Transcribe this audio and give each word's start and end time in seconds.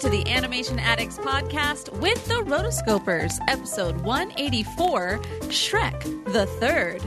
to 0.00 0.08
the 0.08 0.26
Animation 0.30 0.78
Addicts 0.78 1.18
podcast 1.18 1.92
with 2.00 2.24
the 2.26 2.42
Rotoscopers, 2.44 3.38
episode 3.48 4.00
184 4.00 5.18
Shrek 5.48 6.24
the 6.32 6.46
Third. 6.46 7.02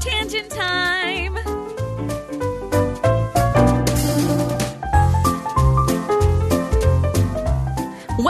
Tangent 0.00 0.50
time! 0.50 1.55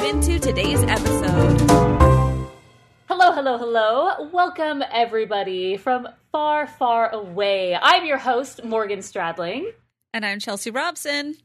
into 0.00 0.38
today's 0.38 0.82
episode. 0.84 1.60
Hello, 3.08 3.30
hello, 3.32 3.58
hello. 3.58 4.30
Welcome, 4.32 4.82
everybody, 4.90 5.76
from 5.76 6.08
far, 6.32 6.66
far 6.66 7.10
away. 7.10 7.76
I'm 7.80 8.06
your 8.06 8.16
host, 8.18 8.64
Morgan 8.64 9.00
Stradling, 9.00 9.70
And 10.14 10.24
I'm 10.24 10.38
Chelsea 10.40 10.70
Robson. 10.70 11.36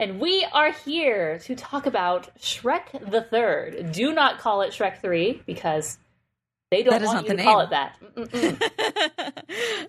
and 0.00 0.18
we 0.20 0.44
are 0.52 0.72
here 0.72 1.38
to 1.40 1.54
talk 1.54 1.86
about 1.86 2.36
Shrek 2.38 3.10
the 3.10 3.22
Third. 3.22 3.92
Do 3.92 4.12
not 4.12 4.38
call 4.40 4.62
it 4.62 4.72
Shrek 4.72 5.00
3 5.00 5.42
because 5.46 5.96
they 6.72 6.82
don't 6.82 7.00
That 7.00 7.06
want 7.06 7.28
you 7.28 7.36
to 7.36 7.42
call 7.42 7.60
it 7.60 7.70
that. 7.70 7.96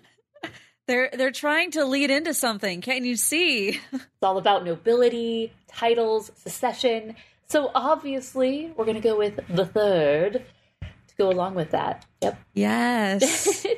They're 0.86 1.10
they're 1.12 1.32
trying 1.32 1.72
to 1.72 1.84
lead 1.84 2.12
into 2.12 2.32
something. 2.32 2.80
Can 2.80 3.04
you 3.04 3.16
see? 3.16 3.80
it's 3.92 4.04
all 4.22 4.38
about 4.38 4.64
nobility, 4.64 5.52
titles, 5.66 6.30
secession. 6.36 7.16
So 7.48 7.70
obviously, 7.74 8.72
we're 8.76 8.84
going 8.84 9.00
to 9.00 9.08
go 9.08 9.16
with 9.16 9.40
the 9.48 9.66
third 9.66 10.44
to 10.82 11.16
go 11.16 11.30
along 11.30 11.54
with 11.54 11.70
that. 11.70 12.04
Yep. 12.22 12.38
Yes. 12.54 13.66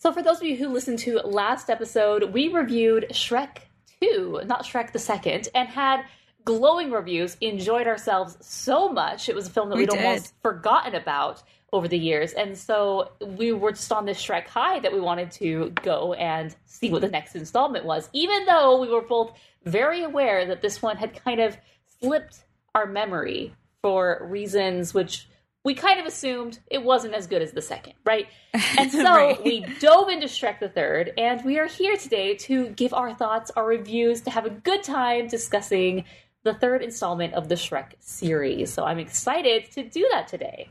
So, 0.00 0.12
for 0.12 0.22
those 0.22 0.36
of 0.36 0.44
you 0.44 0.56
who 0.56 0.68
listened 0.68 1.00
to 1.00 1.16
last 1.18 1.68
episode, 1.68 2.32
we 2.32 2.46
reviewed 2.48 3.06
Shrek 3.10 3.62
2, 4.00 4.42
not 4.46 4.64
Shrek 4.64 4.92
the 4.92 4.98
Second, 5.00 5.48
and 5.56 5.68
had 5.68 6.04
glowing 6.44 6.92
reviews. 6.92 7.36
Enjoyed 7.40 7.88
ourselves 7.88 8.36
so 8.40 8.88
much. 8.88 9.28
It 9.28 9.34
was 9.34 9.48
a 9.48 9.50
film 9.50 9.70
that 9.70 9.74
We 9.74 9.82
we'd 9.82 9.90
did. 9.90 10.04
almost 10.04 10.34
forgotten 10.40 10.94
about 10.94 11.42
over 11.72 11.88
the 11.88 11.98
years. 11.98 12.32
And 12.32 12.56
so 12.56 13.10
we 13.20 13.50
were 13.50 13.72
just 13.72 13.90
on 13.90 14.06
this 14.06 14.24
Shrek 14.24 14.46
high 14.46 14.78
that 14.78 14.92
we 14.92 15.00
wanted 15.00 15.32
to 15.32 15.70
go 15.82 16.12
and 16.12 16.54
see 16.64 16.90
what 16.92 17.00
the 17.00 17.08
next 17.08 17.34
installment 17.34 17.84
was, 17.84 18.08
even 18.12 18.46
though 18.46 18.80
we 18.80 18.88
were 18.88 19.02
both 19.02 19.32
very 19.64 20.04
aware 20.04 20.46
that 20.46 20.62
this 20.62 20.80
one 20.80 20.96
had 20.96 21.12
kind 21.24 21.40
of 21.40 21.56
slipped 22.00 22.44
our 22.74 22.86
memory 22.86 23.54
for 23.82 24.26
reasons 24.28 24.92
which 24.94 25.28
we 25.64 25.74
kind 25.74 26.00
of 26.00 26.06
assumed 26.06 26.58
it 26.70 26.82
wasn't 26.82 27.12
as 27.14 27.26
good 27.26 27.42
as 27.42 27.52
the 27.52 27.60
second, 27.62 27.94
right? 28.04 28.26
And 28.78 28.90
so 28.90 29.02
Right. 29.02 29.44
we 29.44 29.60
dove 29.80 30.08
into 30.08 30.26
Shrek 30.26 30.60
the 30.60 30.68
Third, 30.68 31.12
and 31.18 31.44
we 31.44 31.58
are 31.58 31.66
here 31.66 31.96
today 31.96 32.34
to 32.36 32.68
give 32.70 32.94
our 32.94 33.12
thoughts, 33.14 33.50
our 33.56 33.66
reviews, 33.66 34.22
to 34.22 34.30
have 34.30 34.46
a 34.46 34.50
good 34.50 34.82
time 34.82 35.26
discussing 35.28 36.04
the 36.44 36.54
third 36.54 36.82
installment 36.82 37.34
of 37.34 37.48
the 37.48 37.56
Shrek 37.56 37.92
series. 37.98 38.72
So 38.72 38.84
I'm 38.84 38.98
excited 38.98 39.70
to 39.72 39.82
do 39.82 40.08
that 40.12 40.28
today. 40.28 40.70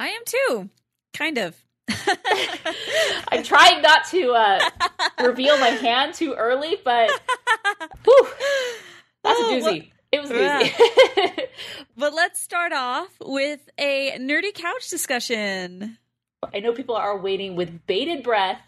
I 0.00 0.08
am 0.08 0.22
too. 0.24 0.70
Kind 1.14 1.38
of. 1.38 1.56
I'm 3.28 3.42
trying 3.42 3.82
not 3.82 4.06
to 4.10 4.32
uh, 4.32 4.70
reveal 5.22 5.58
my 5.58 5.68
hand 5.68 6.14
too 6.14 6.34
early, 6.34 6.76
but 6.84 7.10
whew, 8.04 8.28
that's 9.22 9.38
Oh, 9.40 9.50
a 9.50 9.60
doozy. 9.60 9.90
It 10.12 10.20
was 10.20 10.30
a 10.32 11.46
But 11.96 12.14
let's 12.14 12.40
start 12.40 12.72
off 12.72 13.10
with 13.20 13.60
a 13.78 14.12
nerdy 14.18 14.52
couch 14.52 14.90
discussion. 14.90 15.98
I 16.52 16.60
know 16.60 16.72
people 16.72 16.96
are 16.96 17.16
waiting 17.16 17.54
with 17.54 17.86
bated 17.86 18.24
breath 18.24 18.60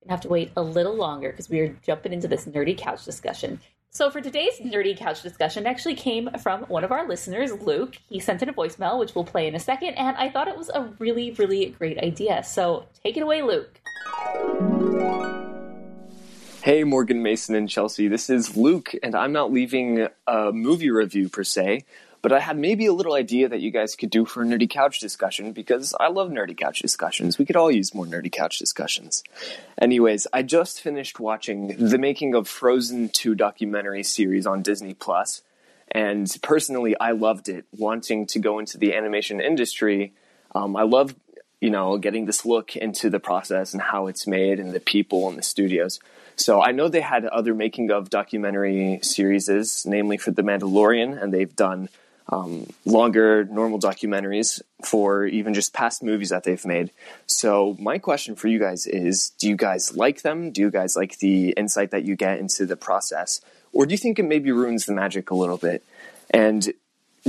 and 0.00 0.10
have 0.10 0.22
to 0.22 0.28
wait 0.28 0.50
a 0.56 0.62
little 0.62 0.94
longer 0.94 1.30
because 1.30 1.50
we 1.50 1.60
are 1.60 1.76
jumping 1.84 2.12
into 2.12 2.28
this 2.28 2.46
nerdy 2.46 2.76
couch 2.76 3.04
discussion. 3.04 3.60
So, 3.90 4.10
for 4.10 4.22
today's 4.22 4.58
nerdy 4.60 4.96
couch 4.96 5.20
discussion, 5.20 5.66
actually 5.66 5.96
came 5.96 6.30
from 6.42 6.62
one 6.62 6.82
of 6.82 6.92
our 6.92 7.06
listeners, 7.06 7.52
Luke. 7.52 7.96
He 8.08 8.20
sent 8.20 8.42
in 8.42 8.48
a 8.48 8.54
voicemail, 8.54 8.98
which 8.98 9.14
we'll 9.14 9.24
play 9.24 9.46
in 9.46 9.54
a 9.54 9.60
second, 9.60 9.94
and 9.94 10.16
I 10.16 10.30
thought 10.30 10.48
it 10.48 10.56
was 10.56 10.70
a 10.70 10.84
really, 10.98 11.32
really 11.32 11.66
great 11.78 11.98
idea. 11.98 12.42
So, 12.42 12.86
take 13.04 13.18
it 13.18 13.22
away, 13.22 13.42
Luke. 13.42 13.78
Hey, 16.62 16.84
Morgan 16.84 17.24
Mason 17.24 17.56
and 17.56 17.68
Chelsea. 17.68 18.06
This 18.06 18.30
is 18.30 18.56
Luke, 18.56 18.92
and 19.02 19.16
I'm 19.16 19.32
not 19.32 19.52
leaving 19.52 20.06
a 20.28 20.52
movie 20.52 20.92
review 20.92 21.28
per 21.28 21.42
se, 21.42 21.84
but 22.22 22.32
I 22.32 22.38
had 22.38 22.56
maybe 22.56 22.86
a 22.86 22.92
little 22.92 23.14
idea 23.14 23.48
that 23.48 23.60
you 23.60 23.72
guys 23.72 23.96
could 23.96 24.10
do 24.10 24.24
for 24.24 24.44
a 24.44 24.46
nerdy 24.46 24.70
couch 24.70 25.00
discussion 25.00 25.50
because 25.50 25.92
I 25.98 26.06
love 26.06 26.30
nerdy 26.30 26.56
couch 26.56 26.78
discussions. 26.78 27.36
We 27.36 27.46
could 27.46 27.56
all 27.56 27.68
use 27.68 27.92
more 27.92 28.06
nerdy 28.06 28.30
couch 28.30 28.60
discussions. 28.60 29.24
Anyways, 29.80 30.28
I 30.32 30.44
just 30.44 30.80
finished 30.80 31.18
watching 31.18 31.88
the 31.88 31.98
making 31.98 32.36
of 32.36 32.46
Frozen 32.46 33.08
2 33.08 33.34
documentary 33.34 34.04
series 34.04 34.46
on 34.46 34.62
Disney 34.62 34.94
Plus, 34.94 35.42
and 35.90 36.32
personally, 36.44 36.94
I 37.00 37.10
loved 37.10 37.48
it. 37.48 37.64
Wanting 37.76 38.26
to 38.26 38.38
go 38.38 38.60
into 38.60 38.78
the 38.78 38.94
animation 38.94 39.40
industry, 39.40 40.12
um, 40.54 40.76
I 40.76 40.84
love 40.84 41.16
you 41.62 41.70
know 41.70 41.96
getting 41.96 42.26
this 42.26 42.44
look 42.44 42.74
into 42.76 43.08
the 43.08 43.20
process 43.20 43.72
and 43.72 43.80
how 43.80 44.08
it's 44.08 44.26
made 44.26 44.58
and 44.58 44.72
the 44.72 44.80
people 44.80 45.28
and 45.28 45.38
the 45.38 45.42
studios. 45.42 46.00
So 46.34 46.60
I 46.60 46.72
know 46.72 46.88
they 46.88 47.00
had 47.00 47.24
other 47.24 47.54
making 47.54 47.92
of 47.92 48.10
documentary 48.10 48.98
series, 49.02 49.86
namely 49.86 50.16
for 50.16 50.32
The 50.32 50.42
Mandalorian, 50.42 51.22
and 51.22 51.32
they've 51.32 51.54
done 51.54 51.88
um, 52.28 52.66
longer 52.84 53.44
normal 53.44 53.78
documentaries 53.78 54.60
for 54.84 55.24
even 55.26 55.54
just 55.54 55.72
past 55.72 56.02
movies 56.02 56.30
that 56.30 56.42
they've 56.42 56.64
made. 56.64 56.90
So 57.26 57.76
my 57.78 57.98
question 57.98 58.34
for 58.34 58.48
you 58.48 58.58
guys 58.58 58.86
is: 58.86 59.30
Do 59.38 59.48
you 59.48 59.56
guys 59.56 59.96
like 59.96 60.22
them? 60.22 60.50
Do 60.50 60.62
you 60.62 60.70
guys 60.70 60.96
like 60.96 61.18
the 61.18 61.50
insight 61.50 61.92
that 61.92 62.04
you 62.04 62.16
get 62.16 62.40
into 62.40 62.66
the 62.66 62.76
process, 62.76 63.40
or 63.72 63.86
do 63.86 63.92
you 63.92 63.98
think 63.98 64.18
it 64.18 64.24
maybe 64.24 64.50
ruins 64.50 64.86
the 64.86 64.94
magic 64.94 65.30
a 65.30 65.36
little 65.36 65.58
bit? 65.58 65.84
And 66.30 66.72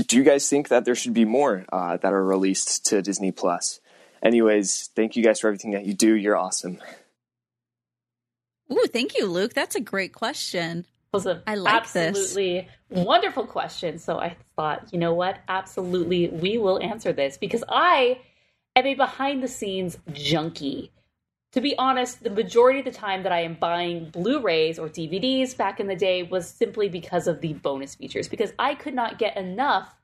do 0.08 0.18
you 0.18 0.24
guys 0.24 0.50
think 0.50 0.70
that 0.70 0.86
there 0.86 0.96
should 0.96 1.14
be 1.14 1.26
more 1.26 1.66
uh, 1.72 1.98
that 1.98 2.14
are 2.14 2.26
released 2.26 2.88
to 2.88 3.04
Disney 3.04 3.32
Plus? 3.32 3.80
Anyways, 4.24 4.90
thank 4.96 5.16
you 5.16 5.24
guys 5.24 5.42
for 5.42 5.48
everything 5.48 5.72
that 5.72 5.86
you 5.86 5.94
do. 5.94 6.16
You're 6.16 6.38
awesome. 6.38 6.80
Ooh, 8.72 8.88
thank 8.88 9.18
you, 9.18 9.26
Luke. 9.28 9.54
That's 9.54 9.76
a 9.76 9.82
great 9.82 10.14
question. 10.14 10.86
was 11.12 11.26
a 11.26 11.44
I 11.46 11.56
like 11.56 11.92
this. 11.92 12.08
absolutely 12.08 12.70
wonderful 12.90 13.46
question. 13.46 14.00
So 14.00 14.20
I 14.20 14.38
thought, 14.56 14.94
you 14.94 15.00
know 15.00 15.14
what? 15.14 15.40
Absolutely, 15.48 16.30
we 16.30 16.58
will 16.58 16.82
answer 16.82 17.12
this 17.12 17.38
because 17.38 17.64
I 17.68 18.22
am 18.76 18.86
a 18.86 18.96
behind 18.96 19.44
the 19.44 19.48
scenes 19.48 19.98
junkie. 20.12 20.92
To 21.52 21.62
be 21.62 21.78
honest, 21.78 22.24
the 22.24 22.32
majority 22.32 22.80
of 22.80 22.86
the 22.86 22.92
time 22.92 23.22
that 23.24 23.32
I 23.32 23.42
am 23.42 23.54
buying 23.56 24.10
Blu 24.10 24.40
rays 24.42 24.80
or 24.80 24.90
DVDs 24.90 25.56
back 25.56 25.80
in 25.80 25.86
the 25.86 25.96
day 25.96 26.24
was 26.24 26.48
simply 26.48 26.90
because 26.90 27.28
of 27.28 27.42
the 27.42 27.54
bonus 27.54 27.94
features, 27.94 28.28
because 28.28 28.54
I 28.58 28.74
could 28.74 28.96
not 28.96 29.20
get 29.20 29.38
enough 29.38 29.96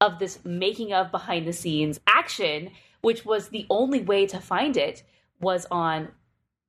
of 0.00 0.18
this 0.18 0.40
making 0.44 0.92
of 0.92 1.12
behind 1.12 1.46
the 1.46 1.52
scenes 1.52 2.00
action, 2.08 2.70
which 3.00 3.24
was 3.24 3.48
the 3.48 3.66
only 3.70 4.00
way 4.02 4.26
to 4.26 4.40
find 4.40 4.76
it 4.76 5.02
was 5.40 5.66
on 5.70 6.08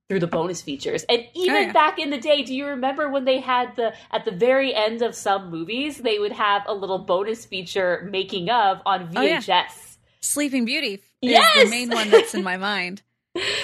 through 0.08 0.20
the 0.20 0.26
bonus 0.26 0.60
features. 0.60 1.04
And 1.08 1.24
even 1.34 1.54
Oh, 1.54 1.60
yeah. 1.60 1.72
back 1.72 1.98
in 2.00 2.10
the 2.10 2.18
day, 2.18 2.42
do 2.42 2.52
you 2.54 2.66
remember 2.66 3.08
when 3.08 3.24
they 3.24 3.38
had 3.38 3.76
the 3.76 3.94
at 4.10 4.24
the 4.24 4.32
very 4.32 4.74
end 4.74 5.02
of 5.02 5.14
some 5.14 5.50
movies, 5.50 5.98
they 5.98 6.18
would 6.18 6.32
have 6.32 6.62
a 6.66 6.74
little 6.74 6.98
bonus 6.98 7.44
feature 7.44 8.08
making 8.10 8.50
of 8.50 8.80
on 8.84 9.08
Oh, 9.16 9.20
yeah. 9.22 9.38
VHS. 9.38 9.98
Sleeping 10.20 10.64
Beauty 10.64 10.94
is 11.22 11.30
Yes! 11.30 11.64
the 11.64 11.70
main 11.70 11.90
one 11.90 12.10
that's 12.10 12.34
in 12.34 12.42
my 12.42 12.56
mind. 12.70 13.02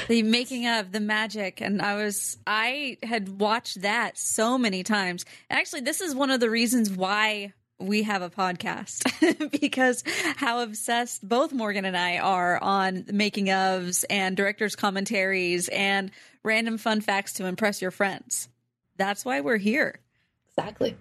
The 0.07 0.23
making 0.23 0.69
of 0.69 0.93
the 0.93 1.01
magic, 1.01 1.61
and 1.61 1.83
I 1.83 1.97
was 1.97 2.39
I 2.47 2.99
had 3.03 3.41
watched 3.41 3.83
that 3.83 4.17
so 4.17 4.57
many 4.57 4.85
times. 4.85 5.25
Actually, 5.51 5.81
this 5.81 6.01
is 6.01 6.15
one 6.15 6.31
of 6.31 6.39
the 6.39 6.49
reasons 6.49 6.89
why 6.93 7.53
we 7.79 8.03
have 8.03 8.23
a 8.23 8.31
podcast 8.31 9.51
because 9.61 10.03
how 10.37 10.63
obsessed 10.63 11.27
both 11.27 11.53
Morgan 11.53 11.85
and 11.85 11.97
I 11.97 12.19
are 12.19 12.63
on 12.63 13.05
making 13.13 13.47
ofs 13.47 14.05
and 14.09 14.37
directors' 14.37 14.77
commentaries 14.77 15.69
and 15.69 16.11
random 16.43 16.79
fun 16.79 17.01
facts 17.01 17.35
to 17.35 17.47
impress 17.47 17.83
your 17.83 17.91
friends. 17.91 18.49
That's 18.97 19.25
why 19.25 19.41
we're 19.41 19.59
here. 19.59 20.01
Exactly. 20.49 20.97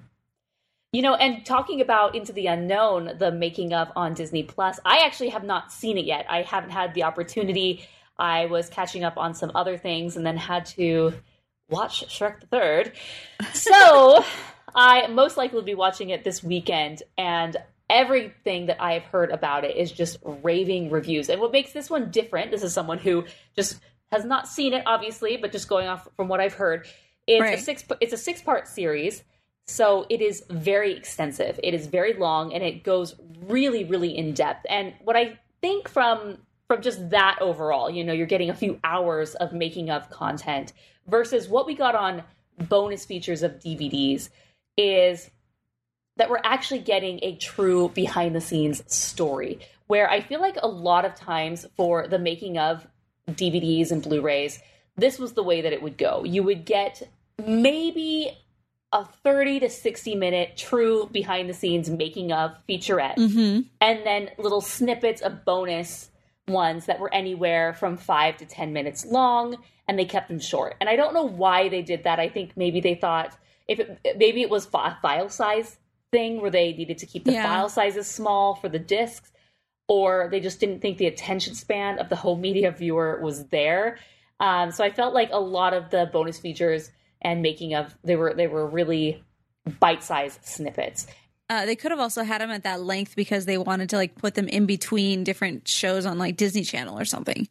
You 0.91 1.01
know, 1.01 1.15
and 1.15 1.45
talking 1.45 1.81
about 1.81 2.15
Into 2.15 2.33
the 2.33 2.47
Unknown, 2.47 3.17
the 3.17 3.31
making 3.31 3.73
of 3.73 3.91
on 3.95 4.13
Disney 4.13 4.43
Plus, 4.43 4.79
I 4.85 5.05
actually 5.05 5.29
have 5.29 5.43
not 5.43 5.71
seen 5.71 5.97
it 5.97 6.05
yet. 6.05 6.25
I 6.29 6.41
haven't 6.41 6.69
had 6.69 6.93
the 6.93 7.03
opportunity. 7.03 7.85
I 8.17 8.45
was 8.45 8.69
catching 8.69 9.03
up 9.03 9.17
on 9.17 9.33
some 9.33 9.51
other 9.55 9.77
things 9.77 10.15
and 10.15 10.25
then 10.25 10.37
had 10.37 10.65
to 10.67 11.13
watch 11.69 12.05
Shrek 12.07 12.41
the 12.41 12.47
Third. 12.47 12.91
So 13.53 14.23
I 14.75 15.07
most 15.07 15.37
likely 15.37 15.55
will 15.55 15.63
be 15.63 15.75
watching 15.75 16.09
it 16.09 16.23
this 16.23 16.43
weekend, 16.43 17.01
and 17.17 17.55
everything 17.89 18.65
that 18.65 18.81
I 18.81 18.93
have 18.93 19.03
heard 19.03 19.31
about 19.31 19.63
it 19.63 19.77
is 19.77 19.91
just 19.91 20.17
raving 20.23 20.89
reviews. 20.89 21.29
And 21.29 21.39
what 21.39 21.51
makes 21.51 21.71
this 21.71 21.89
one 21.89 22.11
different, 22.11 22.51
this 22.51 22.63
is 22.63 22.73
someone 22.73 22.97
who 22.97 23.25
just 23.55 23.79
has 24.11 24.25
not 24.25 24.47
seen 24.47 24.73
it, 24.73 24.83
obviously, 24.85 25.37
but 25.37 25.51
just 25.51 25.69
going 25.69 25.87
off 25.87 26.07
from 26.15 26.27
what 26.27 26.39
I've 26.39 26.53
heard, 26.53 26.87
it's 27.27 27.41
Right. 27.41 27.57
a 27.57 27.61
six 27.61 27.83
it's 28.01 28.13
a 28.13 28.17
six 28.17 28.41
part 28.41 28.67
series. 28.67 29.23
So 29.67 30.05
it 30.09 30.21
is 30.21 30.43
very 30.49 30.95
extensive. 30.95 31.59
It 31.63 31.73
is 31.73 31.87
very 31.87 32.13
long 32.13 32.53
and 32.53 32.63
it 32.63 32.83
goes 32.83 33.15
really, 33.47 33.83
really 33.83 34.15
in 34.15 34.33
depth. 34.33 34.65
And 34.69 34.93
what 35.03 35.15
I 35.15 35.39
think 35.61 35.89
from 35.89 36.37
from 36.67 36.81
just 36.81 37.09
that 37.11 37.37
overall, 37.41 37.89
you 37.89 38.03
know, 38.03 38.13
you're 38.13 38.25
getting 38.25 38.49
a 38.49 38.55
few 38.55 38.79
hours 38.83 39.35
of 39.35 39.53
making 39.53 39.89
of 39.89 40.09
content 40.09 40.73
versus 41.07 41.47
what 41.47 41.67
we 41.67 41.75
got 41.75 41.93
on 41.95 42.23
bonus 42.69 43.05
features 43.05 43.43
of 43.43 43.53
DVDs 43.59 44.29
is 44.77 45.29
that 46.17 46.29
we're 46.29 46.39
actually 46.43 46.79
getting 46.79 47.19
a 47.23 47.35
true 47.35 47.89
behind 47.89 48.35
the 48.35 48.41
scenes 48.41 48.83
story 48.93 49.59
where 49.87 50.09
I 50.09 50.21
feel 50.21 50.41
like 50.41 50.57
a 50.61 50.67
lot 50.67 51.05
of 51.05 51.15
times 51.15 51.65
for 51.75 52.07
the 52.07 52.19
making 52.19 52.57
of 52.57 52.87
DVDs 53.29 53.91
and 53.91 54.01
Blu-rays, 54.01 54.59
this 54.97 55.19
was 55.19 55.33
the 55.33 55.43
way 55.43 55.61
that 55.61 55.73
it 55.73 55.81
would 55.81 55.97
go. 55.97 56.23
You 56.23 56.43
would 56.43 56.65
get 56.65 57.03
maybe 57.45 58.31
a 58.93 59.05
30 59.05 59.59
to 59.61 59.69
60 59.69 60.15
minute 60.15 60.55
true 60.55 61.09
behind 61.11 61.49
the 61.49 61.53
scenes 61.53 61.89
making 61.89 62.31
of 62.31 62.55
featurette 62.67 63.15
Mm-hmm. 63.17 63.61
and 63.81 64.05
then 64.05 64.29
little 64.37 64.61
snippets 64.61 65.21
of 65.21 65.43
bonus 65.43 66.09
ones 66.47 66.85
that 66.85 66.99
were 66.99 67.13
anywhere 67.13 67.73
from 67.73 67.97
five 67.97 68.37
to 68.37 68.45
10 68.45 68.71
minutes 68.71 69.05
long, 69.05 69.57
and 69.87 69.97
they 69.99 70.05
kept 70.05 70.29
them 70.29 70.39
short. 70.39 70.75
And 70.79 70.87
I 70.87 70.95
don't 70.95 71.13
know 71.13 71.27
why 71.27 71.69
they 71.69 71.81
did 71.81 72.03
that. 72.03 72.19
I 72.19 72.29
think 72.29 72.51
maybe 72.55 72.79
they 72.79 72.95
thought 72.95 73.35
if 73.67 73.79
it, 73.79 73.99
maybe 74.17 74.41
it 74.41 74.49
was 74.49 74.67
a 74.73 74.97
file 75.01 75.29
size 75.29 75.77
thing 76.11 76.41
where 76.41 76.51
they 76.51 76.73
needed 76.73 76.97
to 76.99 77.05
keep 77.05 77.25
the 77.25 77.33
Yeah. 77.33 77.43
file 77.43 77.69
sizes 77.69 78.07
small 78.07 78.55
for 78.55 78.69
the 78.69 78.79
discs, 78.79 79.31
or 79.87 80.27
they 80.31 80.39
just 80.39 80.59
didn't 80.59 80.81
think 80.81 80.97
the 80.97 81.07
attention 81.07 81.55
span 81.55 81.99
of 81.99 82.09
the 82.09 82.15
home 82.15 82.41
media 82.41 82.71
viewer 82.71 83.19
was 83.21 83.45
there. 83.47 83.97
Um, 84.39 84.71
so 84.71 84.83
I 84.83 84.91
felt 84.91 85.13
like 85.13 85.29
a 85.31 85.39
lot 85.39 85.73
of 85.73 85.89
the 85.89 86.09
bonus 86.11 86.39
features 86.39 86.91
and 87.21 87.41
making 87.41 87.73
of 87.73 87.95
they 88.03 88.15
were 88.15 88.33
they 88.33 88.47
were 88.47 88.67
really 88.67 89.23
bite-sized 89.79 90.45
snippets. 90.45 91.07
Uh, 91.49 91.65
they 91.65 91.75
could 91.75 91.91
have 91.91 91.99
also 91.99 92.23
had 92.23 92.41
them 92.41 92.49
at 92.51 92.63
that 92.63 92.81
length 92.81 93.15
because 93.15 93.45
they 93.45 93.57
wanted 93.57 93.89
to 93.89 93.95
like 93.97 94.15
put 94.15 94.33
them 94.35 94.47
in 94.47 94.65
between 94.65 95.23
different 95.23 95.67
shows 95.67 96.05
on 96.05 96.17
like 96.17 96.37
Disney 96.37 96.63
Channel 96.63 96.99
or 96.99 97.05
something. 97.05 97.47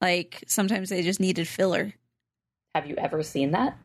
Like 0.00 0.44
sometimes 0.46 0.90
they 0.90 1.02
just 1.02 1.20
needed 1.20 1.48
filler. 1.48 1.92
Have 2.74 2.86
you 2.86 2.94
ever 2.96 3.22
seen 3.22 3.52
that? 3.52 3.76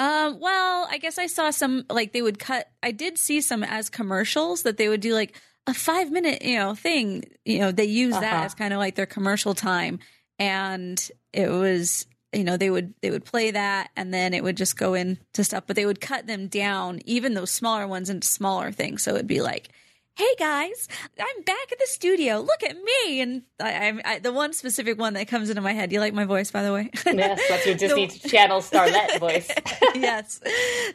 Um, 0.00 0.40
well, 0.40 0.88
I 0.90 0.96
guess 0.98 1.18
I 1.18 1.26
saw 1.26 1.50
some 1.50 1.84
like 1.90 2.12
they 2.12 2.22
would 2.22 2.38
cut. 2.38 2.70
I 2.82 2.90
did 2.90 3.18
see 3.18 3.40
some 3.42 3.62
as 3.62 3.90
commercials 3.90 4.62
that 4.62 4.78
they 4.78 4.88
would 4.88 5.02
do 5.02 5.12
like 5.12 5.38
a 5.66 5.74
five 5.74 6.10
minute, 6.10 6.42
you 6.42 6.56
know, 6.58 6.74
thing. 6.74 7.24
You 7.44 7.58
know, 7.60 7.70
they 7.70 7.84
use 7.84 8.14
that 8.14 8.22
Uh-huh. 8.34 8.44
as 8.46 8.54
kind 8.54 8.72
of 8.72 8.78
like 8.78 8.94
their 8.94 9.06
commercial 9.06 9.54
time, 9.54 9.98
and 10.38 10.98
it 11.34 11.48
was 11.50 12.06
you 12.32 12.44
know 12.44 12.56
they 12.56 12.70
would 12.70 12.94
they 13.02 13.10
would 13.10 13.24
play 13.26 13.50
that 13.50 13.90
and 13.96 14.14
then 14.14 14.32
it 14.32 14.42
would 14.42 14.56
just 14.56 14.76
go 14.78 14.94
into 14.94 15.44
stuff, 15.44 15.64
but 15.66 15.76
they 15.76 15.84
would 15.86 16.00
cut 16.00 16.26
them 16.26 16.46
down, 16.48 17.00
even 17.04 17.34
those 17.34 17.50
smaller 17.50 17.86
ones, 17.86 18.08
into 18.08 18.26
smaller 18.26 18.72
things. 18.72 19.02
So 19.02 19.14
it'd 19.14 19.26
be 19.26 19.42
like. 19.42 19.68
Hey 20.16 20.34
guys, 20.38 20.86
I'm 21.18 21.42
back 21.44 21.72
at 21.72 21.78
the 21.78 21.86
studio. 21.86 22.40
Look 22.40 22.62
at 22.62 22.76
me! 22.76 23.20
And 23.22 23.42
I, 23.58 23.72
I'm 23.88 24.00
I, 24.04 24.18
the 24.18 24.32
one 24.32 24.52
specific 24.52 24.98
one 24.98 25.14
that 25.14 25.28
comes 25.28 25.48
into 25.48 25.62
my 25.62 25.72
head. 25.72 25.92
You 25.92 26.00
like 26.00 26.12
my 26.12 26.26
voice, 26.26 26.50
by 26.50 26.62
the 26.62 26.74
way? 26.74 26.90
Yes, 27.06 27.40
that's 27.48 27.64
your 27.64 27.74
Disney 27.76 28.06
The- 28.06 28.28
Channel 28.28 28.60
starlet 28.60 29.18
voice. 29.20 29.50
yes. 29.94 30.40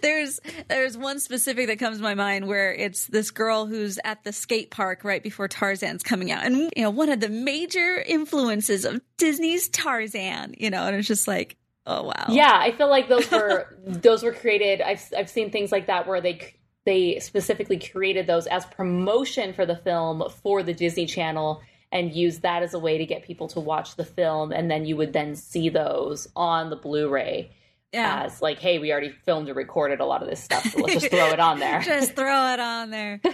There's 0.04 0.40
there's 0.68 0.96
one 0.96 1.20
specific 1.20 1.68
that 1.68 1.80
comes 1.80 1.98
to 1.98 2.04
my 2.04 2.14
mind 2.14 2.48
where 2.48 2.72
it's 2.72 3.08
this 3.08 3.32
girl 3.32 3.66
who's 3.66 3.98
at 4.04 4.24
the 4.26 4.32
skate 4.32 4.70
park 4.70 5.04
right 5.04 5.24
before 5.24 5.48
Tarzan's 5.48 6.04
coming 6.04 6.32
out. 6.32 6.46
And 6.46 6.72
you 6.76 6.84
know, 6.84 6.92
one 6.92 7.10
of 7.10 7.20
the 7.20 7.30
major 7.30 8.04
influences 8.06 8.86
of 8.86 9.02
Disney's 9.18 9.70
Tarzan, 9.70 10.54
you 10.60 10.70
know, 10.70 10.84
and 10.86 10.96
it's 10.96 11.08
just 11.08 11.28
like, 11.28 11.58
oh 11.88 12.04
wow. 12.04 12.26
Yeah, 12.30 12.54
I 12.54 12.74
feel 12.74 12.90
like 12.92 13.10
those 13.10 13.32
were 13.32 13.76
those 13.88 14.22
were 14.22 14.34
created. 14.34 14.82
I've 14.82 15.04
I've 15.18 15.30
seen 15.32 15.50
things 15.50 15.72
like 15.72 15.88
that 15.88 16.06
where 16.06 16.22
they 16.22 16.54
they 16.86 17.20
specifically 17.20 17.80
created 17.80 18.28
those 18.28 18.48
as 18.48 18.66
promotion 18.66 19.54
for 19.54 19.66
the 19.66 19.76
film 19.76 20.24
for 20.44 20.64
the 20.64 20.74
Disney 20.74 21.06
Channel 21.06 21.62
and 21.92 22.14
used 22.14 22.42
that 22.42 22.62
as 22.64 22.74
a 22.74 22.80
way 22.80 22.98
to 22.98 23.06
get 23.06 23.24
people 23.24 23.48
to 23.50 23.60
watch 23.60 23.96
the 23.96 24.06
film, 24.06 24.52
and 24.52 24.70
then 24.70 24.86
you 24.86 24.96
would 24.98 25.14
then 25.14 25.36
see 25.36 25.70
those 25.70 26.28
on 26.36 26.70
the 26.70 26.76
Blu-ray 26.76 27.50
Yeah. 27.94 28.24
as 28.26 28.42
like, 28.42 28.60
hey, 28.60 28.80
we 28.80 28.92
already 28.92 29.12
filmed 29.24 29.48
and 29.48 29.56
recorded 29.56 30.00
a 30.02 30.06
lot 30.06 30.22
of 30.22 30.28
this 30.30 30.44
stuff, 30.44 30.64
so 30.64 30.80
let's 30.80 30.94
just 30.96 31.10
throw 31.10 31.30
it 31.30 31.40
on 31.40 31.60
there. 31.60 31.80
Just 31.86 32.16
throw 32.16 32.54
it 32.54 32.60
on 32.60 32.90
there. 32.90 33.22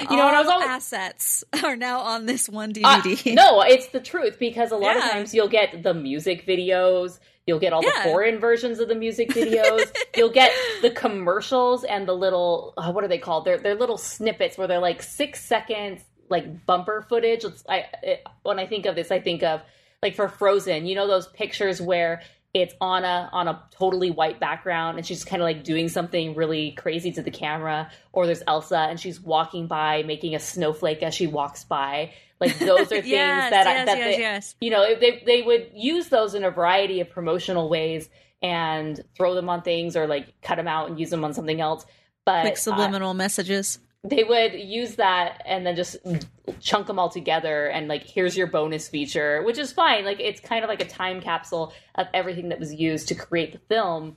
You 0.00 0.16
know, 0.16 0.28
and 0.28 0.36
I 0.36 0.40
was 0.40 0.48
always- 0.48 0.68
assets 0.68 1.44
are 1.64 1.76
now 1.76 2.00
on 2.00 2.26
this 2.26 2.48
one 2.48 2.70
Uh, 2.82 3.00
DVD. 3.00 3.34
no, 3.34 3.62
it's 3.62 3.88
the 3.88 4.00
truth 4.00 4.38
because 4.38 4.70
a 4.70 4.76
lot 4.76 4.96
of 4.96 5.02
times 5.02 5.34
you'll 5.34 5.48
get 5.48 5.82
the 5.82 5.94
music 5.94 6.46
videos, 6.46 7.18
you'll 7.46 7.58
get 7.58 7.72
all 7.72 7.82
Yeah. 7.84 7.90
the 8.04 8.10
foreign 8.10 8.38
versions 8.38 8.78
of 8.78 8.88
the 8.88 8.94
music 8.94 9.30
videos, 9.30 9.90
you'll 10.16 10.30
get 10.32 10.52
the 10.82 10.90
commercials 10.90 11.84
and 11.84 12.06
the 12.08 12.14
little 12.14 12.74
uh, 12.76 12.90
what 12.92 13.04
are 13.04 13.08
they 13.08 13.18
called? 13.18 13.44
They're 13.44 13.58
they're 13.58 13.74
little 13.74 13.98
snippets 13.98 14.56
where 14.58 14.66
they're 14.66 14.78
like 14.78 15.02
six 15.02 15.44
seconds, 15.44 16.02
like 16.28 16.64
bumper 16.66 17.02
footage. 17.08 17.44
It's, 17.44 17.64
I 17.68 17.84
it, 18.02 18.26
when 18.42 18.58
I 18.58 18.66
think 18.66 18.86
of 18.86 18.94
this, 18.94 19.10
I 19.10 19.20
think 19.20 19.42
of 19.42 19.60
like 20.02 20.14
for 20.14 20.28
Frozen. 20.28 20.86
You 20.86 20.94
know 20.94 21.06
those 21.06 21.26
pictures 21.28 21.80
where 21.80 22.22
it's 22.54 22.72
Anna 22.80 23.28
on 23.32 23.48
a 23.48 23.60
totally 23.72 24.12
white 24.12 24.38
background 24.38 24.96
and 24.96 25.04
she's 25.04 25.24
kind 25.24 25.42
of 25.42 25.44
like 25.44 25.64
doing 25.64 25.88
something 25.88 26.36
really 26.36 26.70
crazy 26.70 27.10
to 27.12 27.22
the 27.22 27.32
camera, 27.32 27.90
or 28.12 28.26
there's 28.26 28.44
Elsa 28.46 28.78
and 28.78 28.98
she's 28.98 29.20
walking 29.20 29.66
by 29.66 30.04
making 30.04 30.36
a 30.36 30.38
snowflake 30.38 31.02
as 31.02 31.14
she 31.14 31.26
walks 31.26 31.64
by. 31.64 32.12
Like 32.40 32.56
those 32.60 32.86
are 32.86 32.86
things 33.02 33.08
yes, 33.08 33.50
that 33.50 33.66
I, 33.66 33.84
that 33.84 33.98
yes, 33.98 34.16
they, 34.16 34.20
yes. 34.20 34.54
you 34.60 34.70
know 34.70 34.94
they 34.98 35.22
they 35.26 35.42
would 35.42 35.70
use 35.74 36.08
those 36.08 36.34
in 36.34 36.44
a 36.44 36.50
variety 36.50 37.00
of 37.00 37.10
promotional 37.10 37.68
ways 37.68 38.08
and 38.40 39.02
throw 39.16 39.34
them 39.34 39.48
on 39.48 39.62
things 39.62 39.96
or 39.96 40.06
like 40.06 40.40
cut 40.40 40.56
them 40.56 40.68
out 40.68 40.88
and 40.88 41.00
use 41.00 41.10
them 41.10 41.24
on 41.24 41.34
something 41.34 41.60
else. 41.60 41.84
But 42.24 42.44
Like 42.44 42.52
uh, 42.54 42.56
subliminal 42.56 43.14
messages. 43.14 43.80
They 44.06 44.22
would 44.22 44.52
use 44.52 44.96
that 44.96 45.40
and 45.46 45.66
then 45.66 45.74
just 45.74 45.96
chunk 46.60 46.86
them 46.86 46.98
all 46.98 47.08
together 47.08 47.66
and 47.66 47.88
like 47.88 48.02
here's 48.06 48.36
your 48.36 48.46
bonus 48.46 48.86
feature 48.86 49.42
which 49.44 49.58
is 49.58 49.72
fine 49.72 50.04
like 50.04 50.20
it's 50.20 50.40
kind 50.40 50.62
of 50.62 50.68
like 50.68 50.82
a 50.82 50.86
time 50.86 51.20
capsule 51.22 51.72
of 51.94 52.06
everything 52.12 52.50
that 52.50 52.60
was 52.60 52.72
used 52.74 53.08
to 53.08 53.14
create 53.14 53.52
the 53.52 53.58
film 53.74 54.16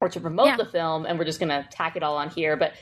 or 0.00 0.08
to 0.08 0.18
promote 0.18 0.46
Yeah. 0.46 0.56
the 0.56 0.64
film 0.64 1.04
and 1.04 1.18
we're 1.18 1.26
just 1.26 1.40
gonna 1.40 1.66
tack 1.70 1.94
it 1.96 2.02
all 2.02 2.16
on 2.16 2.30
here 2.30 2.56
but 2.56 2.72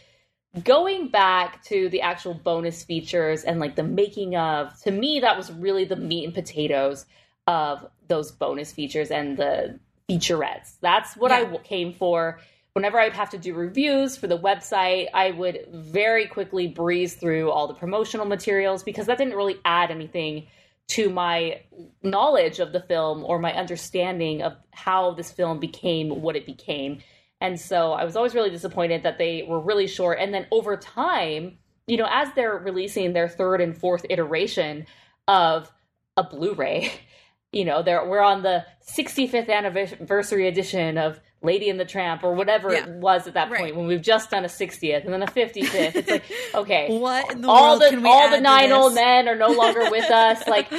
going 0.64 1.09
back 1.09 1.64
to 1.64 1.88
the 1.88 2.00
actual 2.02 2.35
bonus 2.35 2.83
features 2.85 3.43
and 3.45 3.59
like 3.61 3.75
the 3.76 3.83
making 3.83 4.37
of 4.37 4.76
to 4.83 4.90
me 4.93 5.21
that 5.21 5.37
was 5.37 5.50
really 5.52 5.85
the 5.85 5.97
meat 5.97 6.25
and 6.25 6.35
potatoes 6.35 7.07
of 7.49 7.87
those 8.09 8.31
bonus 8.33 8.71
features 8.73 9.11
and 9.11 9.37
the 9.37 9.78
featurettes 10.09 10.75
that's 10.81 11.16
what 11.16 11.31
i 11.33 11.38
Yeah. 11.40 11.45
w- 11.47 11.62
came 11.64 11.93
for 11.93 12.38
whenever 12.73 13.00
I'd 13.00 13.12
have 13.12 13.31
to 13.31 13.39
do 13.39 13.55
reviews 13.55 14.17
for 14.17 14.27
the 14.27 14.39
website, 14.39 15.09
I 15.12 15.33
would 15.33 15.67
very 15.73 16.27
quickly 16.27 16.69
breeze 16.69 17.15
through 17.15 17.50
all 17.50 17.67
the 17.67 17.75
promotional 17.75 18.27
materials 18.27 18.83
because 18.83 19.07
that 19.07 19.19
didn't 19.19 19.35
really 19.37 19.59
add 19.65 19.91
anything 19.91 20.47
to 20.89 21.09
my 21.09 21.61
knowledge 22.03 22.59
of 22.59 22.73
the 22.73 22.81
film 22.81 23.25
or 23.25 23.39
my 23.39 23.53
understanding 23.55 24.43
of 24.43 24.57
how 24.73 25.12
this 25.12 25.31
film 25.31 25.61
became 25.61 26.21
what 26.21 26.37
it 26.37 26.45
became. 26.45 27.00
And 27.41 27.59
so 27.59 27.93
I 27.93 28.05
was 28.05 28.17
always 28.17 28.35
really 28.35 28.50
disappointed 28.50 29.05
that 29.05 29.17
they 29.17 29.45
were 29.49 29.61
really 29.61 29.87
short. 29.87 30.19
And 30.21 30.35
then 30.35 30.47
over 30.50 30.77
time, 30.77 31.59
you 31.87 31.97
know, 31.97 32.09
as 32.11 32.29
they're 32.35 32.57
releasing 32.57 33.12
their 33.12 33.29
third 33.29 33.61
and 33.61 33.77
fourth 33.77 34.05
iteration 34.11 34.87
of 35.27 35.73
a 36.17 36.25
Blu-ray, 36.25 36.93
you 37.53 37.65
know, 37.65 37.83
they're 37.83 38.07
we're 38.07 38.21
on 38.21 38.43
the 38.43 38.65
65th 38.97 39.49
anniversary 39.49 40.47
edition 40.49 40.99
of 40.99 41.21
Lady 41.42 41.70
and 41.70 41.80
the 41.80 41.85
Tramp 41.85 42.25
or 42.25 42.35
whatever 42.35 42.75
Yeah. 42.75 42.78
it 42.78 42.87
was 42.88 43.26
at 43.28 43.35
that 43.35 43.50
Right. 43.50 43.61
point 43.61 43.76
when 43.76 43.87
we've 43.87 44.02
just 44.02 44.30
done 44.30 44.44
a 44.44 44.49
60th 44.49 45.04
and 45.04 45.12
then 45.14 45.23
a 45.23 45.28
55th. 45.28 45.99
It's 45.99 46.11
like, 46.11 46.25
okay, 46.54 46.97
What 46.99 47.30
in 47.30 47.42
the 47.42 47.49
all 47.49 47.50
world 47.50 47.80
the 47.80 47.87
can 47.87 48.02
we 48.02 48.11
all 48.11 48.28
the 48.28 48.38
nine 48.38 48.73
old 48.73 48.94
men 48.94 49.28
are 49.28 49.37
no 49.37 49.52
longer 49.52 49.87
with 49.87 50.11
us. 50.11 50.49
Like, 50.49 50.73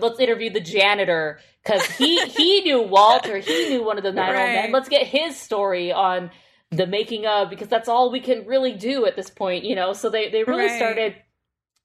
let's 0.00 0.20
interview 0.20 0.50
the 0.50 0.60
janitor 0.60 1.40
because 1.64 1.86
he 1.88 2.28
he 2.28 2.62
knew 2.62 2.82
Walter. 2.82 3.38
He 3.38 3.66
knew 3.66 3.84
one 3.84 3.98
of 3.98 4.04
the 4.04 4.12
nine 4.12 4.36
old 4.36 4.52
men. 4.52 4.72
Let's 4.72 4.88
get 4.88 5.06
his 5.06 5.38
story 5.40 5.92
on 5.92 6.30
the 6.70 6.86
making 6.86 7.26
of 7.26 7.50
because 7.50 7.68
that's 7.68 7.88
all 7.88 8.12
we 8.12 8.20
can 8.20 8.46
really 8.46 8.72
do 8.74 9.06
at 9.06 9.16
this 9.16 9.30
point, 9.30 9.64
you 9.64 9.76
know. 9.76 9.92
So 9.94 10.10
they 10.10 10.30
they 10.30 10.44
really 10.44 10.68
Right. 10.68 10.70
started 10.70 11.16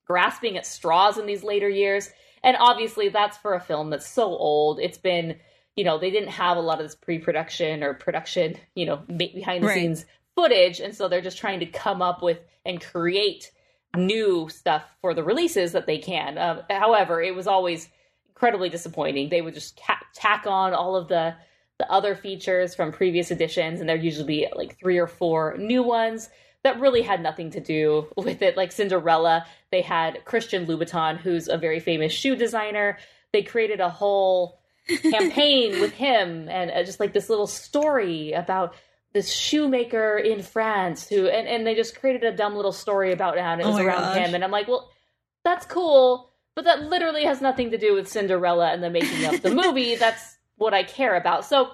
grasping 0.08 0.58
at 0.58 0.66
straws 0.66 1.18
in 1.18 1.26
these 1.28 1.44
later 1.44 1.70
years, 1.70 2.10
and 2.44 2.58
obviously 2.60 3.10
that's 3.10 3.38
for 3.38 3.56
a 3.56 3.62
film 3.62 3.90
that's 3.92 4.08
so 4.10 4.26
old. 4.26 4.80
It's 4.80 4.98
been 5.00 5.40
you 5.80 5.86
know 5.86 5.98
they 5.98 6.12
didn't 6.12 6.30
have 6.44 6.58
a 6.58 6.62
lot 6.70 6.80
of 6.82 6.86
this 6.86 6.96
pre-production 6.96 7.84
or 7.84 7.94
production 7.94 8.56
you 8.76 8.86
know 8.86 8.98
behind 8.98 9.64
the 9.64 9.68
Right. 9.68 9.76
scenes 9.76 10.06
footage 10.36 10.80
and 10.82 10.94
so 10.96 11.08
they're 11.08 11.22
just 11.30 11.38
trying 11.38 11.60
to 11.62 11.66
come 11.66 12.02
up 12.02 12.22
with 12.22 12.40
and 12.66 12.82
create 12.82 13.52
new 13.96 14.50
stuff 14.50 14.84
for 15.02 15.14
the 15.14 15.24
releases 15.24 15.72
that 15.72 15.86
they 15.88 15.98
can 15.98 16.38
um, 16.38 16.62
however 16.70 17.22
it 17.22 17.34
was 17.36 17.48
always 17.48 17.88
incredibly 18.28 18.70
disappointing 18.70 19.30
they 19.30 19.42
would 19.42 19.54
just 19.54 19.80
ca- 19.86 20.06
tack 20.14 20.46
on 20.48 20.74
all 20.74 20.96
of 20.96 21.08
the 21.08 21.34
the 21.80 21.90
other 21.90 22.14
features 22.14 22.76
from 22.76 22.92
previous 22.92 23.32
editions, 23.32 23.80
and 23.80 23.88
there'd 23.88 24.04
usually 24.04 24.28
be 24.28 24.48
like 24.54 24.78
three 24.78 24.98
or 24.98 25.08
four 25.08 25.56
new 25.58 25.82
ones 25.82 26.30
that 26.62 26.78
really 26.82 27.02
had 27.02 27.24
nothing 27.24 27.52
to 27.52 27.62
do 27.62 28.06
with 28.18 28.42
it. 28.42 28.58
Like 28.58 28.74
Cinderella, 28.74 29.46
they 29.72 29.82
had 29.82 30.26
Christian 30.26 30.66
Louboutin, 30.66 31.16
who's 31.20 31.48
a 31.48 31.58
very 31.58 31.80
famous 31.80 32.12
shoe 32.12 32.36
designer. 32.36 32.98
They 33.32 33.44
created 33.44 33.80
a 33.80 33.90
whole 33.90 34.59
campaign 35.12 35.80
with 35.80 35.92
him 35.94 36.48
and 36.50 36.72
uh, 36.72 36.84
just 36.84 37.00
like 37.00 37.14
this 37.14 37.30
little 37.30 37.48
story 37.48 38.32
about 38.34 38.74
this 39.14 39.32
shoemaker 39.32 40.18
in 40.18 40.42
France 40.44 41.08
who 41.08 41.28
and, 41.28 41.48
and 41.48 41.66
they 41.66 41.76
just 41.76 42.00
created 42.00 42.24
a 42.24 42.36
dumb 42.36 42.56
little 42.56 42.72
story 42.72 43.12
about 43.12 43.38
how 43.40 43.54
it 43.56 43.62
Oh 43.64 43.70
was 43.70 43.78
my 43.78 43.84
around 43.86 44.02
gosh. 44.02 44.18
him 44.28 44.36
and 44.36 44.44
I'm 44.44 44.52
like, 44.52 44.68
well, 44.68 44.90
that's 45.44 45.66
cool, 45.66 46.32
but 46.56 46.66
that 46.66 46.82
literally 46.84 47.24
has 47.24 47.42
nothing 47.42 47.72
to 47.72 47.78
do 47.78 47.94
with 47.96 48.08
Cinderella 48.08 48.72
and 48.72 48.84
the 48.84 48.90
making 48.90 49.26
of 49.26 49.42
the 49.42 49.50
movie. 49.56 49.96
That's 49.96 50.38
what 50.58 50.74
I 50.74 50.84
care 50.84 51.16
about. 51.16 51.46
So 51.46 51.72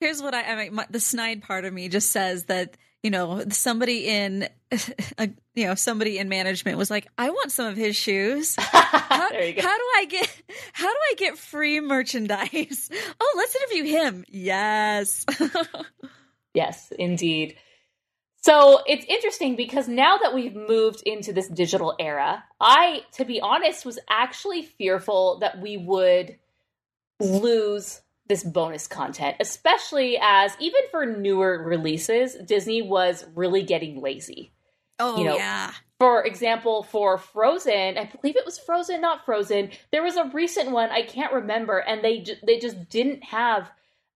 Here's 0.00 0.22
what 0.22 0.34
I, 0.34 0.42
I 0.42 0.56
mean, 0.56 0.74
my, 0.74 0.86
the 0.90 1.00
snide 1.00 1.42
part 1.42 1.64
of 1.64 1.72
me 1.72 1.88
just 1.88 2.10
says 2.12 2.44
that 2.44 2.76
you 3.02 3.10
know 3.10 3.44
somebody 3.50 4.06
in, 4.06 4.48
a, 5.18 5.28
you 5.54 5.66
know, 5.66 5.74
somebody 5.74 6.18
in 6.18 6.28
management 6.28 6.78
was 6.78 6.90
like, 6.90 7.06
I 7.16 7.30
want 7.30 7.52
some 7.52 7.66
of 7.66 7.76
his 7.76 7.96
shoes. 7.96 8.56
How, 8.58 9.30
there 9.30 9.44
you 9.44 9.54
go. 9.54 9.62
how 9.62 9.76
do 9.76 9.84
I 9.96 10.04
get 10.08 10.42
how 10.72 10.86
do 10.86 10.98
I 11.10 11.14
get 11.16 11.36
free 11.38 11.80
merchandise? 11.80 12.88
Oh, 13.20 13.34
let's 13.36 13.56
interview 13.56 13.84
him. 13.84 14.24
Yes. 14.28 15.26
Yes, 16.54 16.92
indeed. 16.96 17.56
So 18.42 18.80
it's 18.86 19.04
interesting 19.06 19.56
because 19.56 19.88
now 19.88 20.18
that 20.18 20.34
we've 20.34 20.54
moved 20.54 21.02
into 21.04 21.32
this 21.32 21.48
digital 21.48 21.94
era, 21.98 22.44
I, 22.60 23.02
to 23.14 23.24
be 23.24 23.40
honest, 23.40 23.84
was 23.84 23.98
actually 24.08 24.62
fearful 24.62 25.40
that 25.40 25.60
we 25.60 25.76
would 25.76 26.38
lose 27.20 28.00
this 28.28 28.44
bonus 28.44 28.86
content, 28.86 29.36
especially 29.40 30.18
as 30.20 30.56
even 30.60 30.82
for 30.90 31.06
newer 31.06 31.62
releases, 31.62 32.34
Disney 32.34 32.82
was 32.82 33.24
really 33.34 33.62
getting 33.62 34.00
lazy. 34.00 34.52
oh 34.98 35.18
You 35.18 35.24
know, 35.24 35.36
yeah. 35.36 35.72
For 35.98 36.24
example, 36.24 36.84
for 36.84 37.18
Frozen, 37.18 37.98
I 37.98 38.04
believe 38.20 38.36
it 38.36 38.44
was 38.46 38.58
Frozen, 38.58 39.00
not 39.00 39.24
Frozen. 39.24 39.70
There 39.90 40.02
was 40.02 40.16
a 40.16 40.30
recent 40.32 40.70
one 40.70 40.90
I 40.90 41.02
can't 41.02 41.32
remember, 41.32 41.78
and 41.78 42.04
they 42.04 42.20
ju- 42.20 42.36
they 42.46 42.58
just 42.58 42.88
didn't 42.88 43.24
have 43.24 43.70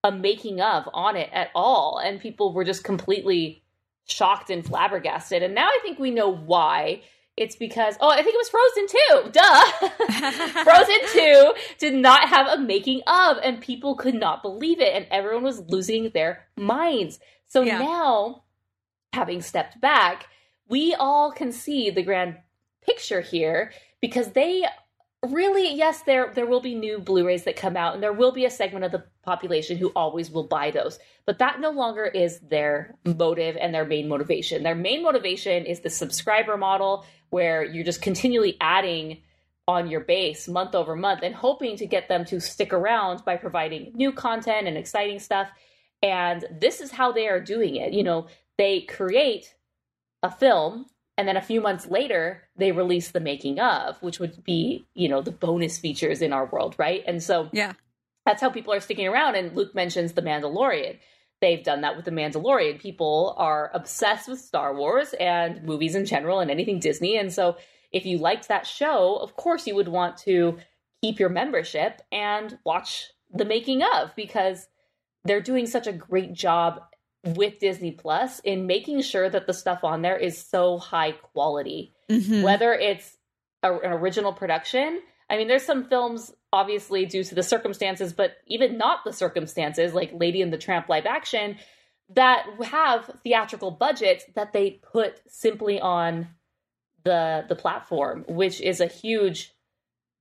a 0.05 0.13
making 0.13 0.61
of 0.61 0.89
on 0.93 1.17
it 1.17 1.31
at 1.33 1.51
all, 1.55 1.99
and 1.99 2.21
people 2.21 2.53
were 2.53 2.65
just 2.65 2.85
completely 2.85 3.63
shocked 4.07 4.51
and 4.51 4.65
flabbergasted. 4.65 5.43
And 5.43 5.55
now 5.55 5.67
I 5.67 5.79
think 5.83 5.99
we 5.99 6.11
know 6.11 6.31
why. 6.33 7.03
It's 7.37 7.57
because 7.57 7.97
oh, 8.01 8.11
I 8.11 8.23
think 8.23 8.35
it 8.35 8.39
was 8.39 8.51
Frozen 8.51 8.87
too. 8.89 9.31
Duh. 9.33 10.65
Frozen 10.65 10.97
2 11.13 11.55
did 11.79 11.95
not 11.95 12.29
have 12.29 12.47
a 12.47 12.59
making 12.61 13.01
of, 13.07 13.39
and 13.43 13.61
people 13.61 13.95
could 13.95 14.15
not 14.15 14.43
believe 14.43 14.81
it, 14.81 14.95
and 14.95 15.07
everyone 15.11 15.43
was 15.43 15.61
losing 15.61 16.11
their 16.11 16.47
minds. 16.57 17.19
So 17.47 17.63
Yeah. 17.63 17.79
now, 17.79 18.45
having 19.15 19.41
stepped 19.41 19.81
back, 19.81 20.27
we 20.69 20.95
all 20.95 21.33
can 21.33 21.53
see 21.53 21.89
the 21.91 22.03
grand 22.03 22.37
picture 22.83 23.21
here 23.23 23.73
because 24.01 24.33
they 24.33 24.65
really 25.29 25.73
yes 25.75 26.03
there 26.03 26.33
there 26.35 26.47
will 26.47 26.61
be 26.61 26.75
new 26.75 26.99
blu-rays 26.99 27.45
that 27.45 27.55
come 27.55 27.77
out 27.77 27.95
and 27.95 28.03
there 28.03 28.13
will 28.13 28.33
be 28.33 28.45
a 28.45 28.51
segment 28.51 28.85
of 28.85 28.91
the 28.91 29.05
population 29.23 29.77
who 29.77 29.93
always 29.95 30.31
will 30.31 30.47
buy 30.47 30.71
those. 30.71 30.99
But 31.27 31.39
that 31.39 31.61
no 31.61 31.71
longer 31.71 32.05
is 32.05 32.41
their 32.41 32.97
motive 33.05 33.57
and 33.61 33.73
their 33.73 33.85
main 33.85 34.09
motivation. 34.09 34.65
Their 34.65 34.75
main 34.75 35.03
motivation 35.03 35.65
is 35.65 35.81
the 35.81 35.91
subscriber 35.91 36.57
model 36.57 37.07
where 37.31 37.65
you're 37.65 37.85
just 37.85 38.03
continually 38.03 38.57
adding 38.61 39.23
on 39.69 39.89
your 39.89 40.01
base 40.01 40.49
month 40.49 40.75
over 40.75 40.97
month 40.97 41.21
and 41.23 41.35
hoping 41.35 41.77
to 41.77 41.87
get 41.87 42.09
them 42.09 42.25
to 42.25 42.41
stick 42.41 42.73
around 42.73 43.25
by 43.25 43.37
providing 43.37 43.93
new 43.95 44.11
content 44.11 44.67
and 44.67 44.77
exciting 44.77 45.21
stuff. 45.21 45.49
And 46.03 46.45
this 46.61 46.81
is 46.81 46.91
how 46.91 47.13
they 47.13 47.29
are 47.29 47.41
doing 47.41 47.77
it. 47.77 47.93
You 47.93 48.03
know 48.03 48.27
they 48.59 48.81
create 48.81 49.55
a 50.23 50.31
film 50.31 50.87
and 51.23 51.29
then 51.29 51.37
a 51.37 51.41
few 51.43 51.61
months 51.61 51.87
later 51.87 52.43
they 52.57 52.73
release 52.73 53.13
the 53.13 53.21
making 53.21 53.61
of 53.61 53.97
which 54.03 54.19
would 54.19 54.43
be 54.43 54.85
you 54.95 55.09
know 55.09 55.23
the 55.23 55.31
bonus 55.31 55.79
features 55.79 56.21
in 56.21 56.33
our 56.33 56.47
world 56.47 56.75
right? 56.79 57.05
And 57.07 57.23
so 57.23 57.49
Yeah. 57.53 57.75
that's 58.27 58.41
how 58.43 58.51
people 58.51 58.75
are 58.75 58.81
sticking 58.81 59.07
around. 59.07 59.37
And 59.37 59.55
luke 59.55 59.73
mentions 59.73 60.15
the 60.15 60.23
mandalorian. 60.23 60.99
They've 61.41 61.63
done 61.63 61.83
that 61.83 61.95
with 61.95 62.05
the 62.05 62.11
mandalorian. 62.11 62.81
People 62.81 63.37
are 63.39 63.71
obsessed 63.73 64.29
with 64.29 64.41
star 64.41 64.75
wars 64.75 65.15
and 65.21 65.63
movies 65.63 65.95
in 65.95 66.07
general 66.07 66.41
and 66.41 66.51
anything 66.51 66.81
disney. 66.81 67.17
And 67.17 67.33
so 67.33 67.57
if 67.93 68.05
you 68.05 68.19
liked 68.19 68.49
that 68.49 68.67
show 68.67 69.15
of 69.17 69.37
course 69.37 69.65
you 69.69 69.77
would 69.77 69.89
want 69.89 70.17
to 70.29 70.59
keep 71.03 71.21
your 71.21 71.29
membership 71.29 72.03
and 72.11 72.59
watch 72.65 73.11
the 73.33 73.45
making 73.45 73.85
of 73.95 74.13
because 74.17 74.67
they're 75.25 75.41
doing 75.41 75.67
such 75.67 75.87
a 75.87 75.93
great 75.93 76.33
job 76.33 76.81
with 77.25 77.59
Disney 77.61 77.93
Plus 77.93 78.41
in 78.41 78.67
making 78.67 79.01
sure 79.03 79.29
that 79.31 79.47
the 79.47 79.55
stuff 79.55 79.85
on 79.85 80.03
there 80.03 80.17
is 80.17 80.37
so 80.39 80.79
high 80.79 81.13
quality. 81.13 81.95
Mhm. 82.11 82.43
Whether 82.43 82.73
it's 82.73 83.17
a, 83.63 83.73
an 83.73 83.93
original 83.93 84.33
production, 84.33 85.01
I 85.31 85.37
mean, 85.37 85.49
there's 85.49 85.65
some 85.65 85.85
films 85.85 86.33
obviously 86.53 87.07
due 87.07 87.25
to 87.25 87.35
the 87.35 87.43
circumstances, 87.43 88.13
but 88.13 88.33
even 88.47 88.77
not 88.77 89.05
the 89.05 89.13
circumstances, 89.13 89.95
like 89.95 90.11
Lady 90.13 90.43
and 90.43 90.53
the 90.53 90.59
Tramp 90.59 90.89
live 90.89 91.07
action, 91.07 91.57
that 92.15 92.45
have 92.65 93.09
theatrical 93.23 93.71
budgets 93.71 94.25
that 94.35 94.53
they 94.53 94.73
put 94.73 95.21
simply 95.29 95.81
on 95.81 96.29
the 97.05 97.45
the 97.49 97.55
platform, 97.57 98.25
which 98.29 98.61
is 98.61 98.81
a 98.81 98.87
huge 98.87 99.53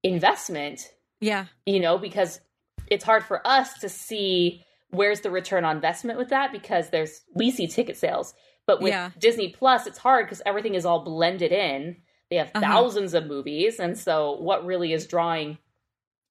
investment 0.04 0.92
Yeah. 1.20 1.46
you 1.66 1.80
know, 1.80 1.98
because 1.98 2.40
it's 2.88 3.04
hard 3.04 3.24
for 3.24 3.46
us 3.46 3.80
to 3.80 3.90
see 3.90 4.64
where's 4.92 5.22
the 5.22 5.32
return 5.32 5.66
on 5.66 5.76
investment 5.78 6.18
with 6.20 6.30
that 6.30 6.52
because 6.52 6.90
there's 6.90 7.22
we 7.34 7.52
see 7.52 7.68
ticket 7.68 7.98
sales, 7.98 8.34
but 8.68 8.82
with 8.82 8.92
Yeah. 8.92 9.12
Disney 9.18 9.50
Plus, 9.50 9.88
it's 9.88 9.98
hard 9.98 10.26
because 10.26 10.42
everything 10.46 10.76
is 10.76 10.86
all 10.86 11.04
blended 11.04 11.52
in. 11.52 11.98
They 12.30 12.38
have 12.38 12.52
Uh-huh. 12.54 12.62
thousands 12.62 13.14
of 13.14 13.26
movies, 13.26 13.80
and 13.80 13.98
so 13.98 14.34
what 14.40 14.66
really 14.66 14.94
is 14.94 15.08
drawing 15.08 15.58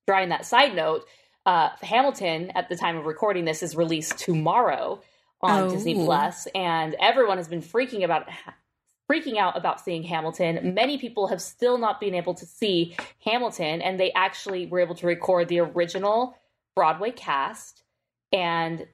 drawing 0.07 0.31
that 0.31 0.45
side 0.47 0.75
note? 0.75 1.05
Uh, 1.47 1.71
Hamilton, 1.83 2.50
at 2.55 2.69
the 2.69 2.76
time 2.76 2.97
of 2.97 3.07
recording 3.07 3.45
this, 3.45 3.62
is 3.62 3.75
released 3.76 4.19
tomorrow 4.19 5.00
on 5.40 5.62
Oh. 5.64 5.71
Disney 5.71 5.95
Plus, 5.95 6.47
and 6.55 6.95
everyone 7.00 7.38
has 7.38 7.49
been 7.49 7.62
freaking 7.62 8.05
about 8.05 8.29
freaking 9.11 9.38
out 9.38 9.57
about 9.57 9.81
seeing 9.81 10.05
Hamilton. 10.05 10.73
Many 10.75 10.97
people 10.97 11.26
have 11.29 11.43
still 11.43 11.79
not 11.79 11.99
been 12.00 12.14
able 12.14 12.35
to 12.35 12.47
see 12.47 12.97
Hamilton, 13.25 13.83
and 13.83 13.99
they 13.99 14.12
actually 14.12 14.67
were 14.67 14.79
able 14.81 14.95
to 14.97 15.07
record 15.07 15.49
the 15.49 15.59
original 15.61 16.37
Broadway 16.76 17.11
cast, 17.11 17.83
and 18.32 18.87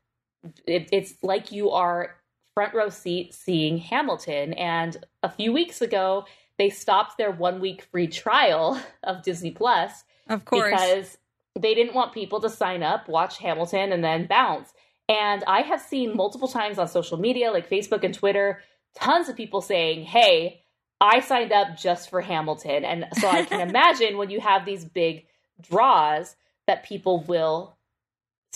it, 0.66 0.88
it's 0.92 1.14
like 1.22 1.52
you 1.52 1.70
are 1.70 2.16
front 2.54 2.74
row 2.74 2.88
seat 2.88 3.34
seeing 3.34 3.78
Hamilton. 3.78 4.54
And 4.54 4.96
a 5.22 5.30
few 5.30 5.52
weeks 5.52 5.82
ago, 5.82 6.24
they 6.58 6.70
stopped 6.70 7.18
their 7.18 7.30
one 7.30 7.60
week 7.60 7.82
free 7.90 8.06
trial 8.06 8.80
of 9.02 9.22
Disney 9.22 9.50
Plus 9.50 10.04
Of 10.28 10.44
course. 10.44 10.70
because 10.70 11.18
they 11.58 11.74
didn't 11.74 11.94
want 11.94 12.12
people 12.12 12.40
to 12.40 12.50
sign 12.50 12.82
up, 12.82 13.08
watch 13.08 13.38
Hamilton, 13.38 13.92
and 13.92 14.02
then 14.02 14.26
bounce. 14.26 14.72
And 15.08 15.44
I 15.46 15.60
have 15.60 15.80
seen 15.80 16.16
multiple 16.16 16.48
times 16.48 16.78
on 16.78 16.88
social 16.88 17.18
media, 17.18 17.52
like 17.52 17.68
Facebook 17.70 18.02
and 18.04 18.14
Twitter, 18.14 18.60
tons 18.94 19.28
of 19.28 19.36
people 19.36 19.60
saying, 19.60 20.04
Hey, 20.04 20.62
I 21.00 21.20
signed 21.20 21.52
up 21.52 21.76
just 21.76 22.08
for 22.10 22.22
Hamilton. 22.22 22.84
And 22.84 23.06
so 23.20 23.28
I 23.28 23.44
can 23.44 23.60
imagine 23.68 24.16
when 24.16 24.30
you 24.30 24.40
have 24.40 24.64
these 24.64 24.84
big 24.84 25.26
draws 25.60 26.36
that 26.66 26.84
people 26.84 27.22
will 27.24 27.75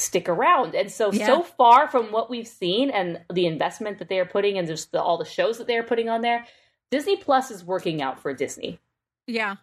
stick 0.00 0.28
around. 0.28 0.74
And 0.74 0.90
so, 0.90 1.12
Yeah. 1.12 1.26
so 1.26 1.42
far 1.42 1.88
from 1.88 2.10
what 2.12 2.30
we've 2.30 2.48
seen 2.48 2.90
and 2.90 3.20
the 3.32 3.46
investment 3.46 3.98
that 3.98 4.08
they 4.08 4.18
are 4.18 4.26
putting 4.26 4.58
and 4.58 4.66
just 4.66 4.92
the, 4.92 5.02
all 5.02 5.18
the 5.18 5.24
shows 5.24 5.58
that 5.58 5.66
they 5.66 5.76
are 5.76 5.82
putting 5.82 6.08
on 6.08 6.22
there, 6.22 6.46
Disney 6.90 7.16
Plus 7.16 7.50
is 7.50 7.64
working 7.64 8.02
out 8.02 8.20
for 8.20 8.32
Disney. 8.32 8.80
Yeah. 9.26 9.56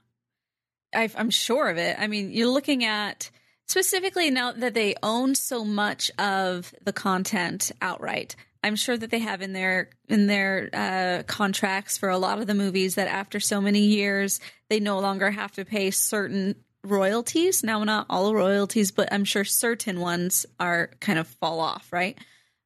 I, 0.93 1.09
I'm 1.15 1.29
sure 1.29 1.69
of 1.69 1.77
it. 1.77 1.97
I 1.99 2.07
mean, 2.07 2.31
you're 2.31 2.47
looking 2.47 2.85
at 2.85 3.29
specifically 3.67 4.29
now 4.31 4.53
that 4.53 4.73
they 4.73 4.95
own 5.03 5.35
so 5.35 5.65
much 5.65 6.09
of 6.17 6.73
the 6.83 6.93
content 6.93 7.71
outright. 7.81 8.35
I'm 8.63 8.75
sure 8.75 8.97
that 8.97 9.11
they 9.11 9.19
have 9.19 9.41
in 9.41 9.53
their 9.53 9.89
in 10.07 10.27
their 10.27 10.69
uh, 10.73 11.23
contracts 11.23 11.97
for 11.97 12.09
a 12.09 12.17
lot 12.17 12.39
of 12.39 12.47
the 12.47 12.53
movies 12.53 12.95
that 12.95 13.07
after 13.07 13.39
so 13.39 13.61
many 13.61 13.81
years 13.81 14.39
they 14.69 14.79
no 14.79 14.99
longer 14.99 15.29
have 15.29 15.51
to 15.53 15.65
pay 15.65 15.91
certain 15.91 16.55
royalties. 16.83 17.63
Now, 17.63 17.83
not 17.83 18.05
all 18.09 18.33
royalties, 18.33 18.91
but 18.91 19.11
I'm 19.11 19.25
sure 19.25 19.43
certain 19.43 19.99
ones 19.99 20.45
are 20.59 20.91
kind 20.99 21.19
of 21.19 21.27
fall 21.27 21.59
off, 21.59 21.91
right? 21.91 22.17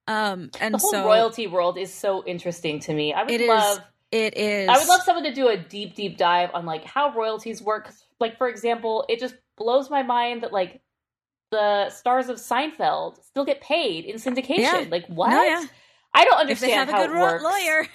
Um, 0.07 0.51
and 0.59 0.73
The 0.73 0.79
whole 0.79 0.91
so 0.91 1.05
royalty 1.05 1.47
world 1.47 1.77
is 1.77 1.93
so 1.93 2.23
interesting 2.25 2.79
to 2.81 2.93
me. 2.93 3.13
I 3.13 3.23
would 3.23 3.31
it 3.31 3.41
is. 3.41 3.49
love 3.49 3.79
It 4.11 4.37
is. 4.37 4.69
I 4.69 4.77
would 4.77 4.87
love 4.87 5.01
someone 5.03 5.23
to 5.23 5.33
do 5.33 5.47
a 5.47 5.57
deep, 5.57 5.95
deep 5.95 6.17
dive 6.17 6.49
on 6.53 6.65
like 6.65 6.83
how 6.83 7.13
royalties 7.13 7.61
work. 7.61 7.89
Like 8.19 8.37
for 8.37 8.49
example, 8.49 9.05
it 9.09 9.19
just 9.19 9.35
blows 9.57 9.89
my 9.89 10.03
mind 10.03 10.43
that 10.43 10.51
like 10.51 10.81
the 11.51 11.89
stars 11.89 12.29
of 12.29 12.37
Seinfeld 12.37 13.23
still 13.23 13.45
get 13.45 13.61
paid 13.61 14.05
in 14.05 14.15
syndication. 14.17 14.57
Yeah. 14.57 14.85
Like 14.89 15.05
what? 15.07 15.29
No, 15.29 15.43
yeah. 15.43 15.65
I 16.13 16.25
don't 16.25 16.49
if 16.49 16.59
they 16.59 16.73
understand 16.73 16.89
have 16.89 17.03
a 17.03 17.07
good 17.07 17.15
it 17.17 17.19
works. 17.21 17.43
lawyer. 17.43 17.87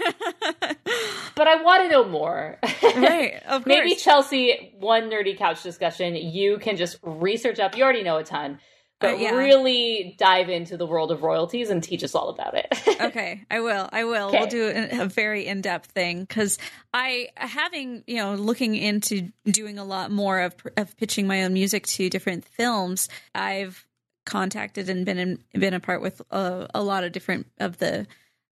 but 1.35 1.46
I 1.49 1.62
want 1.62 1.82
to 1.82 1.88
know 1.88 2.04
more. 2.08 2.58
right. 2.82 3.35
Of 3.46 3.64
course. 3.64 3.66
Maybe 3.66 3.94
Chelsea, 3.94 4.75
one 4.78 5.11
nerdy 5.11 5.37
couch 5.37 5.62
discussion. 5.62 6.16
You 6.16 6.58
can 6.58 6.76
just 6.76 6.99
research 7.02 7.58
up. 7.61 7.76
You 7.76 7.85
already 7.85 8.02
know 8.02 8.16
a 8.16 8.25
ton, 8.25 8.58
but 9.00 9.14
Uh, 9.14 9.16
yeah. 9.18 9.30
really 9.37 10.14
dive 10.18 10.49
into 10.49 10.78
the 10.78 10.87
world 10.87 11.12
of 11.12 11.23
royalties 11.23 11.68
and 11.68 11.82
teach 11.82 12.02
us 12.02 12.14
all 12.14 12.30
about 12.30 12.54
it. 12.56 12.66
okay, 13.02 13.44
I 13.50 13.61
will. 13.61 13.88
I 13.92 14.04
will. 14.04 14.28
Okay. 14.28 14.38
We'll 14.38 14.49
do 14.49 14.66
a, 14.68 15.02
a 15.02 15.06
very 15.06 15.46
in 15.46 15.61
depth 15.61 15.90
thing 15.90 16.20
because 16.25 16.58
I, 16.94 17.28
having 17.37 18.02
you 18.06 18.16
know, 18.16 18.35
looking 18.35 18.75
into 18.76 19.30
doing 19.44 19.78
a 19.78 19.85
lot 19.85 20.11
more 20.11 20.40
of 20.40 20.54
of 20.78 20.96
pitching 20.96 21.26
my 21.26 21.44
own 21.44 21.52
music 21.52 21.87
to 21.88 22.08
different 22.08 22.46
films. 22.46 23.11
I've 23.35 23.85
contacted 24.26 24.90
and 24.90 25.06
been 25.06 25.18
in, 25.18 25.38
been 25.54 25.73
a 25.73 25.80
part 25.80 26.02
with 26.02 26.21
a, 26.30 26.68
a 26.75 26.83
lot 26.83 27.04
of 27.04 27.12
different 27.12 27.47
of 27.59 27.78
the 27.78 28.06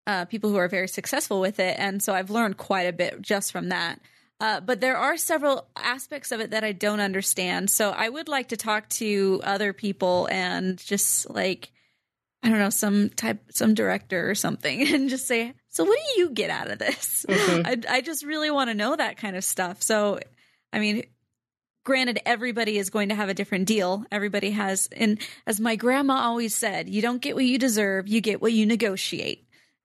uh, 0.07 0.25
people 0.25 0.49
who 0.51 0.57
are 0.57 0.69
very 0.69 0.89
successful 0.89 1.41
with 1.41 1.61
it, 1.61 1.77
and 1.79 2.03
so 2.03 2.15
I've 2.15 2.31
learned 2.31 2.57
quite 2.57 2.85
a 2.87 2.93
bit 2.93 3.21
just 3.21 3.53
from 3.53 3.69
that. 3.69 4.01
Uh, 4.41 4.61
but 4.61 4.81
there 4.81 4.97
are 4.97 5.17
several 5.17 5.69
aspects 5.77 6.33
of 6.33 6.41
it 6.41 6.51
that 6.51 6.65
I 6.65 6.73
don't 6.73 7.01
understand. 7.01 7.71
So 7.71 7.91
I 7.91 8.09
would 8.09 8.29
like 8.29 8.49
to 8.49 8.57
talk 8.57 8.89
to 8.91 9.41
other 9.45 9.73
people 9.73 10.29
and 10.31 10.79
just 10.79 11.31
like 11.31 11.71
I 12.43 12.51
don't 12.51 12.59
know, 12.59 12.69
some 12.69 13.09
type, 13.09 13.43
some 13.53 13.73
director 13.73 14.29
or 14.29 14.35
something, 14.35 14.87
and 14.95 15.09
just 15.09 15.27
say, 15.27 15.55
"So, 15.71 15.85
what 15.85 15.99
do 16.15 16.21
you 16.21 16.31
get 16.31 16.51
out 16.51 16.71
of 16.71 16.79
this?" 16.79 17.25
Mhm. 17.27 17.63
I, 17.89 17.97
I 17.97 18.01
just 18.03 18.23
really 18.25 18.51
want 18.51 18.69
to 18.69 18.75
know 18.75 18.95
that 18.95 19.17
kind 19.17 19.35
of 19.35 19.45
stuff. 19.45 19.81
So, 19.81 20.19
I 20.71 20.79
mean, 20.79 21.05
granted, 21.85 22.21
everybody 22.27 22.79
is 22.79 22.91
going 22.91 23.11
to 23.11 23.15
have 23.15 23.29
a 23.29 23.35
different 23.35 23.67
deal. 23.67 24.05
Everybody 24.11 24.51
has, 24.51 24.89
and 24.97 25.19
as 25.47 25.61
my 25.61 25.77
grandma 25.77 26.15
always 26.15 26.57
said, 26.57 26.89
you 26.89 27.03
don't 27.03 27.23
get 27.23 27.35
what 27.35 27.45
you 27.45 27.59
deserve; 27.59 28.09
you 28.09 28.21
get 28.21 28.43
what 28.43 28.53
you 28.53 28.67
negotiate. 28.67 29.43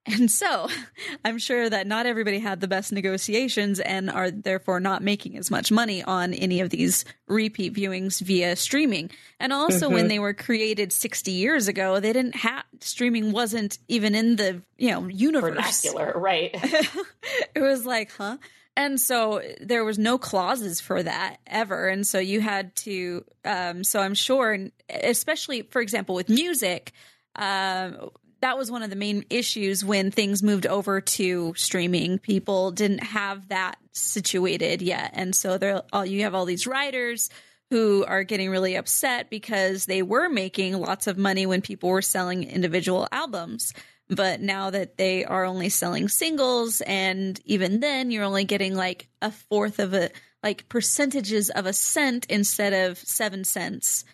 And 0.20 0.32
so, 0.32 0.68
I'm 1.25 1.38
sure 1.38 1.70
that 1.70 1.86
not 1.86 2.06
everybody 2.06 2.39
had 2.39 2.62
the 2.62 2.68
best 2.68 2.91
negotiations 2.91 3.79
and 3.79 4.10
are 4.10 4.32
therefore 4.32 4.79
not 4.79 5.03
making 5.03 5.38
as 5.38 5.51
much 5.51 5.72
money 5.72 6.01
on 6.01 6.34
any 6.34 6.62
of 6.62 6.70
these 6.72 7.06
repeat 7.27 7.75
viewings 7.75 8.20
via 8.22 8.56
streaming. 8.56 9.12
And 9.39 9.53
also, 9.53 9.88
when 9.88 10.00
mm-hmm. 10.00 10.08
they 10.08 10.20
were 10.20 10.34
created 10.34 10.91
60 10.91 11.32
years 11.32 11.68
ago, 11.68 12.00
they 12.00 12.13
didn't 12.13 12.38
have 12.38 12.63
streaming 12.79 13.34
wasn't 13.34 13.77
even 13.88 14.15
in 14.15 14.38
the 14.38 14.62
you 14.77 14.89
know 14.89 15.08
universe. 15.08 15.84
Vernacular, 15.84 16.13
right? 16.15 16.51
it 17.53 17.62
was 17.62 17.86
like, 17.86 18.12
huh? 18.13 18.38
And 18.75 18.99
so 18.99 19.41
there 19.59 19.83
was 19.83 19.99
no 19.99 20.17
clauses 20.17 20.79
for 20.79 21.03
that 21.03 21.38
ever. 21.45 21.88
And 21.88 22.07
so 22.07 22.17
you 22.19 22.39
had 22.39 22.75
to, 22.77 23.25
um, 23.43 23.83
so 23.83 23.99
I'm 23.99 24.13
sure, 24.13 24.57
especially, 24.89 25.63
for 25.63 25.81
example, 25.81 26.15
with 26.15 26.29
music, 26.29 26.93
um, 27.35 28.09
that 28.41 28.57
was 28.57 28.71
one 28.71 28.83
of 28.83 28.89
the 28.89 28.95
main 28.95 29.25
issues 29.29 29.83
when 29.83 30.11
things 30.11 30.41
moved 30.41 30.65
over 30.65 31.01
to 31.01 31.53
streaming. 31.57 32.19
People 32.19 32.71
didn't 32.71 33.03
have 33.03 33.49
that 33.49 33.75
situated 33.91 34.81
yet. 34.81 35.11
And 35.13 35.35
so 35.35 35.57
there, 35.57 35.83
all, 35.91 36.05
you 36.05 36.23
have 36.23 36.33
all 36.33 36.45
these 36.45 36.65
writers 36.65 37.29
who 37.69 38.03
are 38.07 38.23
getting 38.23 38.49
really 38.49 38.75
upset 38.75 39.29
because 39.29 39.85
they 39.85 40.01
were 40.01 40.29
making 40.29 40.79
lots 40.79 41.07
of 41.07 41.17
money 41.17 41.45
when 41.45 41.61
people 41.61 41.89
were 41.89 42.01
selling 42.01 42.43
individual 42.43 43.07
albums. 43.11 43.73
But 44.09 44.41
now 44.41 44.71
that 44.71 44.97
they 44.97 45.23
are 45.23 45.45
only 45.45 45.69
selling 45.69 46.09
singles, 46.09 46.81
and 46.81 47.39
even 47.45 47.79
then, 47.79 48.09
you're 48.09 48.23
only 48.23 48.43
getting 48.43 48.75
like 48.75 49.07
a 49.21 49.31
fourth 49.31 49.77
of 49.79 49.93
a 49.93 50.09
like 50.41 50.67
percentages 50.67 51.49
of 51.49 51.65
a 51.65 51.73
cent 51.73 52.25
instead 52.27 52.73
of 52.73 52.97
seven 52.97 53.43
cents, 53.43 54.05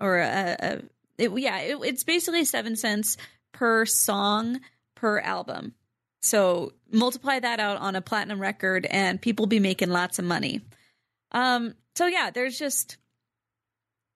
or 0.00 0.18
a, 0.18 0.56
a 0.60 0.82
it, 1.18 1.36
yeah, 1.38 1.58
it, 1.58 1.78
it's 1.82 2.04
basically 2.04 2.44
seven 2.44 2.76
cents 2.76 3.16
per 3.50 3.84
song 3.84 4.60
per 4.94 5.18
album. 5.18 5.74
So 6.20 6.72
multiply 6.92 7.40
that 7.40 7.58
out 7.58 7.78
on 7.78 7.96
a 7.96 8.00
platinum 8.00 8.40
record, 8.40 8.86
and 8.86 9.20
people 9.20 9.46
be 9.46 9.58
making 9.58 9.90
lots 9.90 10.20
of 10.20 10.24
money. 10.24 10.60
Um, 11.32 11.74
so 11.96 12.06
yeah, 12.06 12.30
there's 12.30 12.56
just 12.56 12.96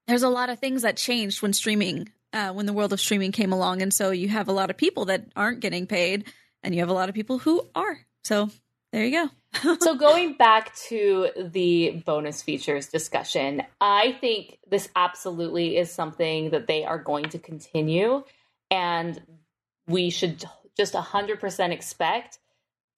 there's 0.07 0.23
a 0.23 0.29
lot 0.29 0.51
of 0.51 0.61
things 0.61 0.83
that 0.83 0.97
changed 0.97 1.43
when 1.43 1.53
streaming, 1.53 2.11
uh, 2.37 2.53
when 2.53 2.67
the 2.67 2.73
world 2.73 2.93
of 2.93 3.01
streaming 3.01 3.33
came 3.33 3.53
along, 3.53 3.81
and 3.81 3.93
so 3.93 4.11
you 4.11 4.29
have 4.29 4.49
a 4.49 4.53
lot 4.53 4.69
of 4.69 4.77
people 4.77 5.07
that 5.07 5.25
aren't 5.35 5.61
getting 5.61 5.87
paid, 5.87 6.31
and 6.63 6.75
you 6.75 6.81
have 6.81 6.91
a 6.91 6.95
lot 6.95 7.09
of 7.09 7.15
people 7.15 7.39
who 7.39 7.67
are. 7.75 7.99
So 8.25 8.51
there 8.93 9.05
you 9.05 9.31
go. 9.63 9.77
so 9.81 9.95
going 9.95 10.35
back 10.35 10.75
to 10.89 11.31
the 11.37 12.03
bonus 12.05 12.43
features 12.43 12.89
discussion, 12.89 13.63
I 13.81 14.17
think 14.21 14.59
this 14.69 14.89
absolutely 14.95 15.79
is 15.79 15.91
something 15.91 16.51
that 16.51 16.67
they 16.67 16.85
are 16.85 16.99
going 16.99 17.31
to 17.31 17.39
continue 17.39 18.25
and 18.71 19.21
we 19.87 20.11
should 20.11 20.45
just 20.77 20.95
100% 20.95 21.71
expect 21.71 22.39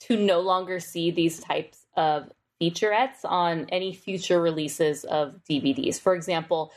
to 0.00 0.16
no 0.16 0.40
longer 0.40 0.80
see 0.80 1.10
these 1.10 1.38
types 1.40 1.86
of 1.96 2.30
featurettes 2.60 3.24
on 3.24 3.66
any 3.68 3.92
future 3.92 4.40
releases 4.40 5.04
of 5.04 5.40
DVDs. 5.48 6.00
For 6.00 6.14
example, 6.14 6.72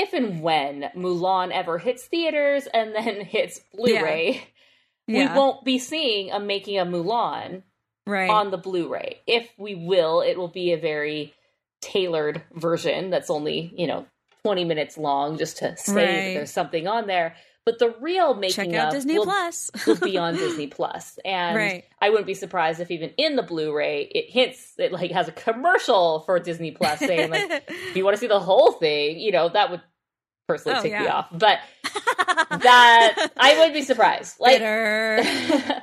if 0.00 0.12
and 0.14 0.42
when 0.42 0.90
Mulan 0.96 1.50
ever 1.52 1.78
hits 1.78 2.04
theaters 2.06 2.66
and 2.72 2.94
then 2.94 3.24
hits 3.24 3.60
Blu-ray, 3.74 4.42
Yeah. 5.06 5.32
we 5.32 5.38
won't 5.38 5.64
be 5.64 5.78
seeing 5.78 6.30
a 6.30 6.40
making 6.40 6.78
of 6.78 6.88
Mulan 6.88 7.62
right. 8.06 8.30
on 8.30 8.50
the 8.50 8.58
Blu-ray. 8.58 9.20
If 9.26 9.48
we 9.58 9.74
will, 9.74 10.20
it 10.22 10.38
will 10.38 10.48
be 10.48 10.72
a 10.72 10.78
very 10.78 11.34
tailored 11.80 12.42
version 12.52 13.10
that's 13.10 13.30
only, 13.30 13.72
you 13.76 13.86
know, 13.86 14.06
20 14.44 14.64
minutes 14.64 14.96
long 14.96 15.36
just 15.38 15.58
to 15.58 15.76
say 15.76 15.92
that 15.94 15.96
Right. 15.96 16.34
there's 16.34 16.50
something 16.50 16.86
on 16.86 17.06
there. 17.06 17.36
But 17.66 17.78
the 17.78 17.94
real 18.00 18.34
making 18.34 18.54
Check 18.72 18.74
out 18.74 18.88
of 18.88 18.94
Disney 18.94 19.18
will, 19.18 19.24
Plus. 19.26 19.70
will 19.86 19.96
be 19.96 20.16
on 20.16 20.34
Disney 20.44 20.72
And 21.24 21.56
Right. 21.56 21.84
I 22.00 22.08
wouldn't 22.08 22.26
be 22.26 22.34
surprised 22.34 22.80
if 22.80 22.90
even 22.90 23.10
in 23.18 23.36
the 23.36 23.42
Blu-ray 23.42 24.10
it 24.14 24.30
hints 24.30 24.74
it 24.78 24.92
like 24.92 25.10
has 25.10 25.28
a 25.28 25.32
commercial 25.32 26.20
for 26.20 26.38
Disney 26.38 26.70
Plus 26.70 26.98
saying 27.00 27.30
like 27.30 27.62
if 27.68 27.96
you 27.96 28.02
want 28.04 28.14
to 28.16 28.20
see 28.20 28.26
the 28.28 28.40
whole 28.40 28.72
thing, 28.72 29.18
you 29.20 29.30
know, 29.30 29.50
that 29.50 29.70
would 29.70 29.82
personally 30.50 30.78
Oh, 30.78 30.82
tick 30.82 30.92
me 30.92 31.06
off. 31.06 31.28
But 31.32 31.60
that 32.62 33.30
I 33.36 33.58
would 33.60 33.72
be 33.72 33.82
surprised. 33.82 34.40
Like 34.40 34.60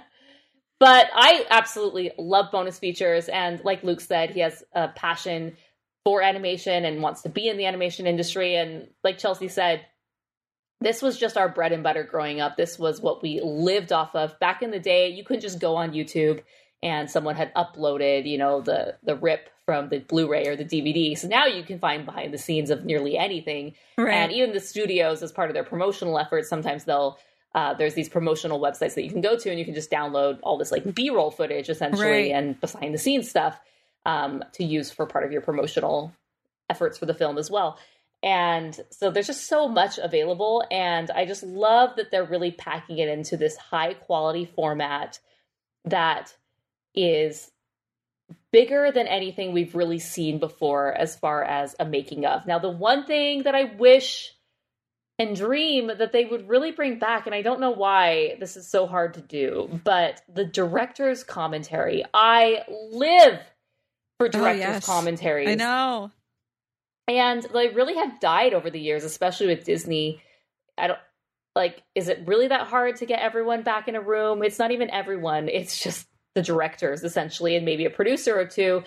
but 0.80 1.10
I 1.14 1.46
absolutely 1.50 2.12
love 2.18 2.52
bonus 2.52 2.80
features. 2.80 3.30
And 3.30 3.64
like 3.64 3.84
Luke 3.84 4.02
said, 4.02 4.32
he 4.32 4.42
has 4.42 4.64
a 4.74 4.90
passion 4.90 5.56
for 6.04 6.22
animation 6.22 6.86
and 6.86 7.02
wants 7.02 7.24
to 7.24 7.30
be 7.30 7.48
in 7.48 7.58
the 7.58 7.66
animation 7.66 8.08
industry. 8.08 8.56
And 8.56 8.88
like 9.04 9.18
Chelsea 9.18 9.48
said, 9.48 9.86
this 10.80 11.02
was 11.02 11.18
just 11.18 11.38
our 11.38 11.50
bread 11.50 11.72
and 11.72 11.84
butter 11.84 12.04
growing 12.04 12.40
up. 12.40 12.56
This 12.56 12.78
was 12.78 13.02
what 13.02 13.24
we 13.24 13.42
lived 13.44 13.92
off 13.92 14.16
of. 14.16 14.40
Back 14.40 14.62
in 14.62 14.72
the 14.72 14.80
day, 14.80 15.10
you 15.10 15.24
couldn't 15.24 15.42
just 15.42 15.60
go 15.60 15.76
on 15.76 15.92
YouTube 15.92 16.44
and 16.84 17.10
someone 17.10 17.36
had 17.36 17.54
uploaded, 17.56 18.28
you 18.30 18.38
know, 18.38 18.62
the 18.62 18.96
the 19.04 19.16
rip 19.16 19.50
from 19.66 19.90
the 19.90 20.00
Blu-ray 20.00 20.48
or 20.48 20.56
the 20.56 20.64
DVD. 20.64 21.18
So 21.18 21.28
now 21.28 21.46
you 21.46 21.62
can 21.64 21.78
find 21.80 22.06
behind 22.06 22.34
the 22.34 22.38
scenes 22.38 22.70
of 22.70 22.86
nearly 22.86 23.18
anything. 23.18 23.74
right. 23.98 24.14
And 24.14 24.32
even 24.32 24.54
the 24.54 24.62
studios, 24.62 25.22
as 25.22 25.32
part 25.34 25.50
of 25.50 25.54
their 25.56 25.64
promotional 25.66 26.18
efforts, 26.18 26.48
sometimes 26.50 26.86
they'll 26.86 27.18
uh, 27.56 27.74
there's 27.74 27.96
these 27.96 28.08
promotional 28.10 28.60
websites 28.60 28.94
that 28.96 29.04
you 29.04 29.10
can 29.10 29.22
go 29.22 29.36
to, 29.36 29.50
and 29.50 29.58
you 29.58 29.66
can 29.66 29.74
just 29.74 29.90
download 29.90 30.38
all 30.44 30.58
this 30.58 30.72
like 30.72 30.94
B-roll 30.94 31.32
footage, 31.32 31.70
essentially, 31.70 32.06
Right. 32.06 32.32
and 32.32 32.60
behind 32.60 32.94
the 32.94 32.98
scenes 33.00 33.30
stuff 33.30 33.60
um, 34.06 34.44
to 34.54 34.64
use 34.64 34.92
for 34.92 35.06
part 35.08 35.26
of 35.26 35.32
your 35.32 35.42
promotional 35.42 36.14
efforts 36.70 36.98
for 36.98 37.06
the 37.08 37.14
film 37.16 37.38
as 37.38 37.50
well. 37.50 37.80
And 38.22 38.80
so 38.92 39.10
there's 39.12 39.28
just 39.28 39.48
so 39.48 39.68
much 39.68 39.98
available, 39.98 40.64
and 40.70 41.10
I 41.12 41.26
just 41.26 41.42
love 41.44 41.96
that 41.98 42.12
they're 42.12 42.26
really 42.26 42.52
packing 42.52 43.00
it 43.00 43.10
into 43.10 43.38
this 43.38 43.58
high 43.58 43.94
quality 43.96 44.46
format 44.46 45.20
that 45.86 46.36
is 46.98 47.52
bigger 48.52 48.92
than 48.92 49.08
anything 49.08 49.54
we've 49.54 49.76
really 49.76 50.00
seen 50.00 50.40
before 50.40 50.92
as 50.92 51.16
far 51.16 51.44
as 51.44 51.76
a 51.80 51.86
making 51.86 52.26
of. 52.26 52.46
Now, 52.46 52.60
the 52.60 52.70
one 52.70 53.06
thing 53.06 53.44
that 53.44 53.56
I 53.56 53.76
wish 53.76 54.34
and 55.20 55.36
dream 55.36 55.88
that 55.88 56.12
they 56.12 56.26
would 56.26 56.48
really 56.48 56.72
bring 56.72 57.00
back, 57.00 57.26
and 57.26 57.34
I 57.34 57.42
don't 57.42 57.60
know 57.60 57.72
why 57.72 58.38
this 58.40 58.56
is 58.56 58.70
so 58.70 58.86
hard 58.86 59.16
to 59.16 59.22
do, 59.22 59.80
but 59.84 60.22
the 60.32 60.46
director's 60.46 61.24
commentary. 61.24 62.04
I 62.14 62.64
live 62.92 63.40
for 64.18 64.28
oh, 64.28 64.30
director's 64.30 64.60
yes. 64.60 64.86
commentaries. 64.86 65.50
I 65.50 65.56
know. 65.56 66.12
And 67.08 67.42
they 67.54 67.70
really 67.70 67.96
have 67.96 68.20
died 68.20 68.54
over 68.54 68.70
the 68.70 68.80
years, 68.80 69.04
especially 69.04 69.48
with 69.48 69.64
Disney. 69.64 70.22
I 70.78 70.88
don't 70.88 71.00
like, 71.56 71.82
is 71.96 72.10
it 72.10 72.24
really 72.26 72.50
that 72.50 72.68
hard 72.68 72.98
to 72.98 73.06
get 73.06 73.20
everyone 73.20 73.64
back 73.64 73.88
in 73.88 73.96
a 73.96 74.02
room? 74.02 74.44
It's 74.44 74.60
not 74.60 74.72
even 74.72 74.92
everyone, 74.92 75.50
it's 75.50 75.82
just 75.82 76.07
the 76.38 76.44
directors 76.44 77.04
essentially, 77.04 77.56
and 77.56 77.66
maybe 77.66 77.86
a 77.86 77.90
producer 77.90 78.40
or 78.40 78.46
two. 78.46 78.84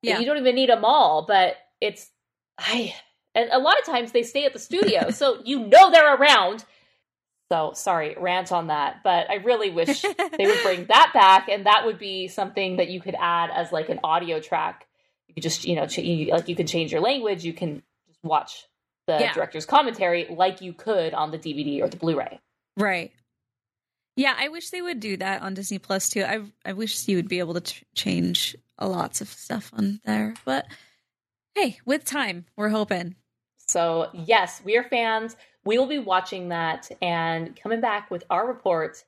Yeah. 0.00 0.20
You 0.20 0.26
don't 0.26 0.38
even 0.38 0.54
need 0.54 0.68
them 0.70 0.84
all, 0.84 1.24
but 1.26 1.56
it's, 1.80 2.08
I, 2.56 2.94
and 3.34 3.50
a 3.50 3.58
lot 3.58 3.78
of 3.80 3.84
times 3.84 4.12
they 4.12 4.22
stay 4.22 4.44
at 4.46 4.52
the 4.52 4.58
studio, 4.60 5.10
so 5.20 5.40
you 5.44 5.66
know 5.66 5.90
they're 5.90 6.14
around. 6.14 6.64
So 7.50 7.72
sorry, 7.74 8.16
rant 8.18 8.52
on 8.52 8.68
that, 8.68 8.98
but 9.02 9.28
I 9.28 9.34
really 9.36 9.70
wish 9.80 10.00
they 10.02 10.46
would 10.46 10.62
bring 10.62 10.86
that 10.86 11.10
back, 11.12 11.48
and 11.48 11.66
that 11.66 11.84
would 11.84 11.98
be 11.98 12.28
something 12.28 12.76
that 12.76 12.88
you 12.88 13.00
could 13.00 13.16
add 13.18 13.50
as 13.50 13.72
like 13.72 13.88
an 13.88 13.98
audio 14.04 14.40
track. 14.40 14.86
You 15.28 15.34
could 15.34 15.42
just, 15.42 15.64
you 15.64 15.74
know, 15.76 15.86
ch- 15.86 15.98
you, 15.98 16.30
like 16.32 16.48
you 16.48 16.54
can 16.56 16.66
change 16.66 16.92
your 16.92 17.00
language. 17.00 17.44
You 17.44 17.52
can 17.52 17.82
just 18.06 18.22
watch 18.22 18.64
the 19.06 19.18
Yeah. 19.20 19.32
director's 19.34 19.66
commentary 19.66 20.26
like 20.30 20.60
you 20.62 20.72
could 20.72 21.12
on 21.12 21.30
the 21.32 21.38
DVD 21.38 21.82
or 21.82 21.88
the 21.88 21.96
Blu-ray. 21.96 22.40
Right. 22.76 23.12
Yeah, 24.16 24.34
I 24.38 24.48
wish 24.48 24.70
they 24.70 24.82
would 24.82 25.00
do 25.00 25.16
that 25.16 25.42
on 25.42 25.54
Disney 25.54 25.78
Plus 25.78 26.08
too. 26.08 26.22
I 26.24 26.42
I 26.64 26.72
wish 26.72 27.06
you 27.08 27.16
would 27.16 27.28
be 27.28 27.40
able 27.40 27.54
to 27.54 27.60
ch- 27.60 27.84
change 27.94 28.56
a 28.78 28.86
lots 28.88 29.20
of 29.20 29.28
stuff 29.28 29.70
on 29.76 30.00
there, 30.04 30.34
but 30.44 30.66
hey, 31.54 31.78
with 31.84 32.04
time, 32.04 32.46
we're 32.56 32.68
hoping. 32.68 33.16
So 33.66 34.08
yes, 34.12 34.60
we 34.64 34.76
are 34.76 34.84
fans. 34.84 35.36
we 35.64 35.78
will 35.78 35.86
be 35.86 35.98
watching 35.98 36.50
that 36.50 36.90
and 37.00 37.56
coming 37.56 37.80
back 37.80 38.10
with 38.10 38.22
our 38.30 38.46
report 38.46 39.02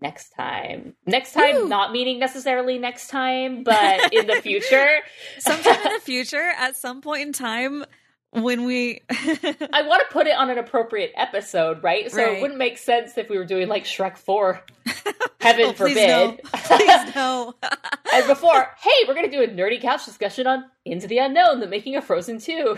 next 0.00 0.30
time. 0.30 0.94
Next 1.06 1.32
time, 1.32 1.54
Woo. 1.54 1.68
not 1.68 1.92
meaning 1.92 2.18
necessarily 2.18 2.78
next 2.78 3.08
time, 3.08 3.62
but 3.62 4.12
in 4.12 4.26
the 4.26 4.36
future. 4.42 5.00
Sometime 5.38 5.76
in 5.86 5.92
the 5.92 6.00
future, 6.02 6.50
at 6.58 6.76
some 6.76 7.00
point 7.02 7.22
in 7.22 7.32
time, 7.32 7.84
when 8.32 8.64
we. 8.64 9.00
I 9.10 9.82
want 9.86 10.02
to 10.06 10.12
put 10.12 10.26
it 10.26 10.36
on 10.36 10.50
an 10.50 10.58
appropriate 10.58 11.12
episode, 11.16 11.82
right? 11.82 12.10
So 12.10 12.18
Right. 12.18 12.36
it 12.38 12.42
wouldn't 12.42 12.58
make 12.58 12.76
sense 12.78 13.16
if 13.16 13.28
we 13.28 13.38
were 13.38 13.44
doing 13.44 13.68
like 13.68 13.84
Shrek 13.84 14.16
4. 14.18 14.62
Heaven 15.40 15.66
Oh, 15.66 15.72
please 15.72 15.76
forbid. 15.94 16.08
no. 16.08 16.36
Please 16.52 17.14
no. 17.16 17.54
and 18.12 18.26
before, 18.28 18.70
hey, 18.80 18.90
we're 19.08 19.14
going 19.14 19.28
to 19.28 19.36
do 19.36 19.42
a 19.42 19.48
nerdy 19.48 19.80
couch 19.80 20.04
discussion 20.04 20.46
on 20.46 20.64
Into 20.84 21.06
the 21.08 21.18
Unknown, 21.18 21.60
the 21.60 21.66
making 21.66 21.96
of 21.96 22.04
Frozen 22.04 22.38
2. 22.38 22.76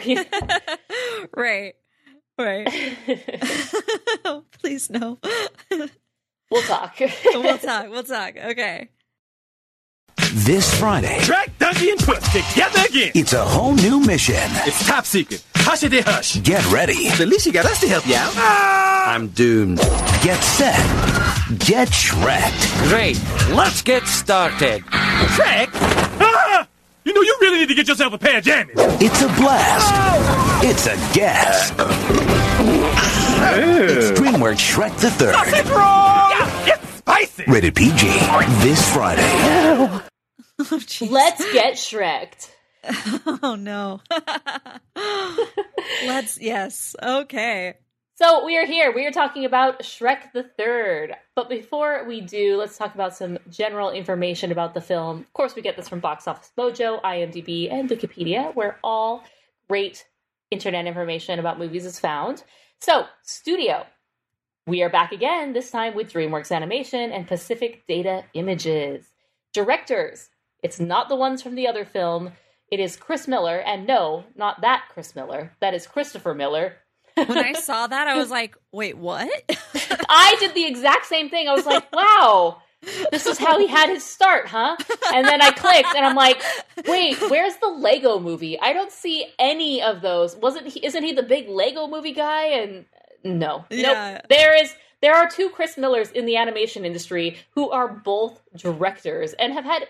right. 1.37 1.75
Right. 2.39 2.67
Please 4.61 4.91
no. 4.91 5.19
we'll 6.51 6.63
talk. 6.63 6.99
we'll 6.99 7.59
talk. 7.59 7.91
We'll 7.91 8.03
talk. 8.03 8.37
Okay. 8.37 8.89
This 10.37 10.77
Friday, 10.81 11.17
Shrek 11.21 11.53
Dougie 11.61 11.93
and 11.93 12.01
Twist 12.01 12.27
together 12.33 12.81
again. 12.89 13.13
it's 13.15 13.33
a 13.35 13.45
whole 13.45 13.73
new 13.73 14.01
mission. 14.01 14.35
It's 14.67 14.85
top 14.85 15.05
secret. 15.05 15.45
Hush 15.55 15.85
it, 15.85 15.93
hush. 16.05 16.43
Get 16.43 16.69
ready. 16.73 17.07
At 17.07 17.21
least 17.29 17.47
you 17.47 17.53
got 17.53 17.67
us 17.67 17.79
to 17.83 17.89
help 17.89 18.05
you 18.05 18.17
out. 18.17 18.33
I'm 18.37 19.29
doomed. 19.29 19.79
Get 20.25 20.43
set. 20.43 20.75
Get 21.61 21.87
Shreked. 21.87 22.89
Great. 22.89 23.17
Let's 23.55 23.81
get 23.83 24.09
started. 24.09 24.83
Shrek? 24.83 25.69
Ah! 26.21 26.67
You 27.05 27.15
know, 27.15 27.21
you 27.21 27.37
really 27.41 27.61
need 27.61 27.69
to 27.69 27.75
get 27.77 27.87
yourself 27.87 28.13
a 28.13 28.19
pair 28.19 28.39
of 28.39 28.45
jammies. 28.45 28.73
It's 29.01 29.23
a 29.23 29.29
blast. 29.41 30.65
It's 30.65 30.87
a 30.89 30.97
gas. 31.15 31.71
It's 33.57 34.19
DreamWorks 34.19 34.59
Shrek 34.59 34.99
the 34.99 35.11
Third. 35.11 35.35
Yeah, 35.35 36.75
it's 36.75 36.95
spicy. 36.99 37.45
Rated 37.47 37.77
PG. 37.77 38.09
This 38.65 38.93
Friday. 38.93 40.11
Oh. 40.61 40.81
Let's 41.11 41.53
get 41.53 41.75
Shreked. 41.79 42.51
Oh 43.43 43.57
no. 43.59 44.01
Let's. 46.07 46.41
Yes. 46.41 46.95
Okay. 47.03 47.75
So 48.17 48.45
we 48.45 48.57
are 48.57 48.65
here. 48.65 48.93
We 48.95 49.05
are 49.07 49.11
talking 49.11 49.45
about 49.45 49.81
Shrek 49.83 50.33
the 50.33 50.45
Third. 50.45 51.17
But 51.35 51.49
before 51.49 52.05
we 52.07 52.21
do, 52.21 52.57
let's 52.57 52.79
talk 52.79 52.95
about 52.95 53.17
some 53.17 53.39
general 53.51 53.91
information 53.91 54.53
about 54.53 54.75
the 54.75 54.81
film. 54.81 55.21
Of 55.23 55.33
course, 55.33 55.57
we 55.57 55.63
get 55.63 55.77
this 55.77 55.89
from 55.89 55.99
Box 55.99 56.29
Office 56.29 56.53
Mojo, 56.57 57.03
IMDb, 57.03 57.73
and 57.73 57.89
Wikipedia, 57.91 58.55
where 58.55 58.79
all 58.85 59.25
great 59.69 60.07
internet 60.53 60.87
information 60.87 61.41
about 61.41 61.59
movies 61.59 61.85
is 61.85 61.99
found. 61.99 62.45
So, 62.81 63.07
studio. 63.23 63.85
We 64.67 64.83
are 64.83 64.91
back 64.91 65.11
again, 65.11 65.53
this 65.53 65.73
time 65.73 65.97
with 65.97 66.13
DreamWorks 66.13 66.55
Animation 66.55 67.11
and 67.11 67.27
Pacific 67.27 67.85
Data 67.89 68.25
Images. 68.35 69.05
Directors. 69.53 70.29
It's 70.65 70.81
not 70.81 71.09
the 71.09 71.15
ones 71.15 71.43
from 71.43 71.55
the 71.55 71.69
other 71.69 71.85
film. 71.85 72.33
It 72.73 72.81
is 72.81 72.97
Chris 72.97 73.29
Miller, 73.29 73.59
and 73.59 73.87
no, 73.87 74.25
not 74.35 74.63
that 74.63 74.87
Chris 74.93 75.15
Miller. 75.15 75.53
That 75.61 75.75
is 75.75 75.87
Christopher 75.87 76.35
Miller, 76.35 76.79
When 77.17 77.39
I 77.39 77.53
saw 77.69 77.87
that, 77.87 78.09
I 78.09 78.17
was 78.17 78.31
like, 78.31 78.57
"Wait, 78.73 78.97
what?" 78.97 79.31
I 80.09 80.37
did 80.41 80.55
the 80.55 80.67
exact 80.67 81.07
same 81.07 81.29
thing. 81.31 81.49
I 81.49 81.55
was 81.55 81.67
like, 81.67 81.85
wow, 81.93 82.63
this 83.11 83.27
is 83.27 83.39
how 83.39 83.59
he 83.59 83.67
had 83.67 83.89
his 83.89 84.05
start, 84.05 84.49
huh? 84.49 84.77
And 85.13 85.27
then 85.27 85.41
I 85.41 85.51
clicked 85.53 85.95
and 85.95 86.05
I'm 86.05 86.17
like, 86.17 86.43
wait, 86.87 87.21
where's 87.31 87.57
the 87.57 87.69
Lego 87.69 88.19
movie? 88.19 88.59
I 88.61 88.73
don't 88.73 88.93
see 88.93 89.27
any 89.39 89.83
of 89.83 90.03
those. 90.03 90.37
Wasn't 90.37 90.67
he 90.69 90.85
isn't 90.85 91.03
he 91.03 91.13
the 91.13 91.23
big 91.23 91.49
Lego 91.49 91.87
movie 91.87 92.13
guy? 92.13 92.47
And 92.47 92.85
no. 93.23 93.65
Yeah. 93.71 94.15
Nope. 94.15 94.23
There 94.29 94.63
is 94.63 94.75
there 95.01 95.15
are 95.15 95.29
two 95.29 95.51
Chris 95.51 95.77
Millers 95.77 96.11
in 96.11 96.27
the 96.27 96.37
animation 96.37 96.85
industry 96.85 97.37
who 97.51 97.71
are 97.71 97.89
both 97.89 98.41
directors 98.57 99.35
and 99.35 99.53
have 99.53 99.65
had 99.65 99.87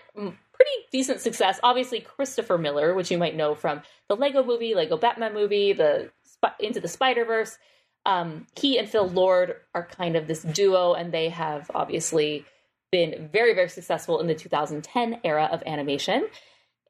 pretty 0.55 0.71
decent 0.91 1.19
success. 1.19 1.59
Obviously, 1.63 1.99
Christopher 1.99 2.57
Miller, 2.57 2.93
which 2.93 3.11
you 3.11 3.17
might 3.17 3.35
know 3.35 3.55
from 3.55 3.81
the 4.09 4.15
Lego 4.15 4.43
movie, 4.43 4.73
Lego 4.73 4.97
Batman 4.97 5.33
movie, 5.33 5.73
the 5.73 6.11
Into 6.59 6.79
the 6.79 6.87
Spider 6.87 7.25
Verse. 7.25 7.57
Um, 8.05 8.45
he 8.55 8.77
and 8.77 8.87
Phil 8.87 9.07
Lord 9.07 9.55
are 9.73 9.85
kind 9.85 10.15
of 10.15 10.27
this 10.27 10.43
duo, 10.43 10.93
and 10.93 11.11
they 11.11 11.29
have 11.29 11.69
obviously 11.73 12.45
been 12.91 13.29
very, 13.31 13.53
very 13.53 13.69
successful 13.69 14.19
in 14.19 14.27
the 14.27 14.35
2010 14.35 15.21
era 15.23 15.49
of 15.51 15.63
animation. 15.65 16.27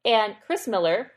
And 0.04 0.36
Chris 0.46 0.68
Miller, 0.68 1.10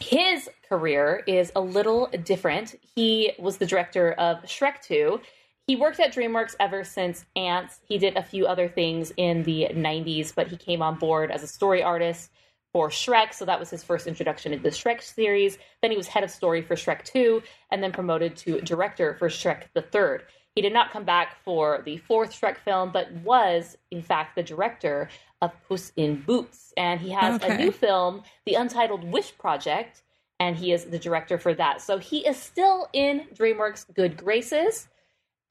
his 0.00 0.48
career 0.68 1.22
is 1.26 1.50
a 1.56 1.60
little 1.60 2.08
different. 2.22 2.74
He 2.94 3.32
was 3.38 3.56
the 3.56 3.66
director 3.66 4.12
of 4.12 4.42
Shrek 4.42 4.82
2. 4.82 5.20
He 5.66 5.76
worked 5.76 5.98
at 5.98 6.12
DreamWorks 6.12 6.56
ever 6.60 6.84
since 6.84 7.24
Antz. 7.36 7.80
He 7.88 7.96
did 7.96 8.16
a 8.16 8.22
few 8.22 8.46
other 8.46 8.68
things 8.68 9.12
in 9.16 9.44
the 9.44 9.68
90s, 9.72 10.34
but 10.34 10.48
he 10.48 10.58
came 10.58 10.82
on 10.82 10.98
board 10.98 11.30
as 11.30 11.42
a 11.42 11.46
story 11.46 11.82
artist 11.82 12.30
for 12.72 12.90
Shrek, 12.90 13.32
so 13.32 13.44
that 13.44 13.60
was 13.60 13.70
his 13.70 13.82
first 13.82 14.06
introduction 14.06 14.52
into 14.52 14.64
the 14.64 14.70
Shrek 14.70 15.00
series. 15.00 15.56
Then 15.80 15.90
he 15.90 15.96
was 15.96 16.08
head 16.08 16.24
of 16.24 16.30
story 16.30 16.60
for 16.60 16.74
Shrek 16.74 17.04
2, 17.04 17.42
and 17.70 17.82
then 17.82 17.92
promoted 17.92 18.36
to 18.38 18.60
director 18.60 19.14
for 19.14 19.28
Shrek 19.28 19.68
the 19.74 19.80
Third. 19.80 20.24
He 20.54 20.60
did 20.60 20.72
not 20.72 20.92
come 20.92 21.04
back 21.04 21.36
for 21.44 21.82
the 21.84 21.96
fourth 21.96 22.38
Shrek 22.38 22.58
film, 22.58 22.90
but 22.92 23.10
was, 23.12 23.78
in 23.90 24.02
fact, 24.02 24.36
the 24.36 24.42
director 24.42 25.08
of 25.40 25.52
Puss 25.66 25.92
in 25.96 26.20
Boots. 26.20 26.72
And 26.76 27.00
he 27.00 27.10
has 27.10 27.42
a 27.42 27.56
new 27.56 27.72
film, 27.72 28.22
The 28.44 28.54
Untitled 28.54 29.04
Wish 29.04 29.36
Project, 29.38 30.02
and 30.38 30.56
he 30.56 30.72
is 30.72 30.84
the 30.84 30.98
director 30.98 31.38
for 31.38 31.54
that. 31.54 31.80
So 31.80 31.98
he 31.98 32.26
is 32.26 32.36
still 32.36 32.88
in 32.92 33.28
DreamWorks' 33.34 33.92
good 33.94 34.16
graces, 34.16 34.88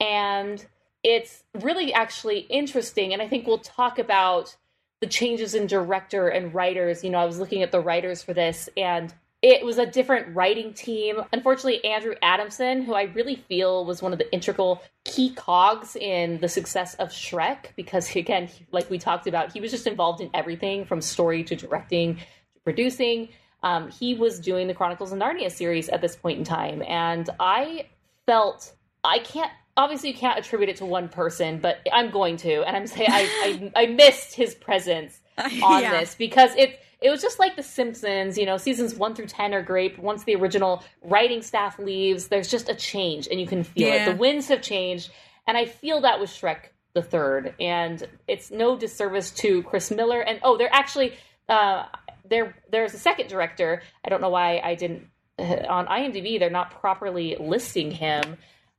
and 0.04 0.66
it's 1.04 1.44
really 1.62 1.94
actually 1.94 2.40
interesting. 2.40 3.14
And 3.14 3.22
I 3.22 3.28
think 3.28 3.48
we'll 3.48 3.58
talk 3.58 4.00
about 4.00 4.56
the 5.00 5.08
changes 5.08 5.56
in 5.56 5.68
director 5.68 6.28
and 6.28 6.54
writers. 6.54 7.04
You 7.04 7.10
know, 7.10 7.20
I 7.20 7.26
was 7.26 7.40
looking 7.40 7.62
at 7.64 7.72
the 7.72 7.80
writers 7.80 8.22
for 8.22 8.34
this, 8.34 8.70
and 8.76 9.14
it 9.42 9.66
was 9.66 9.78
a 9.78 9.86
different 9.86 10.36
writing 10.36 10.74
team. 10.74 11.22
Unfortunately, 11.32 11.84
Andrew 11.84 12.16
Adamson, 12.22 12.82
who 12.84 12.94
I 12.94 13.04
really 13.04 13.36
feel 13.36 13.86
was 13.86 14.02
one 14.02 14.14
of 14.14 14.20
the 14.20 14.32
integral 14.34 14.82
key 15.04 15.32
cogs 15.32 15.96
in 15.96 16.40
the 16.40 16.48
success 16.48 16.96
of 16.96 17.10
Shrek, 17.10 17.76
because 17.76 18.16
again, 18.16 18.50
like 18.72 18.90
we 18.90 18.98
talked 18.98 19.28
about, 19.28 19.52
he 19.52 19.60
was 19.62 19.72
just 19.72 19.88
involved 19.88 20.22
in 20.22 20.30
everything 20.34 20.86
from 20.86 21.02
story 21.02 21.44
to 21.46 21.56
directing 21.56 22.16
to 22.18 22.60
producing. 22.64 23.30
Um, 23.62 23.90
he 23.90 24.14
was 24.16 24.40
doing 24.40 24.68
the 24.68 24.74
Chronicles 24.74 25.14
of 25.14 25.20
Narnia 25.20 25.50
series 25.50 25.88
at 25.88 26.02
this 26.02 26.16
point 26.18 26.38
in 26.38 26.44
time, 26.44 26.84
and 26.86 27.30
I 27.40 27.88
felt 28.26 28.74
I 29.04 29.20
can't. 29.20 29.52
Obviously, 29.76 30.10
you 30.10 30.16
can't 30.16 30.38
attribute 30.38 30.70
it 30.70 30.76
to 30.78 30.86
one 30.86 31.10
person, 31.10 31.60
but 31.60 31.80
I'm 31.92 32.12
going 32.12 32.38
to, 32.38 32.62
and 32.64 32.76
I'm 32.78 32.88
saying 32.88 33.10
I, 33.12 33.72
I 33.76 33.82
I 33.84 33.86
missed 33.88 34.36
his 34.36 34.54
presence 34.56 35.20
on 35.38 35.82
Yeah. 35.82 36.00
this 36.00 36.16
because 36.16 36.52
it 36.56 36.80
it 37.02 37.10
was 37.10 37.22
just 37.22 37.40
like 37.40 37.56
The 37.56 37.64
Simpsons. 37.64 38.38
You 38.38 38.46
know, 38.46 38.58
seasons 38.58 38.96
one 38.96 39.16
through 39.16 39.26
ten 39.28 39.54
are 39.54 39.64
great. 39.64 39.98
Once 40.00 40.24
the 40.26 40.36
original 40.36 40.84
writing 41.02 41.42
staff 41.42 41.80
leaves, 41.80 42.28
there's 42.28 42.50
just 42.50 42.70
a 42.70 42.76
change, 42.76 43.28
and 43.30 43.40
you 43.42 43.48
can 43.48 43.64
feel 43.64 43.88
Yeah. 43.88 44.08
it. 44.08 44.12
The 44.12 44.16
winds 44.18 44.48
have 44.50 44.62
changed, 44.62 45.10
and 45.48 45.58
I 45.58 45.66
feel 45.66 46.02
that 46.02 46.20
with 46.20 46.30
Shrek 46.30 46.70
the 46.94 47.02
third. 47.02 47.56
And 47.60 48.08
it's 48.28 48.52
no 48.52 48.78
disservice 48.78 49.32
to 49.32 49.64
Chris 49.64 49.90
Miller. 49.90 50.22
And 50.22 50.40
oh, 50.44 50.58
they're 50.58 50.72
actually 50.74 51.14
uh, 51.50 51.86
there. 52.30 52.56
There's 52.72 52.94
a 52.94 53.00
second 53.00 53.28
director. 53.30 53.82
I 54.06 54.10
don't 54.10 54.22
know 54.22 54.30
why 54.30 54.62
I 54.64 54.76
didn't 54.76 55.08
on 55.40 55.88
IMDb. 55.88 56.38
They're 56.38 56.52
not 56.52 56.70
properly 56.80 57.36
listing 57.40 57.90
him. 57.90 58.38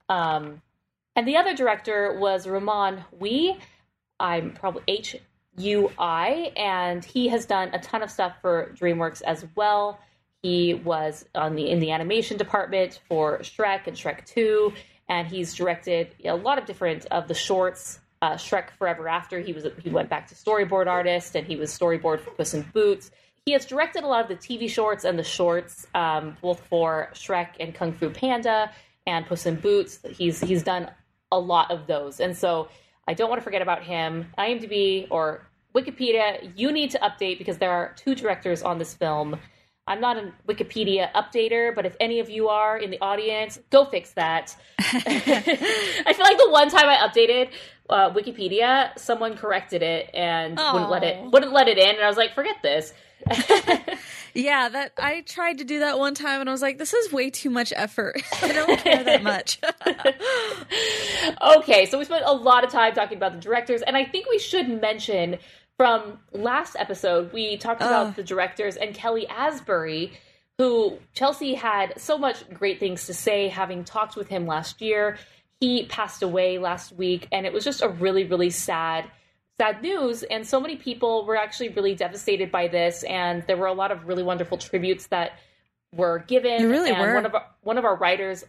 Um, 0.09 0.63
and 1.17 1.27
the 1.27 1.37
other 1.37 1.55
director 1.55 2.17
was 2.19 2.47
Raman 2.47 3.05
Hui. 3.19 3.57
I'm 4.21 4.53
probably 4.53 4.83
H 4.89 5.17
U 5.57 5.91
I, 5.99 6.53
and 6.57 7.05
he 7.05 7.29
has 7.29 7.47
done 7.47 7.71
a 7.73 7.79
ton 7.79 8.03
of 8.03 8.11
stuff 8.11 8.35
for 8.41 8.73
DreamWorks 8.75 9.23
as 9.23 9.47
well. 9.55 9.99
He 10.43 10.75
was 10.75 11.25
on 11.35 11.55
the 11.55 11.71
in 11.71 11.81
the 11.81 11.91
animation 11.91 12.37
department 12.37 13.01
for 13.09 13.39
Shrek 13.39 13.87
and 13.87 13.97
Shrek 13.97 14.27
Two, 14.27 14.73
and 15.09 15.27
he's 15.27 15.55
directed 15.55 16.15
a 16.25 16.35
lot 16.35 16.59
of 16.59 16.67
different 16.67 17.07
of 17.07 17.29
the 17.29 17.35
shorts. 17.35 18.01
Uh, 18.23 18.35
Shrek 18.37 18.71
Forever 18.79 19.07
After, 19.07 19.41
he 19.41 19.53
was 19.53 19.67
he 19.83 19.91
went 19.91 20.09
back 20.09 20.27
to 20.29 20.35
storyboard 20.35 20.87
artist, 20.87 21.35
and 21.35 21.47
he 21.47 21.57
was 21.57 21.71
storyboard 21.77 22.21
for 22.21 22.31
Puss 22.31 22.55
in 22.55 22.63
Boots. 22.73 23.11
He 23.45 23.53
has 23.53 23.67
directed 23.67 24.05
a 24.05 24.07
lot 24.07 24.23
of 24.23 24.29
the 24.29 24.37
TV 24.37 24.71
shorts 24.71 25.05
and 25.05 25.19
the 25.19 25.25
shorts, 25.25 25.87
um, 25.95 26.37
both 26.41 26.61
for 26.61 27.11
Shrek 27.13 27.49
and 27.61 27.75
Kung 27.75 27.93
Fu 27.93 28.09
Panda 28.09 28.71
and 29.07 29.27
Puss 29.27 29.45
in 29.45 29.57
Boots. 29.57 30.01
He's 30.09 30.41
he's 30.41 30.63
done 30.63 30.91
a 31.35 31.39
lot 31.39 31.71
of 31.71 31.87
those, 31.87 32.21
and 32.21 32.37
so 32.37 32.69
I 33.07 33.15
don't 33.15 33.29
want 33.29 33.41
to 33.41 33.45
forget 33.45 33.63
about 33.63 33.83
him. 33.83 34.33
IMDb 34.39 35.07
or 35.11 35.47
Wikipedia, 35.75 36.53
you 36.57 36.73
need 36.73 36.91
to 36.93 36.99
update 37.01 37.39
because 37.39 37.59
there 37.59 37.71
are 37.71 37.95
two 37.97 38.15
directors 38.15 38.63
on 38.63 38.79
this 38.79 38.95
film. 38.95 39.39
I'm 39.87 40.01
not 40.01 40.17
a 40.17 40.33
Wikipedia 40.49 41.13
updater, 41.13 41.75
but 41.75 41.85
if 41.85 41.95
any 42.01 42.21
of 42.21 42.31
you 42.31 42.49
are 42.49 42.79
in 42.79 42.91
the 42.91 43.01
audience, 43.01 43.59
go 43.71 43.85
fix 43.85 44.13
that. 44.13 44.57
I 44.79 44.93
feel 46.15 46.25
like 46.25 46.39
the 46.39 46.49
one 46.51 46.71
time 46.71 46.87
I 46.87 46.97
updated 47.07 47.51
uh, 47.91 48.11
Wikipedia, 48.11 48.99
someone 48.99 49.37
corrected 49.37 49.83
it 49.83 50.11
and 50.15 50.57
wouldn't 50.57 50.91
let 50.91 51.05
it 51.05 51.31
wouldn't 51.31 51.53
let 51.53 51.69
it 51.69 51.77
in, 51.77 51.91
and 51.91 52.01
I 52.01 52.09
was 52.09 52.17
like, 52.17 52.35
forget 52.35 52.57
this. 52.63 52.95
Yeah, 54.35 54.69
that 54.69 54.93
I 54.99 55.21
tried 55.21 55.59
to 55.59 55.65
do 55.65 55.79
that 55.79 55.97
one 55.97 56.15
time 56.15 56.41
and 56.41 56.51
I 56.51 56.53
was 56.53 56.61
like, 56.61 56.77
this 56.77 56.93
is 56.93 57.13
way 57.13 57.31
too 57.31 57.51
much 57.51 57.73
effort. 57.77 58.21
I 58.43 58.53
don't 58.53 58.81
care 58.81 59.05
that 59.05 59.23
much. 59.23 59.61
okay, 61.59 61.87
so 61.87 61.99
we 61.99 62.05
spent 62.05 62.25
a 62.27 62.33
lot 62.33 62.65
of 62.65 62.71
time 62.71 62.95
talking 62.95 63.17
about 63.17 63.33
the 63.33 63.41
directors, 63.41 63.83
and 63.83 63.97
I 63.97 64.05
think 64.05 64.29
we 64.29 64.41
should 64.41 64.81
mention 64.81 65.39
from 65.77 66.19
last 66.33 66.75
episode 66.79 67.33
we 67.33 67.57
talked 67.57 67.81
about 67.81 68.09
Ugh. 68.09 68.17
the 68.17 68.23
directors 68.25 68.77
and 68.77 68.93
Kelly 68.93 69.27
Asbury, 69.29 70.13
who 70.59 70.99
Chelsea 71.15 71.55
had 71.55 71.95
so 71.97 72.19
much 72.19 72.49
great 72.51 72.81
things 72.81 73.07
to 73.07 73.15
say, 73.15 73.49
having 73.49 73.85
talked 73.85 74.17
with 74.17 74.29
him 74.29 74.47
last 74.47 74.81
year. 74.81 75.17
He 75.61 75.87
passed 75.87 76.23
away 76.23 76.59
last 76.59 76.93
week, 76.93 77.29
and 77.31 77.47
it 77.47 77.53
was 77.53 77.65
just 77.65 77.83
a 77.83 77.89
really, 77.89 78.25
really 78.25 78.51
sad, 78.51 79.09
sad 79.59 79.83
news. 79.83 80.23
And 80.25 80.47
so 80.47 80.61
many 80.61 80.77
people 80.77 81.25
were 81.27 81.37
actually 81.37 81.69
really 81.71 81.95
devastated 81.95 82.51
by 82.51 82.69
this, 82.69 83.03
and 83.05 83.45
there 83.47 83.57
were 83.57 83.67
a 83.67 83.73
lot 83.73 83.93
of 83.93 84.07
really 84.07 84.23
wonderful 84.23 84.59
tributes 84.59 85.07
that 85.09 85.39
were 85.93 86.21
given. 86.21 86.69
Really 86.69 86.91
and 86.91 87.01
were. 87.01 87.15
One 87.15 87.27
of 87.27 87.35
our, 87.35 87.47
one 87.63 87.79
of 87.79 87.85
our 87.85 87.97
writers, 87.97 88.45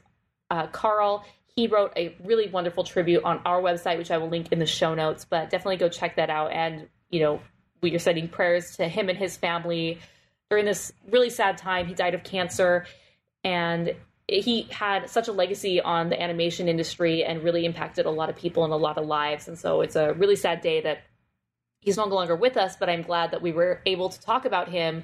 uh, 0.50 0.68
Carl, 0.68 1.26
he 1.56 1.68
wrote 1.68 1.94
a 1.96 2.16
really 2.24 2.50
wonderful 2.50 2.84
tribute 2.84 3.24
on 3.24 3.40
our 3.46 3.62
website, 3.62 3.98
which 3.98 4.12
I 4.12 4.18
will 4.18 4.30
link 4.30 4.52
in 4.52 4.60
the 4.60 4.66
show 4.66 4.94
notes. 4.96 5.26
But 5.26 5.50
definitely 5.50 5.78
go 5.78 5.90
check 5.90 6.16
that 6.16 6.30
out. 6.30 6.52
And 6.52 6.88
you 7.10 7.20
know, 7.22 7.40
we 7.82 7.96
are 7.96 8.00
sending 8.00 8.28
prayers 8.28 8.78
to 8.78 8.88
him 8.88 9.10
and 9.10 9.18
his 9.18 9.38
family 9.38 10.00
during 10.50 10.66
this 10.66 10.92
really 11.10 11.30
sad 11.30 11.58
time. 11.58 11.88
He 11.88 11.94
died 11.94 12.14
of 12.14 12.24
cancer, 12.24 12.86
and 13.44 13.96
he 14.28 14.64
had 14.72 15.10
such 15.10 15.28
a 15.28 15.32
legacy 15.32 15.80
on 15.80 16.10
the 16.10 16.22
animation 16.22 16.68
industry 16.68 17.24
and 17.24 17.44
really 17.44 17.66
impacted 17.66 18.06
a 18.06 18.12
lot 18.12 18.30
of 18.30 18.36
people 18.36 18.64
and 18.64 18.74
a 18.74 18.78
lot 18.78 18.98
of 18.98 19.06
lives. 19.06 19.48
And 19.48 19.58
so 19.58 19.82
it's 19.82 19.96
a 19.96 20.14
really 20.14 20.36
sad 20.36 20.62
day 20.62 20.82
that 20.82 21.04
he's 21.80 21.98
no 21.98 22.06
longer 22.06 22.36
with 22.36 22.58
us. 22.58 22.76
But 22.76 22.90
I'm 22.90 23.04
glad 23.04 23.32
that 23.32 23.42
we 23.42 23.52
were 23.52 23.82
able 23.86 24.10
to 24.10 24.20
talk 24.20 24.46
about 24.46 24.70
him, 24.70 25.04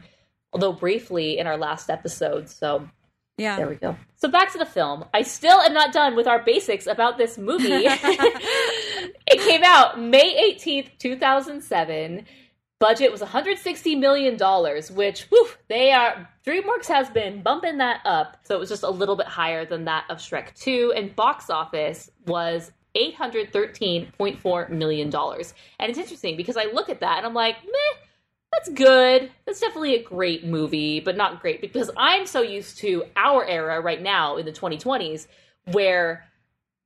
although 0.51 0.73
briefly, 0.73 1.37
in 1.37 1.45
our 1.45 1.57
last 1.57 1.89
episode. 1.89 2.49
So 2.49 2.89
yeah. 3.37 3.57
there 3.57 3.67
we 3.67 3.75
go. 3.75 3.95
So 4.15 4.27
back 4.27 4.51
to 4.53 4.57
the 4.57 4.65
film. 4.65 5.05
I 5.13 5.21
still 5.21 5.59
am 5.61 5.73
not 5.73 5.93
done 5.93 6.15
with 6.15 6.25
our 6.25 6.41
basics 6.43 6.87
about 6.87 7.19
this 7.19 7.37
movie. 7.37 7.67
it 7.69 9.39
came 9.47 9.61
out 9.63 9.99
May 9.99 10.55
18th, 10.55 10.97
2007. 10.97 12.25
Budget 12.81 13.11
was 13.11 13.21
160 13.21 13.95
million 13.95 14.35
dollars, 14.37 14.91
which 14.91 15.21
whew, 15.29 15.47
they 15.69 15.91
are 15.91 16.27
DreamWorks 16.45 16.87
has 16.87 17.09
been 17.11 17.43
bumping 17.43 17.77
that 17.77 18.01
up. 18.05 18.37
So 18.43 18.55
it 18.55 18.59
was 18.59 18.69
just 18.69 18.81
a 18.83 18.89
little 18.89 19.15
bit 19.15 19.27
higher 19.27 19.65
than 19.65 19.85
that 19.85 20.05
of 20.09 20.17
Shrek 20.17 20.55
2 20.55 20.93
and 20.95 21.15
box 21.15 21.51
office 21.51 22.09
was 22.25 22.71
813.4 22.97 24.69
million 24.69 25.09
dollars. 25.11 25.53
And 25.79 25.91
it's 25.91 25.99
interesting 25.99 26.35
because 26.35 26.57
I 26.57 26.65
look 26.73 26.89
at 26.89 26.99
that 27.01 27.17
and 27.19 27.25
I'm 27.27 27.35
like, 27.35 27.57
"Meh, 27.63 27.99
that's 28.51 28.69
good. 28.69 29.31
That's 29.45 29.59
definitely 29.59 29.95
a 29.95 30.03
great 30.03 30.43
movie, 30.45 30.99
but 30.99 31.15
not 31.15 31.39
great 31.39 31.61
because 31.61 31.91
I'm 31.97 32.25
so 32.25 32.41
used 32.41 32.79
to 32.79 33.05
our 33.15 33.45
era 33.45 33.79
right 33.79 34.01
now 34.01 34.37
in 34.37 34.45
the 34.45 34.51
2020s 34.51 35.27
where 35.71 36.25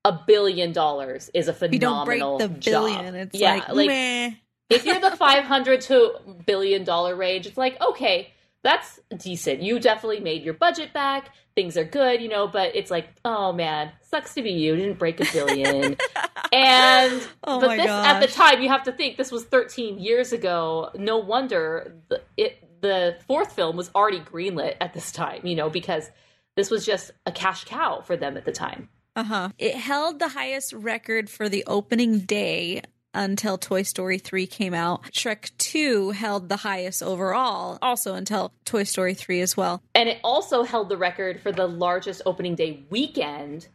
a 0.04 0.20
billion 0.28 0.74
dollars 0.74 1.32
is 1.34 1.48
a 1.48 1.66
If 1.66 1.74
you 1.74 1.80
don't 1.80 2.06
break 2.06 2.20
the 2.20 2.50
billion, 2.50 3.06
job. 3.06 3.16
it's 3.16 3.40
yeah, 3.40 3.64
like, 3.70 3.88
meh. 3.88 4.32
If 4.70 4.86
you're 4.86 5.00
the 5.00 5.16
500 5.16 5.82
to 5.82 6.14
billion 6.46 6.84
dollar 6.84 7.16
range, 7.16 7.46
it's 7.46 7.58
like, 7.58 7.80
okay, 7.82 8.34
that's 8.64 9.00
decent. 9.16 9.62
You 9.62 9.80
definitely 9.80 10.22
made 10.22 10.44
your 10.44 10.56
budget 10.56 10.92
back. 10.92 11.30
Things 11.56 11.78
are 11.78 11.84
good, 11.84 12.22
you 12.22 12.28
know, 12.28 12.48
but 12.48 12.76
it's 12.76 12.90
like, 12.90 13.10
oh 13.24 13.54
man, 13.54 13.92
sucks 14.02 14.34
to 14.34 14.42
be 14.42 14.52
you. 14.52 14.74
You 14.74 14.78
didn't 14.78 15.00
break 15.00 15.20
a 15.22 15.32
billion. 15.32 15.96
and 16.52 17.28
Oh 17.44 17.60
but 17.62 17.78
this 17.78 17.88
at 17.88 18.20
the 18.20 18.28
time 18.28 18.62
you 18.62 18.70
have 18.70 18.84
to 18.84 18.92
think 18.92 19.18
this 19.18 19.32
was 19.32 19.46
13 19.46 20.00
years 20.00 20.34
ago. 20.34 20.90
No 20.96 21.20
wonder 21.20 21.96
the, 22.10 22.24
it 22.38 22.82
the 22.82 23.18
fourth 23.28 23.54
film 23.54 23.78
was 23.78 23.92
already 23.94 24.20
greenlit 24.20 24.76
at 24.82 24.94
this 24.94 25.12
time, 25.12 25.46
you 25.46 25.56
know, 25.56 25.70
because 25.70 26.10
this 26.56 26.72
was 26.72 26.86
just 26.86 27.12
a 27.26 27.32
cash 27.32 27.66
cow 27.66 28.02
for 28.02 28.18
them 28.18 28.36
at 28.36 28.46
the 28.46 28.52
time. 28.52 28.90
Uh 29.16 29.24
huh. 29.24 29.50
It 29.58 29.76
held 29.76 30.20
the 30.20 30.30
highest 30.30 30.74
record 30.74 31.30
for 31.30 31.50
the 31.50 31.64
opening 31.68 32.20
day 32.20 32.82
until 33.16 33.58
Toy 33.58 33.82
Story 33.84 34.20
3 34.20 34.46
came 34.48 34.74
out. 34.74 35.04
Shrek 35.12 35.52
2 35.58 36.12
held 36.12 36.50
the 36.50 36.58
highest 36.58 37.02
overall, 37.02 37.80
also 37.82 38.14
until 38.16 38.52
Toy 38.66 38.84
Story 38.84 39.14
3 39.14 39.42
as 39.42 39.56
well. 39.58 39.82
And 39.94 40.10
it 40.10 40.20
also 40.24 40.64
held 40.64 40.90
the 40.90 40.98
record 40.98 41.42
for 41.42 41.52
the 41.52 41.68
largest 41.68 42.22
opening 42.26 42.56
day 42.56 42.84
weekend 42.90 43.68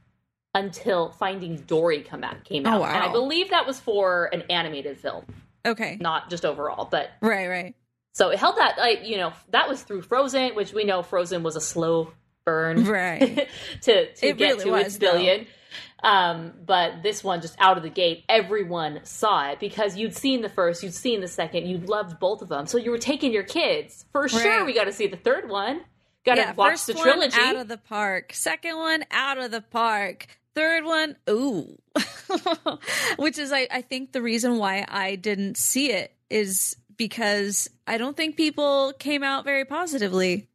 until 0.54 1.10
Finding 1.10 1.56
Dory 1.56 2.02
come 2.02 2.24
out, 2.24 2.44
came 2.44 2.66
oh, 2.66 2.70
out. 2.70 2.76
Oh, 2.76 2.80
wow. 2.80 2.94
And 2.94 3.04
I 3.04 3.12
believe 3.12 3.50
that 3.50 3.66
was 3.66 3.78
for 3.80 4.28
an 4.32 4.42
animated 4.50 4.98
film, 4.98 5.24
Okay. 5.64 5.96
not 6.00 6.28
just 6.30 6.44
overall. 6.44 6.86
But 6.90 7.10
Right, 7.20 7.46
right. 7.48 7.74
so 8.12 8.30
it 8.30 8.38
held 8.38 8.56
that, 8.56 8.76
like, 8.76 9.04
you 9.04 9.16
know, 9.16 9.32
that 9.50 9.68
was 9.68 9.82
through 9.82 10.02
Frozen, 10.02 10.54
which 10.56 10.72
we 10.72 10.84
know 10.84 11.02
Frozen 11.02 11.42
was 11.42 11.54
a 11.56 11.60
slow 11.60 12.12
burn 12.44 12.84
Right. 12.84 13.48
to, 13.82 14.12
to 14.14 14.26
It 14.26 14.36
get 14.38 14.52
really 14.54 14.64
to 14.64 14.70
was, 14.72 14.86
its 14.86 14.98
billion. 14.98 15.46
Um, 16.02 16.52
but 16.64 17.02
this 17.02 17.22
one, 17.22 17.40
just 17.40 17.56
out 17.58 17.76
of 17.76 17.82
the 17.82 17.90
gate, 17.90 18.24
everyone 18.28 19.00
saw 19.04 19.50
it 19.50 19.60
because 19.60 19.96
you'd 19.96 20.16
seen 20.16 20.42
the 20.42 20.48
first, 20.48 20.82
you'd 20.82 20.94
seen 20.94 21.20
the 21.20 21.28
second, 21.28 21.66
you 21.66 21.78
loved 21.78 22.18
both 22.18 22.42
of 22.42 22.48
them. 22.48 22.66
So 22.66 22.78
you 22.78 22.90
were 22.90 22.98
taking 22.98 23.32
your 23.32 23.42
kids. 23.42 24.04
For 24.12 24.28
sure, 24.28 24.64
we 24.64 24.72
got 24.72 24.84
to 24.84 24.92
see 24.92 25.06
the 25.06 25.16
third 25.16 25.48
one. 25.48 25.82
Got 26.24 26.34
to 26.34 26.40
yeah, 26.42 26.52
watch 26.52 26.72
first 26.72 26.86
the 26.88 26.94
one 26.94 27.02
trilogy. 27.04 27.40
out 27.40 27.56
of 27.56 27.68
the 27.68 27.78
park. 27.78 28.32
Second 28.34 28.76
one 28.76 29.04
out 29.10 29.38
of 29.38 29.50
the 29.50 29.62
park. 29.62 30.26
Third 30.54 30.84
one, 30.84 31.16
ooh. 31.28 31.78
Which 33.16 33.38
is 33.38 33.52
I, 33.52 33.68
I 33.70 33.82
think 33.82 34.12
the 34.12 34.20
reason 34.22 34.58
why 34.58 34.84
I 34.88 35.16
didn't 35.16 35.56
see 35.56 35.92
it 35.92 36.14
is 36.28 36.76
because 36.96 37.70
I 37.86 37.98
don't 37.98 38.16
think 38.16 38.36
people 38.36 38.92
came 38.98 39.22
out 39.22 39.44
very 39.44 39.64
positively. 39.64 40.48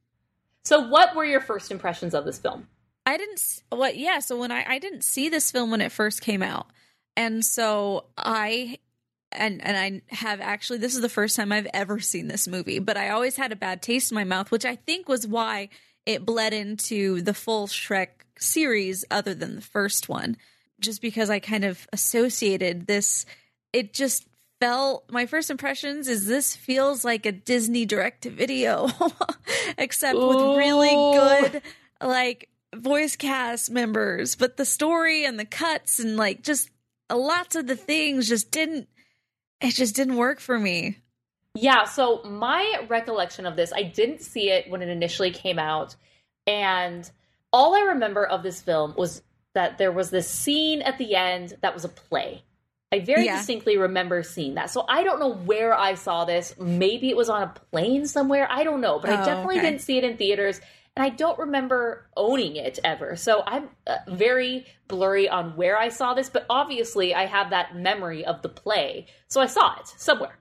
So, 0.64 0.88
what 0.88 1.16
were 1.16 1.26
your 1.26 1.42
first 1.42 1.72
impressions 1.72 2.14
of 2.14 2.26
this 2.26 2.38
film? 2.38 2.68
I 3.06 3.18
didn't 3.18 3.62
what 3.70 3.98
yeah, 3.98 4.20
so 4.20 4.38
when 4.38 4.52
I 4.52 4.66
I 4.68 4.80
didn't 4.80 5.04
see 5.04 5.30
this 5.30 5.52
film 5.52 5.72
when 5.72 5.82
it 5.82 5.92
first 5.92 6.22
came 6.22 6.42
out. 6.42 6.68
And 7.16 7.46
so 7.46 8.06
I 8.18 8.80
and 9.32 9.66
and 9.66 9.78
I 9.78 10.16
have 10.16 10.42
actually 10.42 10.80
this 10.80 10.96
is 10.96 11.02
the 11.02 11.10
first 11.10 11.36
time 11.36 11.52
I've 11.52 11.68
ever 11.74 12.00
seen 12.00 12.28
this 12.28 12.48
movie, 12.48 12.80
but 12.80 12.98
I 12.98 13.10
always 13.10 13.36
had 13.36 13.52
a 13.52 13.56
bad 13.56 13.82
taste 13.82 14.12
in 14.12 14.16
my 14.16 14.24
mouth, 14.24 14.52
which 14.52 14.66
I 14.66 14.76
think 14.76 15.08
was 15.08 15.28
why 15.28 15.70
it 16.06 16.26
bled 16.26 16.54
into 16.54 17.22
the 17.22 17.34
full 17.34 17.68
Shrek 17.68 18.08
series 18.40 19.06
other 19.12 19.34
than 19.34 19.56
the 19.56 19.62
first 19.62 20.10
one. 20.10 20.38
Just 20.80 21.02
because 21.02 21.30
I 21.30 21.40
kind 21.40 21.64
of 21.64 21.88
associated 21.94 22.88
this 22.88 23.26
it 23.72 23.94
just 23.94 24.28
felt 24.60 25.12
my 25.12 25.26
first 25.26 25.50
impressions 25.50 26.08
is 26.08 26.26
this 26.26 26.56
feels 26.56 27.04
like 27.04 27.26
a 27.26 27.32
Disney 27.32 27.86
direct 27.86 28.24
to 28.24 28.30
video 28.30 28.90
except 29.78 30.18
with 30.18 30.58
really 30.58 30.90
good 30.90 31.62
like 32.02 32.50
voice 32.76 33.16
cast 33.16 33.70
members, 33.72 34.36
but 34.36 34.58
the 34.58 34.66
story 34.66 35.26
and 35.26 35.40
the 35.40 35.46
cuts 35.46 36.00
and 36.00 36.18
like 36.18 36.42
just 36.44 36.70
lots 37.12 37.56
of 37.56 37.68
the 37.68 37.76
things 37.76 38.28
just 38.28 38.52
didn't 38.52 38.88
it 39.62 39.72
just 39.72 39.96
didn't 39.96 40.18
work 40.18 40.40
for 40.40 40.60
me. 40.60 40.98
Yeah, 41.56 41.86
so 41.86 42.22
my 42.24 42.86
recollection 42.90 43.46
of 43.46 43.56
this, 43.56 43.72
I 43.74 43.84
didn't 43.84 44.22
see 44.22 44.50
it 44.50 44.70
when 44.70 44.82
it 44.82 44.90
initially 44.90 45.32
came 45.32 45.58
out. 45.58 45.96
And 46.46 47.10
all 47.54 47.74
I 47.74 47.80
remember 47.82 48.26
of 48.26 48.44
this 48.44 48.62
film 48.62 48.94
was 48.98 49.22
that 49.54 49.78
there 49.78 49.92
was 49.94 50.10
this 50.10 50.30
scene 50.30 50.82
at 50.82 50.98
the 50.98 51.16
end 51.16 51.54
that 51.62 51.74
was 51.74 51.86
a 51.86 51.90
play. 51.90 52.44
I 52.92 53.00
very 53.00 53.26
Yeah. 53.26 53.38
distinctly 53.38 53.78
remember 53.78 54.22
seeing 54.22 54.56
that. 54.56 54.70
So 54.70 54.86
I 54.90 55.04
don't 55.04 55.20
know 55.20 55.34
where 55.34 55.74
I 55.74 55.96
saw 55.96 56.26
this. 56.26 56.54
Maybe 56.60 57.10
it 57.10 57.16
was 57.16 57.30
on 57.30 57.42
a 57.44 57.48
plane 57.72 58.06
somewhere. 58.06 58.48
I 58.52 58.66
don't 58.66 58.82
know. 58.82 59.00
But 59.00 59.12
I 59.12 59.22
Oh, 59.22 59.26
definitely 59.26 59.58
okay. 59.60 59.66
didn't 59.72 59.82
see 59.82 59.98
it 59.98 60.04
in 60.04 60.18
theaters. 60.18 60.60
And 60.96 61.04
I 61.06 61.10
don't 61.10 61.38
remember 61.38 62.10
owning 62.16 62.56
it 62.56 62.80
ever. 62.84 63.16
So 63.18 63.44
I'm 63.46 63.70
uh, 63.86 63.98
very 64.08 64.66
blurry 64.88 65.28
on 65.28 65.56
where 65.58 65.78
I 65.78 65.90
saw 65.90 66.14
this. 66.14 66.30
But 66.30 66.46
obviously, 66.50 67.14
I 67.14 67.26
have 67.26 67.50
that 67.50 67.76
memory 67.76 68.24
of 68.26 68.42
the 68.42 68.50
play. 68.50 69.08
So 69.28 69.42
I 69.42 69.48
saw 69.48 69.78
it 69.80 69.88
somewhere. 69.88 70.38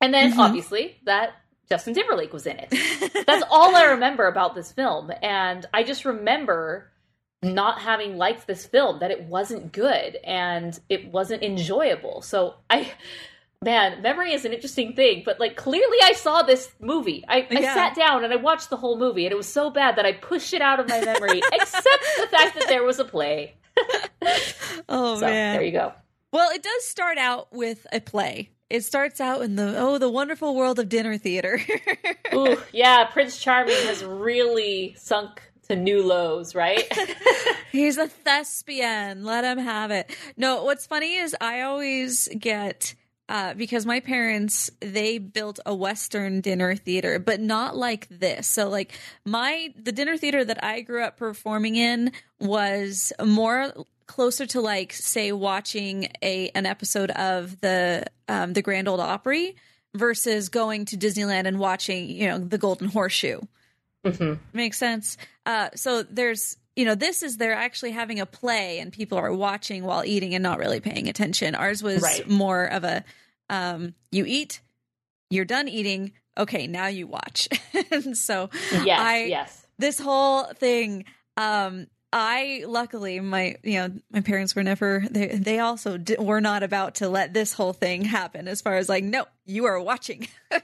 And 0.00 0.12
then 0.12 0.32
Mhm. 0.32 0.38
obviously 0.38 0.98
that 1.04 1.32
Justin 1.68 1.94
Timberlake 1.94 2.32
was 2.32 2.46
in 2.46 2.58
it. 2.58 3.24
That's 3.26 3.44
all 3.50 3.76
I 3.76 3.84
remember 3.84 4.26
about 4.26 4.54
this 4.54 4.72
film. 4.72 5.12
And 5.22 5.66
I 5.74 5.82
just 5.84 6.04
remember 6.04 6.90
not 7.42 7.80
having 7.80 8.16
liked 8.16 8.46
this 8.48 8.66
film, 8.66 8.98
that 8.98 9.12
it 9.12 9.22
wasn't 9.24 9.70
good 9.70 10.16
and 10.24 10.78
it 10.88 11.12
wasn't 11.12 11.42
enjoyable. 11.42 12.20
So 12.22 12.54
I 12.68 12.92
man, 13.62 14.02
memory 14.02 14.32
is 14.32 14.44
an 14.44 14.52
interesting 14.52 14.94
thing, 14.94 15.22
but 15.24 15.40
like 15.40 15.56
clearly 15.56 15.98
I 16.04 16.12
saw 16.12 16.42
this 16.42 16.70
movie. 16.80 17.24
I, 17.28 17.46
I 17.50 17.62
sat 17.62 17.94
down 17.94 18.24
and 18.24 18.32
I 18.32 18.36
watched 18.36 18.70
the 18.70 18.76
whole 18.76 18.98
movie 18.98 19.24
and 19.26 19.32
it 19.32 19.36
was 19.36 19.48
so 19.48 19.70
bad 19.70 19.96
that 19.96 20.06
I 20.06 20.12
pushed 20.12 20.54
it 20.54 20.62
out 20.62 20.80
of 20.80 20.88
my 20.88 21.00
memory, 21.04 21.40
except 21.52 21.84
the 22.20 22.26
fact 22.30 22.54
that 22.58 22.66
there 22.68 22.84
was 22.84 22.98
a 22.98 23.04
play. 23.04 23.54
Oh 24.88 25.16
So 25.20 25.26
man. 25.26 25.54
there 25.56 25.62
you 25.64 25.72
go. 25.72 25.92
Well, 26.32 26.50
it 26.50 26.62
does 26.62 26.84
start 26.84 27.18
out 27.18 27.48
with 27.52 27.86
a 27.92 28.00
play. 28.00 28.50
it 28.70 28.84
starts 28.84 29.20
out 29.20 29.42
in 29.42 29.56
the 29.56 29.74
oh 29.78 29.98
the 29.98 30.08
wonderful 30.10 30.54
world 30.54 30.78
of 30.78 30.88
dinner 30.88 31.16
theater. 31.18 31.60
Ooh, 32.34 32.58
yeah, 32.72 33.04
Prince 33.06 33.38
Charming 33.38 33.74
has 33.86 34.04
really 34.04 34.94
sunk 34.98 35.42
to 35.68 35.76
new 35.76 36.02
lows, 36.02 36.54
right? 36.54 36.90
He's 37.72 37.98
a 37.98 38.08
thespian. 38.08 39.24
Let 39.24 39.44
him 39.44 39.58
have 39.58 39.90
it. 39.90 40.14
No, 40.36 40.64
what's 40.64 40.86
funny 40.86 41.16
is 41.16 41.34
I 41.40 41.62
always 41.62 42.28
get 42.38 42.94
uh, 43.28 43.54
because 43.54 43.84
my 43.86 44.00
parents 44.00 44.70
they 44.80 45.18
built 45.18 45.60
a 45.66 45.74
western 45.74 46.40
dinner 46.40 46.74
theater 46.74 47.18
but 47.18 47.40
not 47.40 47.76
like 47.76 48.08
this. 48.08 48.46
So 48.46 48.68
like 48.68 48.92
my 49.24 49.72
the 49.76 49.92
dinner 49.92 50.16
theater 50.16 50.44
that 50.44 50.62
i 50.64 50.80
grew 50.80 51.02
up 51.04 51.16
performing 51.16 51.76
in 51.76 52.12
was 52.40 53.12
more 53.24 53.72
closer 54.06 54.46
to 54.46 54.60
like 54.60 54.92
say 54.92 55.32
watching 55.32 56.08
a 56.22 56.48
an 56.50 56.64
episode 56.66 57.10
of 57.10 57.60
the 57.60 58.04
um, 58.28 58.54
the 58.54 58.62
grand 58.62 58.88
old 58.88 59.00
opry 59.00 59.54
versus 59.94 60.48
going 60.48 60.84
to 60.86 60.96
disneyland 60.96 61.46
and 61.46 61.58
watching 61.58 62.08
you 62.08 62.26
know 62.28 62.38
the 62.38 62.58
golden 62.58 62.88
horseshoe. 62.88 63.40
Mhm. 64.04 64.38
makes 64.52 64.78
sense? 64.78 65.16
Uh, 65.44 65.68
so 65.74 66.02
there's 66.02 66.56
you 66.78 66.84
know 66.84 66.94
this 66.94 67.22
is 67.22 67.36
they're 67.36 67.52
actually 67.66 67.90
having 67.90 68.20
a 68.20 68.26
play 68.26 68.78
and 68.78 68.92
people 68.92 69.18
are 69.18 69.32
watching 69.34 69.82
while 69.84 70.04
eating 70.04 70.32
and 70.34 70.42
not 70.42 70.58
really 70.58 70.80
paying 70.80 71.08
attention 71.08 71.54
ours 71.54 71.82
was 71.82 72.00
Right. 72.02 72.28
more 72.28 72.64
of 72.64 72.84
a 72.84 73.04
um, 73.50 73.94
you 74.12 74.24
eat 74.26 74.60
you're 75.28 75.44
done 75.44 75.66
eating 75.68 76.12
okay 76.36 76.66
now 76.66 76.86
you 76.86 77.06
watch 77.06 77.48
and 77.90 78.16
so 78.16 78.48
Yes, 78.72 79.00
I- 79.00 79.24
yes. 79.24 79.66
this 79.78 79.98
whole 79.98 80.44
thing 80.54 81.04
um 81.36 81.86
i 82.12 82.64
luckily 82.66 83.20
my 83.20 83.56
you 83.62 83.74
know 83.74 83.92
my 84.10 84.20
parents 84.20 84.54
were 84.56 84.62
never 84.62 85.04
they 85.10 85.26
they 85.28 85.58
also 85.58 85.98
were 86.18 86.40
not 86.40 86.62
about 86.62 86.94
to 86.96 87.08
let 87.08 87.34
this 87.34 87.52
whole 87.52 87.72
thing 87.74 88.02
happen 88.04 88.48
as 88.48 88.62
far 88.62 88.76
as 88.76 88.88
like 88.88 89.04
no 89.04 89.26
you 89.44 89.66
are 89.66 89.80
watching 89.80 90.26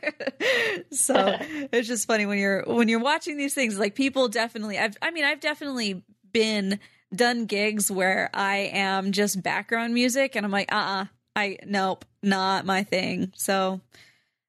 so 0.91 1.37
it's 1.73 1.89
just 1.89 2.07
funny 2.07 2.25
when 2.27 2.39
you're 2.39 2.63
when 2.67 2.89
you're 2.89 2.99
watching 2.99 3.37
these 3.37 3.53
things 3.55 3.79
like 3.79 3.95
people 3.95 4.29
definitely 4.29 4.79
i've 4.79 4.97
i 5.03 5.11
mean 5.11 5.25
i've 5.25 5.41
definitely 5.41 6.03
been 6.33 6.79
done 7.15 7.45
gigs 7.47 7.91
where 7.91 8.31
i 8.33 8.71
am 8.73 9.13
just 9.13 9.43
background 9.43 9.93
music 9.93 10.35
and 10.37 10.47
i'm 10.47 10.53
like 10.53 10.73
uh-uh 10.73 11.05
i 11.37 11.59
nope 11.67 12.05
not 12.23 12.65
my 12.65 12.83
thing 12.83 13.31
so 13.37 13.81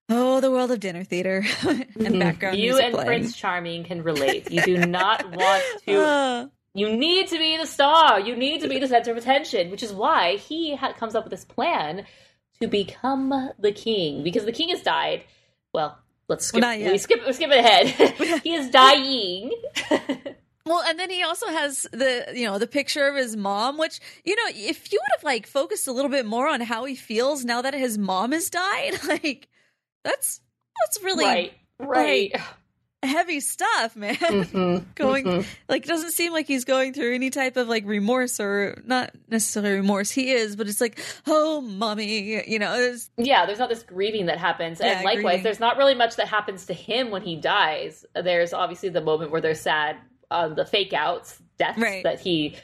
oh 0.09 0.39
the 0.39 0.49
world 0.49 0.71
of 0.71 0.79
dinner 0.79 1.03
theater 1.03 1.43
and 1.63 2.19
background 2.19 2.55
Mm-hmm. 2.55 2.63
You 2.63 2.71
music 2.71 2.83
and 2.85 2.93
playing. 2.93 3.07
Prince 3.07 3.35
Charming 3.35 3.83
can 3.83 4.01
relate. 4.03 4.49
You 4.51 4.61
do 4.61 4.85
not 4.85 5.25
want 5.35 5.63
to. 5.87 6.51
You 6.75 6.95
need 6.95 7.29
to 7.29 7.37
be 7.37 7.57
the 7.57 7.65
star. 7.65 8.19
You 8.19 8.35
need 8.35 8.61
to 8.61 8.67
be 8.67 8.79
the 8.79 8.87
center 8.87 9.11
of 9.11 9.17
attention, 9.17 9.71
which 9.71 9.81
is 9.81 9.93
why 9.93 10.35
he 10.35 10.75
ha- 10.75 10.93
comes 10.93 11.15
up 11.15 11.23
with 11.23 11.31
this 11.31 11.45
plan 11.45 12.05
to 12.61 12.67
become 12.67 13.51
the 13.57 13.71
king 13.71 14.23
because 14.23 14.43
the 14.43 14.51
king 14.51 14.69
has 14.69 14.81
died. 14.81 15.23
Well, 15.73 15.97
let's 16.27 16.45
skip. 16.45 16.61
Well, 16.61 16.77
we 16.77 16.97
skip. 16.97 17.25
We 17.25 17.33
skip 17.33 17.49
ahead. 17.49 17.87
he 18.43 18.53
is 18.53 18.69
dying. 18.69 19.51
Well, 20.67 20.81
and 20.81 20.97
then 20.97 21.11
he 21.11 21.21
also 21.21 21.45
has 21.47 21.83
the 21.91 22.25
you 22.33 22.47
know 22.47 22.57
the 22.57 22.65
picture 22.65 23.07
of 23.07 23.15
his 23.15 23.37
mom, 23.37 23.77
which 23.77 23.99
you 24.23 24.35
know 24.35 24.49
if 24.49 24.91
you 24.91 24.99
would 24.99 25.17
have 25.17 25.23
like 25.23 25.45
focused 25.45 25.87
a 25.87 25.91
little 25.91 26.09
bit 26.09 26.25
more 26.25 26.47
on 26.47 26.59
how 26.59 26.85
he 26.85 26.95
feels 26.95 27.45
now 27.45 27.61
that 27.61 27.75
his 27.75 27.99
mom 27.99 28.31
has 28.31 28.49
died, 28.49 28.93
like 29.07 29.47
that's 30.03 30.41
that's 30.79 31.03
really 31.03 31.25
right. 31.25 31.53
Right. 31.77 32.35
Heavy 33.05 33.39
stuff, 33.39 33.95
man. 33.95 34.15
Mhm, 34.25 34.85
going 34.95 35.25
mhm. 35.25 35.45
like 35.69 35.85
doesn't 35.85 36.11
seem 36.11 36.33
like 36.33 36.47
he's 36.47 36.65
going 36.65 36.93
through 36.93 37.13
any 37.15 37.29
type 37.29 37.57
of 37.57 37.67
like 37.67 37.85
remorse 37.85 38.39
or 38.39 38.81
not 38.85 39.11
necessarily 39.29 39.73
remorse. 39.73 40.11
He 40.11 40.31
is, 40.31 40.55
but 40.55 40.67
it's 40.67 40.81
like 40.81 40.99
oh, 41.27 41.61
mommy, 41.61 42.49
you 42.49 42.59
know. 42.59 42.73
It's, 42.75 43.09
Yeah, 43.17 43.45
there's 43.45 43.59
not 43.59 43.69
this 43.69 43.83
grieving 43.83 44.25
that 44.27 44.37
happens. 44.37 44.79
Yeah, 44.79 44.97
and 44.97 45.05
likewise, 45.05 45.23
grieving. 45.23 45.43
there's 45.43 45.59
not 45.59 45.77
really 45.77 45.95
much 45.95 46.15
that 46.17 46.27
happens 46.27 46.65
to 46.67 46.73
him 46.73 47.11
when 47.11 47.21
he 47.21 47.35
dies. 47.35 48.05
There's 48.13 48.53
obviously 48.53 48.89
the 48.89 49.01
moment 49.01 49.31
where 49.31 49.41
there's 49.41 49.61
sad 49.61 49.97
on 50.31 50.55
the 50.55 50.65
fake 50.65 50.93
outs, 50.93 51.39
deaths 51.57 51.77
Right. 51.79 52.03
that 52.03 52.19
he 52.19 52.55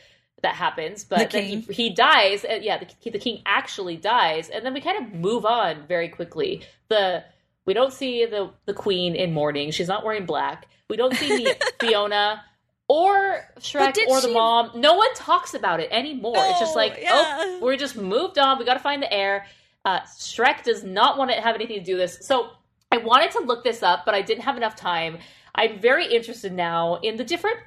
that 0.42 0.56
happens, 0.56 1.04
The 1.04 1.16
but 1.18 1.30
then 1.32 1.44
he, 1.44 1.62
he 1.72 1.90
dies. 1.94 2.44
And 2.44 2.64
yeah, 2.64 2.80
the, 2.80 3.12
the 3.12 3.20
king 3.20 3.44
actually 3.46 3.96
dies, 3.98 4.50
and 4.50 4.66
then 4.66 4.74
we 4.74 4.82
kind 4.82 4.98
of 5.06 5.14
move 5.14 5.46
on 5.46 5.86
very 5.88 6.10
quickly. 6.10 6.64
The 6.90 7.24
we 7.66 7.74
don't 7.74 7.94
see 7.94 8.26
the 8.26 8.52
the 8.66 8.74
queen 8.74 9.16
in 9.16 9.34
mourning; 9.34 9.72
she's 9.72 9.88
not 9.88 10.04
wearing 10.06 10.26
black. 10.26 10.68
We 10.90 10.98
don't 10.98 11.14
see 11.16 11.44
the, 11.46 11.56
Fiona 11.80 12.44
or 12.88 13.40
Shrek 13.60 13.96
or 14.08 14.20
the 14.22 14.28
she- 14.28 14.34
mom. 14.34 14.72
No 14.76 14.96
one 14.96 15.14
talks 15.16 15.54
about 15.54 15.80
it 15.80 15.90
anymore. 15.92 16.34
it's 16.38 16.60
just 16.60 16.76
like, 16.76 16.98
yeah. 17.02 17.10
oh, 17.14 17.60
we're 17.62 17.78
just 17.78 17.96
moved 17.96 18.38
on. 18.38 18.60
We 18.60 18.66
got 18.66 18.74
to 18.74 18.80
find 18.82 19.02
the 19.02 19.12
heir. 19.14 19.46
Uh, 19.86 20.02
Shrek 20.02 20.64
does 20.64 20.84
not 20.84 21.18
want 21.18 21.32
to 21.32 21.38
have 21.40 21.56
anything 21.56 21.80
to 21.80 21.84
do 21.86 21.94
with 21.98 22.18
this. 22.18 22.28
So 22.28 22.50
I 22.92 22.98
wanted 22.98 23.32
to 23.32 23.40
look 23.40 23.64
this 23.64 23.82
up, 23.82 24.02
but 24.06 24.14
I 24.14 24.22
didn't 24.22 24.44
have 24.44 24.58
enough 24.58 24.76
time. 24.76 25.18
I'm 25.56 25.80
very 25.80 26.06
interested 26.14 26.52
now 26.52 26.96
in 27.02 27.16
the 27.16 27.24
different 27.24 27.58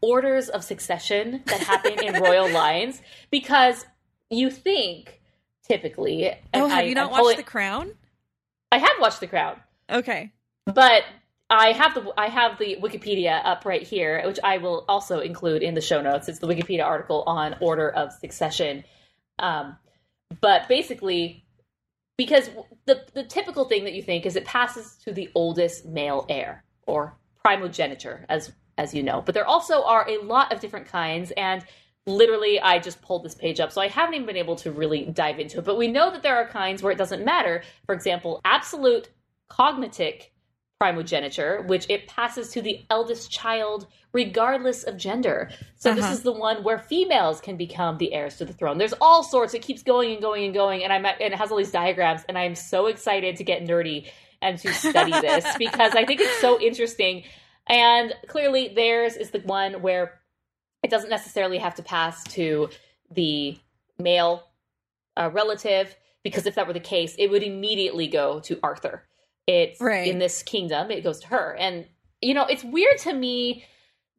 orders 0.00 0.48
of 0.48 0.62
succession 0.64 1.42
that 1.46 1.60
happen 1.60 2.02
in 2.02 2.22
royal 2.22 2.48
lines 2.50 3.02
because 3.30 3.84
you 4.30 4.50
think 4.50 5.20
typically. 5.66 6.30
oh, 6.54 6.68
have 6.68 6.78
I- 6.78 6.82
you 6.82 6.94
not 6.94 7.06
I'm 7.06 7.10
watched 7.10 7.20
pulling- 7.22 7.36
The 7.38 7.42
Crown? 7.42 7.92
I 8.72 8.78
have 8.78 8.92
watched 9.00 9.20
The 9.20 9.26
Crown 9.26 9.60
Okay, 9.90 10.32
but 10.66 11.04
I 11.48 11.72
have 11.72 11.94
the 11.94 12.12
I 12.16 12.28
have 12.28 12.58
the 12.58 12.76
Wikipedia 12.80 13.44
up 13.44 13.64
right 13.64 13.82
here, 13.82 14.22
which 14.24 14.38
I 14.44 14.58
will 14.58 14.84
also 14.88 15.18
include 15.18 15.62
in 15.62 15.74
the 15.74 15.80
show 15.80 16.00
notes. 16.00 16.28
It's 16.28 16.38
the 16.38 16.46
Wikipedia 16.46 16.84
article 16.84 17.24
on 17.26 17.56
order 17.60 17.90
of 17.90 18.12
succession. 18.12 18.84
Um, 19.40 19.76
but 20.40 20.68
basically, 20.68 21.44
because 22.16 22.50
the 22.86 23.04
the 23.14 23.24
typical 23.24 23.64
thing 23.64 23.84
that 23.84 23.94
you 23.94 24.02
think 24.02 24.26
is 24.26 24.36
it 24.36 24.44
passes 24.44 24.96
to 25.04 25.12
the 25.12 25.28
oldest 25.34 25.86
male 25.86 26.24
heir 26.28 26.62
or 26.86 27.16
primogeniture, 27.44 28.26
as 28.28 28.52
as 28.78 28.94
you 28.94 29.02
know. 29.02 29.20
But 29.20 29.34
there 29.34 29.46
also 29.46 29.82
are 29.82 30.08
a 30.08 30.22
lot 30.22 30.52
of 30.52 30.60
different 30.60 30.86
kinds, 30.86 31.32
and 31.32 31.64
literally, 32.06 32.60
I 32.60 32.78
just 32.78 33.02
pulled 33.02 33.24
this 33.24 33.34
page 33.34 33.60
up, 33.60 33.72
so 33.72 33.80
I 33.80 33.88
haven't 33.88 34.14
even 34.14 34.26
been 34.26 34.36
able 34.36 34.56
to 34.56 34.72
really 34.72 35.04
dive 35.06 35.38
into 35.38 35.58
it. 35.58 35.64
But 35.64 35.78
we 35.78 35.88
know 35.88 36.10
that 36.10 36.22
there 36.22 36.36
are 36.36 36.46
kinds 36.48 36.82
where 36.82 36.92
it 36.92 36.98
doesn't 36.98 37.24
matter. 37.24 37.62
For 37.86 37.94
example, 37.94 38.40
absolute 38.44 39.10
cognatic 39.48 40.32
primogeniture, 40.80 41.62
which 41.66 41.84
it 41.90 42.06
passes 42.06 42.48
to 42.50 42.62
the 42.62 42.80
eldest 42.88 43.30
child 43.30 43.86
regardless 44.12 44.82
of 44.82 44.96
gender. 44.96 45.50
So 45.76 45.94
this 45.94 46.04
Uh-huh. 46.04 46.14
is 46.14 46.22
the 46.22 46.32
one 46.32 46.64
where 46.64 46.78
females 46.78 47.40
can 47.40 47.56
become 47.58 47.98
the 47.98 48.14
heirs 48.14 48.38
to 48.38 48.46
the 48.46 48.54
throne. 48.54 48.78
There's 48.78 48.94
all 49.00 49.22
sorts. 49.22 49.52
It 49.52 49.60
keeps 49.60 49.82
going 49.82 50.12
and 50.12 50.22
going 50.22 50.44
and 50.46 50.54
going, 50.54 50.82
and 50.82 50.92
I'm 50.92 51.04
at, 51.04 51.20
and 51.20 51.34
it 51.34 51.36
has 51.36 51.50
all 51.50 51.58
these 51.58 51.70
diagrams, 51.70 52.22
and 52.28 52.38
I'm 52.38 52.54
so 52.54 52.86
excited 52.86 53.36
to 53.36 53.44
get 53.44 53.62
nerdy 53.62 54.10
and 54.40 54.58
to 54.58 54.72
study 54.72 55.12
this 55.12 55.44
because 55.58 55.94
I 55.94 56.06
think 56.06 56.22
it's 56.22 56.40
so 56.40 56.58
interesting. 56.58 57.24
And 57.68 58.14
clearly, 58.26 58.72
theirs 58.74 59.16
is 59.16 59.30
the 59.32 59.40
one 59.40 59.82
where 59.82 60.19
it 60.82 60.90
doesn't 60.90 61.10
necessarily 61.10 61.58
have 61.58 61.74
to 61.76 61.82
pass 61.82 62.24
to 62.24 62.68
the 63.10 63.58
male 63.98 64.44
uh, 65.16 65.30
relative 65.32 65.94
because 66.22 66.46
if 66.46 66.54
that 66.54 66.66
were 66.66 66.72
the 66.72 66.80
case, 66.80 67.14
it 67.18 67.28
would 67.30 67.42
immediately 67.42 68.06
go 68.06 68.40
to 68.40 68.58
Arthur. 68.62 69.04
It's 69.46 69.80
Right. 69.80 70.06
in 70.08 70.18
this 70.18 70.42
kingdom, 70.42 70.90
it 70.90 71.02
goes 71.02 71.20
to 71.20 71.28
her. 71.28 71.56
And 71.58 71.86
you 72.22 72.34
know, 72.34 72.44
it's 72.44 72.62
weird 72.62 72.98
to 72.98 73.12
me 73.14 73.64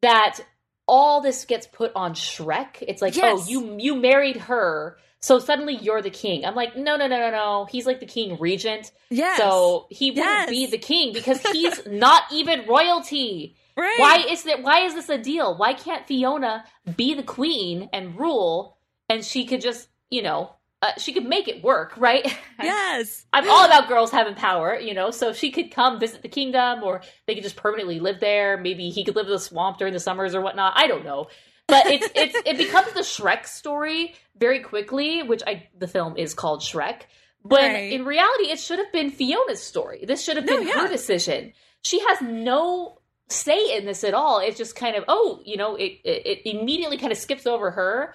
that 0.02 0.40
all 0.88 1.20
this 1.20 1.44
gets 1.44 1.66
put 1.68 1.92
on 1.94 2.14
Shrek. 2.14 2.76
It's 2.82 3.00
like, 3.00 3.16
Yes. 3.16 3.44
oh, 3.46 3.48
you 3.50 3.76
you 3.78 3.94
married 3.94 4.36
her, 4.36 4.98
so 5.20 5.38
suddenly 5.38 5.76
you're 5.76 6.02
the 6.02 6.10
king. 6.10 6.44
I'm 6.44 6.56
like, 6.56 6.76
no, 6.76 6.96
no, 6.96 7.06
no, 7.06 7.18
no, 7.18 7.30
no. 7.30 7.64
He's 7.70 7.86
like 7.86 8.00
the 8.00 8.06
king 8.06 8.36
regent. 8.40 8.90
yes. 9.10 9.38
So 9.38 9.86
he 9.90 10.10
wouldn't 10.10 10.26
Yes. 10.26 10.50
be 10.50 10.66
the 10.66 10.78
king 10.78 11.12
because 11.12 11.40
he's 11.52 11.86
not 11.86 12.24
even 12.32 12.66
royalty. 12.66 13.56
Right. 13.76 13.94
Why 13.98 14.24
is 14.28 14.42
that? 14.44 14.62
Why 14.62 14.80
is 14.80 14.94
this 14.94 15.08
a 15.08 15.18
deal? 15.18 15.56
Why 15.56 15.74
can't 15.74 16.06
Fiona 16.06 16.64
be 16.96 17.14
the 17.14 17.22
queen 17.22 17.88
and 17.92 18.18
rule, 18.18 18.76
and 19.08 19.24
she 19.24 19.46
could 19.46 19.60
just, 19.60 19.88
you 20.10 20.22
know, 20.22 20.54
uh, 20.82 20.92
she 20.98 21.12
could 21.12 21.24
make 21.24 21.46
it 21.48 21.62
work, 21.62 21.94
right? 21.96 22.26
Yes. 22.62 23.24
I'm 23.32 23.48
all 23.50 23.64
about 23.64 23.88
girls 23.88 24.10
having 24.12 24.34
power, 24.36 24.78
you 24.78 24.94
know. 24.94 25.10
So 25.10 25.32
she 25.32 25.50
could 25.50 25.72
come 25.72 25.98
visit 25.98 26.22
the 26.22 26.28
kingdom, 26.28 26.82
or 26.84 27.02
they 27.26 27.34
could 27.34 27.42
just 27.42 27.56
permanently 27.56 27.98
live 27.98 28.20
there. 28.20 28.56
Maybe 28.56 28.90
he 28.90 29.04
could 29.04 29.16
live 29.16 29.26
in 29.26 29.32
the 29.32 29.38
swamp 29.40 29.78
during 29.78 29.92
the 29.92 29.98
summers 30.00 30.34
or 30.34 30.40
whatnot. 30.40 30.74
I 30.76 30.86
don't 30.86 31.04
know. 31.04 31.26
But 31.66 31.86
it's 31.86 32.08
it's 32.14 32.36
it 32.46 32.58
becomes 32.58 32.92
the 32.92 33.00
Shrek 33.00 33.46
story 33.46 34.14
very 34.36 34.60
quickly, 34.60 35.22
which 35.24 35.42
I 35.46 35.68
the 35.76 35.88
film 35.88 36.16
is 36.16 36.34
called 36.34 36.60
Shrek. 36.60 37.02
But 37.44 37.62
Right. 37.62 37.92
in 37.92 38.04
reality, 38.04 38.50
it 38.52 38.60
should 38.60 38.78
have 38.78 38.92
been 38.92 39.10
Fiona's 39.10 39.60
story. 39.62 40.04
This 40.06 40.22
should 40.22 40.36
have 40.36 40.44
No, 40.46 40.58
been 40.58 40.68
yeah. 40.68 40.82
her 40.82 40.88
decision. 40.88 41.52
She 41.82 41.98
has 42.06 42.20
no 42.22 42.98
say 43.28 43.76
in 43.76 43.84
this 43.84 44.04
at 44.04 44.14
all. 44.14 44.38
It's 44.38 44.58
just 44.58 44.76
kind 44.76 44.96
of 44.96 45.04
oh, 45.08 45.40
you 45.44 45.56
know, 45.56 45.76
it 45.76 45.98
it, 46.04 46.26
it 46.44 46.50
immediately 46.50 46.98
kind 46.98 47.12
of 47.12 47.18
skips 47.18 47.46
over 47.46 47.70
her 47.70 48.14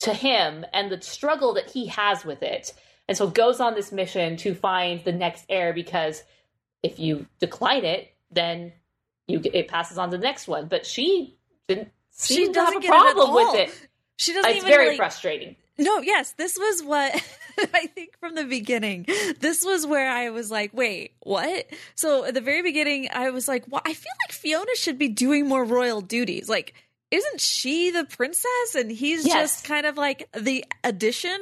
to 0.00 0.12
him 0.12 0.64
and 0.72 0.90
the 0.90 1.00
struggle 1.00 1.54
that 1.54 1.70
he 1.70 1.86
has 1.86 2.24
with 2.24 2.42
it. 2.42 2.72
And 3.08 3.16
so 3.16 3.28
goes 3.28 3.60
on 3.60 3.74
this 3.74 3.92
mission 3.92 4.36
to 4.38 4.54
find 4.54 5.02
the 5.04 5.12
next 5.12 5.44
heir 5.48 5.72
because 5.72 6.22
if 6.82 6.98
you 6.98 7.26
decline 7.40 7.84
it, 7.84 8.12
then 8.30 8.72
you 9.26 9.40
it 9.52 9.68
passes 9.68 9.98
on 9.98 10.10
to 10.10 10.16
the 10.16 10.22
next 10.22 10.48
one. 10.48 10.66
But 10.68 10.86
she 10.86 11.36
didn't 11.68 11.88
She 12.18 12.34
seem 12.34 12.52
to 12.54 12.60
have 12.60 12.76
a 12.76 12.80
get 12.80 12.84
it 12.84 12.88
problem 12.88 13.34
with 13.34 13.54
it. 13.68 13.88
She 14.16 14.32
doesn't 14.32 14.50
It's 14.50 14.58
even 14.58 14.68
very 14.68 14.88
like, 14.88 14.96
frustrating. 14.96 15.56
No, 15.78 15.98
yes, 16.00 16.32
this 16.32 16.58
was 16.58 16.82
what 16.82 17.12
I 17.74 17.86
think 17.86 18.18
from 18.20 18.34
the 18.34 18.44
beginning, 18.44 19.06
this 19.40 19.64
was 19.64 19.86
where 19.86 20.10
I 20.10 20.30
was 20.30 20.50
like, 20.50 20.72
wait, 20.74 21.12
what? 21.20 21.66
So 21.94 22.24
at 22.24 22.34
the 22.34 22.40
very 22.40 22.62
beginning, 22.62 23.08
I 23.12 23.30
was 23.30 23.48
like, 23.48 23.64
well, 23.68 23.82
I 23.84 23.92
feel 23.94 24.12
like 24.26 24.32
Fiona 24.32 24.74
should 24.76 24.98
be 24.98 25.08
doing 25.08 25.48
more 25.48 25.64
royal 25.64 26.00
duties. 26.00 26.48
Like, 26.48 26.74
isn't 27.10 27.40
she 27.40 27.90
the 27.90 28.04
princess? 28.04 28.74
And 28.74 28.90
he's 28.90 29.26
Yes. 29.26 29.34
just 29.54 29.64
kind 29.64 29.86
of 29.86 29.96
like 29.96 30.28
the 30.32 30.64
addition, 30.84 31.38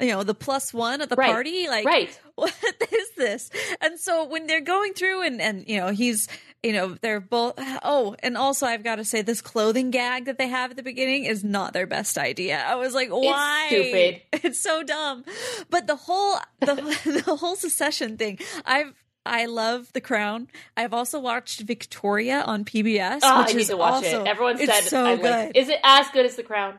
you 0.00 0.08
know, 0.08 0.22
the 0.22 0.34
plus 0.34 0.72
one 0.72 1.00
at 1.00 1.08
the 1.08 1.16
Right. 1.16 1.32
party. 1.32 1.68
Like, 1.68 1.84
Right. 1.86 2.20
what 2.36 2.54
is 2.92 3.10
this? 3.16 3.50
And 3.80 3.98
so 3.98 4.24
when 4.26 4.46
they're 4.46 4.60
going 4.60 4.92
through 4.94 5.22
and, 5.22 5.40
and, 5.40 5.64
you 5.68 5.76
know, 5.78 5.88
he's, 5.88 6.28
you 6.62 6.72
know, 6.72 6.96
they're 7.00 7.20
both, 7.20 7.54
oh, 7.84 8.16
and 8.20 8.36
also 8.36 8.66
I've 8.66 8.82
got 8.82 8.96
to 8.96 9.04
say 9.04 9.22
this 9.22 9.40
clothing 9.40 9.90
gag 9.90 10.24
that 10.24 10.38
they 10.38 10.48
have 10.48 10.72
at 10.72 10.76
the 10.76 10.82
beginning 10.82 11.24
is 11.24 11.44
not 11.44 11.72
their 11.72 11.86
best 11.86 12.18
idea. 12.18 12.58
I 12.64 12.74
was 12.74 12.94
like, 12.94 13.10
why? 13.10 13.66
stupid. 13.68 14.22
It's 14.44 14.60
so 14.60 14.82
dumb. 14.82 15.24
But 15.70 15.86
the 15.86 15.96
whole, 15.96 16.38
the, 16.60 16.74
the 17.24 17.36
whole 17.36 17.56
secession 17.56 18.16
thing, 18.16 18.38
I've, 18.64 18.92
I 19.24 19.46
love 19.46 19.92
The 19.92 20.00
Crown. 20.00 20.48
I've 20.76 20.94
also 20.94 21.20
watched 21.20 21.60
Victoria 21.60 22.40
on 22.40 22.64
PBS, 22.64 23.20
Oh, 23.22 23.40
which 23.42 23.50
I 23.50 23.52
need 23.52 23.60
is 23.60 23.68
to 23.68 23.76
watch 23.76 24.04
also, 24.04 24.24
it. 24.24 24.28
Everyone 24.28 24.60
it's 24.60 24.72
said 24.72 24.84
so 24.84 25.04
I 25.06 25.16
good. 25.16 25.30
like. 25.30 25.56
Is 25.56 25.68
it 25.68 25.78
as 25.84 26.08
good 26.10 26.26
as 26.26 26.36
The 26.36 26.42
Crown? 26.42 26.78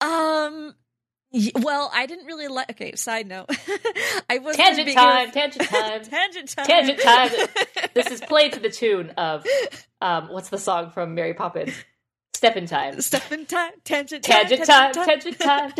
Um. 0.00 0.74
Well, 1.32 1.90
I 1.92 2.06
didn't 2.06 2.26
really 2.26 2.48
like. 2.48 2.70
Okay, 2.70 2.94
side 2.94 3.26
note. 3.26 3.46
I 4.30 4.38
was 4.38 4.56
Tangent 4.56 4.92
time. 4.94 5.30
Tangent 5.30 5.68
time. 5.68 6.02
Tangent 6.04 6.48
time. 6.48 6.66
Tangent 6.66 7.00
time. 7.02 7.30
this 7.94 8.06
is 8.06 8.20
played 8.20 8.52
to 8.54 8.60
the 8.60 8.70
tune 8.70 9.10
of 9.10 9.44
um, 10.00 10.28
what's 10.28 10.48
the 10.48 10.58
song 10.58 10.90
from 10.90 11.14
Mary 11.14 11.34
Poppins? 11.34 11.74
Step 12.36 12.54
in 12.54 12.66
time. 12.66 13.00
Step 13.00 13.32
in 13.32 13.46
time. 13.46 13.72
Tangent 13.82 14.22
time. 14.22 14.46
Tangent 14.46 14.66
time. 14.66 14.92
Tangent 14.92 15.38
time. 15.40 15.72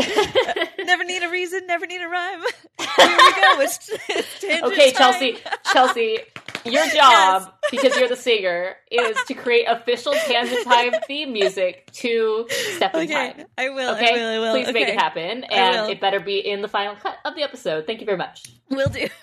never 0.86 1.04
need 1.04 1.22
a 1.22 1.28
reason. 1.28 1.66
Never 1.66 1.84
need 1.84 2.00
a 2.00 2.08
rhyme. 2.08 2.40
Here 2.78 2.86
we 2.98 3.06
go. 3.06 3.60
It's, 3.60 3.90
it's 4.08 4.62
okay, 4.62 4.90
time. 4.90 5.12
Chelsea. 5.12 5.38
Chelsea, 5.70 6.18
your 6.64 6.86
job 6.94 7.52
because 7.70 7.94
you're 7.98 8.08
the 8.08 8.16
singer 8.16 8.74
is 8.90 9.18
to 9.26 9.34
create 9.34 9.66
official 9.66 10.14
Tangent 10.14 10.64
Time 10.64 10.92
theme 11.06 11.34
music 11.34 11.90
to 11.92 12.46
Step 12.48 12.94
in 12.94 13.02
Okay, 13.02 13.34
Time. 13.34 13.46
I 13.58 13.68
will. 13.68 13.94
Okay, 13.94 14.08
I 14.08 14.14
will. 14.14 14.32
I 14.32 14.38
will. 14.38 14.52
please 14.54 14.72
make 14.72 14.88
it 14.88 14.98
happen, 14.98 15.44
and 15.44 15.90
it 15.90 16.00
better 16.00 16.20
be 16.20 16.38
in 16.38 16.62
the 16.62 16.68
final 16.68 16.96
cut 16.96 17.16
of 17.26 17.36
the 17.36 17.42
episode. 17.42 17.86
Thank 17.86 18.00
you 18.00 18.06
very 18.06 18.16
much. 18.16 18.44
Will 18.70 18.88
do. 18.88 19.08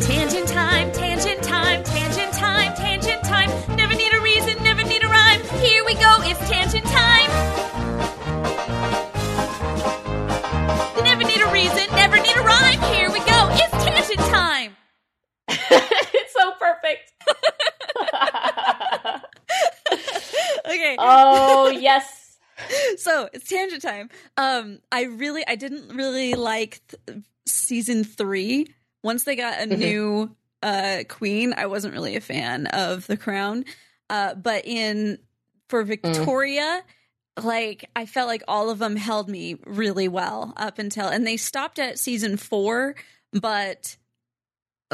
tangent 0.00 0.48
time, 0.48 0.92
tangent 0.92 1.11
perfect. 17.26 19.26
Okay. 20.64 20.96
oh 20.98 21.70
yes. 21.70 22.38
so 22.98 23.28
it's 23.32 23.48
tangent 23.48 23.82
time. 23.82 24.08
Um, 24.36 24.78
I 24.90 25.04
really, 25.04 25.44
I 25.46 25.56
didn't 25.56 25.94
really 25.94 26.34
like 26.34 26.80
th- 26.88 27.18
season 27.46 28.04
three. 28.04 28.68
Once 29.02 29.24
they 29.24 29.36
got 29.36 29.60
a 29.60 29.66
new 29.66 30.34
uh 30.62 30.98
queen, 31.08 31.54
I 31.56 31.66
wasn't 31.66 31.94
really 31.94 32.16
a 32.16 32.20
fan 32.20 32.66
of 32.68 33.06
the 33.06 33.16
crown. 33.16 33.64
Uh, 34.08 34.34
but 34.34 34.66
in 34.66 35.18
for 35.68 35.82
Victoria, 35.82 36.82
like 37.42 37.90
I 37.96 38.06
felt 38.06 38.28
like 38.28 38.44
all 38.46 38.70
of 38.70 38.78
them 38.78 38.96
held 38.96 39.28
me 39.28 39.56
really 39.66 40.08
well 40.08 40.52
up 40.56 40.78
until, 40.78 41.08
and 41.08 41.26
they 41.26 41.36
stopped 41.36 41.78
at 41.78 41.98
season 41.98 42.36
four, 42.36 42.94
but 43.32 43.96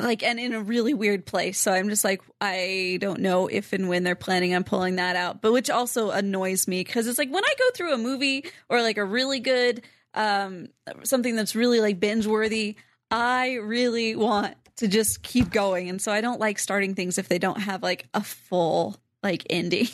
like 0.02 0.22
and 0.22 0.38
in 0.38 0.52
a 0.52 0.60
really 0.60 0.94
weird 0.94 1.26
place. 1.26 1.58
So 1.58 1.72
i'm 1.72 1.88
just 1.88 2.04
like 2.04 2.22
i 2.40 2.98
don't 3.00 3.20
know 3.20 3.46
if 3.46 3.72
and 3.72 3.88
when 3.88 4.04
they're 4.04 4.14
planning 4.14 4.54
on 4.54 4.64
pulling 4.64 4.96
that 4.96 5.16
out 5.16 5.40
but 5.42 5.52
which 5.52 5.70
also 5.70 6.10
annoys 6.10 6.68
me 6.68 6.82
because 6.82 7.06
it's 7.06 7.18
like 7.18 7.30
when 7.30 7.44
i 7.44 7.54
go 7.58 7.64
through 7.74 7.94
a 7.94 7.98
movie 7.98 8.44
or 8.68 8.82
like 8.82 8.96
a 8.96 9.04
really 9.04 9.40
good 9.40 9.82
um 10.14 10.68
something 11.04 11.36
that's 11.36 11.54
really 11.54 11.80
like 11.80 12.00
binge 12.00 12.26
worthy 12.26 12.76
i 13.10 13.54
really 13.54 14.14
want 14.16 14.54
to 14.78 14.86
just 14.86 15.22
keep 15.22 15.50
going. 15.50 15.88
And 15.88 16.00
so 16.00 16.10
i 16.10 16.20
don't 16.20 16.40
like 16.40 16.58
starting 16.58 16.94
things 16.94 17.18
if 17.18 17.28
they 17.28 17.38
don't 17.38 17.60
have 17.60 17.82
like 17.82 18.08
a 18.14 18.22
full 18.22 18.96
like 19.22 19.44
ending. 19.50 19.88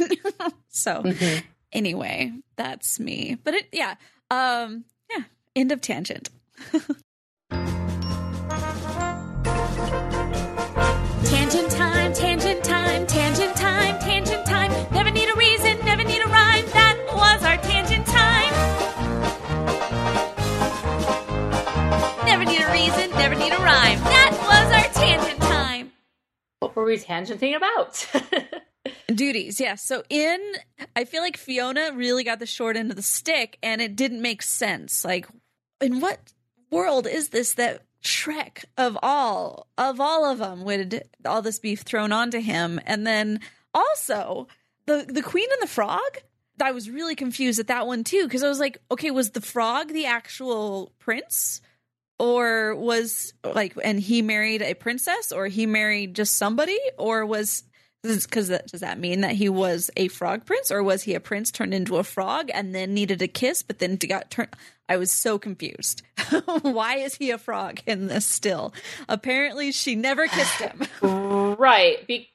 So 0.69 1.03
anyway 1.73 2.33
that's 2.57 3.01
me. 3.01 3.39
But 3.43 3.55
it 3.55 3.69
yeah 3.73 3.95
um 4.31 4.85
yeah 5.11 5.25
end 5.57 5.73
of 5.73 5.81
tangent 5.81 6.31
Tangent 11.55 11.73
time, 11.73 12.13
tangent 12.13 12.65
time, 12.65 13.07
tangent 13.07 13.55
time, 13.55 13.99
tangent 14.01 14.45
time. 14.45 14.73
Never 14.93 15.13
need 15.13 15.29
a 15.29 15.37
reason, 15.37 15.79
never 15.85 16.03
need 16.03 16.21
a 16.21 16.27
rhyme. 16.27 16.65
That 16.73 16.99
was 17.15 17.45
our 17.45 17.57
tangent 17.59 18.05
time. 18.09 18.53
Never 22.27 22.45
need 22.45 22.61
a 22.61 22.73
reason, 22.73 23.09
never 23.13 23.37
need 23.37 23.53
a 23.53 23.59
rhyme. 23.59 24.01
That 24.01 24.33
was 24.33 24.73
our 24.73 24.93
tangent 25.01 25.41
time. 25.43 25.93
What 26.59 26.75
were 26.75 26.85
we 26.85 26.99
tangenting 26.99 27.55
about? 27.55 28.05
Duties, 29.15 29.61
yes. 29.61 29.85
So 29.85 30.03
in, 30.11 30.41
I 30.97 31.05
feel 31.05 31.23
like 31.23 31.37
Fiona 31.37 31.93
really 31.95 32.25
got 32.25 32.41
the 32.41 32.47
short 32.47 32.77
end 32.77 32.91
of 32.91 32.97
the 32.97 33.03
stick, 33.03 33.61
and 33.63 33.81
it 33.81 33.95
didn't 33.95 34.23
make 34.23 34.43
sense. 34.43 35.05
Like, 35.05 35.29
in 35.81 36.01
what 36.01 36.33
world 36.73 37.07
is 37.07 37.29
this 37.29 37.55
that 37.55 37.83
Shrek 38.05 38.65
of 38.77 38.99
all 39.03 39.67
of 39.79 40.01
all 40.01 40.31
of 40.31 40.39
them 40.39 40.65
would 40.65 41.03
all 41.25 41.43
this 41.43 41.59
be 41.59 41.75
thrown 41.75 42.13
onto 42.13 42.39
him? 42.39 42.81
And 42.85 43.07
then 43.07 43.41
also 43.73 44.47
the 44.87 45.07
the 45.09 45.23
Queen 45.23 45.49
and 45.51 45.63
the 45.63 45.73
Frog. 45.73 46.19
I 46.61 46.71
was 46.71 46.89
really 46.89 47.17
confused 47.17 47.59
at 47.59 47.67
that 47.67 47.87
one 47.87 48.05
too 48.05 48.25
because 48.25 48.45
I 48.45 48.49
was 48.49 48.61
like, 48.61 48.79
okay, 48.91 49.11
was 49.11 49.31
the 49.31 49.41
frog 49.41 49.89
the 49.89 50.07
actual 50.07 50.93
prince? 51.01 51.61
Or 52.21 52.77
was 52.77 53.35
like, 53.43 53.75
and 53.83 53.99
he 53.99 54.23
married 54.23 54.63
a 54.63 54.75
princess, 54.75 55.33
or 55.33 55.49
he 55.49 55.67
married 55.67 56.15
just 56.15 56.37
somebody, 56.37 56.79
or 56.97 57.27
was 57.27 57.65
because 58.05 58.49
does 58.49 58.81
that 58.81 58.99
mean 58.99 59.23
that 59.23 59.33
he 59.33 59.49
was 59.49 59.91
a 59.97 60.09
frog 60.09 60.45
prince 60.45 60.71
or 60.71 60.83
was 60.83 61.03
he 61.03 61.15
a 61.15 61.21
prince 61.21 61.51
turned 61.51 61.75
into 61.75 61.97
a 61.97 62.05
frog 62.05 62.51
and 62.53 62.75
then 62.75 62.93
needed 62.95 63.23
a 63.23 63.29
kiss 63.29 63.63
but 63.63 63.79
then 63.79 63.97
got 63.97 64.31
turned 64.31 64.51
i 64.89 64.97
was 64.97 65.11
so 65.11 65.39
confused 65.39 66.03
why 66.63 66.97
is 66.97 67.15
he 67.17 67.31
a 67.31 67.39
frog 67.39 67.81
in 67.87 68.07
this 68.07 68.27
still 68.27 68.73
apparently 69.09 69.73
she 69.73 69.95
never 69.97 70.27
kissed 70.27 70.61
him 70.61 70.83
right. 71.59 72.07
Be- 72.07 72.31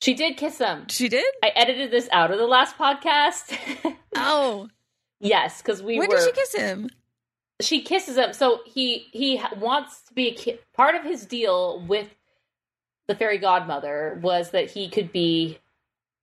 she 0.00 0.14
did 0.14 0.36
kiss 0.36 0.58
him. 0.58 0.86
she 0.88 1.08
did 1.08 1.26
I 1.42 1.48
edited 1.54 1.90
this 1.90 2.08
out 2.12 2.30
of 2.30 2.38
the 2.38 2.46
last 2.46 2.76
podcast. 2.78 3.56
oh 4.16 4.68
yes, 5.20 5.60
because 5.60 5.82
we 5.82 5.98
when 5.98 6.08
were. 6.08 6.16
did 6.16 6.24
she 6.24 6.32
kiss 6.32 6.54
him 6.54 6.88
she 7.60 7.82
kisses 7.82 8.16
him. 8.16 8.32
So 8.32 8.60
he 8.66 9.06
he 9.12 9.40
wants 9.58 10.02
to 10.02 10.14
be 10.14 10.28
a 10.28 10.34
ki- 10.34 10.58
part 10.74 10.94
of 10.94 11.02
his 11.02 11.26
deal 11.26 11.84
with 11.86 12.08
the 13.08 13.14
fairy 13.14 13.38
godmother 13.38 14.18
was 14.22 14.50
that 14.50 14.70
he 14.70 14.88
could 14.88 15.10
be 15.12 15.58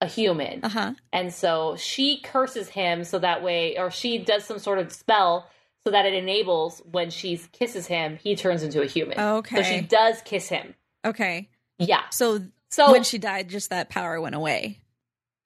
a 0.02 0.08
human, 0.08 0.60
uh-huh 0.64 0.94
and 1.14 1.34
so 1.34 1.76
she 1.78 2.20
curses 2.22 2.70
him 2.70 3.04
so 3.04 3.18
that 3.20 3.42
way, 3.44 3.78
or 3.78 3.90
she 3.92 4.18
does 4.20 4.44
some 4.46 4.60
sort 4.60 4.78
of 4.80 4.92
spell 4.92 5.50
so 5.86 5.92
that 5.92 6.06
it 6.06 6.14
enables 6.14 6.82
when 6.92 7.10
she 7.10 7.38
kisses 7.54 7.88
him, 7.88 8.18
he 8.18 8.36
turns 8.36 8.64
into 8.64 8.82
a 8.82 8.86
human. 8.88 9.20
Okay. 9.20 9.58
so 9.58 9.64
she 9.64 9.82
does 9.82 10.22
kiss 10.24 10.50
him. 10.50 10.74
okay 11.06 11.48
Yeah. 11.80 12.02
so 12.12 12.40
So 12.70 12.92
when 12.92 13.04
she 13.04 13.18
died 13.20 13.50
just 13.50 13.70
that 13.70 13.90
power 13.90 14.20
went 14.20 14.36
away 14.36 14.80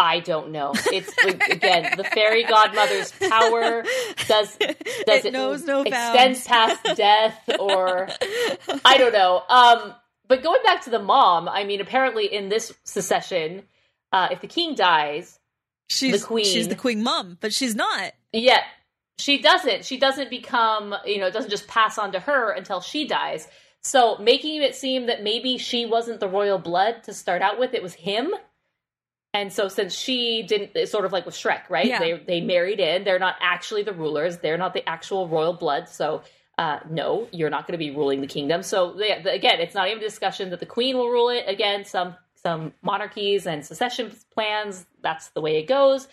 I 0.02 0.22
don't 0.22 0.52
know. 0.52 0.72
It's 0.94 1.14
again 1.52 1.94
the 1.98 2.06
fairy 2.06 2.44
godmother's 2.46 3.12
power 3.12 3.84
does 4.28 4.58
does 5.06 5.26
It 5.26 5.34
knows 5.34 5.66
no 5.66 5.82
extends 5.82 6.48
bounds. 6.48 6.82
past 6.84 6.98
death 6.98 7.38
or 7.60 8.08
I 8.86 8.98
don't 8.98 9.12
know. 9.14 9.44
Um, 9.50 9.94
but 10.30 10.42
going 10.42 10.64
back 10.64 10.84
to 10.86 10.90
the 10.90 11.00
mom, 11.00 11.50
I 11.50 11.66
mean, 11.66 11.82
apparently 11.82 12.34
in 12.34 12.48
this 12.48 12.74
secession, 12.86 13.64
uh, 14.14 14.30
if 14.32 14.40
the 14.40 14.48
king 14.48 14.76
dies, 14.76 15.38
she's 15.90 16.22
The 16.22 16.26
queen. 16.26 16.46
she's 16.46 16.70
the 16.70 16.76
queen 16.76 17.04
mom 17.04 17.38
but 17.42 17.52
she's 17.52 17.76
not 17.76 18.14
yet 18.32 18.64
she 19.20 19.38
doesn't. 19.38 19.86
She 19.86 19.98
doesn't 19.98 20.30
become. 20.30 20.96
You 21.06 21.20
know, 21.20 21.28
it 21.28 21.34
doesn't 21.34 21.52
just 21.52 21.68
pass 21.68 21.98
on 21.98 22.14
to 22.14 22.20
her 22.22 22.52
until 22.52 22.80
she 22.80 23.06
dies. 23.06 23.48
So 23.84 24.18
making 24.18 24.62
it 24.62 24.76
seem 24.76 25.08
that 25.08 25.24
maybe 25.24 25.58
she 25.58 25.86
wasn't 25.86 26.20
the 26.20 26.28
royal 26.28 26.58
blood 26.58 27.04
to 27.04 27.14
start 27.14 27.42
out 27.42 27.60
with, 27.60 27.74
it 27.74 27.84
was 27.84 27.94
him. 27.94 28.34
And 29.34 29.54
so 29.54 29.68
since 29.68 29.94
she 29.94 30.44
didn't, 30.44 30.72
it's 30.74 30.92
sort 30.92 31.06
of 31.06 31.12
like 31.12 31.26
with 31.26 31.36
Shrek, 31.36 31.70
right? 31.70 31.86
Yeah. 31.86 32.00
They 32.00 32.14
they 32.18 32.42
married 32.42 32.80
in. 32.80 33.04
They're 33.04 33.20
not 33.20 33.36
actually 33.42 33.84
the 33.84 33.94
rulers. 33.94 34.38
They're 34.38 34.58
not 34.58 34.74
the 34.74 34.88
actual 34.88 35.28
royal 35.28 35.54
blood. 35.54 35.88
So 35.90 36.24
uh, 36.60 36.80
no, 36.92 37.30
you're 37.32 37.50
not 37.56 37.64
going 37.68 37.74
to 37.80 37.86
be 37.88 37.92
ruling 37.92 38.22
the 38.22 38.28
kingdom. 38.28 38.64
So 38.64 38.94
the, 38.94 39.32
again, 39.32 39.62
it's 39.62 39.76
not 39.76 39.88
even 39.90 40.00
a 40.04 40.08
discussion 40.12 40.52
that 40.52 40.60
the 40.60 40.68
queen 40.78 40.98
will 40.98 41.10
rule 41.10 41.30
it. 41.30 41.46
Again, 41.48 41.86
some 41.86 42.16
some 42.36 42.74
monarchies 42.84 43.48
and 43.48 43.66
secession 43.66 44.12
plans. 44.36 44.86
That's 45.02 45.30
the 45.32 45.42
way 45.42 45.58
it 45.62 45.68
goes. 45.68 46.08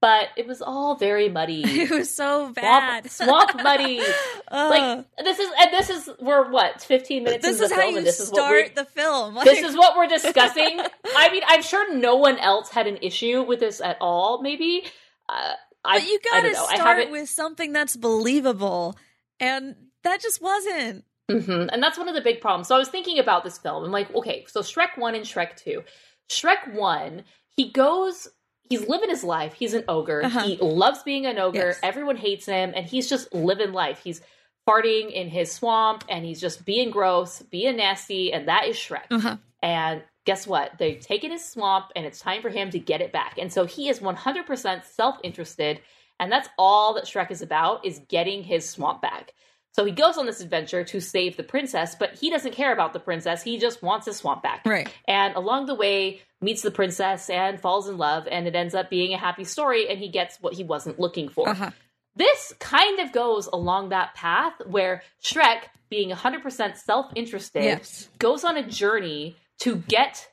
but 0.00 0.28
it 0.36 0.46
was 0.46 0.62
all 0.62 0.96
very 0.96 1.28
muddy. 1.28 1.62
It 1.84 1.90
was 1.90 2.14
so 2.14 2.52
bad. 2.52 3.10
swamp 3.10 3.54
muddy. 3.62 4.00
Like 4.52 5.06
this 5.22 5.38
is 5.38 5.50
and 5.62 5.72
this 5.72 5.90
is 5.90 6.10
we're 6.20 6.50
what 6.50 6.82
fifteen 6.82 7.22
minutes 7.24 7.44
this 7.44 7.56
into 7.56 7.64
is 7.64 7.70
the 7.70 7.76
how 7.76 7.82
film, 7.82 7.94
you 7.96 8.02
this 8.02 8.20
is 8.20 8.28
start 8.28 8.74
the 8.74 8.84
film. 8.84 9.38
this 9.44 9.62
is 9.62 9.76
what 9.76 9.96
we're 9.96 10.08
discussing. 10.08 10.80
I 11.16 11.30
mean, 11.30 11.42
I'm 11.46 11.62
sure 11.62 11.94
no 11.96 12.16
one 12.16 12.38
else 12.38 12.68
had 12.70 12.86
an 12.88 12.98
issue 13.02 13.42
with 13.42 13.60
this 13.60 13.80
at 13.80 13.96
all. 14.00 14.42
Maybe, 14.42 14.82
uh, 15.28 15.52
I, 15.84 15.98
But 16.00 16.08
you 16.08 16.18
I 16.32 16.42
gotta. 16.42 16.58
I 16.58 16.74
start 16.76 17.10
with 17.10 17.28
something 17.28 17.72
that's 17.72 17.96
believable, 17.96 18.96
and 19.38 19.76
that 20.04 20.20
just 20.20 20.40
wasn't. 20.42 21.04
Mhm. 21.30 21.68
and 21.72 21.80
that's 21.80 21.96
one 21.96 22.08
of 22.08 22.14
the 22.16 22.20
big 22.20 22.40
problems. 22.40 22.66
So 22.66 22.74
I 22.74 22.78
was 22.78 22.88
thinking 22.88 23.20
about 23.20 23.44
this 23.44 23.56
film. 23.56 23.84
I'm 23.84 23.92
like, 23.92 24.12
okay, 24.14 24.44
so 24.48 24.62
Shrek 24.62 24.96
one 24.98 25.14
and 25.14 25.24
Shrek 25.24 25.54
two. 25.56 25.84
Shrek 26.28 26.74
one, 26.74 27.24
he 27.56 27.70
goes. 27.70 28.26
He's 28.68 28.88
living 28.88 29.10
his 29.10 29.24
life. 29.24 29.52
He's 29.54 29.74
an 29.74 29.84
ogre. 29.88 30.24
Uh-huh. 30.24 30.40
He 30.44 30.56
loves 30.58 31.02
being 31.02 31.26
an 31.26 31.38
ogre. 31.38 31.58
Yes. 31.58 31.80
Everyone 31.82 32.16
hates 32.16 32.46
him, 32.46 32.72
and 32.74 32.86
he's 32.86 33.08
just 33.08 33.32
living 33.34 33.72
life. 33.72 34.00
He's 34.02 34.20
farting 34.68 35.12
in 35.12 35.28
his 35.28 35.50
swamp, 35.52 36.04
and 36.08 36.24
he's 36.24 36.40
just 36.40 36.64
being 36.64 36.90
gross, 36.90 37.42
being 37.42 37.76
nasty, 37.76 38.32
and 38.32 38.46
that 38.48 38.66
is 38.66 38.76
Shrek. 38.76 39.06
Uh-huh. 39.10 39.36
And 39.62 40.02
guess 40.24 40.46
what? 40.46 40.78
They've 40.78 41.00
taken 41.00 41.30
his 41.32 41.44
swamp 41.44 41.86
and 41.96 42.06
it's 42.06 42.20
time 42.20 42.42
for 42.42 42.50
him 42.50 42.70
to 42.70 42.78
get 42.78 43.00
it 43.00 43.10
back. 43.12 43.38
And 43.38 43.52
so 43.52 43.64
he 43.66 43.88
is 43.88 44.00
100% 44.00 44.84
self-interested, 44.84 45.80
and 46.18 46.30
that's 46.30 46.48
all 46.58 46.94
that 46.94 47.04
Shrek 47.04 47.30
is 47.30 47.42
about 47.42 47.84
is 47.84 48.00
getting 48.08 48.42
his 48.44 48.68
swamp 48.68 49.02
back. 49.02 49.32
So 49.72 49.84
he 49.84 49.92
goes 49.92 50.18
on 50.18 50.26
this 50.26 50.40
adventure 50.40 50.82
to 50.84 51.00
save 51.00 51.36
the 51.36 51.42
princess, 51.44 51.94
but 51.94 52.14
he 52.14 52.28
doesn't 52.30 52.52
care 52.54 52.72
about 52.72 52.92
the 52.92 52.98
princess. 52.98 53.42
He 53.42 53.58
just 53.58 53.82
wants 53.82 54.06
his 54.06 54.16
swamp 54.16 54.42
back. 54.42 54.62
Right. 54.66 54.92
And 55.06 55.36
along 55.36 55.66
the 55.66 55.74
way 55.76 56.22
meets 56.40 56.62
the 56.62 56.70
princess 56.72 57.30
and 57.30 57.60
falls 57.60 57.88
in 57.88 57.96
love 57.96 58.26
and 58.30 58.46
it 58.48 58.54
ends 58.56 58.74
up 58.74 58.90
being 58.90 59.12
a 59.12 59.18
happy 59.18 59.44
story 59.44 59.88
and 59.88 59.98
he 59.98 60.08
gets 60.08 60.38
what 60.40 60.54
he 60.54 60.64
wasn't 60.64 60.98
looking 60.98 61.28
for. 61.28 61.48
Uh-huh. 61.50 61.70
This 62.16 62.52
kind 62.58 62.98
of 62.98 63.12
goes 63.12 63.46
along 63.46 63.90
that 63.90 64.14
path 64.14 64.54
where 64.66 65.02
Shrek, 65.22 65.62
being 65.88 66.10
100% 66.10 66.76
self 66.76 67.06
interested, 67.14 67.62
Yes. 67.64 68.08
goes 68.18 68.42
on 68.44 68.56
a 68.56 68.66
journey 68.66 69.36
to 69.60 69.76
get 69.76 70.28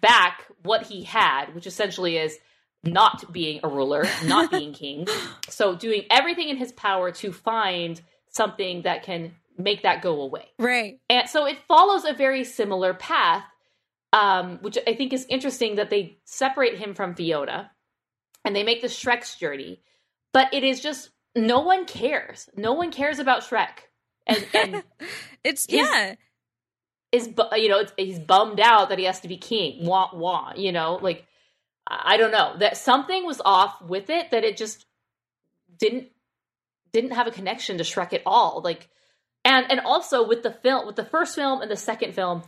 back 0.00 0.44
what 0.62 0.84
he 0.86 1.02
had, 1.04 1.54
which 1.54 1.66
essentially 1.66 2.16
is 2.16 2.38
not 2.84 3.32
being 3.32 3.60
a 3.62 3.68
ruler, 3.68 4.06
not 4.24 4.50
being 4.50 4.72
king. 4.72 5.06
So, 5.48 5.74
doing 5.74 6.02
everything 6.10 6.50
in 6.50 6.56
his 6.56 6.72
power 6.72 7.10
to 7.10 7.32
find 7.32 8.00
something 8.30 8.82
that 8.82 9.02
can 9.02 9.32
make 9.56 9.82
that 9.82 10.02
go 10.02 10.20
away. 10.22 10.46
Right. 10.58 11.00
And 11.10 11.28
so 11.28 11.46
it 11.46 11.58
follows 11.66 12.04
a 12.04 12.12
very 12.12 12.44
similar 12.44 12.94
path, 12.94 13.44
um, 14.12 14.58
which 14.62 14.78
I 14.86 14.94
think 14.94 15.12
is 15.12 15.26
interesting 15.28 15.76
that 15.76 15.90
they 15.90 16.18
separate 16.24 16.78
him 16.78 16.94
from 16.94 17.14
Fiona 17.14 17.70
and 18.44 18.54
they 18.54 18.62
make 18.62 18.80
the 18.80 18.88
Shrek's 18.88 19.36
journey. 19.36 19.80
But 20.32 20.52
it 20.54 20.62
is 20.62 20.80
just 20.80 21.10
no 21.34 21.60
one 21.60 21.86
cares. 21.86 22.48
No 22.56 22.72
one 22.72 22.90
cares 22.90 23.18
about 23.18 23.42
Shrek. 23.42 23.68
And, 24.26 24.46
and 24.54 24.82
It's 25.44 25.66
His- 25.68 25.80
yeah. 25.80 26.14
is 27.12 27.28
you 27.56 27.68
know 27.68 27.78
it's, 27.80 27.92
he's 27.96 28.18
bummed 28.18 28.60
out 28.60 28.90
that 28.90 28.98
he 28.98 29.06
has 29.06 29.20
to 29.20 29.28
be 29.28 29.36
king. 29.38 29.86
Wah 29.86 30.10
wah. 30.12 30.52
You 30.56 30.72
know, 30.72 30.98
like 31.00 31.24
I 31.86 32.16
don't 32.16 32.32
know 32.32 32.54
that 32.58 32.76
something 32.76 33.24
was 33.24 33.40
off 33.44 33.80
with 33.82 34.10
it 34.10 34.30
that 34.30 34.44
it 34.44 34.56
just 34.56 34.84
didn't 35.78 36.08
didn't 36.92 37.12
have 37.12 37.26
a 37.26 37.30
connection 37.30 37.78
to 37.78 37.84
Shrek 37.84 38.12
at 38.12 38.22
all. 38.26 38.60
Like 38.62 38.88
and 39.44 39.70
and 39.70 39.80
also 39.80 40.26
with 40.26 40.42
the 40.42 40.52
film 40.52 40.86
with 40.86 40.96
the 40.96 41.04
first 41.04 41.34
film 41.34 41.62
and 41.62 41.70
the 41.70 41.76
second 41.76 42.14
film, 42.14 42.42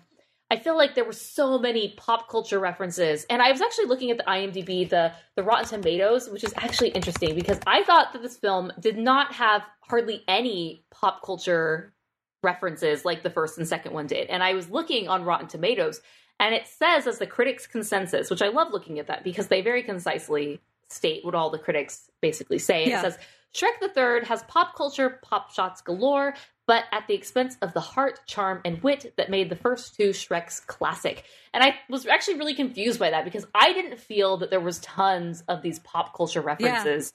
I 0.51 0.59
feel 0.59 0.77
like 0.77 0.95
there 0.95 1.05
were 1.05 1.13
so 1.13 1.59
many 1.59 1.95
pop 1.97 2.29
culture 2.29 2.59
references. 2.59 3.25
And 3.31 3.41
I 3.41 3.53
was 3.53 3.61
actually 3.61 3.87
looking 3.87 4.11
at 4.11 4.19
the 4.19 4.25
IMDb, 4.25 4.89
the 4.89 5.13
the 5.37 5.43
Rotten 5.43 5.67
Tomatoes, 5.67 6.29
which 6.29 6.45
is 6.45 6.53
actually 6.57 6.91
interesting 6.91 7.35
because 7.35 7.61
I 7.67 7.85
thought 7.85 8.13
that 8.13 8.23
this 8.23 8.37
film 8.37 8.73
did 8.79 8.99
not 8.99 9.35
have 9.35 9.63
hardly 9.83 10.23
any 10.27 10.85
pop 10.91 11.23
culture 11.25 11.95
references 12.43 13.05
like 13.05 13.23
the 13.23 13.31
first 13.31 13.59
and 13.59 13.69
second 13.69 13.93
one 13.93 14.07
did. 14.07 14.29
And 14.29 14.43
I 14.43 14.55
was 14.55 14.69
looking 14.71 15.09
on 15.09 15.25
Rotten 15.25 15.47
Tomatoes, 15.47 16.01
and 16.41 16.55
it 16.55 16.67
says 16.67 17.07
as 17.07 17.19
the 17.19 17.27
critics' 17.27 17.67
consensus, 17.67 18.31
which 18.31 18.43
I 18.43 18.49
love 18.49 18.73
looking 18.73 18.99
at 18.99 19.07
that 19.07 19.23
because 19.23 19.49
they 19.49 19.61
very 19.61 19.83
concisely 19.83 20.61
state 20.89 21.25
what 21.25 21.35
all 21.35 21.51
the 21.51 21.59
critics 21.59 22.11
basically 22.21 22.59
say. 22.59 22.89
Yeah. 22.89 22.99
It 22.99 23.03
says 23.03 23.19
Shrek 23.55 23.81
the 23.81 23.89
Third 23.89 24.25
has 24.25 24.43
pop 24.45 24.77
culture 24.77 25.19
pop 25.23 25.53
shots 25.53 25.81
galore, 25.81 26.35
but 26.67 26.85
at 26.93 27.09
the 27.09 27.15
expense 27.15 27.57
of 27.63 27.73
the 27.73 27.81
heart, 27.81 28.21
charm, 28.27 28.61
and 28.65 28.83
wit 28.83 29.15
that 29.17 29.29
made 29.31 29.51
the 29.51 29.57
first 29.57 29.97
two 29.97 30.11
Shreks 30.11 30.65
classic. 30.65 31.25
And 31.53 31.65
I 31.65 31.75
was 31.89 32.07
actually 32.07 32.39
really 32.39 32.55
confused 32.55 33.01
by 33.01 33.11
that 33.11 33.25
because 33.25 33.47
I 33.55 33.73
didn't 33.73 33.99
feel 33.99 34.37
that 34.39 34.51
there 34.51 34.61
was 34.61 34.79
tons 34.79 35.43
of 35.49 35.63
these 35.63 35.81
pop 35.81 36.17
culture 36.17 36.41
references 36.41 37.13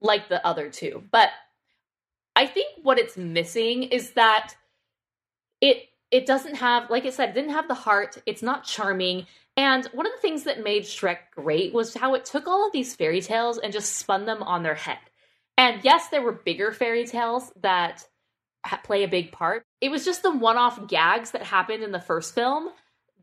like 0.00 0.28
the 0.28 0.44
other 0.46 0.70
two. 0.70 1.04
But 1.10 1.28
I 2.34 2.46
think 2.46 2.68
what 2.82 2.98
it's 2.98 3.16
missing 3.16 3.84
is 3.84 4.12
that 4.12 4.54
it 5.60 5.88
it 6.10 6.24
doesn't 6.24 6.56
have 6.56 6.88
like 6.88 7.04
I 7.04 7.10
said, 7.10 7.30
it 7.30 7.34
didn't 7.34 7.52
have 7.52 7.68
the 7.68 7.74
heart. 7.74 8.16
It's 8.24 8.42
not 8.42 8.64
charming. 8.64 9.26
And 9.58 9.86
one 9.86 10.06
of 10.06 10.12
the 10.12 10.20
things 10.20 10.44
that 10.44 10.62
made 10.62 10.84
Shrek 10.84 11.18
great 11.34 11.72
was 11.72 11.94
how 11.94 12.14
it 12.14 12.24
took 12.24 12.46
all 12.46 12.66
of 12.66 12.72
these 12.72 12.94
fairy 12.94 13.20
tales 13.20 13.58
and 13.58 13.72
just 13.72 13.96
spun 13.96 14.26
them 14.26 14.42
on 14.42 14.62
their 14.62 14.74
head. 14.74 14.98
And 15.58 15.82
yes, 15.84 16.08
there 16.08 16.22
were 16.22 16.32
bigger 16.32 16.72
fairy 16.72 17.06
tales 17.06 17.52
that 17.62 18.06
ha- 18.64 18.80
play 18.84 19.04
a 19.04 19.08
big 19.08 19.32
part. 19.32 19.64
It 19.80 19.90
was 19.90 20.04
just 20.04 20.22
the 20.22 20.34
one-off 20.34 20.86
gags 20.88 21.30
that 21.30 21.42
happened 21.42 21.82
in 21.82 21.92
the 21.92 22.00
first 22.00 22.34
film 22.34 22.68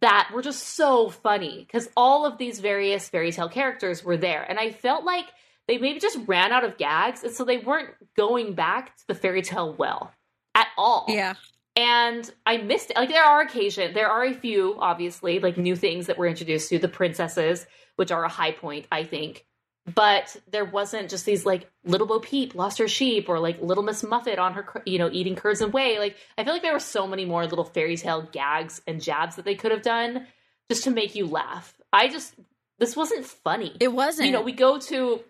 that 0.01 0.31
were 0.33 0.41
just 0.41 0.63
so 0.63 1.09
funny 1.09 1.59
because 1.59 1.89
all 1.95 2.25
of 2.25 2.37
these 2.37 2.59
various 2.59 3.07
fairy 3.07 3.31
tale 3.31 3.49
characters 3.49 4.03
were 4.03 4.17
there. 4.17 4.43
And 4.43 4.59
I 4.59 4.71
felt 4.71 5.05
like 5.05 5.25
they 5.67 5.77
maybe 5.77 5.99
just 5.99 6.19
ran 6.27 6.51
out 6.51 6.65
of 6.65 6.77
gags, 6.77 7.23
and 7.23 7.33
so 7.33 7.45
they 7.45 7.57
weren't 7.57 7.91
going 8.17 8.53
back 8.53 8.97
to 8.97 9.07
the 9.07 9.15
fairy 9.15 9.41
tale 9.41 9.73
well 9.73 10.11
at 10.55 10.67
all. 10.77 11.05
Yeah. 11.07 11.35
And 11.75 12.29
I 12.45 12.57
missed 12.57 12.91
it. 12.91 12.97
Like 12.97 13.09
there 13.09 13.23
are 13.23 13.41
occasion, 13.41 13.93
there 13.93 14.09
are 14.09 14.25
a 14.25 14.33
few, 14.33 14.75
obviously, 14.77 15.39
like 15.39 15.57
new 15.57 15.75
things 15.75 16.07
that 16.07 16.17
we're 16.17 16.27
introduced 16.27 16.69
to, 16.69 16.79
the 16.79 16.89
princesses, 16.89 17.65
which 17.95 18.11
are 18.11 18.25
a 18.25 18.29
high 18.29 18.51
point, 18.51 18.87
I 18.91 19.05
think. 19.05 19.45
But 19.93 20.37
there 20.49 20.63
wasn't 20.63 21.09
just 21.09 21.25
these 21.25 21.45
like 21.45 21.69
little 21.83 22.07
Bo 22.07 22.19
Peep 22.19 22.55
lost 22.55 22.77
her 22.77 22.87
sheep, 22.87 23.27
or 23.27 23.39
like 23.39 23.61
little 23.61 23.83
Miss 23.83 24.01
Muffet 24.01 24.39
on 24.39 24.53
her, 24.53 24.81
you 24.85 24.97
know, 24.97 25.09
eating 25.11 25.35
curds 25.35 25.59
and 25.59 25.73
whey. 25.73 25.99
Like 25.99 26.15
I 26.37 26.43
feel 26.43 26.53
like 26.53 26.61
there 26.61 26.71
were 26.71 26.79
so 26.79 27.05
many 27.05 27.25
more 27.25 27.45
little 27.45 27.65
fairy 27.65 27.97
tale 27.97 28.21
gags 28.31 28.81
and 28.87 29.01
jabs 29.01 29.35
that 29.35 29.45
they 29.45 29.55
could 29.55 29.71
have 29.71 29.81
done 29.81 30.25
just 30.69 30.85
to 30.85 30.91
make 30.91 31.15
you 31.15 31.27
laugh. 31.27 31.73
I 31.91 32.07
just 32.07 32.33
this 32.79 32.95
wasn't 32.95 33.25
funny. 33.25 33.75
It 33.79 33.91
wasn't. 33.91 34.27
You 34.27 34.33
know, 34.33 34.41
we 34.41 34.53
go 34.53 34.79
to 34.79 35.21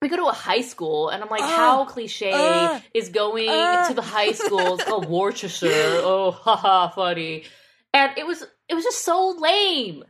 we 0.00 0.08
go 0.08 0.16
to 0.16 0.26
a 0.26 0.32
high 0.32 0.60
school, 0.60 1.08
and 1.08 1.22
I'm 1.22 1.28
like, 1.28 1.42
Ugh. 1.42 1.50
how 1.50 1.84
cliche 1.86 2.30
Ugh. 2.32 2.82
is 2.94 3.08
going 3.08 3.48
Ugh. 3.48 3.88
to 3.88 3.94
the 3.94 4.02
high 4.02 4.32
school? 4.32 4.74
It's 4.74 4.84
called 4.88 5.08
Worcestershire. 5.08 6.00
Oh, 6.02 6.30
haha, 6.30 6.88
funny. 6.90 7.44
And 7.92 8.12
it 8.16 8.26
was 8.26 8.44
it 8.68 8.74
was 8.74 8.84
just 8.84 9.02
so 9.04 9.34
lame. 9.38 10.04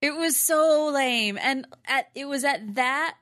It 0.00 0.14
was 0.14 0.36
so 0.36 0.90
lame. 0.94 1.38
And 1.40 1.66
at 1.86 2.06
it 2.14 2.26
was 2.26 2.44
at 2.44 2.76
that 2.76 3.16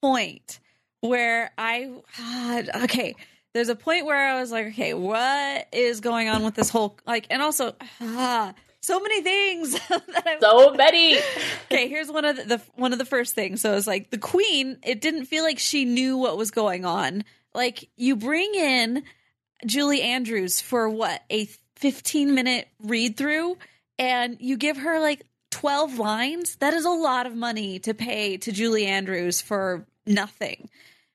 point 0.00 0.60
where 1.00 1.50
I 1.56 1.90
God, 2.18 2.70
okay. 2.84 3.14
There's 3.54 3.70
a 3.70 3.76
point 3.76 4.06
where 4.06 4.28
I 4.28 4.40
was 4.40 4.52
like, 4.52 4.66
okay, 4.68 4.94
what 4.94 5.68
is 5.72 6.00
going 6.00 6.28
on 6.28 6.44
with 6.44 6.54
this 6.54 6.70
whole 6.70 6.98
like 7.06 7.26
and 7.30 7.42
also 7.42 7.74
ah, 8.00 8.54
so 8.80 9.00
many 9.00 9.22
things 9.22 9.72
that 9.88 10.22
I 10.26 10.38
So 10.40 10.72
many. 10.74 11.16
okay 11.70 11.88
here's 11.88 12.10
one 12.10 12.24
of 12.24 12.36
the, 12.36 12.44
the 12.44 12.62
one 12.76 12.92
of 12.92 12.98
the 12.98 13.04
first 13.04 13.34
things 13.34 13.60
so 13.60 13.74
it's 13.74 13.86
like 13.86 14.10
the 14.10 14.18
queen 14.18 14.78
it 14.82 15.00
didn't 15.00 15.26
feel 15.26 15.44
like 15.44 15.58
she 15.58 15.84
knew 15.84 16.16
what 16.16 16.36
was 16.36 16.50
going 16.50 16.84
on 16.84 17.24
like 17.54 17.88
you 17.96 18.16
bring 18.16 18.54
in 18.54 19.02
julie 19.66 20.02
andrews 20.02 20.60
for 20.60 20.88
what 20.88 21.22
a 21.30 21.46
15 21.76 22.34
minute 22.34 22.68
read 22.80 23.16
through 23.16 23.58
and 23.98 24.38
you 24.40 24.56
give 24.56 24.76
her 24.78 25.00
like 25.00 25.24
12 25.50 25.98
lines 25.98 26.56
that 26.56 26.74
is 26.74 26.84
a 26.84 26.90
lot 26.90 27.26
of 27.26 27.34
money 27.34 27.78
to 27.78 27.94
pay 27.94 28.36
to 28.36 28.52
julie 28.52 28.86
andrews 28.86 29.40
for 29.40 29.86
nothing. 30.08 30.68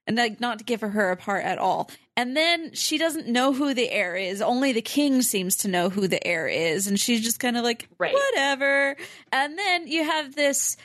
And 0.06 0.18
like 0.18 0.40
not 0.40 0.60
to 0.60 0.66
give 0.66 0.82
her 0.82 0.90
her 0.90 1.12
a 1.12 1.18
part 1.18 1.46
at 1.46 1.58
all 1.58 1.90
and 2.16 2.38
then 2.38 2.74
she 2.74 2.98
doesn't 2.98 3.28
know 3.28 3.54
who 3.54 3.74
the 3.74 3.90
heir 3.92 4.16
is 4.16 4.42
only 4.42 4.72
the 4.72 4.82
king 4.82 5.22
seems 5.22 5.56
to 5.58 5.68
know 5.68 5.90
who 5.90 6.08
the 6.08 6.26
heir 6.26 6.48
is 6.48 6.88
and 6.88 7.00
she's 7.00 7.22
just 7.22 7.40
kind 7.40 7.58
of 7.58 7.64
like 7.64 7.88
Right. 7.98 8.14
whatever 8.14 8.96
and 9.32 9.58
then 9.58 9.88
you 9.88 10.04
have 10.04 10.36
this 10.36 10.78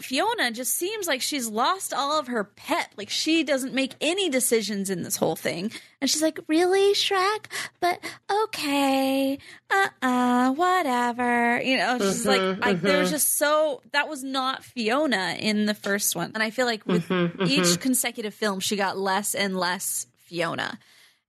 Fiona 0.00 0.50
just 0.52 0.74
seems 0.74 1.06
like 1.06 1.20
she's 1.20 1.48
lost 1.48 1.92
all 1.92 2.18
of 2.18 2.28
her 2.28 2.44
pep. 2.44 2.92
Like 2.96 3.10
she 3.10 3.44
doesn't 3.44 3.74
make 3.74 3.94
any 4.00 4.28
decisions 4.28 4.90
in 4.90 5.02
this 5.02 5.16
whole 5.16 5.36
thing. 5.36 5.70
And 6.00 6.10
she's 6.10 6.22
like, 6.22 6.38
"Really, 6.46 6.94
Shrek? 6.94 7.46
But 7.80 8.00
okay, 8.44 9.38
uh, 9.70 9.88
uh 10.02 10.52
whatever." 10.52 11.60
You 11.60 11.78
know, 11.78 11.98
she's 11.98 12.26
like, 12.26 12.58
I, 12.62 12.74
there 12.74 13.00
was 13.00 13.10
just 13.10 13.36
so 13.36 13.82
that 13.92 14.08
was 14.08 14.22
not 14.22 14.64
Fiona 14.64 15.36
in 15.38 15.66
the 15.66 15.74
first 15.74 16.14
one, 16.14 16.32
and 16.34 16.42
I 16.42 16.50
feel 16.50 16.66
like 16.66 16.86
with 16.86 17.10
each 17.40 17.80
consecutive 17.80 18.34
film, 18.34 18.60
she 18.60 18.76
got 18.76 18.98
less 18.98 19.34
and 19.34 19.58
less 19.58 20.06
Fiona, 20.26 20.78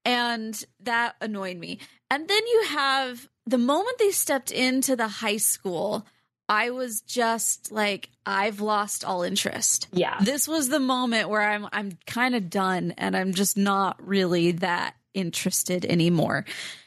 and 0.06 0.62
that 0.82 1.16
annoyed 1.22 1.58
me. 1.58 1.80
And 2.10 2.28
then 2.28 2.48
you 2.48 2.66
have 2.70 3.28
the 3.45 3.58
moment 3.58 3.98
they 3.98 4.12
stepped 4.12 4.52
into 4.52 4.95
the 4.95 5.08
high 5.08 5.38
school. 5.38 6.06
I 6.50 6.70
was 6.70 7.02
just 7.02 7.74
like, 7.74 8.10
I've 8.26 8.62
lost 8.62 9.04
all 9.04 9.24
interest. 9.24 9.88
Yeah. 9.91 10.18
This 10.22 10.48
was 10.48 10.70
the 10.70 10.80
moment 10.80 11.28
where 11.30 11.41
I'm 11.41 11.68
I'm 11.74 11.98
kind 12.06 12.36
of 12.36 12.50
done 12.50 12.93
and 12.98 13.18
I'm 13.18 13.34
just 13.34 13.58
not 13.58 13.98
really 14.06 14.52
that 14.54 14.95
interested 15.14 15.84
anymore. 15.84 16.45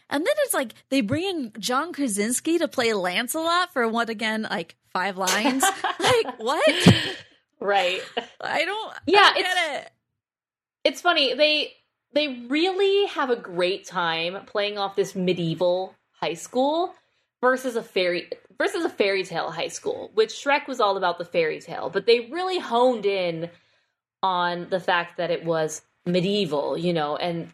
And 0.08 0.26
then 0.26 0.34
it's 0.38 0.54
like 0.54 0.72
they 0.88 1.02
bring 1.02 1.24
in 1.24 1.52
John 1.58 1.92
Krasinski 1.92 2.56
to 2.58 2.68
play 2.68 2.94
Lancelot 2.94 3.72
for 3.74 3.86
what 3.86 4.08
again, 4.08 4.46
like 4.48 4.76
five 4.94 5.18
lines. 5.18 5.62
like 6.00 6.38
what? 6.38 6.94
Right. 7.60 8.00
I 8.40 8.64
don't. 8.64 8.94
Yeah, 9.06 9.18
I 9.20 9.24
don't 9.32 9.40
it's- 9.40 9.54
get 9.54 9.82
it. 9.82 9.92
It's 10.84 11.00
funny. 11.02 11.34
They 11.34 11.74
they 12.12 12.46
really 12.48 13.06
have 13.06 13.30
a 13.30 13.36
great 13.36 13.86
time 13.86 14.44
playing 14.46 14.78
off 14.78 14.96
this 14.96 15.14
medieval 15.14 15.94
high 16.12 16.34
school 16.34 16.94
versus 17.40 17.76
a 17.76 17.82
fairy 17.82 18.28
versus 18.58 18.84
a 18.84 18.90
fairy 18.90 19.24
tale 19.24 19.50
high 19.50 19.68
school, 19.68 20.10
which 20.14 20.30
Shrek 20.30 20.68
was 20.68 20.80
all 20.80 20.96
about 20.96 21.18
the 21.18 21.24
fairy 21.24 21.60
tale, 21.60 21.88
but 21.88 22.06
they 22.06 22.28
really 22.30 22.58
honed 22.58 23.06
in 23.06 23.48
on 24.22 24.68
the 24.68 24.80
fact 24.80 25.16
that 25.16 25.30
it 25.30 25.44
was 25.44 25.82
medieval, 26.04 26.76
you 26.76 26.92
know, 26.92 27.16
and 27.16 27.50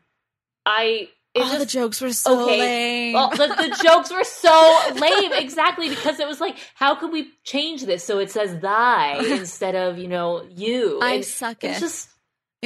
I 0.65 1.11
All 1.37 1.59
the 1.59 1.67
jokes 1.67 2.01
were 2.01 2.13
so 2.13 2.45
okay. 2.45 2.59
lame. 2.59 3.13
Well, 3.15 3.31
the, 3.31 3.47
the 3.47 3.81
jokes 3.85 4.11
were 4.11 4.25
so 4.25 4.81
lame, 4.97 5.33
exactly 5.33 5.89
because 5.89 6.19
it 6.19 6.27
was 6.27 6.41
like, 6.41 6.57
how 6.75 6.97
can 6.97 7.13
we 7.13 7.31
change 7.45 7.85
this 7.85 8.03
so 8.03 8.19
it 8.19 8.31
says 8.31 8.59
thy 8.61 9.19
instead 9.31 9.77
of 9.77 9.99
you 9.99 10.09
know 10.09 10.45
you? 10.51 10.99
I'm 11.01 11.23
suck 11.23 11.63
It's 11.63 11.79
just 11.79 12.09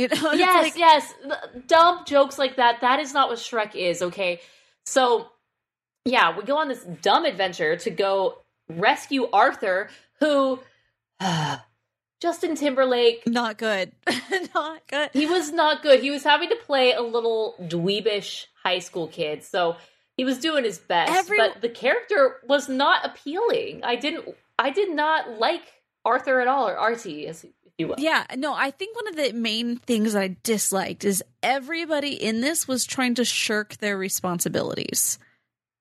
You 0.01 0.09
know, 0.09 0.33
yes, 0.35 0.63
like- 0.65 0.79
yes, 0.79 1.15
dumb 1.67 2.05
jokes 2.07 2.39
like 2.39 2.57
that. 2.57 2.81
That 2.81 3.01
is 3.01 3.13
not 3.13 3.29
what 3.29 3.39
Shrek 3.39 3.75
is. 3.75 4.03
Okay, 4.03 4.41
so 4.85 5.29
yeah, 6.05 6.37
we 6.37 6.45
go 6.45 6.57
on 6.59 6.69
this 6.69 6.83
dumb 7.03 7.25
adventure 7.25 7.77
to 7.77 7.91
go 7.91 8.39
rescue 8.69 9.29
Arthur, 9.33 9.89
who 10.21 10.61
Justin 12.21 12.55
Timberlake. 12.55 13.27
not 13.27 13.57
good. 13.57 13.93
not 14.55 14.87
good. 14.89 15.11
He 15.13 15.27
was 15.27 15.53
not 15.53 15.83
good. 15.83 16.01
He 16.01 16.11
was 16.11 16.23
having 16.25 16.51
to 16.51 16.57
play 16.57 16.93
a 16.93 17.01
little 17.03 17.55
dweebish 17.63 18.47
high 18.63 18.79
school 18.79 19.09
kid, 19.09 19.43
so 19.43 19.77
he 20.17 20.25
was 20.25 20.39
doing 20.39 20.65
his 20.65 20.79
best. 20.79 21.13
Every- 21.13 21.39
but 21.39 21.61
the 21.63 21.69
character 21.71 22.37
was 22.47 22.69
not 22.69 23.05
appealing. 23.07 23.83
I 23.85 23.97
didn't. 23.97 24.35
I 24.59 24.71
did 24.71 24.91
not 24.95 25.39
like 25.39 25.63
Arthur 26.05 26.41
at 26.41 26.49
all, 26.49 26.69
or 26.69 26.77
Artie, 26.77 27.27
as 27.27 27.47
you 27.81 27.89
will. 27.89 27.97
Yeah, 27.99 28.25
no, 28.37 28.55
I 28.55 28.71
think 28.71 28.95
one 28.95 29.09
of 29.09 29.17
the 29.17 29.33
main 29.33 29.77
things 29.77 30.15
I 30.15 30.37
disliked 30.43 31.05
is 31.05 31.23
everybody 31.43 32.13
in 32.13 32.41
this 32.41 32.69
was 32.69 32.85
trying 32.85 33.17
to 33.17 33.25
shirk 33.25 33.77
their 33.79 33.97
responsibilities. 33.99 35.19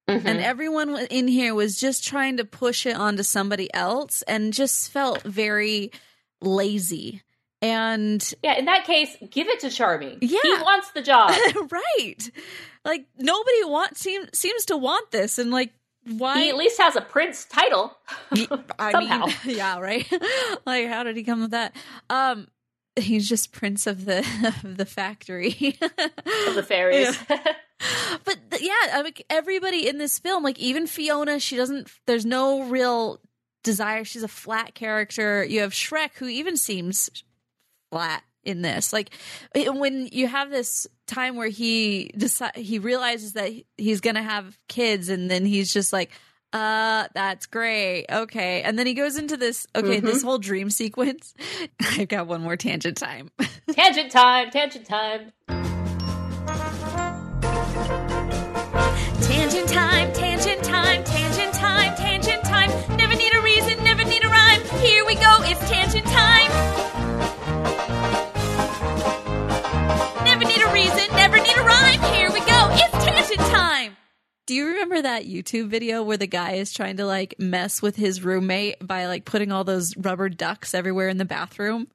Mhm. 0.10 0.26
And 0.26 0.40
everyone 0.40 0.98
in 1.12 1.28
here 1.28 1.54
was 1.54 1.80
just 1.80 2.04
trying 2.04 2.38
to 2.38 2.46
push 2.46 2.88
it 2.88 2.96
onto 2.96 3.22
somebody 3.22 3.72
else 3.74 4.24
and 4.24 4.52
just 4.54 4.92
felt 4.92 5.22
very 5.22 5.92
lazy. 6.42 7.22
And 7.62 8.34
yeah, 8.42 8.58
in 8.58 8.66
that 8.66 8.86
case, 8.86 9.16
give 9.30 9.48
it 9.48 9.60
to 9.60 9.70
Charming. 9.70 10.18
Yeah. 10.22 10.40
he 10.42 10.54
wants 10.64 10.92
the 10.92 11.02
job. 11.02 11.32
right. 11.72 12.32
Like 12.86 13.06
nobody 13.18 13.66
wants 13.66 14.00
seem, 14.00 14.26
seems 14.34 14.66
to 14.66 14.78
want 14.78 15.12
this 15.12 15.38
and 15.38 15.52
like 15.52 15.74
why 16.18 16.40
He 16.42 16.50
at 16.50 16.56
least 16.58 16.80
has 16.80 16.96
a 16.96 17.02
prince 17.02 17.46
title. 17.46 17.96
I 18.80 18.92
Somehow. 18.92 19.26
mean, 19.26 19.36
yeah, 19.46 19.80
right. 19.80 20.08
like, 20.66 20.88
how 20.88 21.04
did 21.04 21.16
he 21.16 21.24
come 21.24 21.42
with 21.42 21.52
that? 21.52 21.76
Um, 22.10 22.48
he's 22.96 23.28
just 23.30 23.52
prince 23.52 23.88
of 23.88 24.06
the 24.06 24.20
of 24.64 24.78
the 24.78 24.86
factory. 24.86 25.78
of 25.82 26.56
the 26.56 26.64
fairies. 26.64 27.18
but 27.28 28.38
th- 28.52 28.62
yeah, 28.62 28.74
I 28.94 29.02
mean, 29.04 29.14
everybody 29.30 29.88
in 29.88 29.98
this 29.98 30.20
film, 30.20 30.44
like 30.44 30.60
even 30.60 30.88
Fiona, 30.88 31.40
she 31.40 31.56
doesn't. 31.56 31.90
There's 32.08 32.26
no 32.26 32.64
real 32.64 33.20
desire. 33.64 34.04
She's 34.04 34.24
a 34.24 34.28
flat 34.28 34.74
character. 34.76 35.44
You 35.44 35.62
have 35.62 35.72
Shrek, 35.72 36.14
who 36.16 36.28
even 36.28 36.58
seems 36.58 37.10
flat 37.92 38.24
in 38.44 38.62
this. 38.62 38.94
Like 38.94 39.12
when 39.56 40.08
you 40.12 40.28
have 40.28 40.50
this 40.50 40.88
time 41.08 41.36
where 41.36 41.50
he 41.50 42.12
decide 42.18 42.56
he 42.56 42.80
realizes 42.80 43.34
that 43.34 43.52
he's 43.78 44.02
gonna 44.02 44.24
have 44.24 44.58
kids, 44.68 45.10
and 45.10 45.30
then 45.30 45.46
he's 45.46 45.72
just 45.74 45.94
like. 45.94 46.12
Uh, 46.52 47.08
that's 47.14 47.46
great. 47.46 48.08
Okay. 48.12 48.64
And 48.64 48.80
then 48.80 48.88
he 48.88 48.96
goes 48.96 49.20
into 49.20 49.38
this, 49.38 49.68
okay, 49.76 50.00
this 50.00 50.24
whole 50.24 50.40
dream 50.40 50.70
sequence. 50.72 51.36
I've 51.80 52.08
got 52.08 52.26
one 52.26 52.42
more 52.42 52.58
tangent 52.58 52.98
time. 52.98 53.30
tangent 53.72 54.12
time, 54.12 54.50
tangent 54.50 54.88
time. 54.88 55.32
Tangent 59.22 59.70
time, 59.70 60.12
tangent 60.12 60.29
Do 74.50 74.56
you 74.56 74.66
remember 74.66 75.00
that 75.00 75.28
YouTube 75.28 75.68
video 75.68 76.02
where 76.02 76.18
the 76.18 76.26
guy 76.26 76.54
is 76.54 76.74
trying 76.74 76.98
to 76.98 77.06
like 77.06 77.36
mess 77.38 77.84
with 77.84 77.96
his 77.96 78.24
roommate 78.24 78.78
by 78.82 79.06
like 79.06 79.24
putting 79.24 79.52
all 79.52 79.64
those 79.64 79.96
rubber 79.96 80.28
ducks 80.28 80.74
everywhere 80.74 81.08
in 81.08 81.20
the 81.20 81.24
bathroom? 81.24 81.88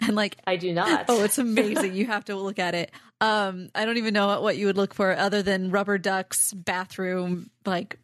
And 0.00 0.16
like 0.16 0.38
I 0.44 0.56
do 0.56 0.72
not. 0.72 1.04
Oh, 1.08 1.22
it's 1.22 1.38
amazing. 1.38 1.94
you 1.94 2.06
have 2.06 2.24
to 2.24 2.34
look 2.34 2.58
at 2.58 2.74
it. 2.74 2.90
Um, 3.20 3.68
I 3.76 3.84
don't 3.84 3.96
even 3.96 4.12
know 4.12 4.26
what, 4.26 4.42
what 4.42 4.56
you 4.56 4.66
would 4.66 4.76
look 4.76 4.92
for 4.92 5.16
other 5.16 5.40
than 5.40 5.70
rubber 5.70 5.98
ducks, 5.98 6.52
bathroom, 6.52 7.48
like 7.64 7.96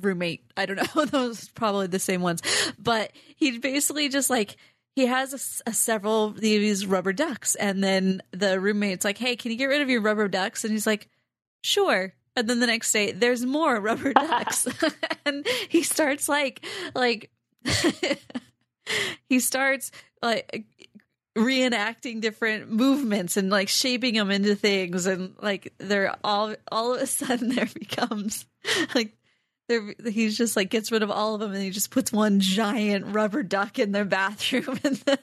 roommate. 0.00 0.50
I 0.56 0.64
don't 0.64 0.76
know. 0.76 1.04
Those 1.04 1.50
are 1.50 1.52
probably 1.54 1.88
the 1.88 1.98
same 1.98 2.22
ones. 2.22 2.40
But 2.78 3.12
he 3.36 3.58
basically 3.58 4.08
just 4.08 4.30
like 4.30 4.56
he 4.94 5.04
has 5.04 5.34
a 5.66 5.68
a 5.68 5.74
several 5.74 6.24
of 6.24 6.40
these 6.40 6.86
rubber 6.86 7.12
ducks, 7.12 7.56
and 7.56 7.84
then 7.84 8.22
the 8.30 8.58
roommate's 8.58 9.04
like, 9.04 9.18
"Hey, 9.18 9.36
can 9.36 9.50
you 9.50 9.58
get 9.58 9.66
rid 9.66 9.82
of 9.82 9.90
your 9.90 10.00
rubber 10.00 10.28
ducks?" 10.28 10.64
And 10.64 10.72
he's 10.72 10.86
like, 10.86 11.10
"Sure." 11.62 12.14
And 12.36 12.48
then 12.48 12.60
the 12.60 12.66
next 12.66 12.92
day, 12.92 13.12
there's 13.12 13.44
more 13.44 13.80
rubber 13.80 14.12
ducks, 14.12 14.68
and 15.24 15.46
he 15.70 15.82
starts 15.82 16.28
like 16.28 16.64
like 16.94 17.30
he 19.28 19.40
starts 19.40 19.90
like 20.22 20.66
reenacting 21.36 22.20
different 22.20 22.70
movements 22.70 23.36
and 23.36 23.48
like 23.50 23.68
shaping 23.68 24.14
them 24.14 24.30
into 24.30 24.54
things. 24.54 25.06
And 25.06 25.34
like 25.40 25.72
they're 25.78 26.14
all 26.22 26.54
all 26.70 26.94
of 26.94 27.00
a 27.00 27.06
sudden 27.06 27.54
there 27.54 27.68
becomes 27.72 28.44
like 28.94 29.16
there 29.68 29.94
he's 30.06 30.36
just 30.36 30.56
like 30.56 30.68
gets 30.68 30.92
rid 30.92 31.02
of 31.02 31.10
all 31.10 31.34
of 31.34 31.40
them 31.40 31.52
and 31.52 31.62
he 31.62 31.70
just 31.70 31.90
puts 31.90 32.12
one 32.12 32.40
giant 32.40 33.14
rubber 33.14 33.42
duck 33.42 33.78
in 33.78 33.92
their 33.92 34.04
bathroom. 34.04 34.78
And 34.84 35.18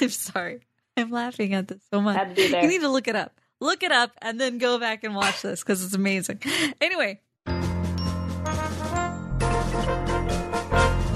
I'm 0.00 0.08
sorry. 0.08 0.60
I'm 0.96 1.10
laughing 1.10 1.52
at 1.52 1.68
this 1.68 1.82
so 1.92 2.00
much. 2.00 2.16
Had 2.16 2.30
to 2.30 2.34
be 2.34 2.48
there. 2.48 2.62
you 2.62 2.68
need 2.68 2.80
to 2.80 2.88
look 2.88 3.08
it 3.08 3.16
up 3.16 3.38
look 3.62 3.82
it 3.82 3.92
up 3.92 4.10
and 4.20 4.40
then 4.40 4.58
go 4.58 4.78
back 4.78 5.04
and 5.04 5.14
watch 5.14 5.42
this 5.42 5.62
because 5.62 5.84
it's 5.84 5.94
amazing 5.94 6.40
anyway 6.80 7.20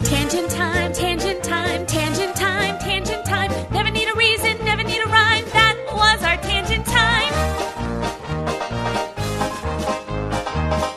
Tangent 0.05 0.51
time, 0.51 0.92
tangent 0.92 1.42
time, 1.42 1.84
tangent 1.86 2.36
time, 2.36 2.78
tangent 2.78 3.24
time. 3.26 3.51
Never 3.72 3.90
need 3.90 4.09
a 4.09 4.14
reason, 4.14 4.64
never 4.64 4.84
need 4.84 5.01
a 5.01 5.07
rhyme. 5.07 5.44
That 5.47 5.76
was 5.92 6.22
our 6.22 6.36
tangent 6.36 6.86
time. 6.86 7.32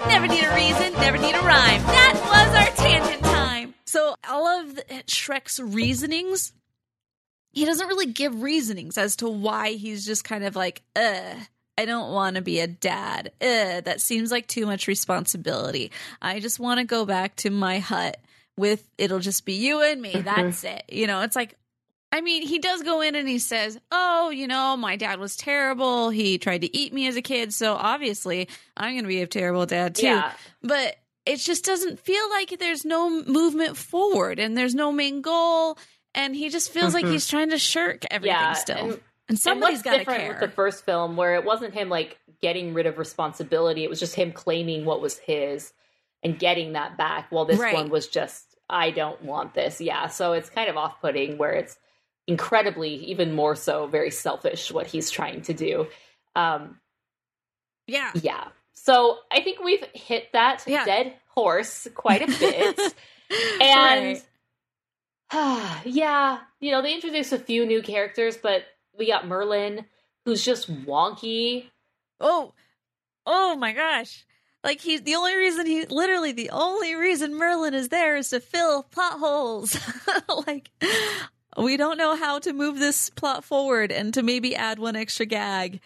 Never 0.07 0.27
need 0.27 0.43
a 0.43 0.53
reason, 0.53 0.93
never 0.93 1.17
need 1.17 1.33
a 1.33 1.41
rhyme. 1.41 1.81
That 1.81 2.15
was 2.23 2.55
our 2.55 2.85
tangent 2.85 3.23
time. 3.23 3.73
So, 3.85 4.15
all 4.29 4.45
of 4.47 4.75
the, 4.75 4.83
Shrek's 5.07 5.59
reasonings, 5.59 6.53
he 7.51 7.65
doesn't 7.65 7.87
really 7.87 8.07
give 8.07 8.41
reasonings 8.41 8.97
as 8.97 9.15
to 9.17 9.29
why 9.29 9.71
he's 9.71 10.05
just 10.05 10.23
kind 10.23 10.43
of 10.43 10.55
like, 10.55 10.81
ugh. 10.95 11.37
I 11.77 11.85
don't 11.85 12.11
want 12.11 12.35
to 12.35 12.41
be 12.41 12.59
a 12.59 12.67
dad. 12.67 13.31
Ugh, 13.41 13.85
that 13.85 14.01
seems 14.01 14.31
like 14.31 14.47
too 14.47 14.65
much 14.65 14.85
responsibility. 14.85 15.93
I 16.21 16.41
just 16.41 16.59
want 16.59 16.79
to 16.79 16.85
go 16.85 17.05
back 17.05 17.37
to 17.37 17.49
my 17.49 17.79
hut 17.79 18.19
with 18.57 18.85
it'll 18.97 19.19
just 19.19 19.45
be 19.45 19.53
you 19.53 19.81
and 19.81 20.01
me. 20.01 20.11
That's 20.11 20.63
it. 20.65 20.83
You 20.89 21.07
know, 21.07 21.21
it's 21.21 21.37
like 21.37 21.55
I 22.11 22.21
mean, 22.21 22.45
he 22.45 22.59
does 22.59 22.81
go 22.83 23.01
in 23.01 23.15
and 23.15 23.29
he 23.29 23.39
says, 23.39 23.79
"Oh, 23.91 24.29
you 24.29 24.47
know, 24.47 24.75
my 24.75 24.95
dad 24.95 25.19
was 25.19 25.37
terrible. 25.37 26.09
He 26.09 26.37
tried 26.37 26.61
to 26.61 26.77
eat 26.77 26.91
me 26.91 27.07
as 27.07 27.15
a 27.15 27.21
kid, 27.21 27.53
so 27.53 27.75
obviously 27.75 28.49
I'm 28.75 28.93
going 28.93 29.03
to 29.03 29.07
be 29.07 29.21
a 29.21 29.27
terrible 29.27 29.65
dad 29.65 29.95
too." 29.95 30.07
Yeah. 30.07 30.33
But 30.61 30.97
it 31.25 31.37
just 31.37 31.63
doesn't 31.63 31.99
feel 31.99 32.29
like 32.29 32.57
there's 32.59 32.83
no 32.83 33.09
movement 33.09 33.77
forward 33.77 34.39
and 34.39 34.57
there's 34.57 34.73
no 34.73 34.91
main 34.91 35.21
goal 35.21 35.77
and 36.15 36.35
he 36.35 36.49
just 36.49 36.71
feels 36.71 36.93
like 36.93 37.05
he's 37.05 37.27
trying 37.27 37.49
to 37.51 37.57
shirk 37.57 38.03
everything 38.11 38.35
Yeah, 38.37 38.53
still. 38.53 38.77
and- 38.77 38.91
And, 39.29 39.35
And 39.35 39.39
somebody's 39.39 39.77
what's 39.77 39.83
got 39.83 39.91
to 39.91 39.97
different 39.99 40.19
care. 40.21 40.29
with 40.31 40.39
the 40.39 40.47
first 40.49 40.83
film, 40.85 41.15
where 41.15 41.35
it 41.35 41.45
wasn't 41.45 41.75
him 41.75 41.87
like 41.89 42.17
getting 42.41 42.73
rid 42.73 42.87
of 42.87 42.97
responsibility; 42.97 43.83
it 43.83 43.89
was 43.89 43.99
just 43.99 44.15
him 44.15 44.31
claiming 44.31 44.85
what 44.85 45.01
was 45.01 45.19
his 45.19 45.71
and 46.23 46.39
getting 46.39 46.73
that 46.73 46.97
back. 46.97 47.27
While 47.31 47.45
this 47.45 47.59
Right. 47.59 47.75
one 47.75 47.89
was 47.89 48.07
just, 48.07 48.55
"I 48.67 48.89
don't 48.89 49.21
want 49.21 49.53
this." 49.53 49.79
Yeah, 49.79 50.07
so 50.07 50.33
it's 50.33 50.49
kind 50.49 50.67
of 50.67 50.77
off-putting, 50.77 51.37
where 51.37 51.51
it's 51.53 51.77
incredibly, 52.25 52.95
even 53.05 53.33
more 53.35 53.55
so, 53.55 53.85
very 53.85 54.09
selfish 54.09 54.71
what 54.71 54.87
he's 54.87 55.11
trying 55.11 55.43
to 55.43 55.53
do. 55.53 55.87
Um, 56.35 56.79
yeah. 57.85 58.11
yeah. 58.15 58.47
So 58.73 59.19
I 59.31 59.41
think 59.41 59.59
we've 59.63 59.83
hit 59.93 60.31
that 60.33 60.63
Yeah. 60.65 60.85
dead 60.85 61.13
horse 61.35 61.87
quite 61.93 62.23
a 62.23 62.27
bit. 62.39 62.95
And 63.61 64.19
yeah, 65.85 66.39
you 66.59 66.71
know, 66.71 66.81
they 66.81 66.93
introduced 66.93 67.33
a 67.33 67.39
few 67.39 67.65
new 67.65 67.81
characters, 67.81 68.37
but 68.37 68.63
we 68.97 69.07
got 69.07 69.27
Merlin, 69.27 69.85
who's 70.25 70.43
just 70.43 70.71
wonky. 70.85 71.69
Oh, 72.19 72.53
oh 73.25 73.55
my 73.55 73.73
gosh. 73.73 74.25
Like 74.63 74.81
he's 74.81 75.03
the 75.03 75.15
only 75.15 75.35
reason 75.35 75.65
he 75.65 75.85
literally 75.85 76.33
the 76.33 76.49
only 76.49 76.95
reason 76.95 77.35
Merlin 77.35 77.73
is 77.73 77.89
there 77.89 78.17
is 78.17 78.29
to 78.31 78.39
fill 78.41 78.83
plot 78.83 79.19
holes. 79.19 79.77
like 80.47 80.69
we 81.57 81.77
don't 81.77 81.97
know 81.97 82.15
how 82.15 82.39
to 82.39 82.51
move 82.51 82.77
this 82.77 83.09
plot 83.09 83.43
forward 83.45 83.91
and 83.91 84.13
to 84.15 84.23
maybe 84.23 84.55
add 84.55 84.79
one 84.79 84.95
extra 84.97 85.25
gag. 85.25 85.79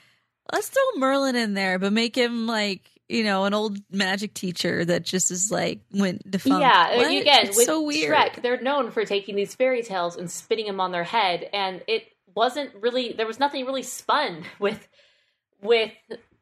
Let's 0.52 0.70
throw 0.70 1.00
Merlin 1.00 1.36
in 1.36 1.54
there, 1.54 1.78
but 1.78 1.94
make 1.94 2.16
him 2.16 2.48
like 2.48 2.90
you 3.10 3.24
know 3.24 3.46
an 3.46 3.54
old 3.54 3.78
magic 3.92 4.34
teacher 4.34 4.84
that 4.86 5.04
just 5.04 5.30
is 5.32 5.52
like 5.52 5.82
went 5.92 6.30
defunct. 6.30 6.62
Yeah, 6.62 6.98
What? 6.98 7.08
again, 7.12 7.48
It's 7.48 7.58
with 7.58 7.66
so 7.66 7.82
weird. 7.84 8.16
Shrek, 8.16 8.42
they're 8.42 8.62
known 8.62 8.92
for 8.92 9.06
taking 9.06 9.36
these 9.36 9.54
fairy 9.56 9.84
tales 9.84 10.16
and 10.16 10.30
spinning 10.32 10.66
them 10.68 10.80
on 10.80 10.92
their 10.92 11.04
head, 11.04 11.50
and 11.54 11.82
it 11.88 12.06
wasn't 12.36 12.72
really 12.76 13.14
there 13.14 13.28
was 13.28 13.40
nothing 13.40 13.66
really 13.66 13.84
spun 13.84 14.44
with 14.60 14.88
with 15.62 15.92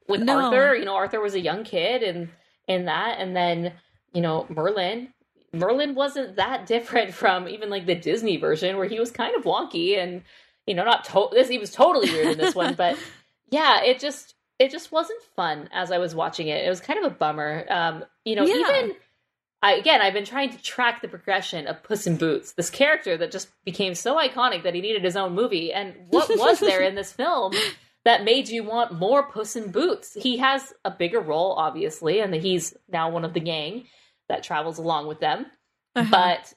with 0.07 0.21
No. 0.21 0.45
Arthur. 0.45 0.75
You 0.75 0.85
know, 0.85 0.95
Arthur 0.95 1.19
was 1.21 1.33
a 1.33 1.39
young 1.39 1.63
kid, 1.63 2.03
and 2.03 2.29
in 2.67 2.85
that, 2.85 3.17
and 3.19 3.35
then 3.35 3.73
you 4.13 4.21
know 4.21 4.45
Merlin. 4.49 5.13
Merlin 5.53 5.95
wasn't 5.95 6.37
that 6.37 6.65
different 6.67 7.13
from 7.13 7.49
even 7.49 7.69
like 7.69 7.85
the 7.85 7.95
Disney 7.95 8.37
version, 8.37 8.77
where 8.77 8.87
he 8.87 8.99
was 8.99 9.11
kind 9.11 9.35
of 9.35 9.43
wonky 9.43 9.97
and 9.97 10.21
you 10.65 10.73
know 10.75 10.85
not 10.85 11.03
to- 11.05 11.29
this. 11.31 11.49
He 11.49 11.57
was 11.57 11.71
totally 11.71 12.09
weird 12.11 12.27
in 12.33 12.37
this 12.37 12.55
one, 12.55 12.75
but 12.75 12.97
yeah, 13.49 13.83
it 13.83 13.99
just 13.99 14.35
it 14.61 14.71
just 14.71 14.91
wasn't 14.91 15.21
fun 15.35 15.67
as 15.73 15.91
I 15.91 15.97
was 15.97 16.13
watching 16.13 16.47
it. 16.47 16.63
It 16.65 16.69
was 16.69 16.79
kind 16.79 17.03
of 17.03 17.11
a 17.11 17.15
bummer. 17.15 17.65
Um, 17.69 18.05
you 18.25 18.35
know, 18.35 18.45
Yeah. 18.45 18.55
even 18.55 18.95
I 19.63 19.73
again, 19.73 20.01
I've 20.01 20.13
been 20.13 20.25
trying 20.25 20.51
to 20.51 20.61
track 20.61 21.01
the 21.01 21.07
progression 21.07 21.67
of 21.67 21.83
Puss 21.83 22.07
in 22.07 22.17
Boots, 22.17 22.53
this 22.53 22.69
character 22.69 23.17
that 23.17 23.31
just 23.31 23.49
became 23.65 23.93
so 23.95 24.17
iconic 24.17 24.63
that 24.63 24.73
he 24.75 24.81
needed 24.81 25.03
his 25.03 25.15
own 25.15 25.33
movie. 25.33 25.71
And 25.73 25.95
what 26.09 26.29
was 26.29 26.59
there 26.59 26.81
in 26.81 26.95
this 26.95 27.11
film 27.21 27.53
that 28.03 28.23
made 28.23 28.49
you 28.49 28.63
want 28.63 28.93
more 28.93 29.23
Puss 29.23 29.55
in 29.55 29.71
Boots? 29.71 30.13
He 30.13 30.37
has 30.37 30.73
a 30.85 30.91
bigger 30.91 31.19
role, 31.19 31.53
obviously, 31.53 32.19
and 32.19 32.33
he's 32.33 32.75
now 32.87 33.09
one 33.09 33.25
of 33.25 33.33
the 33.33 33.39
gang 33.39 33.85
that 34.29 34.43
travels 34.43 34.77
along 34.79 35.07
with 35.07 35.19
them. 35.19 35.45
Uh-huh. 35.95 36.07
But 36.09 36.53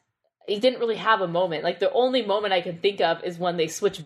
he 0.46 0.58
didn't 0.60 0.80
really 0.80 0.96
have 0.96 1.20
a 1.20 1.28
moment. 1.28 1.64
Like 1.64 1.80
the 1.80 1.92
only 1.92 2.24
moment 2.24 2.52
I 2.54 2.60
can 2.60 2.78
think 2.78 3.00
of 3.00 3.22
is 3.24 3.38
when 3.38 3.56
they 3.56 3.68
switch 3.68 4.00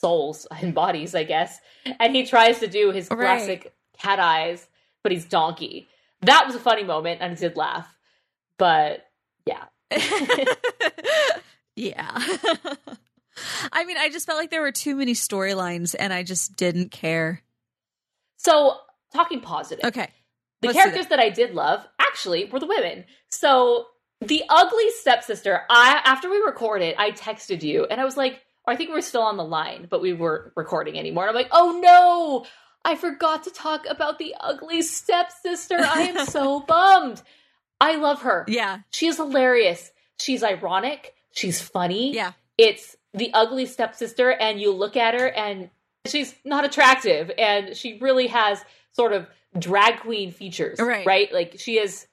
souls 0.00 0.46
and 0.60 0.74
bodies, 0.74 1.14
I 1.14 1.24
guess, 1.24 1.58
and 2.00 2.14
he 2.14 2.24
tries 2.26 2.58
to 2.60 2.66
do 2.66 2.90
his 2.92 3.08
Right. 3.10 3.18
classic 3.18 3.74
cat 3.98 4.18
eyes, 4.20 4.66
but 5.02 5.12
he's 5.12 5.24
donkey. 5.24 5.88
That 6.22 6.46
was 6.46 6.54
a 6.54 6.60
funny 6.60 6.84
moment, 6.84 7.20
and 7.20 7.32
I 7.32 7.34
did 7.34 7.56
laugh. 7.56 7.88
But 8.58 9.04
yeah, 9.44 9.64
yeah. 11.76 12.10
I 13.72 13.84
mean, 13.84 13.98
I 13.98 14.08
just 14.10 14.26
felt 14.26 14.38
like 14.38 14.50
there 14.50 14.62
were 14.62 14.72
too 14.72 14.96
many 14.96 15.12
storylines 15.12 15.94
and 15.98 16.12
I 16.12 16.22
just 16.22 16.56
didn't 16.56 16.90
care. 16.90 17.42
so 18.36 18.78
talking 19.12 19.40
positive. 19.40 19.84
Okay. 19.84 20.08
The 20.62 20.68
let's 20.68 20.78
characters 20.78 21.06
that 21.08 21.18
I 21.20 21.28
did 21.28 21.54
love 21.54 21.86
actually 22.00 22.46
were 22.46 22.58
the 22.60 22.66
women. 22.66 23.04
So 23.28 23.86
the 24.22 24.42
ugly 24.48 24.90
stepsister, 25.00 25.62
I 25.68 26.00
after 26.04 26.30
we 26.30 26.38
recorded, 26.38 26.94
I 26.98 27.10
texted 27.10 27.62
you 27.62 27.84
and 27.90 28.00
I 28.00 28.04
was 28.06 28.16
like, 28.16 28.40
I 28.66 28.76
think 28.76 28.90
we 28.90 28.98
are 28.98 29.02
still 29.02 29.22
on 29.22 29.36
the 29.36 29.44
line, 29.44 29.86
but 29.88 30.00
we 30.00 30.12
weren't 30.12 30.52
recording 30.56 30.98
anymore. 30.98 31.24
And 31.24 31.30
I'm 31.30 31.36
like, 31.36 31.50
oh 31.52 31.78
no, 31.82 32.46
I 32.84 32.96
forgot 32.96 33.44
to 33.44 33.50
talk 33.50 33.86
about 33.88 34.18
the 34.18 34.34
ugly 34.40 34.82
stepsister. 34.82 35.76
I 35.78 36.02
am 36.02 36.26
so 36.26 36.60
bummed. 36.68 37.22
I 37.80 37.96
love 37.96 38.22
her. 38.22 38.44
Yeah. 38.48 38.78
She 38.90 39.06
is 39.06 39.16
hilarious. 39.16 39.90
She's 40.18 40.42
ironic. 40.42 41.14
She's 41.32 41.60
funny. 41.60 42.14
Yeah. 42.14 42.32
It's 42.58 42.96
the 43.12 43.30
ugly 43.34 43.66
stepsister, 43.66 44.30
and 44.30 44.60
you 44.60 44.72
look 44.72 44.96
at 44.96 45.14
her, 45.18 45.28
and 45.28 45.70
she's 46.06 46.34
not 46.44 46.64
attractive, 46.64 47.30
and 47.38 47.76
she 47.76 47.98
really 47.98 48.26
has 48.28 48.64
sort 48.92 49.12
of 49.12 49.26
drag 49.58 50.00
queen 50.00 50.32
features, 50.32 50.78
Right. 50.78 51.06
Right? 51.06 51.32
Like 51.32 51.56
she 51.58 51.78
is 51.78 52.06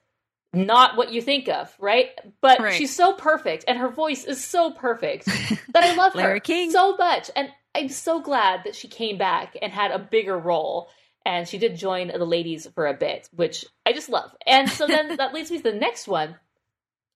not 0.53 0.95
what 0.97 1.11
you 1.11 1.21
think 1.21 1.49
of, 1.49 1.75
right? 1.79 2.09
But 2.41 2.59
Right. 2.59 2.73
she's 2.73 2.95
so 2.95 3.13
perfect, 3.13 3.65
and 3.67 3.77
her 3.79 3.89
voice 3.89 4.23
is 4.23 4.43
so 4.43 4.71
perfect 4.71 5.25
that 5.73 5.83
I 5.83 5.95
love 5.95 6.13
her 6.13 6.39
King. 6.39 6.71
so 6.71 6.95
much, 6.95 7.29
and 7.35 7.49
I'm 7.75 7.89
so 7.89 8.21
glad 8.21 8.61
that 8.65 8.75
she 8.75 8.87
came 8.87 9.17
back 9.17 9.57
and 9.61 9.71
had 9.73 9.91
a 9.91 9.99
bigger 9.99 10.37
role. 10.37 10.89
And 11.25 11.47
she 11.47 11.57
did 11.57 11.77
join 11.77 12.09
the 12.09 12.25
ladies 12.25 12.67
for 12.75 12.85
a 12.85 12.93
bit, 12.93 13.29
which 13.33 13.63
I 13.85 13.93
just 13.93 14.09
love. 14.09 14.35
And 14.45 14.69
so 14.69 14.85
then 14.85 15.15
that 15.17 15.33
leads 15.33 15.49
me 15.49 15.55
to 15.57 15.63
the 15.63 15.71
next 15.71 16.05
one, 16.05 16.35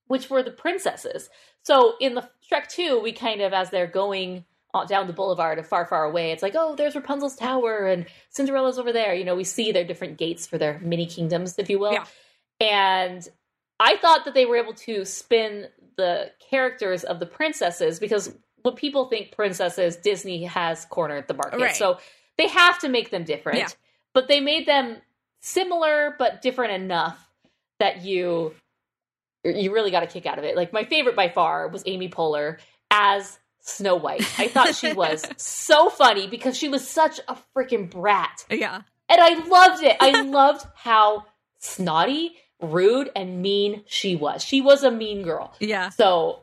which 0.08 0.30
were 0.30 0.42
the 0.42 0.50
princesses. 0.52 1.30
So 1.64 1.96
in 2.00 2.16
the 2.16 2.30
Shrek 2.50 2.70
2, 2.70 3.02
we 3.02 3.12
kind 3.12 3.42
of, 3.42 3.52
as 3.52 3.70
they're 3.70 3.86
going 3.86 4.46
down 4.88 5.08
the 5.08 5.14
boulevard 5.14 5.60
of 5.60 5.68
far, 5.68 5.86
far 5.86 6.06
away, 6.06 6.32
it's 6.32 6.42
like, 6.42 6.54
oh, 6.56 6.74
there's 6.78 6.96
Rapunzel's 6.96 7.36
tower 7.36 7.86
and 7.88 8.06
Cinderella's 8.30 8.80
over 8.80 8.94
there. 8.94 9.14
You 9.14 9.26
know, 9.26 9.36
we 9.36 9.44
see 9.44 9.74
their 9.74 9.84
different 9.84 10.18
gates 10.18 10.48
for 10.48 10.58
their 10.58 10.80
mini 10.80 11.06
kingdoms, 11.06 11.56
if 11.58 11.70
you 11.70 11.78
will. 11.78 11.92
Yeah. 11.92 12.06
And 12.60 13.28
I 13.80 13.98
thought 13.98 14.26
that 14.26 14.34
they 14.34 14.46
were 14.46 14.58
able 14.58 14.74
to 14.74 15.06
spin 15.06 15.68
the 15.98 16.32
characters 16.50 17.04
of 17.04 17.20
the 17.20 17.26
princesses 17.26 18.00
because 18.00 18.36
when 18.62 18.76
people 18.76 19.08
think 19.08 19.32
princesses, 19.32 19.96
Disney 19.98 20.46
has 20.46 20.86
cornered 20.86 21.28
the 21.28 21.34
market. 21.34 21.60
Right. 21.60 21.76
So 21.76 22.00
they 22.38 22.48
have 22.48 22.80
to 22.80 22.90
make 22.90 23.12
them 23.12 23.24
different. 23.24 23.60
Yeah. 23.60 23.68
But 24.14 24.28
they 24.28 24.40
made 24.40 24.68
them 24.68 24.98
similar 25.40 26.16
but 26.18 26.42
different 26.42 26.74
enough 26.74 27.24
that 27.80 28.04
you 28.04 28.54
you 29.44 29.74
really 29.74 29.92
got 29.92 30.04
a 30.04 30.08
kick 30.08 30.26
out 30.26 30.38
of 30.38 30.44
it. 30.44 30.56
Like 30.56 30.74
my 30.74 30.84
favorite 30.84 31.16
by 31.16 31.30
far 31.30 31.68
was 31.68 31.84
Amy 31.86 32.10
Poehler 32.10 32.58
as 32.92 33.40
Snow 33.62 33.96
White. 33.96 34.28
I 34.40 34.48
thought 34.48 34.76
she 34.76 34.94
was 34.94 35.26
so 35.38 35.90
funny 35.90 36.28
because 36.28 36.58
she 36.58 36.70
was 36.70 36.88
such 36.88 37.20
a 37.28 37.38
freaking 37.56 37.90
brat. 37.90 38.46
Yeah. 38.50 38.82
And 39.10 39.22
I 39.22 39.48
loved 39.48 39.84
it. 39.84 39.96
I 40.00 40.22
loved 40.22 40.66
how 40.76 41.26
snotty, 41.60 42.36
rude, 42.62 43.10
and 43.16 43.42
mean 43.42 43.84
she 43.86 44.16
was. 44.16 44.44
She 44.44 44.62
was 44.62 44.84
a 44.84 44.92
mean 44.92 45.24
girl. 45.24 45.54
Yeah. 45.60 45.90
So 45.90 46.42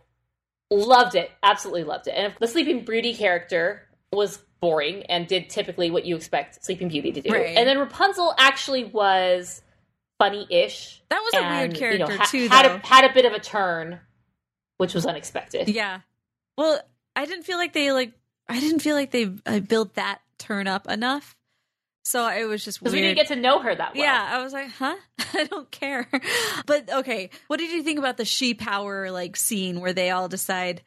loved 0.71 1.15
it. 1.15 1.31
Absolutely 1.43 1.85
loved 1.85 2.07
it. 2.07 2.13
And 2.13 2.35
the 2.41 2.49
Sleeping 2.49 2.85
Beauty 2.85 3.15
character 3.15 3.83
was 4.13 4.39
boring 4.61 5.03
and 5.05 5.27
did 5.27 5.51
typically 5.51 5.91
what 5.91 6.05
you 6.05 6.17
expect 6.17 6.65
Sleeping 6.65 6.89
Beauty 6.89 7.13
to 7.13 7.21
do. 7.21 7.31
Right. 7.31 7.57
And 7.57 7.69
then 7.69 7.79
Rapunzel 7.79 8.35
actually 8.39 8.85
was 8.85 9.63
funny-ish. 10.19 11.03
That 11.11 11.21
was 11.21 11.35
a 11.35 11.45
and, 11.45 11.73
weird 11.73 11.93
you 11.93 11.99
know, 11.99 12.07
character 12.07 12.17
ha- 12.17 12.29
too, 12.31 12.49
had 12.49 12.67
though. 12.67 12.77
a, 12.77 12.87
had 12.87 13.11
a 13.11 13.13
bit 13.13 13.25
of 13.25 13.33
a 13.33 13.41
turn, 13.41 14.01
which 14.79 14.95
was 14.95 15.05
unexpected. 15.05 15.69
Yeah. 15.69 16.01
Well, 16.57 16.81
I 17.17 17.27
didn't 17.27 17.45
feel 17.45 17.59
like 17.59 17.73
they 17.73 17.93
like. 17.93 18.13
I 18.49 18.61
didn't 18.61 18.81
feel 18.81 18.95
like 18.95 19.11
they 19.11 19.33
uh, 19.47 19.61
built 19.61 19.95
that 19.95 20.21
turn 20.39 20.67
up 20.67 20.89
enough. 20.89 21.37
So 22.05 22.29
it 22.29 22.45
was 22.45 22.65
just. 22.65 22.81
Because 22.81 22.93
we 22.93 23.01
didn't 23.01 23.17
get 23.17 23.29
to 23.29 23.37
know 23.37 23.61
her 23.61 23.75
that 23.75 23.95
well. 23.95 24.05
Yeah, 24.05 24.29
I 24.31 24.43
was 24.43 24.53
like, 24.53 24.71
huh? 24.73 24.97
I 25.35 25.45
don't 25.45 25.71
care. 25.71 26.09
But 26.67 26.91
okay, 26.93 27.31
what 27.49 27.59
did 27.59 27.71
you 27.71 27.83
think 27.83 27.99
about 27.99 28.17
the 28.17 28.25
she 28.25 28.55
power 28.55 29.11
like 29.11 29.37
scene 29.37 29.81
where 29.81 29.93
they 29.93 30.11
all 30.11 30.29
decide, 30.29 30.83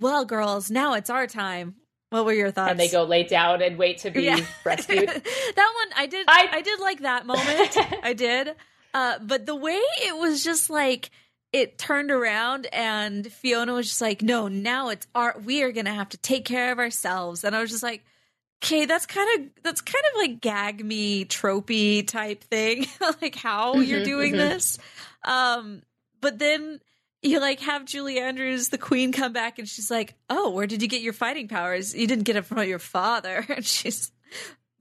well, 0.00 0.24
girls, 0.24 0.70
now 0.70 0.94
it's 0.94 1.10
our 1.10 1.26
time. 1.26 1.76
What 2.10 2.24
were 2.26 2.32
your 2.32 2.50
thoughts? 2.50 2.70
And 2.70 2.78
they 2.80 2.88
go 2.88 3.04
lay 3.04 3.24
down 3.24 3.62
and 3.62 3.78
wait 3.78 3.98
to 3.98 4.10
be 4.10 4.22
Yeah. 4.24 4.38
rescued. 4.64 5.08
that 5.08 5.72
one 5.74 5.88
I 5.96 6.06
did. 6.06 6.26
I- 6.28 6.48
I, 6.52 6.60
did 6.60 6.78
like 6.80 7.00
that 7.00 7.24
moment. 7.26 7.76
I 8.04 8.12
did. 8.12 8.54
Uh, 8.94 9.18
but 9.20 9.46
the 9.46 9.54
way 9.56 9.80
it 10.02 10.16
was 10.18 10.44
just 10.44 10.68
like 10.68 11.10
it 11.52 11.78
turned 11.78 12.10
around 12.10 12.66
and 12.72 13.30
Fiona 13.32 13.72
was 13.72 13.88
just 13.88 14.00
like, 14.02 14.22
"No, 14.22 14.48
now 14.48 14.88
it's 14.90 15.06
our. 15.14 15.36
We 15.44 15.62
are 15.62 15.72
gonna 15.72 15.94
have 15.94 16.10
to 16.10 16.18
take 16.18 16.44
care 16.44 16.70
of 16.72 16.78
ourselves." 16.78 17.44
And 17.44 17.54
I 17.56 17.60
was 17.60 17.70
just 17.70 17.82
like, 17.82 18.04
"Okay, 18.62 18.84
that's 18.84 19.06
kind 19.06 19.28
of 19.40 19.62
that's 19.62 19.80
kind 19.80 20.04
of 20.12 20.18
like 20.20 20.40
gag 20.40 20.84
me 20.84 21.24
tropey 21.24 22.06
type 22.06 22.44
thing, 22.44 22.86
like 23.20 23.34
how 23.34 23.74
you're 23.76 24.00
Mhm, 24.00 24.04
doing 24.04 24.32
mhm. 24.34 24.38
this." 24.38 24.78
Um, 25.24 25.82
but 26.20 26.38
then 26.38 26.80
you 27.22 27.40
like 27.40 27.60
have 27.60 27.84
Julie 27.84 28.18
Andrews, 28.18 28.68
the 28.68 28.78
queen, 28.78 29.12
come 29.12 29.32
back 29.32 29.58
and 29.58 29.68
she's 29.68 29.90
like, 29.90 30.14
"Oh, 30.30 30.50
where 30.50 30.66
did 30.66 30.82
you 30.82 30.88
get 30.88 31.02
your 31.02 31.12
fighting 31.12 31.48
powers? 31.48 31.94
You 31.94 32.06
didn't 32.06 32.24
get 32.24 32.36
it 32.36 32.44
from 32.46 32.62
your 32.66 32.78
father." 32.78 33.44
And 33.48 33.64
she's 33.64 34.10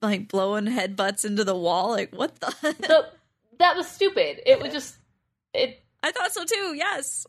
like 0.02 0.28
blowing 0.28 0.66
headbutts 0.66 1.26
into 1.26 1.44
the 1.44 1.56
wall. 1.56 1.90
Like, 1.92 2.14
what 2.16 2.40
the? 2.40 2.52
so 2.88 3.06
that 3.60 3.76
was 3.76 3.88
stupid. 3.88 4.40
It 4.46 4.60
was 4.62 4.72
just 4.74 4.96
it 5.54 5.84
I 6.04 6.12
thought 6.12 6.34
so 6.34 6.44
too. 6.46 6.74
Yes. 6.76 7.28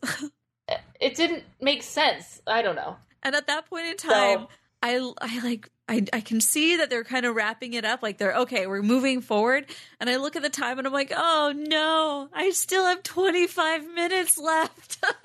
it 0.99 1.15
didn't 1.15 1.43
make 1.61 1.83
sense. 1.83 2.41
I 2.47 2.61
don't 2.61 2.75
know. 2.75 2.95
And 3.21 3.35
at 3.35 3.47
that 3.47 3.69
point 3.69 3.85
in 3.87 3.97
time, 3.97 4.39
So- 4.39 4.49
I 4.81 5.11
I 5.21 5.39
like 5.43 5.69
I 5.89 6.05
I 6.13 6.21
can 6.21 6.39
see 6.39 6.77
that 6.77 6.89
they're 6.89 7.03
kind 7.03 7.25
of 7.25 7.35
wrapping 7.35 7.73
it 7.73 7.83
up. 7.85 8.01
Like 8.01 8.17
they're 8.17 8.35
okay, 8.35 8.67
we're 8.67 8.81
moving 8.81 9.21
forward. 9.21 9.65
And 9.99 10.09
I 10.09 10.15
look 10.15 10.35
at 10.35 10.41
the 10.41 10.49
time 10.49 10.77
and 10.77 10.87
I'm 10.87 10.93
like, 10.93 11.11
oh 11.15 11.53
no, 11.55 12.29
I 12.33 12.51
still 12.51 12.85
have 12.85 13.03
25 13.03 13.87
minutes 13.93 14.37
left. 14.37 15.03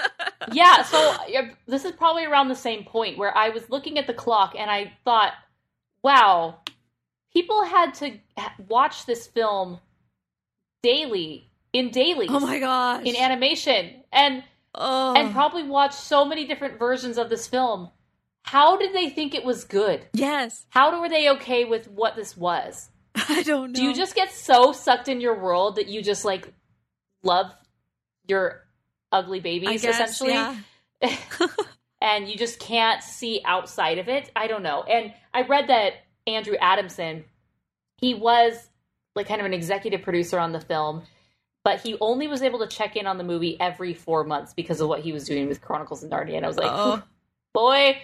Yeah, 0.52 0.82
so 0.82 1.14
this 1.66 1.84
is 1.84 1.92
probably 1.92 2.24
around 2.24 2.48
the 2.48 2.54
same 2.54 2.84
point 2.84 3.18
where 3.18 3.36
I 3.36 3.50
was 3.50 3.68
looking 3.68 3.98
at 3.98 4.06
the 4.06 4.14
clock 4.14 4.54
and 4.56 4.70
I 4.70 4.92
thought, 5.04 5.34
wow, 6.02 6.60
people 7.34 7.64
had 7.64 7.92
to 7.94 8.18
watch 8.66 9.04
this 9.04 9.26
film 9.26 9.78
daily 10.82 11.50
in 11.74 11.90
daily 11.90 12.28
oh 12.30 12.40
my 12.40 12.58
gosh. 12.60 13.04
in 13.04 13.14
animation 13.16 14.04
and 14.10 14.42
Oh. 14.74 15.14
and 15.14 15.32
probably 15.32 15.64
watched 15.64 15.94
so 15.94 16.24
many 16.24 16.46
different 16.46 16.78
versions 16.78 17.18
of 17.18 17.28
this 17.28 17.46
film. 17.46 17.90
How 18.44 18.76
did 18.76 18.94
they 18.94 19.10
think 19.10 19.34
it 19.34 19.44
was 19.44 19.64
good? 19.64 20.06
yes. 20.12 20.66
How 20.70 21.00
were 21.00 21.08
they 21.08 21.30
okay 21.30 21.64
with 21.64 21.88
what 21.90 22.16
this 22.16 22.36
was? 22.36 22.90
I 23.14 23.42
don't 23.42 23.72
know. 23.72 23.80
Do 23.80 23.84
you 23.84 23.94
just 23.94 24.14
get 24.14 24.32
so 24.32 24.72
sucked 24.72 25.08
in 25.08 25.20
your 25.20 25.38
world 25.38 25.76
that 25.76 25.88
you 25.88 26.02
just 26.02 26.24
like 26.24 26.52
love 27.22 27.46
your 28.26 28.64
ugly 29.12 29.40
babies 29.40 29.68
I 29.68 29.76
guess, 29.76 29.94
essentially? 29.94 30.32
yeah. 30.32 30.56
and 32.00 32.28
you 32.28 32.36
just 32.36 32.58
can't 32.58 33.02
see 33.02 33.40
outside 33.44 33.98
of 33.98 34.08
it. 34.08 34.30
I 34.36 34.46
don't 34.46 34.62
know. 34.62 34.82
And 34.82 35.12
I 35.34 35.42
read 35.42 35.68
that 35.68 35.94
Andrew 36.26 36.56
Adamson, 36.60 37.24
he 37.96 38.14
was 38.14 38.68
like 39.14 39.26
kind 39.26 39.40
of 39.40 39.46
an 39.46 39.54
executive 39.54 40.02
producer 40.02 40.38
on 40.38 40.52
the 40.52 40.60
film, 40.60 41.02
but 41.64 41.80
he 41.80 41.96
only 42.00 42.28
was 42.28 42.42
able 42.42 42.60
to 42.60 42.66
check 42.66 42.96
in 42.96 43.06
on 43.06 43.18
the 43.18 43.24
movie 43.24 43.58
every 43.60 43.94
four 43.94 44.24
months 44.24 44.54
because 44.54 44.80
of 44.80 44.88
what 44.88 45.00
he 45.00 45.12
was 45.12 45.24
doing 45.24 45.48
with 45.48 45.60
Chronicles 45.60 46.02
of 46.02 46.10
Narnia. 46.10 46.36
And 46.36 46.44
I 46.44 46.48
was 46.48 46.56
like, 46.56 47.02
boy, 47.52 47.98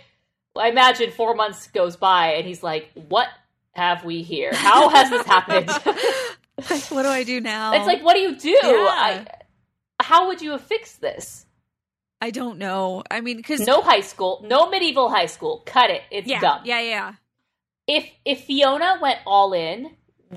I 0.57 0.69
imagine 0.69 1.11
four 1.11 1.35
months 1.35 1.67
goes 1.69 1.97
by 1.97 2.35
and 2.35 2.47
he's 2.47 2.63
like, 2.63 2.91
what 2.95 3.29
have 3.73 4.05
we 4.05 4.23
here? 4.23 4.51
How 4.55 4.89
has 4.89 5.11
this 5.11 5.27
happened? 5.27 5.69
what 6.91 7.03
do 7.03 7.09
I 7.09 7.25
do 7.25 7.41
now? 7.41 7.73
it's 7.75 7.87
like, 7.87 8.03
what 8.03 8.15
do 8.15 8.21
you 8.21 8.37
do? 8.37 8.51
Yeah. 8.51 8.63
I, 8.63 9.27
how 10.01 10.29
would 10.29 10.41
you 10.41 10.53
have 10.53 10.61
fixed 10.61 11.01
this? 11.01 11.47
I 12.21 12.31
don't 12.31 12.59
know. 12.59 13.03
I 13.11 13.21
mean, 13.21 13.37
because 13.37 13.67
No 13.67 13.83
high 13.83 14.01
school, 14.01 14.45
no 14.49 14.71
medieval 14.71 15.11
high 15.11 15.27
school. 15.27 15.63
Cut 15.67 15.91
it. 15.91 16.03
It's 16.11 16.29
yeah, 16.29 16.41
dumb. 16.41 16.63
yeah, 16.65 16.81
yeah, 16.81 17.13
if 17.87 18.09
if 18.25 18.45
Fiona 18.45 18.99
went 19.01 19.19
all 19.27 19.53
in 19.53 19.91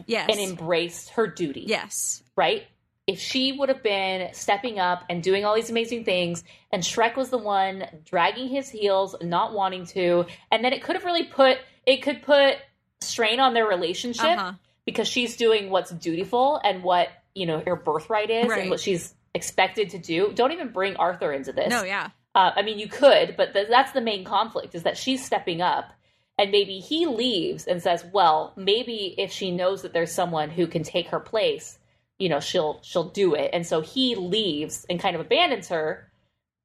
yes, 0.06 0.30
and 0.30 0.40
embraced 0.40 1.12
her 1.12 1.28
duty, 1.28 1.64
yes, 1.68 2.24
right? 2.36 2.64
If 3.08 3.20
she 3.22 3.54
would 3.54 3.70
have 3.70 3.82
been 3.82 4.34
stepping 4.34 4.80
up 4.80 5.04
and 5.10 5.24
doing 5.24 5.46
all 5.46 5.56
these 5.56 5.70
amazing 5.70 6.04
things, 6.04 6.44
and 6.74 6.84
Shrek 6.84 7.16
was 7.16 7.30
the 7.30 7.38
one 7.38 7.86
dragging 8.04 8.50
his 8.50 8.70
heels, 8.70 9.16
not 9.22 9.54
wanting 9.54 9.86
to, 9.88 10.26
and 10.52 10.64
then 10.64 10.74
it 10.74 10.84
could 10.84 10.96
have 10.98 11.06
really 11.06 11.24
put 11.24 11.58
it 11.86 12.02
could 12.04 12.22
put 12.22 12.58
strain 13.00 13.40
on 13.40 13.54
their 13.54 13.66
relationship 13.66 14.26
uh-huh. 14.26 14.54
because 14.86 15.08
she's 15.08 15.38
doing 15.38 15.70
what's 15.70 15.92
dutiful 15.92 16.60
and 16.64 16.84
what 16.84 17.08
you 17.34 17.46
know 17.46 17.62
her 17.66 17.78
birthright 17.78 18.30
is 18.30 18.50
Right. 18.50 18.62
and 18.62 18.70
what 18.70 18.82
she's 18.82 19.14
expected 19.34 19.92
to 19.92 20.00
do. 20.00 20.34
Don't 20.34 20.52
even 20.52 20.70
bring 20.74 20.98
Arthur 20.98 21.32
into 21.32 21.54
this. 21.54 21.70
No, 21.70 21.84
yeah, 21.84 22.10
Uh, 22.36 22.52
I 22.56 22.62
mean, 22.64 22.78
you 22.78 22.88
could, 22.90 23.36
but 23.38 23.54
th- 23.54 23.68
that's 23.70 23.92
the 23.94 24.02
main 24.02 24.26
conflict 24.26 24.76
is 24.76 24.84
that 24.84 24.98
she's 24.98 25.24
stepping 25.24 25.62
up, 25.62 25.94
and 26.38 26.52
maybe 26.52 26.80
he 26.80 27.06
leaves 27.06 27.66
and 27.68 27.82
says, 27.82 28.04
"Well, 28.12 28.52
maybe 28.58 29.16
if 29.18 29.32
she 29.32 29.52
knows 29.52 29.84
that 29.84 29.94
there's 29.94 30.12
someone 30.12 30.50
who 30.50 30.68
can 30.68 30.84
take 30.84 31.08
her 31.10 31.20
place, 31.22 31.78
you 32.20 32.30
know, 32.30 32.40
she'll 32.40 32.80
she'll 32.84 33.10
do 33.10 33.36
it." 33.36 33.52
And 33.54 33.66
so 33.66 33.82
he 33.82 34.16
leaves 34.16 34.86
and 34.90 35.00
kind 35.00 35.16
of 35.16 35.22
abandons 35.22 35.70
her, 35.70 36.12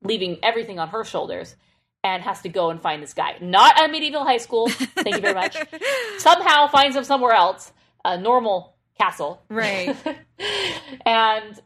leaving 0.03 0.38
everything 0.42 0.78
on 0.78 0.88
her 0.88 1.05
shoulders, 1.05 1.57
and 2.05 2.22
has 2.22 2.42
to 2.42 2.48
go 2.48 2.70
and 2.70 2.80
find 2.80 3.03
this 3.03 3.14
guy, 3.14 3.36
not 3.40 3.82
a 3.82 3.88
medieval 3.88 4.24
high 4.24 4.38
school. 4.38 4.68
Thank 4.68 5.16
you 5.16 5.22
very 5.22 5.34
much. 5.34 5.57
Somehow 6.18 6.68
finds 6.68 6.96
him 6.96 7.05
somewhere 7.05 7.32
else, 7.32 7.72
a 8.05 8.18
normal 8.18 8.76
castle, 8.98 9.42
right. 9.48 9.96
and 11.07 11.61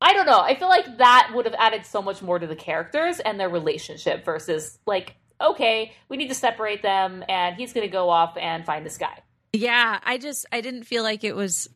I 0.00 0.12
don't 0.12 0.26
know. 0.26 0.40
I 0.40 0.54
feel 0.54 0.68
like 0.68 0.98
that 0.98 1.32
would 1.34 1.46
have 1.46 1.54
added 1.58 1.84
so 1.84 2.02
much 2.02 2.22
more 2.22 2.38
to 2.38 2.46
the 2.46 2.56
characters 2.56 3.18
and 3.20 3.40
their 3.40 3.48
relationship 3.48 4.24
versus 4.24 4.78
like, 4.86 5.16
okay, 5.40 5.92
we 6.08 6.16
need 6.16 6.28
to 6.28 6.34
separate 6.34 6.82
them 6.82 7.24
and 7.28 7.56
he's 7.56 7.72
going 7.72 7.86
to 7.86 7.92
go 7.92 8.08
off 8.08 8.36
and 8.36 8.64
find 8.64 8.86
this 8.86 8.98
guy. 8.98 9.22
Yeah, 9.52 9.98
I 10.04 10.18
just 10.18 10.46
I 10.52 10.60
didn't 10.60 10.84
feel 10.84 11.02
like 11.02 11.24
it 11.24 11.34
was. 11.34 11.68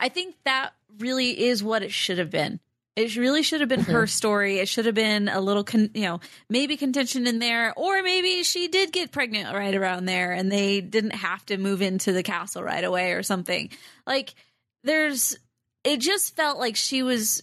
I 0.00 0.08
think 0.08 0.34
that 0.44 0.70
really 0.98 1.40
is 1.48 1.62
what 1.62 1.82
it 1.82 1.92
should 1.92 2.18
have 2.18 2.30
been. 2.30 2.58
It 2.96 3.16
really 3.16 3.42
should 3.42 3.60
have 3.60 3.68
been 3.68 3.82
her 3.82 4.02
mm-hmm. 4.02 4.06
story. 4.06 4.58
It 4.58 4.68
should 4.68 4.86
have 4.86 4.94
been 4.94 5.28
a 5.28 5.40
little, 5.40 5.62
con- 5.62 5.90
you 5.94 6.02
know, 6.02 6.20
maybe 6.48 6.76
contention 6.76 7.26
in 7.26 7.38
there, 7.38 7.72
or 7.76 8.02
maybe 8.02 8.42
she 8.42 8.66
did 8.66 8.92
get 8.92 9.12
pregnant 9.12 9.54
right 9.54 9.74
around 9.74 10.06
there, 10.06 10.32
and 10.32 10.50
they 10.50 10.80
didn't 10.80 11.14
have 11.14 11.46
to 11.46 11.56
move 11.56 11.82
into 11.82 12.12
the 12.12 12.24
castle 12.24 12.62
right 12.62 12.82
away 12.82 13.12
or 13.12 13.22
something. 13.22 13.70
Like 14.06 14.34
there's, 14.82 15.36
it 15.84 15.98
just 15.98 16.34
felt 16.34 16.58
like 16.58 16.76
she 16.76 17.02
was. 17.02 17.42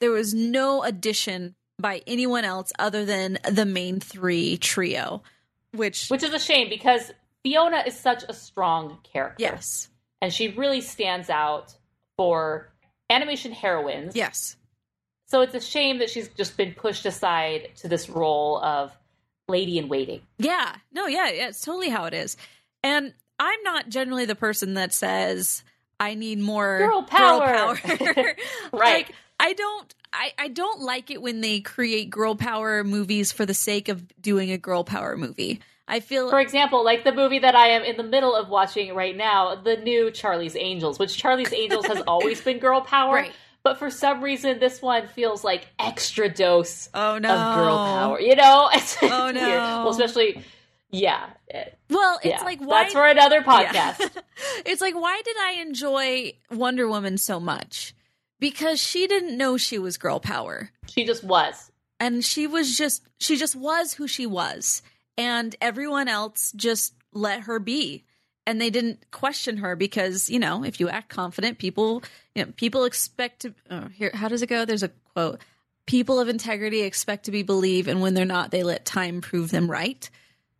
There 0.00 0.10
was 0.10 0.34
no 0.34 0.82
addition 0.84 1.54
by 1.80 2.02
anyone 2.06 2.44
else 2.44 2.72
other 2.78 3.04
than 3.04 3.38
the 3.50 3.64
main 3.64 4.00
three 4.00 4.56
trio, 4.58 5.22
which, 5.72 6.08
Which 6.08 6.22
is 6.22 6.32
a 6.32 6.38
shame 6.38 6.68
because 6.68 7.12
Fiona 7.42 7.84
is 7.86 7.98
such 7.98 8.24
a 8.28 8.32
strong 8.32 8.98
character. 9.02 9.42
yes, 9.42 9.88
And 10.20 10.32
she 10.32 10.48
really 10.48 10.80
stands 10.80 11.30
out 11.30 11.74
for 12.18 12.68
animation 13.08 13.52
heroines. 13.52 14.14
yes, 14.14 14.56
So 15.28 15.40
it's 15.40 15.54
a 15.54 15.60
shame 15.60 16.00
that 16.00 16.10
she's 16.10 16.28
just 16.28 16.56
been 16.58 16.74
pushed 16.74 17.06
aside 17.06 17.70
to 17.76 17.88
this 17.88 18.10
role 18.10 18.58
of 18.62 18.92
lady 19.48 19.78
in 19.78 19.88
waiting. 19.88 20.20
Yeah. 20.38 20.74
No, 20.92 21.06
yeah, 21.06 21.30
yeah, 21.30 21.48
it's 21.48 21.62
totally 21.62 21.88
how 21.88 22.04
it 22.04 22.12
is. 22.12 22.36
And 22.82 23.14
I'm 23.38 23.62
not 23.62 23.88
generally 23.88 24.26
the 24.26 24.34
person 24.34 24.74
that 24.74 24.92
says 24.92 25.62
I 25.98 26.14
need 26.14 26.38
more 26.38 26.78
Girl 26.78 27.02
power. 27.04 27.76
power. 27.76 27.78
Right. 28.72 29.06
Like 29.08 29.12
I 29.40 29.52
don't 29.54 29.94
I, 30.12 30.32
I 30.38 30.48
don't 30.48 30.80
like 30.80 31.10
it 31.10 31.22
when 31.22 31.40
they 31.40 31.60
create 31.60 32.10
girl 32.10 32.34
power 32.34 32.82
movies 32.84 33.30
for 33.32 33.46
the 33.46 33.54
sake 33.54 33.88
of 33.88 34.04
doing 34.20 34.50
a 34.50 34.58
girl 34.58 34.84
power 34.84 35.16
movie. 35.16 35.60
I 35.90 36.00
feel 36.00 36.28
For 36.30 36.38
example, 36.38 36.84
like 36.84 37.02
the 37.04 37.12
movie 37.12 37.38
that 37.38 37.54
I 37.54 37.68
am 37.68 37.82
in 37.82 37.96
the 37.96 38.02
middle 38.02 38.34
of 38.34 38.48
watching 38.50 38.94
right 38.94 39.16
now, 39.16 39.54
the 39.56 39.76
new 39.78 40.10
Charlie's 40.10 40.54
Angels, 40.54 40.98
which 40.98 41.16
Charlie's 41.16 41.52
Angels 41.52 41.86
has 41.86 42.02
always 42.06 42.40
been 42.42 42.58
girl 42.58 42.82
power. 42.82 43.14
Right. 43.14 43.32
But 43.64 43.78
for 43.78 43.90
some 43.90 44.22
reason, 44.22 44.60
this 44.60 44.80
one 44.82 45.08
feels 45.08 45.42
like 45.42 45.66
extra 45.78 46.28
dose 46.28 46.88
Oh 46.94 47.18
no. 47.18 47.34
of 47.34 47.54
girl 47.56 47.76
power. 47.78 48.20
You 48.20 48.36
know? 48.36 48.68
It's 48.74 48.96
Oh, 49.02 49.24
weird. 49.24 49.34
no. 49.36 49.42
Well, 49.48 49.88
especially, 49.90 50.42
yeah. 50.90 51.26
Well, 51.90 52.16
it's 52.22 52.26
yeah. 52.40 52.44
like 52.44 52.60
why 52.60 52.82
That's 52.84 52.92
for 52.94 53.06
another 53.06 53.42
Yeah. 53.46 53.94
podcast. 53.94 54.10
it's 54.66 54.80
like 54.80 54.94
why 54.94 55.20
did 55.24 55.36
I 55.38 55.52
enjoy 55.62 56.34
Wonder 56.50 56.86
Woman 56.86 57.16
so 57.18 57.40
much? 57.40 57.94
Because 58.40 58.78
she 58.80 59.06
didn't 59.06 59.36
know 59.36 59.56
she 59.56 59.78
was 59.78 59.96
girl 59.98 60.20
power. 60.20 60.70
she 60.86 61.04
just 61.04 61.24
was. 61.24 61.70
and 61.98 62.24
she 62.24 62.46
was 62.46 62.76
just 62.76 63.02
she 63.18 63.36
just 63.36 63.56
was 63.56 63.94
who 63.94 64.06
she 64.06 64.26
was 64.26 64.82
and 65.18 65.54
everyone 65.60 66.08
else 66.08 66.52
just 66.56 66.94
let 67.12 67.42
her 67.42 67.58
be. 67.58 68.04
And 68.46 68.58
they 68.58 68.70
didn't 68.70 69.10
question 69.10 69.58
her 69.58 69.76
because 69.76 70.30
you 70.30 70.38
know 70.38 70.64
if 70.64 70.80
you 70.80 70.88
act 70.88 71.10
confident 71.10 71.58
people 71.58 72.02
you 72.34 72.44
know 72.44 72.52
people 72.56 72.84
expect 72.84 73.40
to 73.40 73.54
oh, 73.70 73.88
here 73.92 74.10
how 74.14 74.28
does 74.28 74.40
it 74.40 74.48
go? 74.48 74.64
There's 74.64 74.84
a 74.84 74.90
quote. 75.12 75.42
People 75.84 76.20
of 76.20 76.28
integrity 76.28 76.82
expect 76.82 77.24
to 77.24 77.30
be 77.30 77.42
believed 77.42 77.88
and 77.88 78.00
when 78.00 78.14
they're 78.14 78.24
not 78.24 78.50
they 78.50 78.62
let 78.62 78.86
time 78.86 79.20
prove 79.20 79.50
them 79.50 79.70
right. 79.70 80.08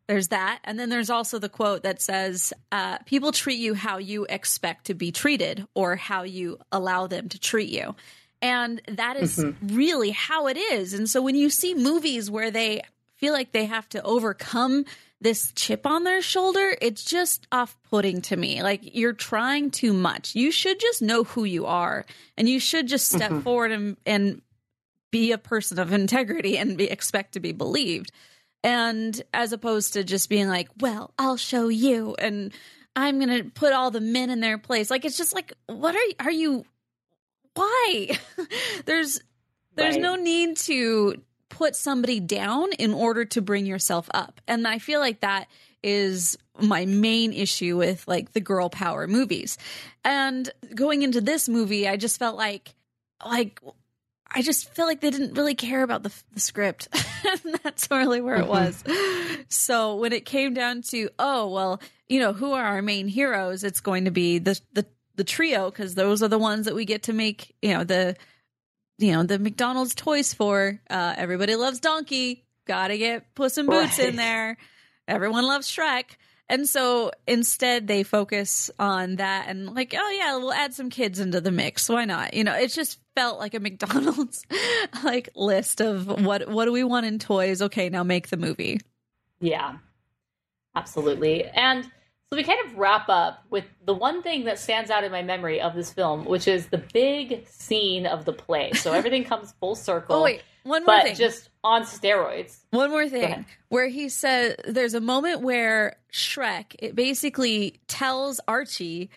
There's 0.07 0.29
that. 0.29 0.61
And 0.65 0.79
then 0.79 0.89
there's 0.89 1.11
also 1.11 1.39
the 1.39 1.51
quote 1.51 1.83
that 1.83 2.01
says 2.01 2.55
uh, 2.73 2.99
people 3.01 3.31
treat 3.31 3.59
you 3.59 3.75
how 3.75 3.99
you 3.99 4.27
expect 4.27 4.87
to 4.87 4.95
be 4.95 5.13
treated 5.13 5.67
or 5.75 5.97
how 5.97 6.23
you 6.23 6.59
allow 6.73 7.07
them 7.07 7.29
to 7.29 7.39
treat 7.39 7.69
you. 7.69 7.95
And 8.41 8.81
that 8.89 9.17
is 9.17 9.45
really 9.63 10.11
how 10.11 10.47
it 10.47 10.57
is. 10.57 10.95
And 10.95 11.11
so 11.11 11.21
when 11.21 11.35
you 11.35 11.51
see 11.51 11.75
movies 11.75 12.31
where 12.31 12.51
they 12.51 12.83
feel 13.19 13.33
like 13.33 13.53
they 13.53 13.67
have 13.67 13.89
to 13.91 14.03
overcome 14.03 14.85
this 15.21 15.53
chip 15.57 15.85
on 15.85 16.05
their 16.05 16.23
shoulder 16.23 16.77
it's 16.81 17.05
just 17.05 17.47
off-putting 17.51 18.23
to 18.23 18.37
me. 18.37 18.63
Like 18.63 18.95
you're 18.95 19.13
trying 19.13 19.71
too 19.71 19.93
much. 19.93 20.35
You 20.37 20.53
should 20.53 20.79
just 20.79 21.03
know 21.03 21.25
who 21.25 21.45
you 21.45 21.67
are 21.67 22.07
and 22.37 22.49
you 22.49 22.61
should 22.61 22.87
just 22.87 23.11
step 23.11 23.31
mm-hmm. 23.31 23.41
forward 23.41 23.73
and, 23.73 23.97
and 24.07 24.43
be 25.11 25.33
a 25.33 25.39
person 25.39 25.79
of 25.79 25.93
integrity 25.93 26.57
and 26.57 26.77
be, 26.77 26.89
expect 26.89 27.33
to 27.33 27.41
be 27.41 27.53
believed. 27.53 28.13
And 28.63 29.21
as 29.35 29.53
opposed 29.53 29.95
to 29.95 30.05
just 30.05 30.29
being 30.29 30.49
like 30.49 30.69
well 30.81 31.13
i'll 31.19 31.37
show 31.37 31.69
you 31.69 32.15
and 32.19 32.53
i'm 32.97 33.19
gonna 33.21 33.45
put 33.45 33.73
all 33.73 33.91
the 33.91 34.01
men 34.01 34.31
in 34.31 34.41
their 34.41 34.59
place. 34.59 34.91
Like 34.91 35.05
it's 35.05 35.17
just 35.17 35.35
like 35.35 35.53
what 35.67 35.95
are 35.97 36.05
you 36.05 36.15
are 36.21 36.31
you 36.31 36.65
why? 37.55 38.19
There's 38.85 39.21
there's 39.75 39.95
Right. 39.95 40.03
no 40.03 40.17
need 40.17 40.57
to 40.59 41.23
put 41.49 41.75
somebody 41.75 42.21
down 42.21 42.73
in 42.75 42.93
order 42.93 43.25
to 43.25 43.41
bring 43.41 43.67
yourself 43.67 44.09
up 44.15 44.41
and 44.47 44.67
i 44.67 44.79
feel 44.79 45.01
like 45.01 45.21
that 45.21 45.49
is 45.83 46.37
my 46.61 46.85
main 46.85 47.33
issue 47.33 47.77
with 47.77 48.07
like 48.09 48.33
the 48.33 48.41
girl 48.41 48.69
power 48.69 49.07
movies 49.07 49.59
and 50.05 50.51
going 50.75 51.03
into 51.03 51.21
this 51.21 51.49
movie 51.49 51.89
i 51.89 51.97
just 51.97 52.19
felt 52.19 52.37
like 52.37 52.75
like 53.25 53.61
I 54.31 54.43
just 54.43 54.73
feel 54.75 54.87
like 54.87 55.01
they 55.01 55.11
didn't 55.11 55.35
really 55.35 55.55
care 55.55 55.83
about 55.83 56.03
the, 56.03 56.13
the 56.33 56.41
script. 56.41 56.89
and 57.45 57.59
that's 57.63 57.91
really 57.91 58.21
where 58.21 58.37
it 58.37 58.47
mm-hmm. 58.47 58.51
was. 58.51 59.47
So 59.49 59.97
when 59.97 60.13
it 60.13 60.27
came 60.27 60.55
down 60.55 60.83
to, 60.91 61.09
oh, 61.19 61.49
well, 61.49 61.81
you 62.09 62.21
know, 62.21 62.33
who 62.33 62.53
are 62.53 62.65
our 62.65 62.83
main 62.83 63.09
heroes? 63.09 63.65
It's 63.65 63.81
going 63.81 64.05
to 64.05 64.11
be 64.11 64.39
the, 64.39 64.61
the, 64.73 64.87
the 65.17 65.25
trio 65.25 65.71
because 65.71 65.95
those 65.95 66.23
are 66.23 66.29
the 66.29 66.39
ones 66.39 66.67
that 66.67 66.75
we 66.75 66.85
get 66.85 67.05
to 67.05 67.13
make, 67.13 67.55
you 67.63 67.73
know, 67.73 67.85
the, 67.85 68.17
you 68.99 69.13
know, 69.13 69.23
the 69.23 69.39
McDonald's 69.39 69.95
toys 69.95 70.35
for. 70.35 70.81
Uh, 70.91 71.15
everybody 71.17 71.55
loves 71.57 71.81
Donkey. 71.81 72.45
Got 72.67 72.89
to 72.89 72.99
get 72.99 73.35
Puss 73.35 73.57
in 73.57 73.67
Boots 73.67 73.99
in 73.99 74.17
there. 74.17 74.59
Everyone 75.07 75.47
loves 75.47 75.71
Shrek. 75.71 76.17
And 76.51 76.67
so 76.67 77.13
instead 77.27 77.87
they 77.87 78.03
focus 78.03 78.71
on 78.79 79.17
that 79.17 79.47
and 79.49 79.67
like, 79.75 79.95
oh 79.97 80.11
yeah, 80.11 80.37
we'll 80.37 80.53
add 80.53 80.73
some 80.73 80.89
kids 80.89 81.21
into 81.21 81.41
the 81.41 81.51
mix. 81.51 81.89
Why 81.89 82.07
not? 82.07 82.35
You 82.35 82.45
know, 82.45 82.55
it 82.55 82.73
just 82.73 82.99
felt 83.15 83.39
like 83.39 83.55
a 83.55 83.61
McDonald's 83.61 84.45
like 85.05 85.29
list 85.35 85.81
of 85.81 86.07
what 86.25 86.49
what 86.49 86.65
do 86.65 86.73
we 86.73 86.85
want 86.85 87.07
in 87.07 87.19
toys? 87.19 87.61
Okay, 87.63 87.91
now 87.91 88.03
make 88.03 88.29
the 88.29 88.37
movie. 88.37 88.81
Yeah. 89.41 89.77
Absolutely. 90.75 91.45
And 91.45 91.91
so 92.31 92.37
we 92.37 92.45
kind 92.45 92.59
of 92.67 92.77
wrap 92.77 93.09
up 93.09 93.43
with 93.49 93.65
the 93.85 93.95
one 93.95 94.23
thing 94.23 94.45
that 94.45 94.59
stands 94.59 94.91
out 94.91 95.03
in 95.03 95.11
my 95.11 95.23
memory 95.23 95.61
of 95.61 95.75
this 95.75 95.93
film, 95.93 96.27
which 96.27 96.47
is 96.47 96.67
the 96.67 96.79
big 96.93 97.47
scene 97.49 98.07
of 98.07 98.25
the 98.27 98.33
play. 98.35 98.73
So 98.73 98.93
everything 98.95 99.25
comes 99.25 99.55
full 99.61 99.75
circle. 99.75 100.17
Oh 100.17 100.25
wait, 100.25 100.43
one 100.63 100.85
more 100.85 100.97
but 100.97 101.05
thing. 101.05 101.17
just 101.17 101.49
on 101.65 101.83
steroids. 101.83 102.59
One 102.71 102.91
more 102.91 103.09
thing 103.09 103.47
where 103.71 103.89
he 103.89 104.11
says 104.11 104.57
there's 104.67 104.95
a 104.95 105.01
moment 105.01 105.41
where 105.41 105.97
Shrek 106.13 106.75
it 106.79 106.95
basically 106.95 107.81
tells 107.89 108.41
Archie 108.47 109.09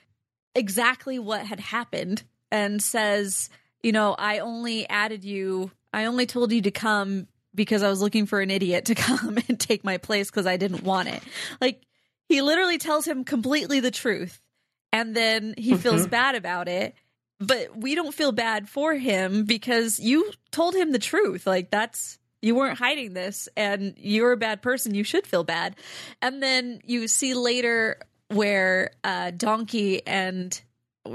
exactly 0.56 1.20
what 1.20 1.46
had 1.46 1.60
happened 1.60 2.24
and 2.50 2.82
says, 2.82 3.50
you 3.84 3.92
know, 3.92 4.16
I 4.18 4.40
only 4.40 4.88
added 4.88 5.26
you, 5.26 5.72
I 5.94 6.06
only 6.06 6.26
told 6.26 6.52
you 6.52 6.62
to 6.62 6.72
come 6.72 7.28
because 7.54 7.84
I 7.84 7.90
was 7.90 8.02
looking 8.02 8.26
for 8.26 8.40
an 8.40 8.52
idiot 8.52 8.86
to 8.86 8.96
come 8.96 9.38
and 9.50 9.60
take 9.60 9.84
my 9.84 9.98
place 9.98 10.30
because 10.30 10.48
I 10.48 10.56
didn't 10.56 10.84
want 10.84 11.10
it. 11.10 11.22
Like 11.60 11.82
he 12.32 12.42
literally 12.42 12.78
tells 12.78 13.06
him 13.06 13.26
completely 13.26 13.82
the 13.82 13.92
truth 13.92 14.40
and 14.94 15.14
then 15.14 15.54
he 15.58 15.76
feels 15.76 16.08
bad 16.08 16.36
about 16.36 16.70
it. 16.70 16.96
But 17.40 17.76
we 17.76 17.96
don't 17.96 18.14
feel 18.14 18.32
bad 18.32 18.70
for 18.70 18.94
him 18.94 19.46
because 19.46 20.00
you 20.00 20.32
told 20.52 20.76
him 20.76 20.92
the 20.92 21.00
truth. 21.00 21.46
Like 21.46 21.72
that's 21.72 22.20
you 22.42 22.56
weren't 22.56 22.78
hiding 22.78 23.14
this 23.14 23.50
and 23.58 23.96
you're 23.98 24.32
a 24.32 24.38
bad 24.38 24.62
person. 24.62 24.96
You 24.96 25.04
should 25.04 25.28
feel 25.28 25.44
bad. 25.44 25.76
And 26.22 26.42
then 26.42 26.80
you 26.86 27.08
see 27.08 27.34
later 27.34 28.00
where 28.30 28.92
uh 29.04 29.32
donkey 29.32 30.06
and 30.08 30.62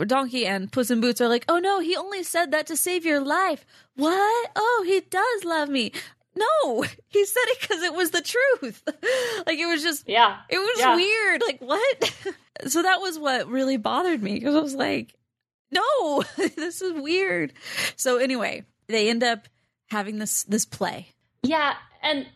donkey 0.06 0.46
and 0.46 0.70
puss 0.70 0.90
in 0.90 1.00
boots 1.00 1.20
are 1.20 1.28
like 1.28 1.44
oh 1.48 1.58
no 1.58 1.78
he 1.78 1.96
only 1.96 2.24
said 2.24 2.50
that 2.50 2.66
to 2.66 2.76
save 2.76 3.06
your 3.06 3.20
life. 3.20 3.64
What? 3.94 4.50
Oh 4.54 4.84
he 4.86 5.00
does 5.00 5.44
love 5.44 5.70
me 5.70 5.92
no 6.36 6.82
he 7.08 7.24
said 7.24 7.42
it 7.46 7.60
because 7.60 7.82
it 7.82 7.94
was 7.94 8.10
the 8.10 8.22
truth 8.22 8.82
like 9.46 9.58
it 9.58 9.66
was 9.66 9.82
just 9.82 10.08
Yeah. 10.08 10.38
it 10.48 10.58
was 10.58 10.78
Yeah. 10.78 10.94
weird 10.96 11.42
like 11.42 11.60
what 11.60 12.14
so 12.68 12.82
that 12.82 13.00
was 13.00 13.18
what 13.18 13.48
really 13.48 13.76
bothered 13.76 14.22
me 14.22 14.34
because 14.34 14.54
i 14.54 14.60
was 14.60 14.74
like 14.74 15.14
no 15.72 16.22
this 16.36 16.80
is 16.82 17.00
weird 17.00 17.52
so 17.96 18.18
anyway 18.18 18.64
they 18.88 19.08
end 19.10 19.22
up 19.24 19.48
having 19.88 20.18
this 20.18 20.44
this 20.44 20.64
play 20.64 21.08
Yeah, 21.42 21.74
and 22.02 22.26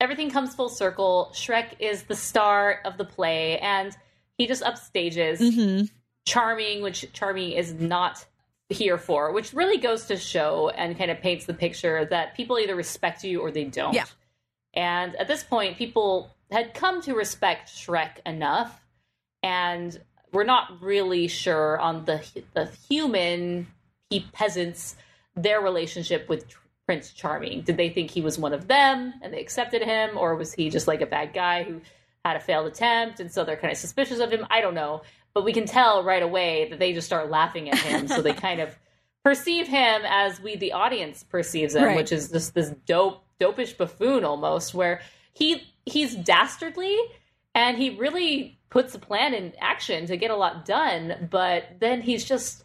everything 0.00 0.30
comes 0.30 0.54
full 0.54 0.68
circle. 0.68 1.30
Shrek 1.34 1.74
is 1.78 2.02
the 2.04 2.14
star 2.16 2.80
of 2.84 2.98
the 2.98 3.04
play, 3.04 3.58
and 3.58 3.96
he 4.36 4.46
just 4.46 4.62
upstages 4.62 5.38
mm-hmm. 5.38 5.86
Charming, 6.26 6.82
which 6.82 7.06
Charming 7.12 7.52
is 7.52 7.72
not 7.72 8.24
here 8.68 8.98
for, 8.98 9.32
which 9.32 9.52
really 9.52 9.78
goes 9.78 10.06
to 10.06 10.16
show 10.16 10.70
and 10.70 10.98
kind 10.98 11.10
of 11.10 11.20
paints 11.20 11.46
the 11.46 11.54
picture 11.54 12.04
that 12.06 12.34
people 12.36 12.58
either 12.58 12.74
respect 12.74 13.22
you 13.22 13.40
or 13.40 13.50
they 13.50 13.64
don't. 13.64 13.94
Yeah. 13.94 14.06
And 14.74 15.14
at 15.16 15.28
this 15.28 15.44
point, 15.44 15.76
people 15.76 16.30
had 16.50 16.74
come 16.74 17.00
to 17.02 17.14
respect 17.14 17.70
Shrek 17.70 18.18
enough, 18.26 18.84
and 19.42 19.98
we're 20.32 20.44
not 20.44 20.82
really 20.82 21.28
sure 21.28 21.78
on 21.78 22.04
the 22.04 22.24
the 22.54 22.66
human 22.88 23.68
pe- 24.10 24.24
peasants 24.32 24.96
their 25.34 25.60
relationship 25.60 26.28
with 26.28 26.48
Tr- 26.48 26.58
Prince 26.86 27.12
Charming. 27.12 27.62
Did 27.62 27.76
they 27.76 27.88
think 27.88 28.10
he 28.10 28.20
was 28.20 28.38
one 28.38 28.52
of 28.52 28.68
them 28.68 29.14
and 29.22 29.32
they 29.32 29.40
accepted 29.40 29.82
him, 29.82 30.18
or 30.18 30.36
was 30.36 30.52
he 30.52 30.70
just 30.70 30.86
like 30.86 31.00
a 31.00 31.06
bad 31.06 31.32
guy 31.32 31.64
who 31.64 31.80
had 32.24 32.36
a 32.36 32.40
failed 32.40 32.66
attempt 32.66 33.20
and 33.20 33.30
so 33.30 33.44
they're 33.44 33.56
kind 33.56 33.72
of 33.72 33.78
suspicious 33.78 34.18
of 34.18 34.30
him? 34.30 34.46
I 34.50 34.60
don't 34.60 34.74
know, 34.74 35.02
but 35.36 35.44
we 35.44 35.52
can 35.52 35.66
tell 35.66 36.02
right 36.02 36.22
away 36.22 36.66
that 36.70 36.78
they 36.78 36.94
just 36.94 37.06
start 37.06 37.28
laughing 37.30 37.68
at 37.68 37.76
him, 37.78 38.08
so 38.08 38.22
they 38.22 38.32
kind 38.48 38.58
of 38.58 38.74
perceive 39.22 39.68
him 39.68 40.00
as 40.08 40.40
we 40.40 40.56
the 40.56 40.72
audience 40.72 41.22
perceives 41.24 41.74
him, 41.74 41.84
Right. 41.84 41.96
which 41.96 42.10
is 42.10 42.30
just 42.30 42.54
this 42.54 42.70
dope 42.86 43.22
dopish 43.38 43.76
buffoon 43.76 44.24
almost 44.24 44.72
where 44.72 45.02
he 45.34 45.62
he's 45.84 46.14
dastardly 46.14 46.96
and 47.54 47.76
he 47.76 47.90
really 47.90 48.58
puts 48.70 48.94
a 48.94 48.98
plan 48.98 49.34
in 49.34 49.52
action 49.60 50.06
to 50.06 50.16
get 50.16 50.30
a 50.30 50.36
lot 50.36 50.64
done, 50.64 51.28
but 51.30 51.64
then 51.80 52.00
he's 52.00 52.24
just 52.24 52.64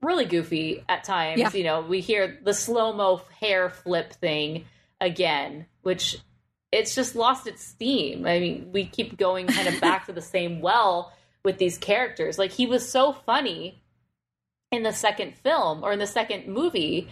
really 0.00 0.24
goofy 0.24 0.84
at 0.88 1.02
times. 1.02 1.40
Yeah. 1.40 1.50
You 1.52 1.64
know, 1.64 1.80
we 1.80 1.98
hear 1.98 2.38
the 2.44 2.54
slow 2.54 2.92
mo 2.92 3.20
hair 3.40 3.68
flip 3.68 4.12
thing 4.12 4.66
again, 5.00 5.66
which 5.82 6.18
it's 6.70 6.94
just 6.94 7.16
lost 7.16 7.48
its 7.48 7.64
steam. 7.64 8.26
I 8.26 8.38
mean, 8.38 8.70
we 8.72 8.86
keep 8.86 9.18
going 9.18 9.48
kind 9.48 9.66
of 9.66 9.80
back 9.80 10.06
to 10.06 10.12
the 10.12 10.22
same 10.22 10.60
well 10.60 11.12
with 11.44 11.58
these 11.58 11.78
characters. 11.78 12.38
Like 12.38 12.52
he 12.52 12.66
was 12.66 12.88
so 12.90 13.12
funny 13.12 13.82
in 14.70 14.82
the 14.82 14.92
second 14.92 15.36
film 15.36 15.84
or 15.84 15.92
in 15.92 15.98
the 15.98 16.06
second 16.06 16.46
movie, 16.48 17.08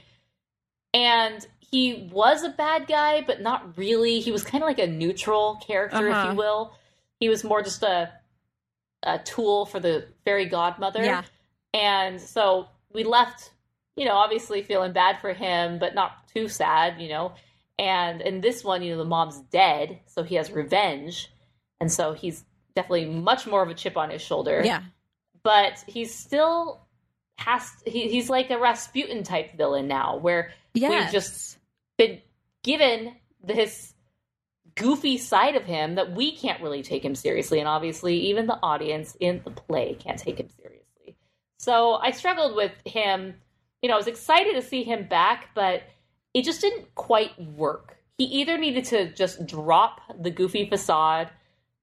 and 0.95 1.47
he 1.59 2.09
was 2.13 2.43
a 2.43 2.49
bad 2.49 2.87
guy, 2.89 3.23
but 3.25 3.41
not 3.41 3.77
really. 3.79 4.21
He 4.21 4.33
was 4.33 4.43
kind 4.43 4.63
of 4.63 4.69
like 4.69 4.79
a 4.81 4.87
neutral 4.87 5.57
character, 5.67 6.09
if 6.09 6.15
Uh-huh. 6.15 6.31
you 6.31 6.37
will. 6.37 6.75
He 7.21 7.29
was 7.29 7.45
more 7.45 7.63
just 7.63 7.83
a 7.83 8.13
a 9.03 9.19
tool 9.19 9.65
for 9.65 9.81
the 9.81 10.07
fairy 10.27 10.45
godmother. 10.45 11.03
Yeah. 11.03 11.23
And 11.73 12.21
so 12.21 12.69
we 12.93 13.03
left, 13.03 13.51
you 13.97 14.05
know, 14.05 14.13
obviously 14.15 14.63
feeling 14.63 14.93
bad 14.93 15.21
for 15.21 15.33
him, 15.33 15.79
but 15.79 15.95
not 15.95 16.29
too 16.35 16.49
sad, 16.49 17.01
you 17.01 17.09
know. 17.09 17.33
And 17.79 18.21
in 18.21 18.43
this 18.43 18.63
one, 18.63 18.83
you 18.83 18.93
know, 18.93 18.99
the 18.99 19.07
mom's 19.07 19.41
dead, 19.41 20.01
so 20.07 20.23
he 20.23 20.35
has 20.35 20.51
revenge. 20.51 21.31
And 21.81 21.91
so 21.91 22.13
he's 22.13 22.45
definitely 22.75 23.07
much 23.07 23.47
more 23.47 23.63
of 23.63 23.69
a 23.69 23.75
chip 23.75 23.97
on 23.97 24.11
his 24.11 24.23
shoulder. 24.23 24.63
Yeah. 24.65 24.83
But 25.43 25.83
he's 25.87 26.15
still 26.15 26.87
has 27.37 27.71
he, 27.87 28.09
he's 28.09 28.29
like 28.29 28.51
a 28.51 28.59
Rasputin 28.59 29.23
type 29.23 29.57
villain 29.57 29.89
now, 29.89 30.17
where 30.19 30.53
Yes. 30.75 30.91
we've 30.91 31.13
just 31.13 31.59
been 31.97 32.21
given 32.63 33.15
this 33.43 33.95
goofy 34.77 35.19
side 35.19 35.57
of 35.57 35.65
him 35.65 35.97
that 35.97 36.13
we 36.13 36.35
can't 36.37 36.63
really 36.63 36.83
take 36.83 37.05
him 37.05 37.15
seriously 37.15 37.59
and 37.59 37.69
obviously 37.69 38.17
even 38.17 38.47
the 38.47 38.59
audience 38.63 39.17
in 39.21 39.41
the 39.45 39.51
play 39.51 39.95
can't 39.95 40.19
take 40.19 40.39
him 40.39 40.49
seriously 40.49 41.17
so 41.59 41.95
i 41.95 42.11
struggled 42.13 42.55
with 42.55 42.73
him 42.87 43.35
you 43.83 43.89
know 43.89 43.95
i 43.95 43.99
was 43.99 44.07
excited 44.07 44.55
to 44.55 44.63
see 44.63 44.85
him 44.85 45.07
back 45.09 45.49
but 45.55 45.83
it 46.35 46.45
just 46.45 46.61
didn't 46.61 46.95
quite 46.95 47.39
work 47.43 47.97
he 48.17 48.25
either 48.25 48.57
needed 48.57 48.85
to 48.85 49.13
just 49.13 49.45
drop 49.45 50.01
the 50.23 50.31
goofy 50.31 50.69
facade 50.69 51.29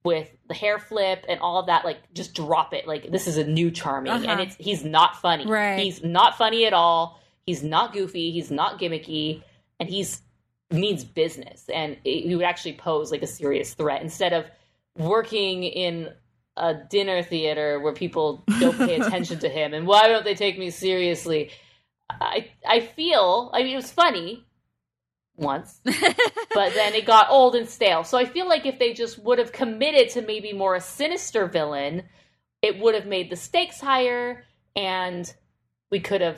with 0.08 0.30
the 0.48 0.54
hair 0.54 0.80
flip 0.80 1.26
and 1.30 1.40
all 1.40 1.60
of 1.60 1.66
that 1.68 1.86
like 1.86 1.98
just 2.14 2.34
drop 2.34 2.74
it. 2.74 2.88
Like 2.88 3.12
this 3.12 3.28
is 3.28 3.38
a 3.38 3.44
new 3.44 3.70
charming 3.70 4.12
Uh-huh. 4.14 4.26
and 4.28 4.40
it's 4.42 4.56
he's 4.56 4.84
not 4.84 5.22
funny. 5.22 5.46
Right. 5.46 5.80
he's 5.80 6.04
not 6.04 6.38
funny 6.38 6.66
at 6.66 6.74
all. 6.74 7.20
He's 7.46 7.64
not 7.64 7.94
goofy. 7.94 8.32
He's 8.32 8.50
not 8.52 8.80
gimmicky. 8.80 9.44
And 9.80 9.88
he's 9.90 10.22
means 10.72 11.04
business. 11.06 11.70
And 11.74 11.98
he 12.04 12.36
would 12.36 12.46
actually 12.46 12.74
pose 12.74 13.12
like 13.12 13.22
a 13.22 13.28
serious 13.28 13.74
threat. 13.74 14.02
Instead 14.02 14.34
of 14.34 14.46
working 14.98 15.64
in 15.64 16.10
a 16.58 16.74
dinner 16.90 17.22
theater 17.22 17.80
where 17.80 17.94
people 17.94 18.44
don't 18.60 18.78
pay 18.78 18.96
attention 19.00 19.38
to 19.40 19.50
him 19.50 19.74
and 19.76 19.86
why 19.86 20.08
don't 20.08 20.26
they 20.26 20.34
take 20.36 20.58
me 20.58 20.70
seriously? 20.72 21.52
I 22.10 22.48
i 22.66 22.80
feel 22.80 23.52
i 23.54 23.62
mean 23.64 23.74
it 23.74 23.76
was 23.76 23.92
funny 23.92 24.47
once 25.38 25.80
but 25.86 26.74
then 26.74 26.94
it 26.94 27.06
got 27.06 27.30
old 27.30 27.56
and 27.56 27.70
stale 27.70 28.04
so 28.04 28.18
i 28.18 28.26
feel 28.26 28.48
like 28.48 28.66
if 28.66 28.80
they 28.80 28.94
just 28.94 29.20
would 29.20 29.38
have 29.38 29.52
committed 29.52 30.10
to 30.10 30.22
maybe 30.22 30.52
more 30.52 30.76
a 30.76 30.82
sinister 30.82 31.46
villain 31.46 32.04
it 32.62 32.80
would 32.80 32.96
have 32.96 33.06
made 33.06 33.30
the 33.30 33.36
stakes 33.36 33.80
higher 33.80 34.44
and 34.76 35.34
we 35.92 36.00
could 36.00 36.22
have 36.22 36.38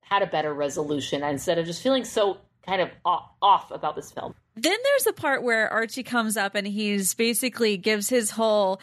had 0.00 0.22
a 0.22 0.26
better 0.26 0.52
resolution 0.54 1.22
instead 1.22 1.58
of 1.58 1.66
just 1.66 1.82
feeling 1.82 2.04
so 2.04 2.38
kind 2.64 2.80
of 2.80 2.90
off, 3.04 3.70
about 3.70 3.96
this 3.96 4.10
film. 4.10 4.34
Then 4.56 4.76
there's 4.82 5.06
a 5.06 5.12
part 5.12 5.42
where 5.42 5.68
Artie 5.70 6.02
comes 6.02 6.36
up 6.36 6.54
and 6.54 6.66
he's 6.66 7.14
basically 7.14 7.76
gives 7.76 8.08
his 8.08 8.30
whole 8.30 8.80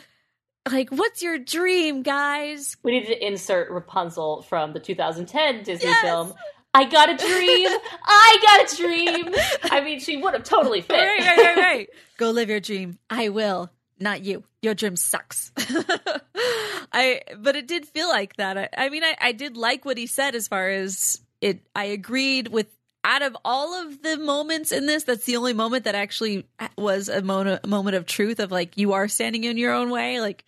like, 0.71 0.89
"What's 0.91 1.21
your 1.21 1.37
dream, 1.37 2.03
guys?" 2.03 2.77
We 2.83 2.91
need 2.91 3.07
to 3.07 3.25
insert 3.25 3.69
Rapunzel 3.69 4.43
from 4.43 4.71
the 4.73 4.79
2010 4.79 5.63
Disney 5.63 5.89
Yes! 5.89 6.01
film. 6.01 6.33
I 6.73 6.85
got 6.85 7.09
a 7.09 7.17
dream. 7.17 7.69
I 8.05 8.37
got 8.41 8.73
a 8.73 8.75
dream. 8.75 9.35
I 9.71 9.81
mean, 9.83 9.99
she 9.99 10.17
would 10.17 10.33
have 10.33 10.43
totally 10.43 10.81
fit. 10.81 10.93
Right, 10.95 11.19
right, 11.19 11.37
right, 11.37 11.57
right. 11.57 11.89
Go 12.17 12.31
live 12.31 12.49
your 12.49 12.59
dream. 12.59 12.97
I 13.09 13.29
will, 13.29 13.69
not 13.99 14.23
you. 14.23 14.43
Your 14.61 14.73
dream 14.73 14.95
sucks. 14.95 15.51
I, 16.91 17.21
but 17.39 17.55
it 17.55 17.67
did 17.67 17.85
feel 17.85 18.09
like 18.09 18.35
that. 18.37 18.57
I, 18.57 18.69
I 18.77 18.89
mean, 18.89 19.03
I, 19.03 19.15
I 19.19 19.31
did 19.31 19.57
like 19.57 19.85
what 19.85 19.97
he 19.97 20.07
said 20.07 20.35
as 20.35 20.47
far 20.47 20.69
as 20.69 21.19
it. 21.41 21.59
I 21.75 21.85
agreed 21.85 22.47
with. 22.49 22.67
Out 23.05 23.21
of 23.21 23.35
all 23.43 23.73
of 23.85 24.01
the 24.01 24.15
moments 24.17 24.71
in 24.71 24.85
this, 24.85 25.03
that's 25.03 25.25
the 25.25 25.35
only 25.35 25.51
moment 25.51 25.83
that 25.83 25.93
actually 25.93 26.47
was 26.77 27.09
a 27.09 27.21
moment, 27.21 27.67
moment 27.67 27.97
of 27.97 28.05
truth 28.05 28.39
of 28.39 28.49
like 28.49 28.77
you 28.77 28.93
are 28.93 29.09
standing 29.09 29.43
in 29.43 29.57
your 29.57 29.73
own 29.73 29.89
way. 29.89 30.21
Like, 30.21 30.45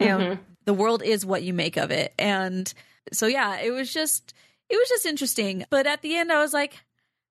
you 0.00 0.06
know, 0.08 0.18
Mhm. 0.18 0.38
the 0.64 0.74
world 0.74 1.04
is 1.04 1.24
what 1.24 1.44
you 1.44 1.54
make 1.54 1.76
of 1.76 1.92
it. 1.92 2.12
And 2.18 2.74
so, 3.12 3.28
yeah, 3.28 3.60
it 3.60 3.70
was 3.70 3.94
just, 3.94 4.34
it 4.68 4.76
was 4.76 4.88
just 4.88 5.06
interesting. 5.06 5.64
But 5.70 5.86
at 5.86 6.02
the 6.02 6.16
end, 6.16 6.32
I 6.32 6.40
was 6.40 6.52
like, 6.52 6.74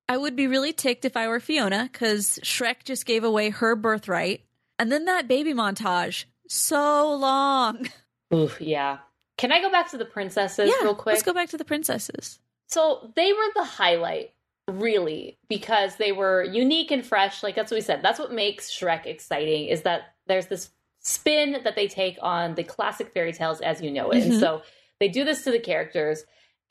I 0.09 0.17
would 0.17 0.35
be 0.35 0.47
really 0.47 0.73
ticked 0.73 1.05
if 1.05 1.15
I 1.17 1.27
were 1.27 1.39
Fiona 1.39 1.89
because 1.91 2.39
Shrek 2.43 2.83
just 2.83 3.05
gave 3.05 3.23
away 3.23 3.49
her 3.49 3.75
birthright 3.75 4.41
And 4.79 4.91
then 4.91 5.05
that 5.05 5.27
baby 5.27 5.53
montage, 5.53 6.25
so 6.47 7.13
long. 7.15 7.87
Ooh, 8.33 8.51
yeah. 8.59 8.97
Can 9.37 9.51
I 9.51 9.61
go 9.61 9.71
back 9.71 9.89
to 9.91 9.97
the 9.97 10.05
princesses 10.05 10.69
yeah, 10.69 10.83
real 10.85 10.95
quick? 10.95 11.13
let's 11.13 11.23
go 11.23 11.33
back 11.33 11.49
to 11.49 11.57
the 11.57 11.65
princesses. 11.65 12.39
So 12.67 13.11
they 13.15 13.31
were 13.33 13.49
the 13.55 13.63
highlight, 13.63 14.33
really, 14.67 15.37
because 15.49 15.95
they 15.97 16.11
were 16.11 16.43
unique 16.43 16.91
and 16.91 17.05
fresh. 17.05 17.43
Like 17.43 17.55
that's 17.55 17.71
what 17.71 17.77
we 17.77 17.81
said. 17.81 18.01
That's 18.03 18.19
what 18.19 18.31
makes 18.31 18.71
Shrek 18.71 19.05
exciting 19.05 19.67
is 19.67 19.81
that 19.83 20.13
there's 20.27 20.47
this 20.47 20.69
spin 20.99 21.57
that 21.63 21.75
they 21.75 21.87
take 21.87 22.17
on 22.21 22.55
the 22.55 22.63
classic 22.63 23.13
fairy 23.13 23.33
tales 23.33 23.61
as 23.61 23.81
you 23.81 23.91
know 23.91 24.11
it. 24.11 24.23
And 24.23 24.33
Mhm. 24.33 24.39
so 24.39 24.61
they 24.99 25.07
do 25.09 25.23
this 25.23 25.43
to 25.43 25.51
the 25.51 25.59
characters, 25.59 26.23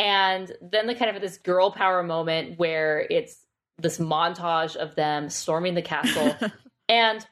and 0.03 0.53
then 0.61 0.89
the 0.89 0.97
kind 0.97 1.15
of 1.15 1.23
this 1.23 1.39
girl 1.39 1.71
power 1.71 2.03
moment 2.03 2.59
where 2.59 3.07
it's 3.09 3.37
this 3.79 3.99
montage 3.99 4.75
of 4.75 4.97
them 4.97 5.31
storming 5.31 5.75
the 5.75 5.83
castle. 5.83 6.35
and 6.89 7.25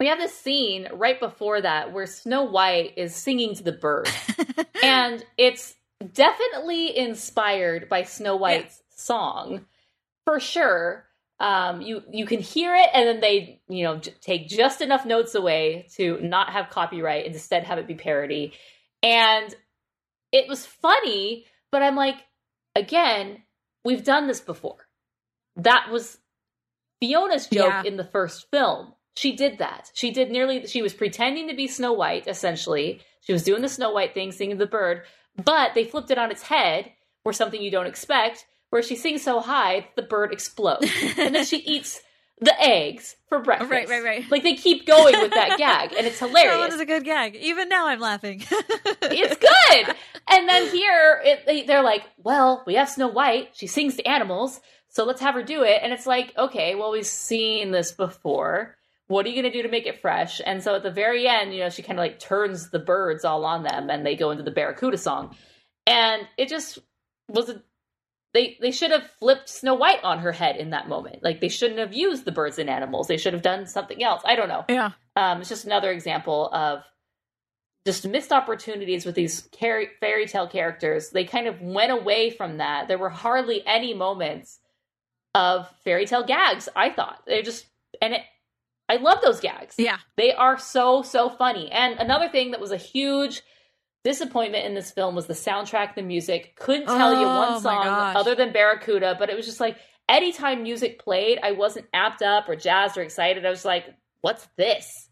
we 0.00 0.08
have 0.08 0.18
this 0.18 0.34
scene 0.36 0.88
right 0.92 1.20
before 1.20 1.60
that 1.60 1.92
where 1.92 2.06
Snow 2.06 2.42
White 2.42 2.94
is 2.96 3.14
singing 3.14 3.54
to 3.54 3.62
the 3.62 3.70
birds 3.70 4.10
and 4.82 5.24
it's 5.38 5.76
definitely 6.12 6.96
inspired 6.98 7.88
by 7.88 8.02
Snow 8.02 8.34
White's 8.34 8.82
song 8.90 9.64
for 10.24 10.40
sure. 10.40 11.04
Um, 11.38 11.82
you 11.82 12.02
you 12.10 12.24
can 12.24 12.40
hear 12.40 12.74
it, 12.74 12.88
and 12.94 13.06
then 13.06 13.20
they 13.20 13.60
you 13.68 13.84
know 13.84 13.98
j- 13.98 14.14
take 14.22 14.48
just 14.48 14.80
enough 14.80 15.04
notes 15.04 15.34
away 15.34 15.86
to 15.96 16.18
not 16.22 16.50
have 16.50 16.70
copyright 16.70 17.26
and 17.26 17.34
instead 17.34 17.64
have 17.64 17.78
it 17.78 17.86
be 17.86 17.94
parody. 17.94 18.54
And 19.02 19.54
it 20.32 20.48
was 20.48 20.64
funny, 20.64 21.44
but 21.72 21.82
I'm 21.82 21.96
like, 21.96 22.16
again, 22.74 23.42
we've 23.84 24.04
done 24.04 24.26
this 24.26 24.40
before. 24.40 24.86
That 25.56 25.88
was 25.90 26.18
Fiona's 27.00 27.46
joke 27.46 27.66
Yeah. 27.66 27.82
in 27.84 27.96
the 27.96 28.04
first 28.04 28.46
film. 28.50 28.92
She 29.16 29.34
did 29.34 29.58
that. 29.58 29.90
She 29.94 30.10
did 30.10 30.30
nearly. 30.30 30.66
She 30.66 30.82
was 30.82 30.92
pretending 30.92 31.48
to 31.48 31.54
be 31.56 31.66
Snow 31.68 31.92
White. 31.94 32.26
Essentially, 32.28 33.00
she 33.22 33.32
was 33.32 33.42
doing 33.44 33.62
the 33.62 33.68
Snow 33.68 33.90
White 33.90 34.12
thing, 34.14 34.30
singing 34.32 34.58
the 34.58 34.66
bird. 34.66 35.02
But 35.42 35.74
they 35.74 35.84
flipped 35.84 36.10
it 36.10 36.18
on 36.18 36.30
its 36.30 36.42
head, 36.42 36.92
where 37.22 37.32
something 37.32 37.60
you 37.60 37.70
don't 37.70 37.86
expect, 37.86 38.44
where 38.70 38.82
she 38.82 38.94
sings 38.96 39.22
so 39.22 39.40
high 39.40 39.88
the 39.96 40.02
bird 40.02 40.32
explodes, 40.32 40.90
and 41.16 41.34
then 41.34 41.44
she 41.44 41.56
eats 41.66 42.00
the 42.40 42.54
eggs 42.60 43.16
for 43.28 43.40
breakfast. 43.40 43.70
Right, 43.70 43.88
right, 43.88 44.04
right. 44.04 44.30
Like 44.30 44.42
they 44.42 44.54
keep 44.54 44.86
going 44.86 45.18
with 45.20 45.32
that 45.32 45.56
gag, 45.58 45.92
and 45.96 46.06
it's 46.06 46.18
hilarious. 46.18 46.56
That 46.56 46.72
was 46.72 46.80
a 46.80 46.86
good 46.86 47.04
gag. 47.04 47.36
Even 47.36 47.68
now, 47.68 47.86
I'm 47.86 48.00
laughing. 48.00 48.44
it's 48.50 49.36
good. 49.84 49.96
And 50.28 50.48
then 50.48 50.68
here, 50.70 51.22
it, 51.24 51.46
they, 51.46 51.62
they're 51.62 51.82
like, 51.82 52.02
well, 52.18 52.62
we 52.66 52.74
have 52.74 52.88
Snow 52.88 53.08
White. 53.08 53.50
She 53.54 53.66
sings 53.66 53.96
to 53.96 54.06
animals. 54.06 54.60
So 54.88 55.04
let's 55.04 55.20
have 55.20 55.34
her 55.34 55.42
do 55.42 55.62
it. 55.62 55.80
And 55.82 55.92
it's 55.92 56.06
like, 56.06 56.32
okay, 56.38 56.74
well, 56.74 56.90
we've 56.90 57.06
seen 57.06 57.70
this 57.70 57.92
before. 57.92 58.76
What 59.08 59.26
are 59.26 59.28
you 59.28 59.40
going 59.40 59.52
to 59.52 59.56
do 59.56 59.62
to 59.62 59.70
make 59.70 59.86
it 59.86 60.00
fresh? 60.00 60.40
And 60.44 60.62
so 60.62 60.74
at 60.74 60.82
the 60.82 60.90
very 60.90 61.28
end, 61.28 61.52
you 61.52 61.60
know, 61.60 61.68
she 61.68 61.82
kind 61.82 61.98
of 61.98 62.02
like 62.02 62.18
turns 62.18 62.70
the 62.70 62.78
birds 62.78 63.24
all 63.24 63.44
on 63.44 63.62
them 63.62 63.90
and 63.90 64.04
they 64.04 64.16
go 64.16 64.30
into 64.30 64.42
the 64.42 64.50
Barracuda 64.50 64.96
song. 64.96 65.36
And 65.86 66.22
it 66.36 66.48
just 66.48 66.78
was 67.28 67.50
a. 67.50 67.62
They, 68.36 68.58
they 68.60 68.70
should 68.70 68.90
have 68.90 69.08
flipped 69.18 69.48
Snow 69.48 69.72
White 69.72 70.04
on 70.04 70.18
her 70.18 70.32
head 70.32 70.56
in 70.56 70.68
that 70.68 70.90
moment. 70.90 71.22
Like 71.22 71.40
they 71.40 71.48
shouldn't 71.48 71.80
have 71.80 71.94
used 71.94 72.26
the 72.26 72.32
birds 72.32 72.58
and 72.58 72.68
animals. 72.68 73.08
They 73.08 73.16
should 73.16 73.32
have 73.32 73.40
done 73.40 73.64
something 73.66 74.04
else. 74.04 74.20
I 74.26 74.36
don't 74.36 74.50
know 74.50 74.66
yeah. 74.68 74.90
um, 75.16 75.40
it's 75.40 75.48
just 75.48 75.64
another 75.64 75.90
example 75.90 76.50
of 76.52 76.84
just 77.86 78.06
missed 78.06 78.32
opportunities 78.32 79.06
with 79.06 79.14
these 79.14 79.48
car- 79.58 79.86
fairy 80.00 80.26
tale 80.26 80.46
characters. 80.48 81.08
They 81.08 81.24
kind 81.24 81.46
of 81.46 81.62
went 81.62 81.92
away 81.92 82.28
from 82.28 82.58
that. 82.58 82.88
There 82.88 82.98
were 82.98 83.08
hardly 83.08 83.66
any 83.66 83.94
moments 83.94 84.58
of 85.34 85.72
fairy 85.82 86.04
tale 86.04 86.26
gags. 86.26 86.68
I 86.76 86.90
thought 86.90 87.22
they're 87.26 87.40
just 87.40 87.64
and 88.02 88.12
it. 88.12 88.20
I 88.90 88.96
love 88.96 89.20
those 89.22 89.40
gags. 89.40 89.76
Yeah. 89.78 89.96
They 90.18 90.34
are 90.34 90.58
so 90.58 91.00
so 91.00 91.30
funny. 91.30 91.72
And 91.72 91.98
another 91.98 92.28
thing 92.28 92.50
that 92.50 92.60
was 92.60 92.70
a 92.70 92.76
huge 92.76 93.40
disappointment 94.06 94.64
in 94.64 94.74
this 94.74 94.92
film 94.92 95.16
was 95.16 95.26
the 95.26 95.34
soundtrack, 95.34 95.96
the 95.96 96.02
music. 96.02 96.54
Couldn't 96.56 96.86
tell 96.86 97.12
you 97.20 97.26
one 97.26 97.54
oh 97.54 97.60
song 97.60 97.86
other 97.88 98.36
than 98.36 98.52
Barracuda, 98.52 99.16
but 99.18 99.30
it 99.30 99.36
was 99.36 99.46
just 99.46 99.58
like 99.58 99.76
anytime 100.08 100.62
music 100.62 101.00
played, 101.00 101.40
I 101.42 101.52
wasn't 101.52 101.90
amped 101.92 102.22
up 102.22 102.48
or 102.48 102.54
jazzed 102.54 102.96
or 102.96 103.02
excited. 103.02 103.44
I 103.44 103.50
was 103.50 103.64
like, 103.64 103.84
what's 104.20 104.46
this? 104.56 105.08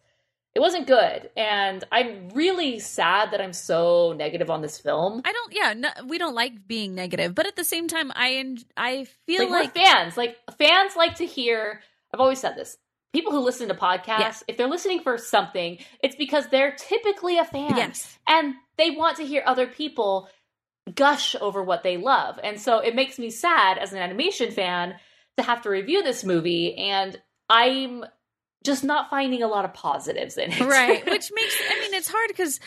It 0.55 0.61
wasn't 0.61 0.87
good. 0.87 1.29
And 1.37 1.83
I'm 1.91 2.29
really 2.29 2.79
sad 2.79 3.33
that 3.33 3.41
I'm 3.41 3.53
so 3.53 4.15
negative 4.17 4.49
on 4.51 4.63
this 4.63 4.79
film. 4.79 5.21
I 5.25 5.33
don't. 5.33 5.53
Yeah, 5.53 5.75
no, 5.77 5.89
we 6.07 6.17
don't 6.17 6.37
like 6.37 6.69
being 6.69 6.95
negative, 6.95 7.35
but 7.35 7.49
at 7.49 7.57
the 7.57 7.65
same 7.65 7.89
time, 7.89 8.13
I 8.15 8.57
I 8.77 9.07
feel 9.27 9.51
like, 9.51 9.75
like, 9.75 9.75
fans. 9.75 10.17
Like 10.17 10.37
fans 10.57 10.95
like 10.95 11.17
to 11.17 11.27
hear. 11.27 11.81
I've 12.13 12.21
always 12.21 12.39
said 12.39 12.55
this. 12.57 12.77
People 13.13 13.33
who 13.33 13.41
listen 13.41 13.67
to 13.69 13.75
podcasts, 13.75 14.21
Yeah. 14.21 14.33
if 14.47 14.57
they're 14.57 14.69
listening 14.69 15.01
for 15.01 15.19
something, 15.19 15.79
it's 16.01 16.15
because 16.15 16.47
they're 16.49 16.77
typically 16.77 17.39
a 17.39 17.45
fan, 17.45 17.77
Yes. 17.77 18.17
and 18.29 18.55
they 18.77 18.91
want 18.91 19.17
to 19.19 19.25
hear 19.25 19.43
other 19.47 19.67
people 19.67 20.29
gush 20.95 21.35
over 21.41 21.63
what 21.63 21.83
they 21.83 21.97
love. 21.97 22.39
And 22.43 22.61
so 22.61 22.79
it 22.79 22.95
makes 22.95 23.19
me 23.19 23.31
sad 23.31 23.79
as 23.79 23.93
an 23.93 23.99
animation 23.99 24.51
fan 24.51 24.95
to 25.37 25.43
have 25.43 25.63
to 25.63 25.71
review 25.71 26.03
this 26.03 26.25
movie, 26.25 26.75
and 26.77 27.21
I'm 27.49 28.05
just 28.65 28.85
not 28.85 29.11
finding 29.11 29.43
a 29.43 29.49
lot 29.49 29.65
of 29.65 29.75
positives 29.75 30.39
in 30.39 30.51
it. 30.51 30.61
right, 30.61 31.05
which 31.11 31.31
makes 31.35 31.57
I 31.71 31.81
mean 31.81 31.93
it's 31.95 32.09
hard 32.09 32.29
because 32.29 32.61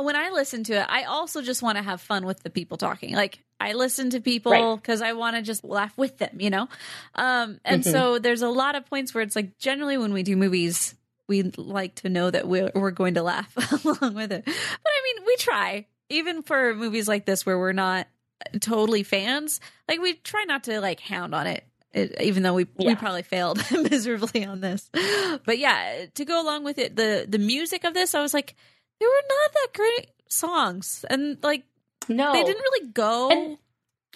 when 0.00 0.16
I 0.16 0.30
listen 0.30 0.64
to 0.64 0.74
it, 0.80 0.86
I 0.88 1.04
also 1.04 1.42
just 1.42 1.62
want 1.62 1.76
to 1.78 1.82
have 1.82 2.00
fun 2.00 2.24
with 2.26 2.42
the 2.42 2.50
people 2.50 2.76
talking. 2.76 3.14
Like 3.14 3.38
I 3.60 3.74
listen 3.74 4.10
to 4.10 4.20
people 4.20 4.50
Right. 4.50 4.74
because 4.76 5.02
I 5.02 5.12
want 5.12 5.36
to 5.36 5.42
just 5.42 5.62
laugh 5.62 5.96
with 5.96 6.18
them, 6.18 6.40
you 6.40 6.50
know. 6.50 6.68
Um, 7.14 7.60
and 7.64 7.82
Mhm. 7.82 7.92
so 7.92 8.18
there's 8.18 8.42
a 8.42 8.48
lot 8.48 8.74
of 8.74 8.86
points 8.86 9.14
where 9.14 9.22
it's 9.22 9.36
like 9.36 9.58
generally 9.58 9.96
when 9.98 10.12
we 10.12 10.22
do 10.24 10.36
movies, 10.36 10.94
we 11.28 11.42
like 11.56 11.94
to 11.96 12.08
know 12.08 12.30
that 12.30 12.46
we're 12.48 12.70
we're 12.74 12.90
going 12.90 13.14
to 13.14 13.22
laugh 13.22 13.52
along 13.84 14.14
with 14.14 14.32
it. 14.32 14.44
But 14.44 14.54
I 14.54 15.14
mean, 15.16 15.24
we 15.26 15.36
try 15.36 15.86
even 16.08 16.42
for 16.42 16.74
movies 16.74 17.08
like 17.08 17.24
this 17.26 17.46
where 17.46 17.58
we're 17.58 17.72
not 17.72 18.06
totally 18.60 19.02
fans. 19.02 19.60
Like 19.88 20.00
we 20.00 20.14
try 20.14 20.44
not 20.44 20.64
to 20.64 20.80
like 20.80 21.00
hound 21.00 21.34
on 21.34 21.46
it. 21.46 21.64
It, 21.92 22.20
even 22.22 22.42
though 22.42 22.54
we 22.54 22.66
we 22.78 22.94
probably 22.94 23.22
failed 23.22 23.62
miserably 23.70 24.44
on 24.46 24.60
this, 24.62 24.88
but 25.44 25.58
yeah, 25.58 26.06
to 26.14 26.24
go 26.24 26.42
along 26.42 26.64
with 26.64 26.78
it, 26.78 26.96
the 26.96 27.26
the 27.28 27.38
music 27.38 27.84
of 27.84 27.92
this, 27.92 28.14
I 28.14 28.22
was 28.22 28.32
like, 28.32 28.54
there 28.98 29.08
were 29.08 29.28
not 29.28 29.52
that 29.52 29.68
great 29.74 30.06
songs, 30.28 31.04
and 31.10 31.36
like 31.42 31.64
no, 32.08 32.32
they 32.32 32.42
didn't 32.44 32.62
really 32.62 32.88
go. 32.92 33.30
And- 33.30 33.58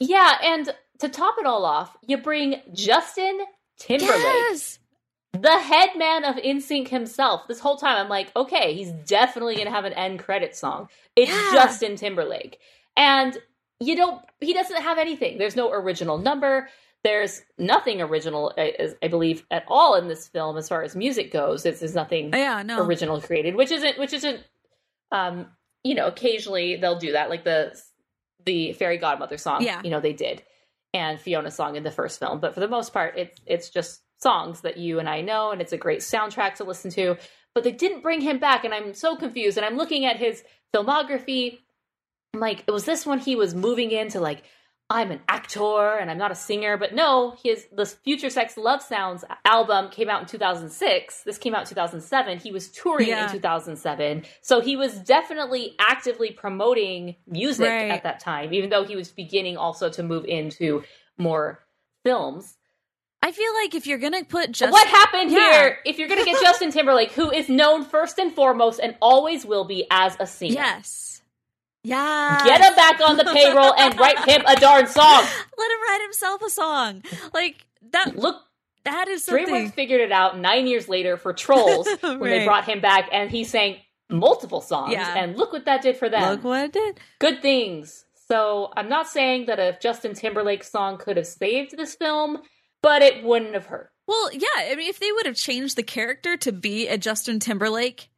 Yeah, 0.00 0.38
and 0.42 0.74
to 1.00 1.08
top 1.10 1.34
it 1.38 1.44
all 1.44 1.66
off, 1.66 1.94
you 2.06 2.16
bring 2.16 2.62
Justin 2.72 3.38
Timberlake. 3.78 4.10
yes, 4.22 4.78
the 5.42 5.58
head 5.58 5.90
man 5.96 6.24
of 6.24 6.36
NSYNC 6.36 6.88
himself. 6.88 7.46
This 7.48 7.60
whole 7.60 7.76
time, 7.76 7.96
I'm 7.96 8.08
like, 8.08 8.30
okay, 8.36 8.74
he's 8.74 8.90
definitely 8.90 9.56
gonna 9.56 9.70
have 9.70 9.84
an 9.84 9.92
end 9.92 10.18
credit 10.20 10.54
song. 10.56 10.88
It's 11.14 11.30
Yeah. 11.30 11.50
Justin 11.52 11.96
Timberlake, 11.96 12.58
and 12.96 13.36
you 13.80 13.96
don't. 13.96 14.22
He 14.40 14.52
doesn't 14.52 14.82
have 14.82 14.98
anything. 14.98 15.38
There's 15.38 15.56
no 15.56 15.70
original 15.72 16.18
number. 16.18 16.68
There's 17.04 17.42
nothing 17.56 18.02
original, 18.02 18.52
I, 18.58 18.94
I 19.00 19.08
believe, 19.08 19.44
at 19.52 19.64
all 19.68 19.94
in 19.94 20.08
this 20.08 20.26
film 20.26 20.56
as 20.56 20.68
far 20.68 20.82
as 20.82 20.96
music 20.96 21.32
goes. 21.32 21.64
It's, 21.64 21.78
there's 21.78 21.94
nothing 21.94 22.32
yeah, 22.32 22.62
no, 22.64 22.84
original 22.84 23.20
created, 23.20 23.54
which 23.54 23.70
isn't, 23.70 23.96
which 23.98 24.12
isn't. 24.12 24.40
Um, 25.12 25.46
you 25.84 25.94
know, 25.94 26.08
occasionally 26.08 26.76
they'll 26.76 26.98
do 26.98 27.12
that, 27.12 27.30
like 27.30 27.44
the 27.44 27.80
the 28.44 28.72
fairy 28.72 28.98
godmother 28.98 29.38
song. 29.38 29.62
Yeah. 29.62 29.80
you 29.84 29.90
know 29.90 30.00
they 30.00 30.12
did, 30.14 30.42
and 30.94 31.20
Fiona's 31.20 31.54
song 31.54 31.76
in 31.76 31.84
the 31.84 31.90
first 31.92 32.18
film. 32.18 32.40
But 32.40 32.54
for 32.54 32.60
the 32.60 32.68
most 32.68 32.92
part, 32.92 33.16
it's 33.16 33.40
it's 33.46 33.70
just 33.70 34.00
songs 34.18 34.62
that 34.62 34.76
you 34.76 34.98
and 34.98 35.08
I 35.08 35.20
know, 35.20 35.50
and 35.50 35.60
it's 35.60 35.72
a 35.72 35.76
great 35.78 36.00
soundtrack 36.00 36.54
to 36.56 36.64
listen 36.64 36.90
to. 36.92 37.16
But 37.54 37.64
they 37.64 37.72
didn't 37.72 38.02
bring 38.02 38.20
him 38.20 38.38
back, 38.38 38.64
and 38.64 38.74
I'm 38.74 38.92
so 38.94 39.16
confused. 39.16 39.56
And 39.56 39.64
I'm 39.64 39.76
looking 39.76 40.04
at 40.04 40.16
his 40.16 40.42
filmography. 40.74 41.58
I'm 42.34 42.40
like, 42.40 42.64
it 42.66 42.70
was 42.70 42.84
this 42.84 43.06
when 43.06 43.18
he 43.18 43.34
was 43.36 43.54
moving 43.54 43.90
into 43.90 44.20
like 44.20 44.42
I'm 44.88 45.10
an 45.10 45.20
actor 45.26 45.96
and 45.98 46.10
I'm 46.10 46.18
not 46.18 46.30
a 46.30 46.36
singer? 46.36 46.76
But 46.76 46.94
no, 46.94 47.36
his 47.42 47.66
the 47.72 47.86
Future 47.86 48.30
Sex 48.30 48.56
Love 48.56 48.82
Sounds 48.82 49.24
album 49.44 49.90
came 49.90 50.08
out 50.08 50.20
in 50.20 50.26
2006. 50.28 51.22
This 51.24 51.38
came 51.38 51.54
out 51.54 51.62
in 51.62 51.66
2007. 51.68 52.38
He 52.38 52.52
was 52.52 52.68
touring 52.70 53.08
Yeah. 53.08 53.26
in 53.26 53.32
2007, 53.32 54.24
so 54.42 54.60
he 54.60 54.76
was 54.76 54.98
definitely 55.00 55.74
actively 55.80 56.30
promoting 56.30 57.16
music 57.26 57.66
Right. 57.68 57.90
at 57.90 58.04
that 58.04 58.20
time, 58.20 58.52
even 58.54 58.70
though 58.70 58.84
he 58.84 58.94
was 58.96 59.10
beginning 59.10 59.56
also 59.56 59.88
to 59.90 60.02
move 60.04 60.24
into 60.26 60.84
more 61.18 61.66
films. 62.04 62.55
I 63.26 63.32
feel 63.32 63.52
like 63.54 63.74
if 63.74 63.88
you're 63.88 63.98
gonna 63.98 64.22
put 64.24 64.52
just 64.52 64.70
what 64.70 64.86
happened 64.86 65.32
Yeah. 65.32 65.50
here? 65.52 65.78
If 65.84 65.98
you're 65.98 66.06
to 66.08 66.14
get 66.14 66.40
Justin 66.40 66.70
Timberlake, 66.70 67.10
who 67.10 67.28
is 67.32 67.48
known 67.48 67.84
first 67.84 68.18
and 68.20 68.32
foremost 68.32 68.78
and 68.80 68.94
always 69.02 69.44
will 69.44 69.64
be 69.64 69.84
as 69.90 70.16
a 70.20 70.28
singer, 70.28 70.54
yes, 70.54 71.22
yeah, 71.82 72.40
get 72.44 72.60
him 72.60 72.74
back 72.76 73.00
on 73.00 73.16
the 73.16 73.24
payroll 73.24 73.74
and 73.74 73.98
write 73.98 74.20
him 74.28 74.42
a 74.46 74.54
darn 74.54 74.86
song. 74.86 75.24
let 75.58 75.70
him 75.72 75.78
write 75.88 76.00
himself 76.02 76.40
a 76.42 76.50
song. 76.50 77.02
Like 77.34 77.66
that. 77.90 78.16
Look, 78.16 78.42
That 78.84 79.08
is 79.08 79.24
something. 79.24 79.46
DreamWorks 79.46 79.74
figured 79.74 80.00
it 80.00 80.12
out 80.12 80.38
nine 80.38 80.68
years 80.68 80.88
later 80.88 81.16
for 81.16 81.32
Trolls 81.32 81.88
when 82.02 82.20
they 82.20 82.44
brought 82.44 82.64
him 82.64 82.80
back, 82.80 83.08
and 83.10 83.28
he 83.28 83.42
sang 83.42 83.78
multiple 84.08 84.60
songs. 84.60 84.92
Yeah. 84.92 85.16
And 85.16 85.36
look 85.36 85.52
what 85.52 85.64
that 85.64 85.82
did 85.82 85.96
for 85.96 86.08
them. 86.08 86.30
Look 86.30 86.44
what 86.44 86.66
it 86.66 86.72
did. 86.72 87.00
Good 87.18 87.42
things. 87.42 88.04
So 88.28 88.72
I'm 88.76 88.88
not 88.88 89.08
saying 89.08 89.46
that 89.46 89.58
a 89.58 89.76
Justin 89.82 90.14
Timberlake 90.14 90.62
song 90.62 90.98
could 90.98 91.16
have 91.16 91.26
saved 91.26 91.76
this 91.76 91.94
film, 91.96 92.38
but 92.86 93.02
it 93.02 93.24
wouldn't 93.24 93.54
have 93.54 93.66
hurt. 93.66 93.90
Well, 94.06 94.30
yeah. 94.32 94.46
I 94.58 94.76
mean, 94.76 94.88
if 94.88 95.00
they 95.00 95.10
would 95.10 95.26
have 95.26 95.34
changed 95.34 95.74
the 95.74 95.82
character 95.82 96.36
to 96.36 96.52
be 96.52 96.86
a 96.86 96.96
Justin 96.96 97.40
Timberlake, 97.40 98.10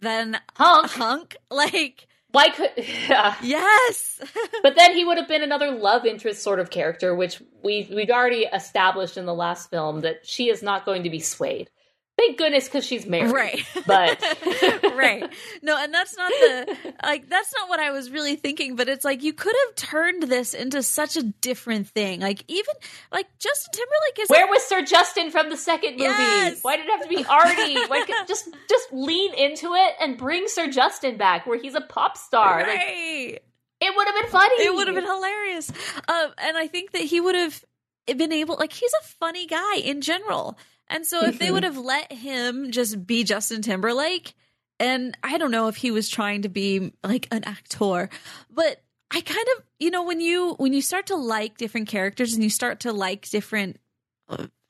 then 0.00 0.38
Hunk. 0.54 0.92
Hunk, 0.92 1.36
like, 1.50 2.06
Why 2.30 2.50
could? 2.50 2.70
Yeah. 3.08 3.34
yes. 3.42 4.20
But 4.62 4.76
then 4.76 4.94
he 4.94 5.04
would 5.04 5.18
have 5.18 5.26
been 5.26 5.42
another 5.42 5.72
love 5.72 6.06
interest 6.06 6.44
sort 6.44 6.60
of 6.60 6.70
character, 6.70 7.12
which 7.12 7.42
we 7.64 7.90
we've 7.92 8.08
already 8.08 8.42
established 8.52 9.16
in 9.16 9.26
the 9.26 9.34
last 9.34 9.68
film 9.68 10.02
that 10.02 10.24
she 10.24 10.48
is 10.48 10.62
not 10.62 10.86
going 10.86 11.02
to 11.02 11.10
be 11.10 11.18
swayed. 11.18 11.68
Thank 12.16 12.38
goodness, 12.38 12.66
because 12.66 12.86
she's 12.86 13.06
married. 13.06 13.32
Right. 13.32 13.64
But 13.86 14.22
right. 14.94 15.28
No, 15.62 15.76
and 15.76 15.92
that's 15.92 16.16
not 16.16 16.30
the 16.30 16.76
like 17.02 17.28
that's 17.28 17.52
not 17.58 17.68
what 17.68 17.80
I 17.80 17.90
was 17.90 18.10
really 18.10 18.36
thinking, 18.36 18.76
but 18.76 18.88
it's 18.88 19.04
like 19.04 19.22
you 19.22 19.32
could 19.32 19.54
have 19.66 19.74
turned 19.74 20.22
this 20.22 20.54
into 20.54 20.82
such 20.82 21.16
a 21.16 21.22
different 21.22 21.88
thing. 21.88 22.20
Like 22.20 22.44
even 22.46 22.74
like 23.10 23.26
Justin 23.40 23.72
Timberlake 23.72 24.18
is 24.20 24.28
Where 24.28 24.46
was 24.46 24.62
Sir 24.62 24.82
Justin 24.82 25.30
from 25.32 25.50
the 25.50 25.56
second 25.56 25.92
movie? 25.92 26.04
Yes. 26.04 26.60
Why 26.62 26.76
did 26.76 26.86
it 26.86 26.90
have 26.92 27.02
to 27.02 27.08
be 27.08 27.24
Artie? 27.24 27.88
Why 27.88 28.04
could, 28.06 28.28
just 28.28 28.48
just 28.70 28.92
lean 28.92 29.34
into 29.34 29.74
it 29.74 29.94
and 30.00 30.16
bring 30.16 30.46
Sir 30.46 30.70
Justin 30.70 31.16
back, 31.16 31.46
where 31.46 31.60
he's 31.60 31.74
a 31.74 31.80
pop 31.80 32.16
star. 32.16 32.60
Like, 32.60 32.78
it 33.80 33.92
would 33.94 34.06
have 34.06 34.22
been 34.22 34.30
funny. 34.30 34.54
it 34.64 34.74
would 34.74 34.86
have 34.86 34.94
been 34.96 35.04
hilarious. 35.04 35.70
Um, 36.08 36.32
and 36.38 36.56
I 36.56 36.68
think 36.68 36.92
that 36.92 37.02
he 37.02 37.20
would 37.20 37.34
have 37.34 37.64
been 38.06 38.32
able, 38.32 38.56
like, 38.56 38.72
he's 38.72 38.92
a 39.02 39.04
funny 39.04 39.46
guy 39.46 39.76
in 39.76 40.00
general. 40.00 40.56
And 40.88 41.06
so 41.06 41.24
if 41.24 41.38
they 41.38 41.50
would 41.50 41.64
mm-hmm. 41.64 41.74
have 41.74 41.84
let 41.84 42.12
him 42.12 42.70
just 42.70 43.06
be 43.06 43.24
Justin 43.24 43.62
Timberlake, 43.62 44.34
and 44.78 45.16
I 45.22 45.38
don't 45.38 45.50
know 45.50 45.68
if 45.68 45.76
he 45.76 45.90
was 45.90 46.08
trying 46.08 46.42
to 46.42 46.48
be 46.48 46.92
like 47.02 47.28
an 47.30 47.44
actor, 47.44 48.10
but 48.50 48.82
I 49.10 49.20
kind 49.20 49.46
of, 49.56 49.64
you 49.78 49.90
know, 49.90 50.02
when 50.02 50.20
you 50.20 50.54
when 50.54 50.72
you 50.72 50.82
start 50.82 51.06
to 51.06 51.16
like 51.16 51.56
different 51.56 51.88
characters 51.88 52.34
and 52.34 52.42
you 52.42 52.50
start 52.50 52.80
to 52.80 52.92
like 52.92 53.28
different 53.28 53.78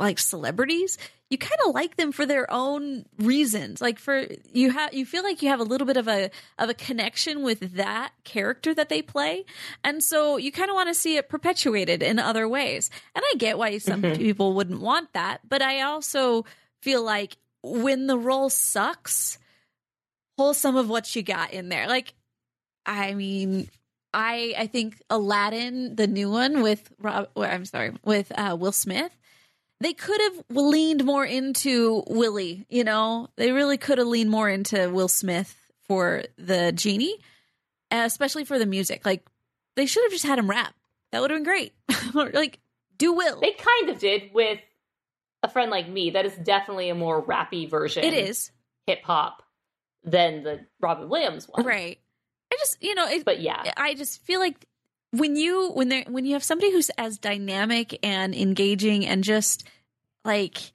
like 0.01 0.18
celebrities, 0.18 0.98
you 1.31 1.39
kind 1.39 1.59
of 1.66 1.74
like 1.74 1.97
them 1.97 2.12
for 2.12 2.26
their 2.26 2.51
own 2.52 3.05
reasons. 3.18 3.81
Like 3.81 3.98
for 3.98 4.26
you 4.52 4.70
have 4.70 4.93
you 4.93 5.06
feel 5.06 5.22
like 5.22 5.43
you 5.43 5.48
have 5.48 5.60
a 5.60 5.64
little 5.64 5.86
bit 5.86 5.97
of 5.97 6.09
a 6.09 6.31
of 6.59 6.68
a 6.68 6.74
connection 6.74 7.43
with 7.43 7.74
that 7.76 8.12
character 8.24 8.74
that 8.74 8.89
they 8.89 9.02
play. 9.02 9.44
And 9.82 10.02
so 10.02 10.36
you 10.36 10.52
kind 10.52 10.70
of 10.70 10.74
want 10.74 10.89
to 10.89 10.94
see 10.94 11.16
it 11.16 11.28
perpetuated 11.28 12.02
in 12.02 12.18
other 12.18 12.48
ways. 12.48 12.90
And 13.14 13.24
I 13.32 13.36
get 13.36 13.59
why 13.59 13.78
some 13.78 14.02
people 14.02 14.55
wouldn't 14.55 14.81
want 14.81 15.12
that, 15.12 15.40
but 15.48 15.62
I 15.62 15.82
also 15.82 16.44
feel 16.82 17.02
like 17.02 17.36
when 17.62 18.06
the 18.06 18.18
role 18.18 18.51
sucks, 18.51 19.39
pull 20.36 20.52
some 20.52 20.76
of 20.76 20.89
what 20.89 21.14
you 21.16 21.22
got 21.22 21.52
in 21.52 21.68
there. 21.68 21.89
Like 21.89 22.14
I 22.86 23.14
mean, 23.14 23.68
I 24.12 24.55
I 24.56 24.66
think 24.66 25.01
Aladdin, 25.10 25.97
the 25.97 26.06
new 26.06 26.31
one 26.31 26.62
with 26.62 26.93
Rob, 27.01 27.28
well, 27.35 27.51
I'm 27.51 27.64
sorry, 27.64 27.93
with 28.05 28.31
uh, 28.36 28.56
Will 28.59 28.72
Smith, 28.72 29.16
they 29.85 29.93
could 29.93 30.20
have 30.20 30.44
leaned 30.51 31.05
more 31.05 31.24
into 31.24 32.02
Willie. 32.06 32.66
You 32.69 32.85
know, 32.85 33.28
they 33.36 33.52
really 33.52 33.77
could 33.77 33.98
have 33.98 34.06
leaned 34.06 34.31
more 34.31 34.48
into 34.48 34.89
Will 34.90 35.09
Smith 35.09 35.55
for 35.86 36.24
the 36.39 36.73
genie, 36.73 37.16
uh, 37.90 38.02
especially 38.05 38.44
for 38.44 38.59
the 38.59 38.66
music. 38.66 39.05
Like 39.05 39.24
they 39.77 39.86
should 39.86 40.05
have 40.05 40.12
just 40.12 40.24
had 40.24 40.39
him 40.39 40.48
rap. 40.48 40.74
That 41.12 41.20
would 41.20 41.31
have 41.31 41.39
been 41.39 41.44
great. 41.44 41.73
Like 42.15 42.61
do 42.97 43.12
Will. 43.12 43.40
They 43.40 43.52
kind 43.52 43.90
of 43.90 43.98
did 43.98 44.31
with 44.32 44.61
a 45.43 45.48
friend 45.48 45.70
like 45.70 45.89
me. 45.89 46.11
That 46.11 46.24
is 46.24 46.36
definitely 46.36 46.90
a 46.90 46.94
more 46.94 47.24
rappy 47.24 47.69
version. 47.69 48.05
it 48.05 48.15
is 48.15 48.52
hip 48.86 49.02
hop 49.02 49.43
than 50.05 50.44
the 50.44 50.66
Robin 50.81 51.09
Williams 51.09 51.48
one. 51.48 51.66
right. 51.66 51.98
I 52.52 52.56
just 52.56 52.82
you 52.82 52.94
know 52.94 53.09
it, 53.09 53.24
But 53.24 53.40
yeah, 53.40 53.73
I 53.77 53.94
just 53.94 54.24
feel 54.24 54.39
like 54.39 54.65
when 55.16 55.36
you 55.36 55.70
when 55.70 55.89
they 55.89 56.03
when 56.09 56.24
you 56.24 56.32
have 56.32 56.45
somebody 56.45 56.73
who's 56.73 56.91
as 56.99 57.19
dynamic 57.19 57.99
and 58.03 58.35
engaging 58.35 59.07
and 59.07 59.23
just 59.23 59.65
like 60.24 60.73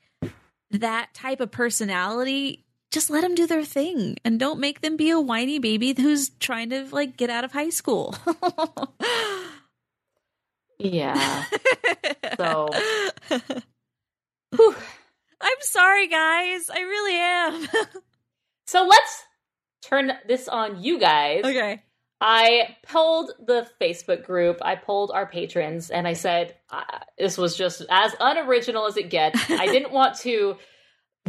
that 0.71 1.13
type 1.13 1.41
of 1.41 1.51
personality, 1.51 2.63
just 2.91 3.09
let 3.09 3.21
them 3.21 3.35
do 3.35 3.47
their 3.47 3.65
thing 3.65 4.17
and 4.23 4.39
don't 4.39 4.59
make 4.59 4.81
them 4.81 4.95
be 4.95 5.09
a 5.09 5.19
whiny 5.19 5.59
baby 5.59 5.93
who's 5.97 6.29
trying 6.39 6.69
to 6.69 6.87
like 6.91 7.17
get 7.17 7.29
out 7.29 7.43
of 7.43 7.51
high 7.51 7.69
school. 7.69 8.15
yeah. 10.77 11.45
So 12.37 12.69
I'm 14.53 15.57
sorry, 15.59 16.07
guys. 16.07 16.69
I 16.69 16.79
really 16.79 17.15
am. 17.15 17.67
so 18.67 18.87
let's 18.87 19.23
turn 19.81 20.13
this 20.25 20.47
on 20.47 20.81
you 20.81 20.99
guys. 20.99 21.43
okay. 21.43 21.81
I 22.21 22.75
polled 22.87 23.31
the 23.45 23.67
Facebook 23.79 24.25
group. 24.25 24.57
I 24.61 24.75
polled 24.75 25.11
our 25.13 25.25
patrons, 25.25 25.89
and 25.89 26.07
I 26.07 26.13
said 26.13 26.55
uh, 26.69 26.81
this 27.17 27.37
was 27.37 27.55
just 27.55 27.81
as 27.89 28.13
unoriginal 28.19 28.85
as 28.87 28.97
it 28.97 29.09
gets. 29.09 29.39
I 29.49 29.65
didn't 29.71 29.91
want 29.91 30.17
to 30.19 30.57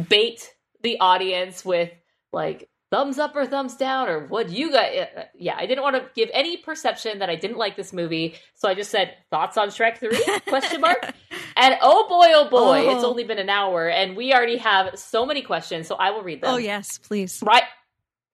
bait 0.09 0.49
the 0.83 0.99
audience 0.99 1.63
with 1.63 1.91
like 2.33 2.69
thumbs 2.89 3.19
up 3.19 3.35
or 3.37 3.45
thumbs 3.45 3.75
down 3.77 4.09
or 4.09 4.27
what 4.27 4.49
you 4.49 4.71
got. 4.71 4.93
uh, 4.93 5.05
Yeah, 5.33 5.55
I 5.57 5.65
didn't 5.65 5.83
want 5.83 5.95
to 5.95 6.09
give 6.13 6.29
any 6.33 6.57
perception 6.57 7.19
that 7.19 7.29
I 7.29 7.35
didn't 7.35 7.57
like 7.57 7.77
this 7.77 7.93
movie, 7.93 8.35
so 8.55 8.67
I 8.67 8.73
just 8.73 8.91
said 8.91 9.13
thoughts 9.29 9.57
on 9.57 9.69
Shrek 9.69 9.97
Three? 9.97 10.21
Question 10.47 10.81
mark. 10.81 11.13
And 11.57 11.75
oh 11.81 12.07
boy, 12.07 12.27
oh 12.29 12.49
boy, 12.49 12.87
Oh. 12.87 12.95
it's 12.95 13.03
only 13.03 13.23
been 13.25 13.37
an 13.37 13.49
hour, 13.49 13.87
and 13.87 14.15
we 14.15 14.33
already 14.33 14.57
have 14.57 14.97
so 14.97 15.25
many 15.25 15.41
questions. 15.41 15.85
So 15.85 15.95
I 15.95 16.11
will 16.11 16.23
read 16.23 16.41
them. 16.41 16.53
Oh 16.53 16.57
yes, 16.57 16.97
please. 16.97 17.43
Right. 17.45 17.63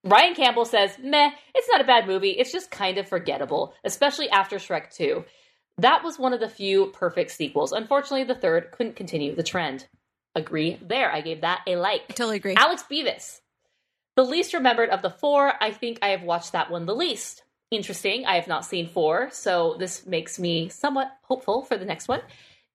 Ryan 0.04 0.34
Campbell 0.34 0.64
says, 0.64 0.96
meh, 1.02 1.30
it's 1.54 1.68
not 1.68 1.80
a 1.80 1.84
bad 1.84 2.06
movie. 2.06 2.30
It's 2.30 2.52
just 2.52 2.70
kind 2.70 2.98
of 2.98 3.08
forgettable, 3.08 3.74
especially 3.84 4.28
after 4.30 4.56
Shrek 4.56 4.94
2. 4.94 5.24
That 5.78 6.02
was 6.02 6.18
one 6.18 6.32
of 6.32 6.40
the 6.40 6.48
few 6.48 6.86
perfect 6.86 7.30
sequels. 7.30 7.72
Unfortunately, 7.72 8.24
the 8.24 8.34
third 8.34 8.70
couldn't 8.72 8.96
continue 8.96 9.34
the 9.34 9.42
trend. 9.42 9.86
Agree 10.34 10.78
there. 10.82 11.12
I 11.12 11.20
gave 11.20 11.40
that 11.42 11.62
a 11.66 11.76
like. 11.76 12.08
Totally 12.08 12.36
agree. 12.36 12.54
Alex 12.56 12.84
Beavis. 12.90 13.40
The 14.16 14.24
least 14.24 14.54
remembered 14.54 14.90
of 14.90 15.02
the 15.02 15.10
four, 15.10 15.52
I 15.60 15.70
think 15.70 16.00
I 16.02 16.08
have 16.08 16.22
watched 16.22 16.52
that 16.52 16.70
one 16.70 16.86
the 16.86 16.94
least. 16.94 17.44
Interesting. 17.70 18.24
I 18.26 18.36
have 18.36 18.48
not 18.48 18.64
seen 18.64 18.88
four, 18.88 19.28
so 19.30 19.76
this 19.78 20.06
makes 20.06 20.38
me 20.38 20.68
somewhat 20.68 21.12
hopeful 21.22 21.62
for 21.62 21.76
the 21.76 21.84
next 21.84 22.08
one. 22.08 22.20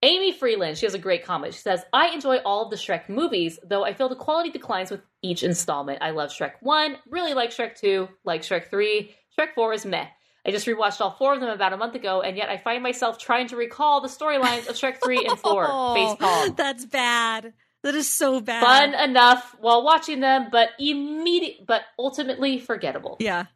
Amy 0.04 0.32
Freeland, 0.32 0.76
she 0.76 0.84
has 0.84 0.92
a 0.92 0.98
great 0.98 1.24
comment. 1.24 1.54
She 1.54 1.60
says, 1.60 1.82
I 1.90 2.08
enjoy 2.08 2.36
all 2.44 2.64
of 2.64 2.70
the 2.70 2.76
Shrek 2.76 3.08
movies, 3.08 3.58
though 3.66 3.84
I 3.84 3.94
feel 3.94 4.10
the 4.10 4.14
quality 4.14 4.50
declines 4.50 4.90
with 4.90 5.00
each 5.22 5.42
installment. 5.42 6.02
I 6.02 6.10
love 6.10 6.28
Shrek 6.28 6.52
1, 6.60 6.96
really 7.08 7.32
like 7.32 7.50
Shrek 7.50 7.74
2, 7.80 8.06
like 8.22 8.42
Shrek 8.42 8.68
3. 8.68 9.14
Shrek 9.38 9.54
4 9.54 9.72
is 9.72 9.86
meh. 9.86 10.06
I 10.46 10.50
just 10.50 10.66
rewatched 10.66 11.00
all 11.00 11.12
four 11.12 11.32
of 11.32 11.40
them 11.40 11.48
about 11.48 11.72
a 11.72 11.78
month 11.78 11.94
ago, 11.94 12.20
and 12.20 12.36
yet 12.36 12.50
I 12.50 12.58
find 12.58 12.82
myself 12.82 13.18
trying 13.18 13.48
to 13.48 13.56
recall 13.56 14.02
the 14.02 14.08
storylines 14.08 14.68
of 14.68 14.76
Shrek 14.76 15.02
3 15.02 15.24
and 15.26 15.38
4. 15.38 15.64
Face 15.94 16.16
palm. 16.20 16.54
That's 16.54 16.84
bad. 16.84 17.54
That 17.82 17.94
is 17.94 18.10
so 18.10 18.42
bad. 18.42 18.62
Fun 18.62 19.08
enough 19.08 19.56
while 19.58 19.82
watching 19.82 20.20
them, 20.20 20.48
but 20.52 20.68
immediate, 20.78 21.66
but 21.66 21.80
ultimately 21.98 22.58
forgettable. 22.58 23.16
Yeah. 23.20 23.46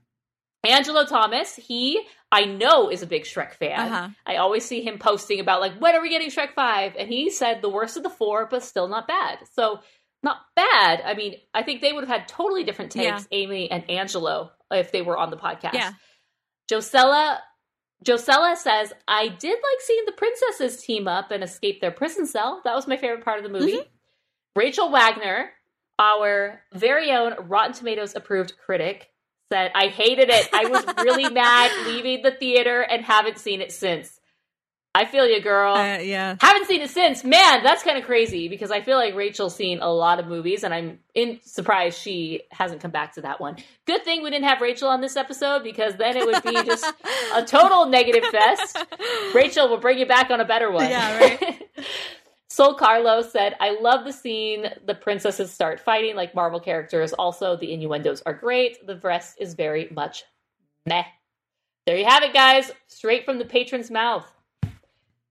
Angelo 0.64 1.04
Thomas, 1.04 1.54
he 1.56 2.06
I 2.30 2.44
know 2.44 2.90
is 2.90 3.02
a 3.02 3.06
big 3.06 3.24
Shrek 3.24 3.54
fan. 3.54 3.80
Uh-huh. 3.80 4.08
I 4.26 4.36
always 4.36 4.64
see 4.64 4.82
him 4.82 4.98
posting 4.98 5.40
about 5.40 5.60
like 5.60 5.78
when 5.78 5.94
are 5.94 6.02
we 6.02 6.10
getting 6.10 6.30
Shrek 6.30 6.54
5 6.54 6.94
and 6.98 7.08
he 7.08 7.30
said 7.30 7.62
the 7.62 7.70
worst 7.70 7.96
of 7.96 8.02
the 8.02 8.10
four 8.10 8.46
but 8.46 8.62
still 8.62 8.88
not 8.88 9.08
bad. 9.08 9.38
So 9.54 9.80
not 10.22 10.38
bad. 10.56 11.00
I 11.04 11.14
mean, 11.14 11.36
I 11.54 11.62
think 11.62 11.80
they 11.80 11.92
would 11.92 12.06
have 12.06 12.20
had 12.20 12.28
totally 12.28 12.64
different 12.64 12.92
takes 12.92 13.04
Yeah. 13.04 13.22
Amy 13.30 13.70
and 13.70 13.88
Angelo 13.88 14.50
if 14.70 14.92
they 14.92 15.02
were 15.02 15.16
on 15.16 15.30
the 15.30 15.36
podcast. 15.36 15.74
Yeah. 15.74 15.92
Josella 16.68 17.40
Josella 18.04 18.54
says, 18.56 18.92
I 19.08 19.28
did 19.28 19.56
like 19.56 19.80
seeing 19.80 20.04
the 20.06 20.12
princesses 20.12 20.82
team 20.82 21.08
up 21.08 21.30
and 21.30 21.42
escape 21.42 21.80
their 21.80 21.90
prison 21.90 22.26
cell. 22.26 22.60
That 22.64 22.74
was 22.74 22.86
my 22.86 22.96
favorite 22.96 23.24
part 23.24 23.38
of 23.38 23.50
the 23.50 23.58
movie. 23.58 23.80
Rachel 24.54 24.90
Wagner, 24.90 25.50
our 25.98 26.60
very 26.72 27.10
own 27.10 27.34
Rotten 27.48 27.72
Tomatoes 27.72 28.14
approved 28.14 28.56
critic, 28.64 29.08
said, 29.50 29.72
I 29.74 29.88
hated 29.88 30.30
it. 30.30 30.48
I 30.52 30.66
was 30.66 30.84
really 30.98 31.28
mad 31.32 31.70
leaving 31.86 32.22
the 32.22 32.30
theater 32.30 32.82
and 32.82 33.04
haven't 33.04 33.38
seen 33.38 33.60
it 33.60 33.72
since. 33.72 34.18
I 34.94 35.04
feel 35.04 35.28
you, 35.28 35.40
girl. 35.40 35.74
Uh, 35.74 35.98
yeah. 35.98 36.34
haven't 36.40 36.66
seen 36.66 36.80
it 36.80 36.90
since. 36.90 37.22
Man, 37.22 37.62
that's 37.62 37.84
kind 37.84 37.98
of 37.98 38.04
crazy 38.04 38.48
because 38.48 38.70
I 38.70 38.80
feel 38.80 38.96
like 38.96 39.14
Rachel's 39.14 39.54
seen 39.54 39.78
a 39.80 39.88
lot 39.88 40.18
of 40.18 40.26
movies 40.26 40.64
and 40.64 40.74
I'm 40.74 40.98
in 41.14 41.38
surprised 41.44 42.00
she 42.00 42.42
hasn't 42.50 42.80
come 42.80 42.90
back 42.90 43.14
to 43.14 43.20
that 43.20 43.40
one. 43.40 43.56
Good 43.86 44.04
thing 44.04 44.22
we 44.22 44.30
didn't 44.30 44.48
have 44.48 44.60
Rachel 44.60 44.88
on 44.88 45.00
this 45.00 45.16
episode 45.16 45.62
because 45.62 45.94
then 45.96 46.16
it 46.16 46.26
would 46.26 46.42
be 46.42 46.64
just 46.64 46.84
a 47.34 47.44
total 47.44 47.86
negative 47.86 48.24
fest. 48.24 48.84
Rachel 49.34 49.68
will 49.68 49.78
bring 49.78 49.98
you 49.98 50.06
back 50.06 50.30
on 50.30 50.40
a 50.40 50.44
better 50.44 50.70
one. 50.70 50.88
Yeah, 50.88 51.18
right. 51.18 51.62
Sol 52.50 52.74
Carlos 52.74 53.30
said, 53.30 53.54
I 53.60 53.78
love 53.80 54.04
the 54.04 54.12
scene 54.12 54.66
the 54.86 54.94
princesses 54.94 55.52
start 55.52 55.80
fighting 55.80 56.16
like 56.16 56.34
Marvel 56.34 56.60
characters. 56.60 57.12
Also, 57.12 57.56
the 57.56 57.72
innuendos 57.72 58.22
are 58.24 58.32
great. 58.32 58.86
The 58.86 58.96
rest 58.96 59.36
is 59.38 59.54
very 59.54 59.88
much 59.94 60.24
meh. 60.86 61.04
There 61.86 61.96
you 61.96 62.06
have 62.06 62.22
it, 62.22 62.32
guys. 62.32 62.70
Straight 62.86 63.24
from 63.24 63.38
the 63.38 63.44
patron's 63.44 63.90
mouth. 63.90 64.26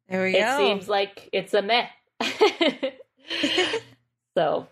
There 0.10 0.23
we 0.23 0.35
It 0.35 0.41
go. 0.41 0.53
It 0.53 0.57
seems 0.57 0.88
like 0.88 1.30
it's 1.34 1.53
a 1.53 1.61
meh. 1.61 1.88
so, 4.35 4.68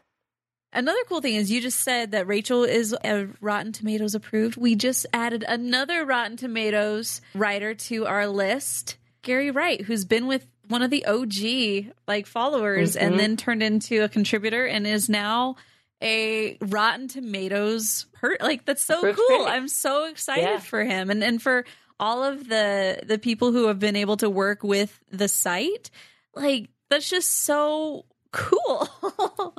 Another 0.76 1.00
cool 1.08 1.22
thing 1.22 1.36
is 1.36 1.50
you 1.50 1.62
just 1.62 1.80
said 1.80 2.12
that 2.12 2.28
Rachel 2.28 2.66
is 2.66 2.94
a 3.02 3.30
Rotten 3.40 3.72
Tomatoes 3.72 4.14
approved. 4.14 4.58
We 4.58 4.76
just 4.76 5.06
added 5.14 5.46
another 5.48 6.04
Rotten 6.04 6.36
Tomatoes 6.36 7.22
writer 7.34 7.74
to 7.74 8.06
our 8.06 8.28
list, 8.28 8.98
Gary 9.22 9.52
Wright, 9.52 9.80
who's 9.82 10.04
been 10.04 10.28
with 10.28 10.46
one 10.70 10.82
of 10.82 10.90
the 10.92 11.06
OG 11.06 11.94
like 12.08 12.28
followers 12.28 12.96
Mhm. 12.96 13.02
and 13.02 13.20
then 13.20 13.38
turned 13.38 13.64
into 13.64 14.04
a 14.04 14.10
contributor 14.10 14.66
and 14.66 14.86
is 14.88 15.10
now 15.10 15.56
a 16.04 16.58
Rotten 16.62 17.08
Tomatoes 17.08 18.06
per 18.14 18.38
like 18.42 18.66
that's 18.66 18.84
so 18.84 18.98
Approved 19.00 19.20
cool. 19.30 19.46
I'm 19.46 19.68
so 19.68 20.06
excited 20.06 20.44
Yeah. 20.44 20.60
for 20.60 20.84
him 20.84 21.10
and 21.10 21.24
and 21.24 21.42
for 21.42 21.66
all 22.00 22.24
of 22.24 22.50
the 22.50 23.00
the 23.06 23.18
people 23.18 23.52
who 23.54 23.68
have 23.68 23.80
been 23.80 23.96
able 23.96 24.18
to 24.18 24.30
work 24.30 24.64
with 24.64 25.00
the 25.12 25.28
site. 25.28 25.90
Like 26.34 26.70
that's 26.90 27.10
just 27.10 27.32
so 27.32 28.06
cool. 28.32 28.90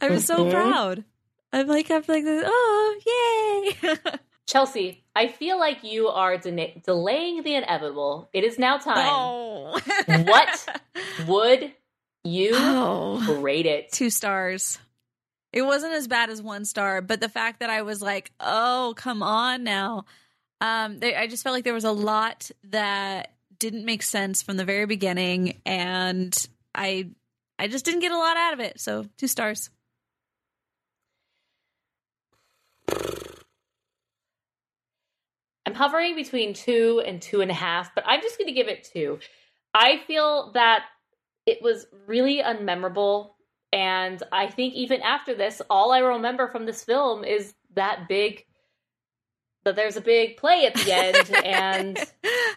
I'm 0.00 0.18
so 0.20 0.44
Mhm. 0.46 0.50
proud. 0.50 1.04
I'm 1.52 1.66
like 1.66 1.90
I'm 1.90 2.02
like 2.08 2.24
oh 2.26 3.74
yay. 3.82 3.94
Chelsea, 4.46 5.04
I 5.14 5.28
feel 5.28 5.58
like 5.58 5.84
you 5.84 6.08
are 6.08 6.36
de- 6.36 6.80
delaying 6.84 7.42
the 7.42 7.54
inevitable. 7.54 8.28
It 8.32 8.44
is 8.44 8.58
now 8.58 8.78
time. 8.78 9.08
oh. 9.10 9.78
What 10.24 10.80
would 11.26 11.72
you 12.24 12.50
Oh. 12.54 13.40
rate 13.40 13.66
it? 13.66 13.92
two 13.92 14.10
stars. 14.10 14.78
It 15.52 15.62
wasn't 15.62 15.92
as 15.92 16.08
bad 16.08 16.30
as 16.30 16.40
one 16.40 16.64
star, 16.64 17.02
but 17.02 17.20
the 17.20 17.28
fact 17.28 17.60
that 17.60 17.68
I 17.70 17.82
was 17.82 18.00
like, 18.00 18.30
"Oh, 18.40 18.94
come 18.96 19.22
on 19.22 19.64
now," 19.64 20.06
um, 20.62 20.98
they, 20.98 21.14
I 21.14 21.26
just 21.26 21.42
felt 21.42 21.52
like 21.54 21.64
there 21.64 21.74
was 21.74 21.84
a 21.84 21.92
lot 21.92 22.50
that 22.64 23.32
didn't 23.58 23.84
make 23.84 24.02
sense 24.02 24.40
from 24.42 24.56
the 24.56 24.64
very 24.64 24.86
beginning, 24.86 25.60
and 25.66 26.34
I, 26.74 27.10
I 27.58 27.68
just 27.68 27.84
didn't 27.84 28.00
get 28.00 28.12
a 28.12 28.16
lot 28.16 28.36
out 28.38 28.54
of 28.54 28.60
it. 28.60 28.80
So 28.80 29.04
two 29.18 29.26
stars. 29.28 29.68
I'm 35.66 35.74
hovering 35.74 36.16
between 36.16 36.54
two 36.54 37.02
and 37.06 37.22
two 37.22 37.40
and 37.40 37.50
a 37.50 37.54
half, 37.54 37.94
but 37.94 38.04
I'm 38.06 38.20
just 38.20 38.38
going 38.38 38.48
to 38.48 38.54
give 38.54 38.68
it 38.68 38.88
two. 38.92 39.18
I 39.74 39.98
feel 40.06 40.52
that 40.52 40.84
it 41.46 41.62
was 41.62 41.86
really 42.06 42.42
unmemorable. 42.42 43.30
And 43.72 44.22
I 44.32 44.48
think 44.48 44.74
even 44.74 45.00
after 45.02 45.34
this, 45.34 45.62
all 45.70 45.92
I 45.92 45.98
remember 45.98 46.48
from 46.48 46.66
this 46.66 46.84
film 46.84 47.24
is 47.24 47.54
that 47.74 48.08
big, 48.08 48.44
that 49.64 49.76
there's 49.76 49.96
a 49.96 50.02
big 50.02 50.36
play 50.36 50.66
at 50.66 50.74
the 50.74 50.94
end 50.94 51.34
and 51.44 51.98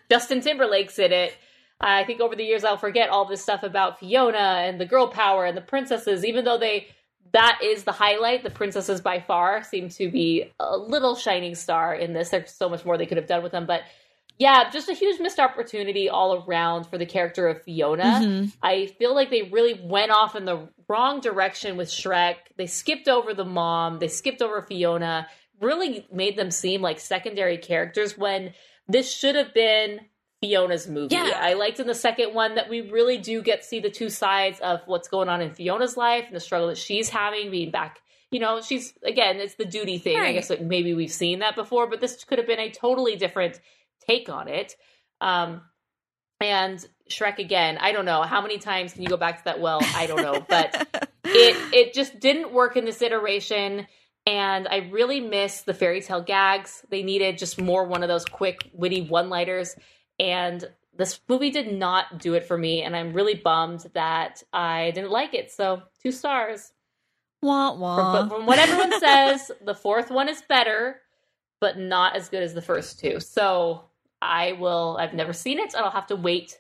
Justin 0.10 0.42
Timberlake's 0.42 1.00
in 1.00 1.12
it. 1.12 1.36
I 1.80 2.04
think 2.06 2.22
over 2.22 2.36
the 2.36 2.44
years 2.44 2.64
I'll 2.64 2.78
forget 2.78 3.10
all 3.10 3.26
this 3.26 3.42
stuff 3.42 3.64
about 3.64 4.00
Fiona 4.00 4.64
and 4.66 4.80
the 4.80 4.86
girl 4.86 5.08
power 5.08 5.46
and 5.46 5.56
the 5.56 5.62
princesses, 5.62 6.26
even 6.26 6.46
though 6.46 6.58
they 6.58 6.88
that 7.36 7.60
is 7.62 7.84
the 7.84 7.92
highlight. 7.92 8.44
The 8.44 8.50
princesses 8.50 9.02
by 9.02 9.20
far 9.20 9.62
seem 9.62 9.90
to 9.90 10.10
be 10.10 10.54
a 10.58 10.78
little 10.78 11.16
shining 11.16 11.54
star 11.54 11.94
in 11.94 12.14
this. 12.14 12.30
There's 12.30 12.50
so 12.52 12.70
much 12.70 12.86
more 12.86 12.98
they 12.98 13.06
could 13.06 13.18
have 13.18 13.28
done 13.28 13.44
with 13.44 13.52
them, 13.52 13.66
but 13.66 13.82
yeah, 14.38 14.70
just 14.70 14.88
a 14.88 14.94
huge 14.94 15.20
missed 15.20 15.40
opportunity 15.40 16.08
all 16.10 16.46
around 16.48 16.86
for 16.86 16.98
the 16.98 17.06
character 17.06 17.48
of 17.50 17.62
Fiona. 17.64 18.04
Mhm. 18.04 18.54
I 18.64 18.86
feel 18.86 19.14
like 19.14 19.30
they 19.30 19.44
really 19.44 19.74
went 19.74 20.12
off 20.12 20.36
in 20.36 20.46
the 20.46 20.70
wrong 20.88 21.20
direction 21.20 21.76
with 21.76 21.90
Shrek. 21.90 22.36
They 22.58 22.68
skipped 22.68 23.10
over 23.10 23.34
the 23.34 23.46
mom, 23.46 24.00
they 24.00 24.08
skipped 24.08 24.42
over 24.42 24.62
Fiona, 24.62 25.28
really 25.60 26.08
made 26.12 26.38
them 26.38 26.52
seem 26.52 26.82
like 26.82 27.00
secondary 27.00 27.58
characters 27.58 28.18
when 28.18 28.54
this 28.88 29.14
should 29.14 29.36
have 29.36 29.54
been 29.54 30.02
Fiona's 30.42 30.88
movie. 30.88 31.16
Yeah. 31.16 31.40
I 31.42 31.54
liked 31.54 31.80
in 31.80 31.88
the 31.88 31.96
second 31.96 32.34
one 32.34 32.56
that 32.56 32.70
we 32.70 32.82
really 32.82 33.18
do 33.18 33.42
get 33.42 33.62
to 33.62 33.68
see 33.68 33.80
the 33.80 33.90
two 33.90 34.10
sides 34.10 34.60
of 34.60 34.82
what's 34.86 35.08
going 35.08 35.30
on 35.30 35.42
in 35.42 35.54
Fiona's 35.54 35.98
life 35.98 36.26
and 36.28 36.36
the 36.36 36.40
struggle 36.40 36.68
that 36.68 36.78
she's 36.78 37.10
having 37.10 37.52
being 37.52 37.72
back. 37.72 38.00
You 38.32 38.40
know, 38.40 38.62
she's 38.62 38.94
again, 39.04 39.38
it's 39.38 39.56
the 39.56 39.66
duty 39.66 39.98
thing. 39.98 40.20
I 40.20 40.34
guess 40.34 40.50
like 40.50 40.62
maybe 40.62 40.94
we've 40.94 41.12
seen 41.12 41.40
that 41.40 41.56
before, 41.56 41.90
but 41.90 42.02
this 42.02 42.24
could 42.24 42.38
have 42.38 42.48
been 42.48 42.60
a 42.60 42.70
totally 42.70 43.16
different 43.16 43.60
take 44.08 44.30
on 44.30 44.48
it. 44.48 44.76
Um, 45.22 45.62
and 46.42 46.86
Shrek 47.10 47.38
again, 47.40 47.78
I 47.80 47.92
don't 47.92 48.06
know 48.06 48.24
how 48.24 48.42
many 48.42 48.58
times 48.58 48.94
can 48.94 49.04
you 49.04 49.08
go 49.08 49.18
back 49.18 49.38
to 49.38 49.44
that 49.46 49.62
well. 49.62 49.80
I 49.82 50.08
don't 50.08 50.22
know, 50.22 50.46
but 50.48 50.76
it 51.24 51.74
it 51.74 51.94
just 51.94 52.20
didn't 52.20 52.52
work 52.52 52.76
in 52.76 52.86
this 52.86 53.02
iteration. 53.02 53.88
And 54.28 54.68
I 54.68 54.90
really 54.92 55.22
miss 55.22 55.62
the 55.62 55.74
fairy 55.74 56.02
tale 56.02 56.22
gags. 56.22 56.84
They 56.90 57.04
needed 57.04 57.38
just 57.38 57.62
more 57.62 57.86
one 57.86 58.02
of 58.02 58.10
those 58.10 58.26
quick, 58.26 58.70
witty 58.74 59.02
one 59.02 59.30
liners. 59.30 59.76
And 60.20 60.64
this 60.98 61.20
movie 61.28 61.52
did 61.52 61.74
not 61.74 62.20
do 62.20 62.34
it 62.36 62.46
for 62.46 62.58
me. 62.58 62.82
And 62.84 62.96
I'm 62.96 63.14
really 63.14 63.36
bummed 63.36 63.86
that 63.94 64.44
I 64.54 64.92
didn't 64.92 65.12
like 65.12 65.34
it. 65.34 65.52
So, 65.52 65.82
two 66.02 66.12
stars. 66.12 66.72
wah 67.42 67.72
From, 67.72 67.80
wah. 67.82 68.22
but 68.22 68.30
from 68.36 68.46
what 68.46 68.60
everyone 68.60 68.98
says, 69.00 69.52
the 69.64 69.76
fourth 69.76 70.10
one 70.10 70.30
is 70.30 70.42
better, 70.48 71.02
but 71.60 71.78
not 71.78 72.16
as 72.16 72.30
good 72.30 72.44
as 72.44 72.54
the 72.54 72.62
first 72.62 73.00
two. 73.00 73.20
So, 73.20 73.86
I 74.22 74.54
will, 74.54 74.98
I've 75.00 75.14
never 75.14 75.34
seen 75.34 75.60
it, 75.60 75.74
and 75.74 75.86
I'll 75.86 75.92
have 75.92 76.08
to 76.08 76.16
wait 76.16 76.58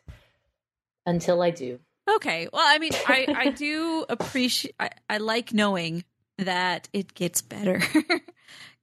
until 1.05 1.41
I 1.41 1.51
do. 1.51 1.79
Okay. 2.09 2.47
Well, 2.51 2.61
I 2.63 2.77
mean, 2.77 2.91
I 3.07 3.25
I 3.35 3.49
do 3.55 4.05
appreciate. 4.09 4.75
I, 4.79 4.89
I 5.09 5.17
like 5.17 5.53
knowing 5.53 6.03
that 6.37 6.87
it 6.93 7.13
gets 7.13 7.41
better 7.41 7.79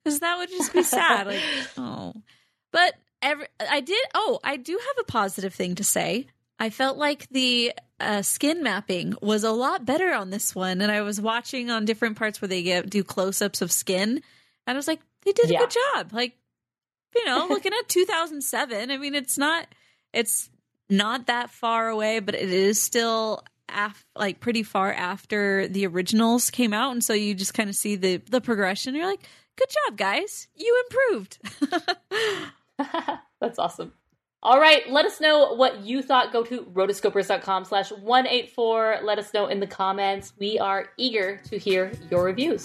because 0.04 0.20
that 0.20 0.38
would 0.38 0.48
just 0.48 0.72
be 0.72 0.82
sad. 0.82 1.26
Like, 1.28 1.40
oh, 1.76 2.14
but 2.72 2.94
every 3.22 3.46
I 3.60 3.80
did. 3.80 4.04
Oh, 4.14 4.38
I 4.44 4.56
do 4.56 4.72
have 4.72 4.96
a 5.00 5.04
positive 5.10 5.54
thing 5.54 5.76
to 5.76 5.84
say. 5.84 6.26
I 6.58 6.70
felt 6.70 6.96
like 6.98 7.28
the 7.30 7.72
uh, 7.98 8.22
skin 8.22 8.62
mapping 8.62 9.14
was 9.22 9.42
a 9.44 9.50
lot 9.50 9.84
better 9.84 10.12
on 10.12 10.30
this 10.30 10.54
one, 10.54 10.80
and 10.80 10.92
I 10.92 11.02
was 11.02 11.20
watching 11.20 11.70
on 11.70 11.84
different 11.84 12.16
parts 12.16 12.40
where 12.40 12.48
they 12.48 12.62
get 12.62 12.88
do 12.90 13.02
close 13.02 13.40
ups 13.42 13.62
of 13.62 13.72
skin, 13.72 14.10
and 14.66 14.74
I 14.74 14.74
was 14.74 14.86
like, 14.86 15.00
they 15.24 15.32
did 15.32 15.50
a 15.50 15.52
Yeah. 15.54 15.58
good 15.60 15.70
job. 15.94 16.12
Like, 16.12 16.36
you 17.16 17.24
know, 17.26 17.46
looking 17.50 17.72
at 17.72 17.88
2007. 17.88 18.90
I 18.90 18.96
mean, 18.98 19.14
it's 19.14 19.38
not. 19.38 19.66
It's 20.12 20.50
not 20.90 21.26
that 21.26 21.50
far 21.50 21.88
away, 21.88 22.20
but 22.20 22.34
it 22.34 22.50
is 22.50 22.80
still 22.80 23.42
af- 23.68 24.04
like 24.14 24.40
pretty 24.40 24.62
far 24.62 24.92
after 24.92 25.66
the 25.68 25.86
originals 25.86 26.50
came 26.50 26.72
out, 26.74 26.92
and 26.92 27.02
so 27.02 27.12
you 27.14 27.34
just 27.34 27.54
kind 27.54 27.70
of 27.70 27.74
see 27.76 27.96
the 27.96 28.18
the 28.30 28.40
progression. 28.40 28.94
You're 28.94 29.06
like, 29.06 29.22
"Good 29.56 29.68
job, 29.88 29.96
guys! 29.98 30.48
You 30.54 30.84
improved." 30.90 31.38
That's 33.40 33.58
awesome. 33.58 33.92
All 34.44 34.58
right, 34.58 34.88
let 34.90 35.04
us 35.04 35.20
know 35.20 35.54
what 35.54 35.84
you 35.84 36.02
thought. 36.02 36.32
Go 36.32 36.42
to 36.42 36.62
rotoscopers.com 36.62 37.64
slash 37.64 37.92
184. 37.92 38.98
Let 39.04 39.20
us 39.20 39.32
know 39.32 39.46
in 39.46 39.60
the 39.60 39.68
comments. 39.68 40.32
We 40.36 40.58
are 40.58 40.88
eager 40.96 41.40
to 41.44 41.58
hear 41.58 41.92
your 42.10 42.24
reviews. 42.24 42.64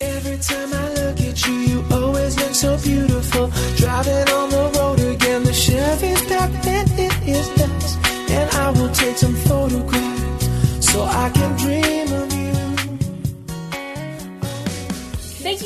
Every 0.00 0.38
time 0.38 0.72
I 0.72 0.94
look 0.94 1.20
at 1.20 1.44
you, 1.44 1.54
you 1.54 1.84
always 1.90 2.36
look 2.36 2.54
so 2.54 2.78
beautiful. 2.78 3.48
Driving 3.76 4.28
on 4.32 4.50
the 4.50 4.70
road 4.78 5.00
again, 5.00 5.42
the 5.42 5.52
Chevy's 5.52 6.24
dark 6.28 6.52
and 6.66 6.88
it 6.92 7.28
is 7.28 7.48
dusk. 7.56 7.98
And 8.30 8.48
I 8.50 8.70
will 8.70 8.92
take 8.94 9.16
some 9.16 9.34
photographs 9.34 10.86
so 10.86 11.02
I 11.02 11.30
can 11.30 11.56
dream 11.56 11.87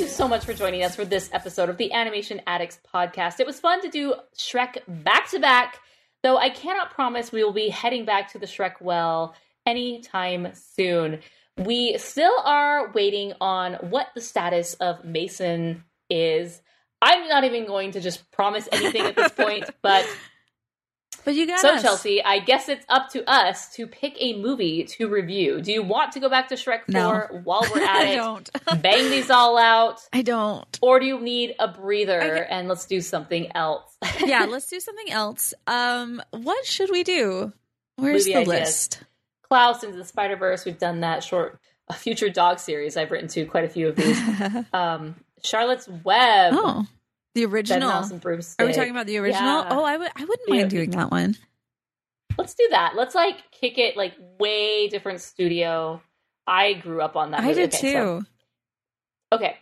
you 0.03 0.09
so 0.09 0.27
much 0.27 0.45
for 0.45 0.53
joining 0.53 0.83
us 0.83 0.97
for 0.97 1.05
this 1.05 1.31
episode 1.33 1.69
of 1.69 1.77
the 1.77 1.93
Animation 1.93 2.41
Addicts 2.45 2.81
podcast. 2.93 3.39
It 3.39 3.47
was 3.47 3.61
fun 3.61 3.81
to 3.83 3.89
do 3.89 4.15
Shrek 4.37 4.79
back 4.89 5.31
to 5.31 5.39
back, 5.39 5.79
though 6.25 6.37
I 6.37 6.51
cannot 6.51 6.91
promise 6.91 7.31
we 7.31 7.45
will 7.45 7.53
be 7.53 7.69
heading 7.69 8.05
back 8.05 8.33
to 8.33 8.39
the 8.41 8.47
Shrek 8.47 8.81
well 8.81 9.37
anytime 9.65 10.49
soon. 10.55 11.21
We 11.57 11.99
still 11.99 12.35
are 12.45 12.91
waiting 12.91 13.35
on 13.41 13.75
what 13.75 14.09
the 14.17 14.21
status 14.21 14.75
of 14.75 15.05
Mason 15.05 15.85
is. 16.11 16.61
I'm 17.01 17.29
not 17.29 17.45
even 17.45 17.65
going 17.65 17.93
to 17.93 18.01
just 18.01 18.29
promise 18.33 18.69
anything 18.73 19.03
at 19.03 19.15
this 19.15 19.31
point, 19.37 19.71
but 19.83 20.05
but 21.25 21.35
you 21.35 21.47
got 21.47 21.61
so, 21.61 21.75
us. 21.75 21.83
Chelsea, 21.83 22.23
I 22.23 22.39
guess 22.41 22.69
it's 22.69 22.85
up 22.89 23.11
to 23.11 23.29
us 23.31 23.75
to 23.77 23.87
pick 23.87 24.15
a 24.21 24.35
movie 24.41 24.85
to 24.85 25.09
review. 25.09 25.61
Do 25.61 25.73
you 25.73 25.83
want 25.83 26.13
to 26.13 26.21
go 26.21 26.29
back 26.29 26.49
to 26.49 26.55
Shrek 26.57 26.83
4 26.91 27.29
No. 27.33 27.41
while 27.45 27.63
we're 27.75 27.83
at 27.83 27.97
I 27.97 28.05
it? 28.13 28.17
don't. 28.17 28.51
Bang 28.83 29.11
these 29.11 29.31
all 29.31 29.57
out? 29.59 30.01
I 30.13 30.23
don't. 30.23 30.79
Or 30.83 30.99
do 31.01 31.07
you 31.07 31.21
need 31.21 31.55
a 31.59 31.69
breather 31.69 32.21
and 32.21 32.69
let's 32.69 32.87
do 32.87 33.01
something 33.01 33.55
else? 33.55 33.85
Yeah, 34.25 34.45
let's 34.47 34.67
do 34.67 34.81
something 34.81 35.11
else. 35.11 35.55
Um, 35.67 36.21
what 36.31 36.65
should 36.67 36.91
we 36.91 37.03
do? 37.05 37.53
Where's 37.97 38.27
Movie 38.27 38.33
the 38.33 38.41
ideas. 38.41 38.49
list? 38.49 39.03
Klaus 39.43 39.83
into 39.85 39.97
the 39.99 40.05
Spider 40.05 40.37
Verse. 40.37 40.65
We've 40.65 40.79
done 40.79 41.01
that 41.01 41.23
short, 41.23 41.59
a 41.89 41.93
future 41.95 42.31
dog 42.31 42.59
series. 42.59 42.97
I've 42.97 43.11
written 43.11 43.29
to 43.29 43.45
quite 43.47 43.65
a 43.65 43.69
few 43.69 43.89
of 43.89 43.97
these. 43.97 44.19
um, 44.73 45.17
Charlotte's 45.45 45.89
Web. 45.89 46.55
oh, 46.57 46.87
the 47.35 47.45
original. 47.47 47.91
Bedknobs 47.91 48.11
and 48.11 48.21
Broomstick. 48.21 48.63
Are 48.63 48.67
we 48.67 48.73
talking 48.73 48.91
about 48.91 49.07
the 49.07 49.19
original? 49.19 49.63
Yeah. 49.63 49.69
Oh, 49.71 49.85
I 49.85 49.97
would. 49.97 50.11
I 50.17 50.25
wouldn't 50.25 50.49
mind 50.49 50.71
doing 50.71 50.91
that 50.91 51.11
one. 51.11 51.37
Let's 52.39 52.55
do 52.55 52.67
that. 52.71 52.95
Let's 52.97 53.15
like 53.15 53.37
kick 53.53 53.79
it 53.79 53.97
like 53.97 54.15
way 54.39 54.89
different 54.89 55.21
studio. 55.21 56.01
I 56.47 56.73
grew 56.75 57.01
up 57.01 57.17
on 57.17 57.31
that. 57.33 57.41
I 57.41 57.49
movie. 57.49 57.55
did 57.55 57.75
Okay, 57.75 57.93
so- 57.93 58.21
too. 58.21 58.27
Okay. 59.33 59.57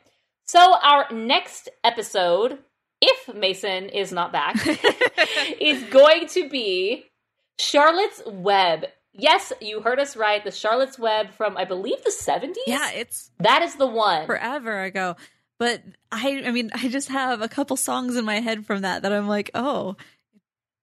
So 0.46 0.76
our 0.82 1.06
next 1.12 1.68
episode, 1.84 2.58
if 3.00 3.32
Mason 3.34 3.88
is 3.88 4.10
not 4.12 4.32
back, 4.32 4.56
is 5.60 5.82
going 5.84 6.26
to 6.28 6.48
be 6.48 7.04
Charlotte's 7.58 8.22
Web. 8.26 8.86
Yes, 9.12 9.52
you 9.60 9.80
heard 9.80 9.98
us 10.00 10.16
right. 10.16 10.42
The 10.42 10.50
Charlotte's 10.50 10.98
Web 10.98 11.30
from 11.32 11.56
I 11.56 11.64
believe 11.64 12.02
the 12.04 12.10
70s. 12.10 12.54
yeah, 12.66 12.90
it's 12.92 13.30
That 13.40 13.62
is 13.62 13.74
the 13.76 13.86
one. 13.86 14.26
forever 14.26 14.82
ago. 14.84 15.16
But 15.60 15.82
I, 16.10 16.42
I 16.46 16.52
mean, 16.52 16.70
I 16.72 16.88
just 16.88 17.10
have 17.10 17.42
a 17.42 17.48
couple 17.48 17.76
songs 17.76 18.16
in 18.16 18.24
my 18.24 18.40
head 18.40 18.64
from 18.64 18.80
that 18.80 19.02
that 19.02 19.12
I'm 19.12 19.28
like, 19.28 19.50
oh, 19.54 19.94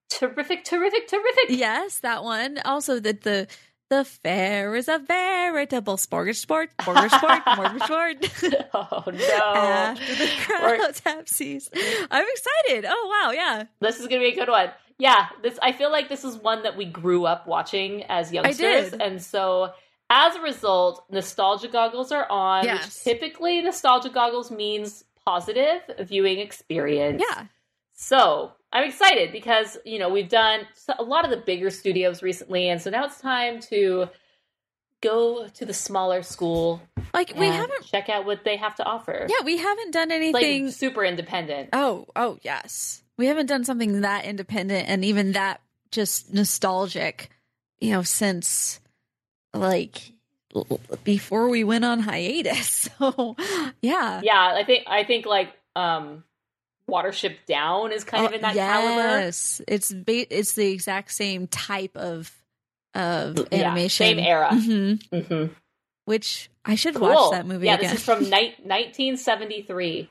terrific, 0.08 0.66
terrific, 0.66 1.08
terrific. 1.08 1.46
Yes, 1.50 1.98
that 2.02 2.24
one. 2.24 2.60
Also, 2.64 3.00
that 3.00 3.22
the 3.22 3.48
the 3.90 4.06
fair 4.06 4.76
is 4.76 4.88
a 4.88 5.00
veritable 5.00 5.98
smorgasbord, 5.98 6.68
smorgasbord, 6.80 7.44
smorgasbord. 7.48 8.68
Oh 8.72 9.04
no! 9.08 9.60
After 9.60 10.16
the 10.16 10.30
crowds 10.46 11.02
have 11.06 11.28
ceased, 11.28 11.76
I'm 12.12 12.26
excited. 12.30 12.86
Oh 12.88 13.24
wow, 13.24 13.32
yeah, 13.32 13.64
This 13.80 14.00
is 14.00 14.06
gonna 14.06 14.20
be 14.20 14.34
a 14.34 14.36
good 14.36 14.50
one. 14.50 14.70
Yeah, 15.00 15.26
this 15.42 15.58
I 15.60 15.72
feel 15.72 15.92
like 15.92 16.08
this 16.08 16.24
is 16.24 16.38
one 16.38 16.62
that 16.64 16.78
we 16.78 16.86
grew 16.86 17.26
up 17.26 17.48
watching 17.48 18.04
as 18.04 18.32
youngsters, 18.32 18.94
and 18.94 19.20
so 19.24 19.72
as 20.10 20.36
a 20.36 20.42
result, 20.42 21.04
nostalgia 21.10 21.68
goggles 21.68 22.12
are 22.12 22.30
on. 22.30 22.64
Yes. 22.64 22.86
Which 22.86 23.04
typically, 23.04 23.62
nostalgia 23.62 24.10
goggles 24.10 24.52
means 24.52 25.04
positive 25.26 25.82
viewing 26.08 26.40
experience. 26.40 27.22
yeah. 27.28 27.46
So 27.94 28.54
I'm 28.72 28.88
excited 28.88 29.32
because 29.32 29.78
you 29.84 29.98
know 30.00 30.10
we've 30.10 30.30
done 30.30 30.62
a 31.00 31.04
lot 31.04 31.26
of 31.26 31.32
the 31.32 31.38
bigger 31.38 31.70
studios 31.70 32.22
recently, 32.22 32.70
and 32.70 32.82
so 32.82 32.90
now 32.90 33.06
it's 33.06 33.20
time 33.20 33.60
to 33.62 34.10
go 35.02 35.48
to 35.48 35.66
the 35.66 35.74
smaller 35.74 36.22
school. 36.22 36.82
Like 37.14 37.34
we 37.36 37.48
haven't. 37.48 37.86
check 37.86 38.10
out 38.10 38.26
what 38.26 38.44
they 38.44 38.58
have 38.58 38.76
to 38.76 38.84
offer. 38.86 39.26
Yeah, 39.28 39.44
we 39.44 39.58
haven't 39.58 39.92
done 39.92 40.10
like 40.10 40.18
anything. 40.18 40.72
super 40.72 41.04
independent. 41.04 41.70
oh, 41.74 42.06
oh 42.16 42.38
yes, 42.44 43.04
we 43.18 43.26
haven't 43.26 43.48
done 43.48 43.64
something 43.64 44.02
that 44.02 44.26
independent 44.26 44.88
and 44.88 45.04
even 45.04 45.34
that 45.34 45.62
just 45.92 46.34
nostalgic. 46.34 47.30
You 47.80 47.92
know, 47.92 48.02
since 48.02 48.80
like 49.54 50.12
before 51.04 51.50
we 51.50 51.64
went 51.64 51.86
on 51.86 52.00
hiatus. 52.00 52.90
So 53.00 53.36
yeah, 53.82 54.22
Yeah, 54.24 54.54
I 54.56 54.64
think 54.66 54.84
I 54.88 55.04
think 55.04 55.26
like 55.26 55.54
um 55.76 56.24
Watership 56.90 57.36
Down 57.48 57.92
is 57.92 58.04
kind 58.06 58.26
of 58.26 58.32
Oh, 58.32 58.36
in 58.36 58.42
that 58.42 58.56
caliber. 58.56 59.20
yes, 59.20 59.62
it's 59.68 59.92
ba- 59.94 60.34
it's 60.36 60.54
the 60.54 60.72
exact 60.72 61.12
same 61.12 61.48
type 61.48 61.96
of 61.98 62.32
of 62.96 63.38
Yeah, 63.52 63.66
animation, 63.68 64.06
same 64.06 64.20
era. 64.20 64.50
hmm 64.56 64.94
hmm 65.12 65.46
Which 66.06 66.50
I 66.66 66.76
should 66.76 66.96
Cool. 66.96 67.10
watch 67.10 67.32
that 67.32 67.46
movie 67.46 67.66
yeah, 67.68 67.76
again. 67.76 67.92
this 67.92 68.00
is 68.00 68.06
from 68.06 68.24
ni- 68.24 68.56
1973. 68.64 70.10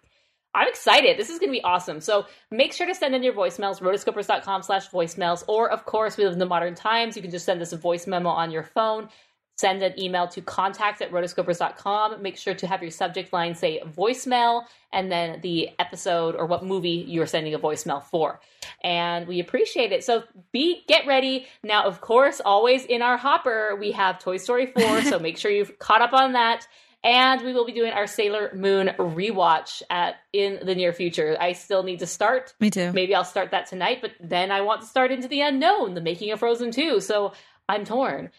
I'm 0.55 0.69
excited. 0.69 1.19
This 1.19 1.29
is 1.29 1.39
going 1.39 1.49
to 1.51 1.53
be 1.59 1.63
awesome. 1.65 2.01
So 2.01 2.27
make 2.51 2.73
sure 2.73 2.87
to 2.87 2.95
send 2.95 3.15
in 3.15 3.23
your 3.23 3.35
voicemails, 3.35 3.81
rotoscopers.com 3.81 4.63
slash 4.63 4.89
voicemails. 4.89 5.45
Or, 5.49 5.71
of 5.71 5.85
course, 5.85 6.17
we 6.17 6.25
live 6.25 6.33
in 6.33 6.39
the 6.39 6.47
modern 6.47 6.75
times. 6.75 7.15
You 7.15 7.21
can 7.21 7.31
just 7.31 7.45
send 7.45 7.61
us 7.61 7.73
a 7.73 7.77
voice 7.77 8.07
memo 8.07 8.31
on 8.31 8.51
your 8.51 8.63
phone. 8.63 9.11
Send 9.57 9.83
an 9.83 9.99
email 9.99 10.29
to 10.29 10.43
contact 10.43 11.01
at 11.01 11.11
rotoscopers.com. 11.11 12.21
Make 12.21 12.37
sure 12.37 12.55
to 12.55 12.67
have 12.67 12.83
your 12.83 12.91
subject 12.91 13.33
line 13.33 13.55
say 13.55 13.81
voicemail 13.87 14.65
and 14.93 15.11
then 15.11 15.41
the 15.41 15.71
episode 15.79 16.35
or 16.37 16.45
what 16.45 16.63
movie 16.63 17.05
you're 17.09 17.27
sending 17.27 17.55
a 17.55 17.59
voicemail 17.59 18.03
for. 18.03 18.41
And 18.83 19.27
we 19.27 19.41
appreciate 19.41 19.93
it. 19.93 20.05
So 20.05 20.25
be 20.53 20.85
get 20.87 21.07
ready. 21.07 21.47
Now, 21.63 21.85
of 21.85 22.03
course, 22.03 22.41
always 22.45 22.85
in 22.85 23.01
our 23.01 23.17
hopper, 23.17 23.77
we 23.81 23.93
have 23.93 24.19
Toy 24.19 24.37
Story 24.37 24.67
4. 24.67 25.03
so 25.05 25.19
make 25.19 25.39
sure 25.39 25.51
you've 25.51 25.79
caught 25.79 26.03
up 26.03 26.13
on 26.13 26.33
that. 26.33 26.69
And 27.03 27.43
we 27.43 27.55
will 27.55 27.65
be 27.65 27.73
doing 27.73 27.93
our 27.93 28.07
Sailor 28.07 28.51
Moon 28.53 28.89
rewatch 28.99 29.81
at 29.89 30.17
in 30.33 30.59
the 30.67 30.75
near 30.75 30.93
future. 30.93 31.37
I 31.41 31.53
still 31.53 31.83
need 31.83 32.01
to 32.01 32.07
start. 32.07 32.53
Me 32.61 32.69
too. 32.69 32.93
Maybe 32.93 33.15
I'll 33.15 33.25
start 33.25 33.53
that 33.53 33.69
tonight, 33.69 33.99
but 34.03 34.11
then 34.21 34.51
I 34.51 34.61
want 34.63 34.81
to 34.81 34.87
start 34.87 35.13
into 35.13 35.29
the 35.29 35.41
unknown, 35.41 35.95
the 35.95 36.01
making 36.01 36.33
of 36.33 36.41
Frozen 36.41 36.73
2. 36.73 37.01
So 37.01 37.33
I'm 37.69 37.85
torn. 37.85 38.31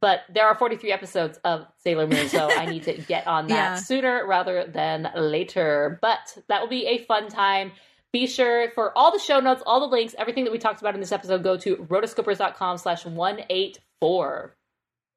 But 0.00 0.20
there 0.32 0.46
are 0.46 0.54
43 0.54 0.92
episodes 0.92 1.38
of 1.44 1.66
Sailor 1.78 2.06
Moon, 2.06 2.28
so 2.28 2.50
I 2.50 2.66
need 2.66 2.82
to 2.84 2.92
get 3.08 3.26
on 3.26 3.46
that 3.48 3.54
Yeah. 3.54 3.74
sooner 3.76 4.26
rather 4.26 4.64
than 4.66 5.10
later. 5.16 5.98
But 6.02 6.36
that 6.48 6.60
will 6.60 6.68
be 6.68 6.86
a 6.86 6.98
fun 7.04 7.28
time. 7.28 7.72
Be 8.12 8.26
sure 8.26 8.70
for 8.74 8.96
all 8.96 9.10
the 9.12 9.18
show 9.18 9.40
notes, 9.40 9.62
all 9.66 9.80
the 9.80 9.86
links, 9.86 10.14
everything 10.18 10.44
that 10.44 10.52
we 10.52 10.58
talked 10.58 10.80
about 10.80 10.94
in 10.94 11.00
this 11.00 11.12
episode, 11.12 11.42
go 11.42 11.56
to 11.58 11.76
rotoscopers.com 11.76 12.78
slash 12.78 13.04
184. 13.04 14.54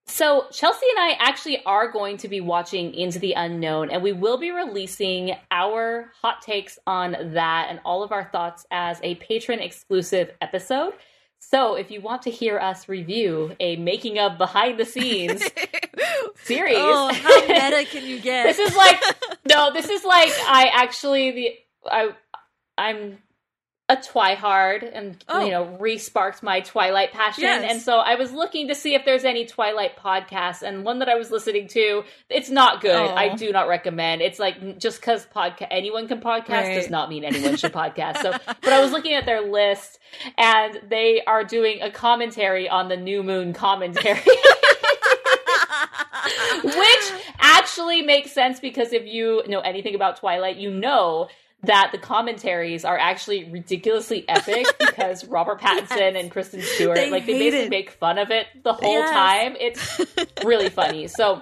So 0.08 0.48
Chelsea 0.52 0.86
and 0.90 1.00
I 1.00 1.12
actually 1.20 1.64
are 1.66 1.92
going 1.92 2.18
to 2.18 2.28
be 2.28 2.42
watching 2.42 2.96
Into 2.96 3.20
the 3.20 3.34
Unknown, 3.34 3.92
and 3.92 4.02
we 4.02 4.12
will 4.12 4.38
be 4.40 4.50
releasing 4.50 5.36
our 5.52 6.12
hot 6.20 6.42
takes 6.42 6.80
on 6.88 7.16
that 7.34 7.68
and 7.70 7.80
all 7.86 8.02
of 8.02 8.12
our 8.12 8.24
thoughts 8.32 8.66
as 8.72 9.00
a 9.04 9.16
patron 9.16 9.60
exclusive 9.60 10.32
episode. 10.42 10.94
So 11.40 11.76
if 11.76 11.90
you 11.90 12.02
want 12.02 12.24
to 12.24 12.30
hear 12.32 12.60
us 12.60 12.88
review 12.88 13.56
a 13.60 13.76
making 13.78 14.20
of 14.20 14.38
behind 14.38 14.80
the 14.80 14.86
scenes 14.86 15.42
series, 16.44 16.76
Oh, 16.78 17.12
how 17.14 17.48
meta 17.48 17.86
can 17.90 18.06
you 18.06 18.20
get? 18.22 18.44
this 18.44 18.60
is 18.60 18.76
like 18.76 19.02
no, 19.48 19.72
this 19.74 19.90
is 19.90 20.04
like 20.06 20.32
I 20.48 20.70
actually 20.74 21.32
the 21.32 21.54
I 21.90 22.10
I'm 22.78 23.18
a 23.90 23.98
Twihard 23.98 24.88
and 24.94 25.22
Oh. 25.28 25.44
you 25.44 25.52
know 25.52 25.64
re-sparked 25.80 26.44
my 26.44 26.60
Twilight 26.62 27.12
passion, 27.12 27.44
Yes. 27.44 27.72
and 27.72 27.82
so 27.82 27.98
I 27.98 28.16
was 28.16 28.32
looking 28.32 28.68
to 28.68 28.76
see 28.76 28.94
if 28.94 29.04
there's 29.04 29.26
any 29.26 29.46
Twilight 29.46 29.98
podcasts, 29.98 30.62
and 30.62 30.86
one 30.86 31.00
that 31.00 31.10
I 31.10 31.16
was 31.16 31.32
listening 31.32 31.68
to, 31.70 32.04
it's 32.30 32.50
not 32.52 32.82
good. 32.82 32.96
Oh. 32.96 33.16
I 33.16 33.30
do 33.36 33.52
not 33.52 33.68
recommend. 33.68 34.22
It's 34.22 34.38
like 34.38 34.78
just 34.78 35.02
because 35.02 35.26
podca- 35.26 35.68
anyone 35.72 36.08
can 36.08 36.22
podcast 36.22 36.50
Right. 36.50 36.76
does 36.76 36.90
not 36.92 37.10
mean 37.10 37.24
anyone 37.26 37.56
should 37.58 37.74
podcast. 37.84 38.22
So, 38.22 38.32
but 38.46 38.72
I 38.72 38.80
was 38.80 38.92
looking 38.92 39.14
at 39.14 39.26
their 39.26 39.42
list, 39.42 39.98
and 40.38 40.80
they 40.88 41.22
are 41.26 41.44
doing 41.44 41.82
a 41.82 41.90
commentary 41.90 42.70
on 42.70 42.90
the 42.90 42.98
New 42.98 43.24
Moon 43.24 43.54
commentary. 43.54 44.22
Which 46.64 47.12
actually 47.40 48.02
makes 48.02 48.32
sense 48.32 48.60
because 48.60 48.94
if 48.94 49.06
you 49.06 49.44
know 49.48 49.60
anything 49.62 49.96
about 49.96 50.18
Twilight, 50.18 50.58
you 50.58 50.70
know 50.72 51.28
that 51.64 51.90
the 51.92 51.98
commentaries 51.98 52.86
are 52.86 52.98
actually 52.98 53.50
ridiculously 53.52 54.24
epic 54.30 54.66
because 54.80 55.26
Robert 55.26 55.60
Pattinson 55.60 56.18
and 56.20 56.32
Kristen 56.32 56.62
Stewart, 56.62 56.96
They 56.96 57.10
like 57.12 57.26
they 57.26 57.34
basically 57.34 57.66
it. 57.66 57.70
make 57.70 57.92
fun 57.92 58.18
of 58.18 58.32
it 58.32 58.48
the 58.64 58.74
whole 58.74 58.94
Yes. 58.94 59.10
time. 59.12 59.56
It's 59.60 60.26
really 60.46 60.70
funny. 60.70 61.08
So 61.08 61.42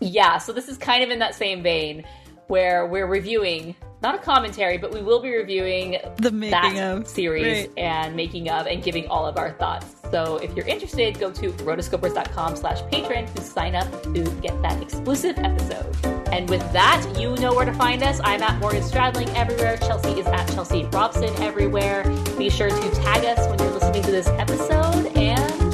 yeah, 0.00 0.38
so 0.38 0.52
this 0.52 0.68
is 0.68 0.76
kind 0.78 1.02
of 1.02 1.10
in 1.10 1.18
that 1.20 1.34
same 1.34 1.62
vein 1.62 2.04
where 2.48 2.86
we're 2.86 3.06
reviewing 3.06 3.74
not 4.00 4.14
a 4.14 4.18
commentary, 4.18 4.78
but 4.78 4.92
we 4.92 5.02
will 5.02 5.20
be 5.20 5.34
reviewing 5.34 5.96
the 6.18 6.30
making 6.30 6.50
that 6.76 6.96
of 6.98 7.08
series 7.08 7.66
Right. 7.66 7.78
and 7.78 8.14
making 8.14 8.48
of 8.48 8.66
and 8.66 8.82
giving 8.82 9.08
all 9.08 9.26
of 9.26 9.36
our 9.38 9.52
thoughts. 9.52 9.96
So 10.10 10.36
if 10.36 10.54
you're 10.56 10.66
interested, 10.66 11.18
go 11.18 11.30
to 11.32 11.50
rotoscopers.com 11.50 12.56
slash 12.56 12.80
patron 12.90 13.26
to 13.34 13.42
sign 13.42 13.74
up 13.74 13.90
to 14.14 14.24
get 14.40 14.60
that 14.62 14.82
exclusive 14.82 15.36
episode. 15.38 15.94
And 16.32 16.48
with 16.48 16.60
that, 16.72 17.04
you 17.18 17.34
know 17.36 17.54
where 17.54 17.66
to 17.66 17.72
find 17.72 18.02
us. 18.02 18.20
I'm 18.22 18.42
at 18.42 18.58
Morgan 18.60 18.82
Stradling 18.82 19.34
everywhere. 19.34 19.76
Chelsea 19.78 20.20
is 20.20 20.26
at 20.26 20.46
Chelsea 20.48 20.84
Robson 20.86 21.34
everywhere. 21.42 22.04
Be 22.36 22.48
sure 22.50 22.70
to 22.70 22.90
tag 22.96 23.24
us 23.24 23.46
when 23.48 23.58
you're 23.58 23.72
listening 23.72 24.02
to 24.02 24.10
this 24.10 24.28
episode. 24.28 25.06
And 25.16 25.72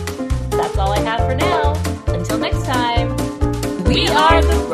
that's 0.52 0.78
all 0.78 0.92
I 0.92 1.00
have 1.00 1.20
for 1.28 1.34
now. 1.34 1.72
Until 2.06 2.38
next 2.38 2.64
time, 2.64 3.10
we 3.84 4.08
are 4.08 4.42
the 4.42 4.73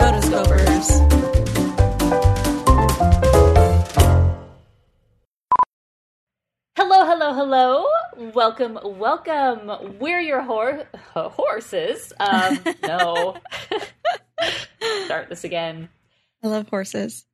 Welcome, 8.51 8.99
welcome. 8.99 9.99
We're 10.01 10.19
your 10.21 10.43
hor- 10.43 10.89
horses. 11.15 12.13
Um, 12.19 12.59
no. 12.83 13.37
Start 15.05 15.29
this 15.29 15.45
again. 15.45 15.89
I 16.43 16.49
love 16.49 16.69
horses. 16.69 17.27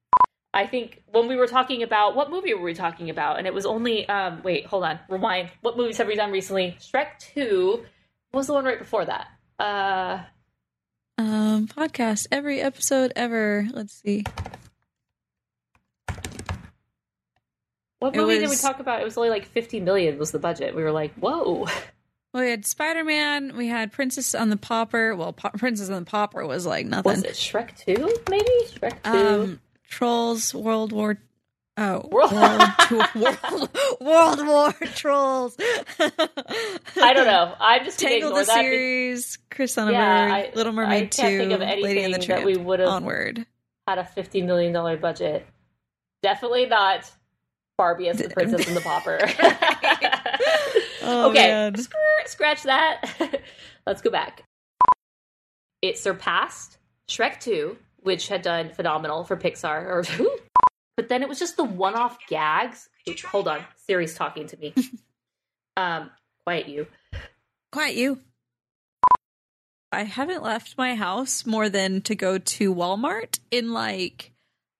I 0.53 0.67
think 0.67 1.03
when 1.13 1.27
we 1.27 1.37
were 1.37 1.47
talking 1.47 1.83
about 1.83 2.17
what 2.17 2.29
movie 2.31 2.53
were 2.53 2.61
we 2.61 2.75
talking 2.75 3.09
about, 3.09 3.39
and 3.39 3.47
it 3.47 3.55
was 3.55 3.65
only 3.65 4.07
um 4.11 4.43
wait, 4.43 4.67
hold 4.67 4.85
on, 4.85 5.01
rewind. 5.09 5.49
What 5.63 5.79
movies 5.79 5.97
have 5.97 6.07
we 6.07 6.17
done 6.17 6.33
recently? 6.33 6.77
Shrek 6.81 7.19
Two. 7.19 7.87
What 8.33 8.41
was 8.41 8.47
the 8.49 8.53
one 8.53 8.67
right 8.67 8.79
before 8.79 9.07
that? 9.07 9.29
Uh, 9.59 10.19
Um, 11.17 11.67
podcast 11.67 12.27
every 12.31 12.61
episode 12.61 13.15
ever. 13.17 13.67
Let's 13.73 13.95
see. 13.95 14.25
What 18.01 18.15
movie 18.15 18.39
did 18.39 18.51
we 18.51 18.57
talk 18.57 18.79
about? 18.81 19.01
It 19.01 19.05
was 19.05 19.17
only 19.17 19.31
like 19.31 19.47
fifty 19.47 19.81
million 19.81 20.19
was 20.19 20.31
the 20.31 20.39
budget. 20.39 20.75
We 20.75 20.83
were 20.83 20.93
like, 20.93 21.15
whoa. 21.15 21.67
Well, 22.35 22.43
we 22.45 22.51
had 22.51 22.67
Spider 22.67 23.03
Man. 23.05 23.57
We 23.57 23.69
had 23.69 23.93
Princess 23.93 24.35
on 24.35 24.51
the 24.51 24.59
Pauper. 24.59 25.17
Well, 25.17 25.33
Po- 25.33 25.51
Princess 25.51 25.89
on 25.89 26.05
the 26.05 26.11
Pauper 26.11 26.47
was 26.47 26.67
like 26.67 26.85
nothing. 26.85 27.11
Was 27.11 27.23
it 27.23 27.33
Shrek 27.33 27.75
Two? 27.79 28.15
Maybe 28.29 28.51
Shrek 28.67 29.03
Two. 29.03 29.11
Um, 29.11 29.61
Trolls, 29.89 30.55
World 30.55 30.93
War. 30.93 31.19
Oh, 31.79 32.09
World- 32.11 32.33
World, 32.33 33.15
World, 33.15 33.69
World 34.01 34.47
War 34.47 34.73
Trolls. 34.95 35.57
I 35.99 37.13
don't 37.15 37.27
know. 37.27 37.55
I'm 37.61 37.85
just 37.85 37.99
Tangled 38.01 38.35
the 38.35 38.41
be- 38.41 38.45
series, 38.45 39.39
Chris 39.51 39.75
Sonnenburg, 39.77 39.93
Yeah, 39.93 40.35
I- 40.35 40.53
Little 40.55 40.73
Mermaid. 40.73 40.97
I 40.97 41.01
can't 41.07 41.13
Two, 41.13 41.39
think 41.39 41.53
of 41.53 41.61
Lady 41.61 42.03
and 42.03 42.13
the 42.13 42.19
anything 42.19 42.21
Tramp. 42.21 42.41
that 42.43 42.47
we 42.47 42.57
would've- 42.57 42.89
onward. 42.89 43.47
had 43.87 43.99
a 43.99 44.05
fifty 44.05 44.43
million 44.43 44.73
dollar 44.73 44.97
budget. 44.97 45.47
Definitely 46.23 46.67
not 46.67 47.11
Barbie 47.79 48.09
as 48.09 48.19
the 48.19 48.29
princess 48.29 48.67
and 48.67 48.77
the 48.77 48.81
pauper. 48.83 49.19
Oh, 51.09 51.31
okay, 51.31 51.47
man. 51.49 51.77
scr- 51.77 51.95
scratch 52.27 52.65
that. 52.65 53.41
Let's 53.87 54.03
go 54.03 54.11
back. 54.11 54.43
It 55.81 55.99
surpassed 55.99 56.79
Shrek 57.09 57.39
2, 57.39 57.77
which 58.01 58.27
had 58.27 58.43
done 58.43 58.71
phenomenal 58.71 59.23
for 59.23 59.37
Pixar. 59.37 59.85
Or 59.87 60.03
but 60.97 61.09
then 61.09 61.23
it 61.23 61.29
was 61.29 61.39
just 61.39 61.57
the 61.57 61.63
one-off 61.63 62.19
gags. 62.29 62.89
Hold 63.27 63.47
on, 63.47 63.65
Siri's 63.87 64.15
talking 64.15 64.49
to 64.49 64.57
me. 64.57 64.75
Um, 65.77 66.11
quiet 66.43 66.69
you. 66.69 66.89
Quiet 67.71 67.95
you. 67.95 68.19
I 69.93 70.03
haven't 70.03 70.43
left 70.43 70.77
my 70.77 70.97
house 70.97 71.47
more 71.47 71.69
than 71.69 72.01
to 72.03 72.17
go 72.17 72.39
to 72.39 72.75
Walmart 72.75 73.39
in 73.53 73.73
like 73.73 74.33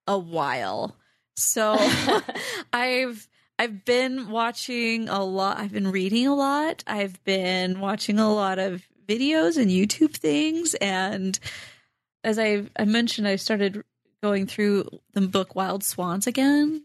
a 0.09 0.19
while. 0.19 0.97
So 1.37 1.77
I've 2.73 3.29
I've 3.59 3.85
been 3.85 4.31
watching 4.31 5.09
a 5.09 5.23
lot. 5.25 5.59
I've 5.59 5.73
been 5.73 5.91
reading 5.91 6.27
a 6.27 6.35
lot. 6.35 6.85
I've 6.87 7.23
been 7.25 7.81
watching 7.81 8.19
a 8.19 8.33
lot 8.33 8.59
of 8.59 8.83
videos 9.09 9.57
and 9.57 9.71
YouTube 9.71 10.15
things 10.15 10.75
and 10.75 11.39
as 12.25 12.39
I 12.39 12.65
I 12.77 12.85
mentioned 12.87 13.29
I 13.29 13.37
started 13.37 13.85
going 14.23 14.47
through 14.47 14.89
the 15.13 15.21
book 15.21 15.55
Wild 15.55 15.85
Swans 15.85 16.27
again 16.27 16.85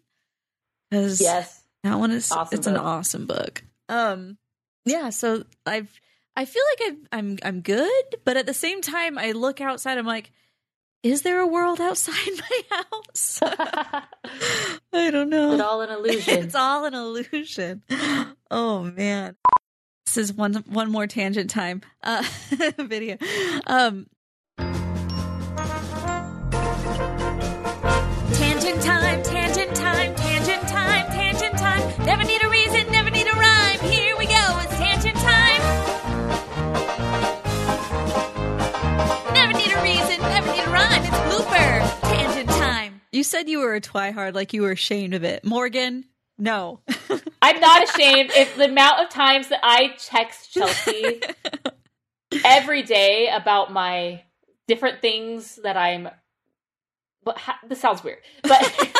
cuz 0.91 1.19
Yes. 1.19 1.63
that 1.83 1.97
one 1.97 2.11
is 2.11 2.31
Awesome 2.31 2.55
it's 2.57 2.67
an 2.67 2.77
awesome 2.77 3.25
book. 3.25 3.63
Um 3.89 4.37
yeah, 4.85 5.09
so 5.09 5.43
I've 5.65 5.99
I 6.35 6.45
feel 6.45 6.63
like 6.71 6.91
I've, 6.91 7.07
I'm 7.11 7.37
I'm 7.43 7.61
good, 7.61 8.03
but 8.23 8.37
at 8.37 8.45
the 8.45 8.53
same 8.53 8.81
time 8.81 9.17
I 9.17 9.31
look 9.31 9.61
outside 9.61 9.97
I'm 9.97 10.05
like 10.05 10.31
is 11.03 11.23
there 11.23 11.39
a 11.39 11.47
world 11.47 11.81
outside 11.81 12.15
my 12.37 12.61
house? 12.69 13.39
I 14.93 15.11
don't 15.11 15.29
know. 15.29 15.53
It's 15.53 15.61
all 15.61 15.81
an 15.81 15.89
illusion. 15.89 16.43
It's 16.43 16.55
all 16.55 16.85
an 16.85 16.93
illusion. 16.93 17.83
Oh 18.49 18.83
man. 18.83 19.35
This 20.05 20.17
is 20.17 20.33
one 20.33 20.55
one 20.67 20.91
more 20.91 21.07
tangent 21.07 21.49
time 21.49 21.81
uh 22.03 22.23
video. 22.77 23.17
Um 23.65 24.07
You 43.11 43.23
said 43.23 43.49
you 43.49 43.59
were 43.59 43.75
a 43.75 43.81
twihard 43.81 44.33
like 44.35 44.53
you 44.53 44.61
were 44.61 44.71
ashamed 44.71 45.13
of 45.13 45.23
it. 45.23 45.43
Morgan, 45.43 46.05
no. 46.37 46.79
I'm 47.41 47.59
not 47.59 47.83
ashamed. 47.83 48.31
If 48.33 48.55
the 48.55 48.65
amount 48.65 49.01
of 49.03 49.09
times 49.09 49.49
that 49.49 49.59
I 49.63 49.93
text 49.97 50.53
Chelsea 50.53 51.21
every 52.45 52.83
day 52.83 53.29
about 53.33 53.71
my 53.73 54.23
different 54.67 55.01
things 55.01 55.57
that 55.63 55.75
I'm. 55.77 56.09
But 57.23 57.37
ha- 57.37 57.59
this 57.67 57.79
sounds 57.79 58.03
weird, 58.03 58.19
but 58.41 58.93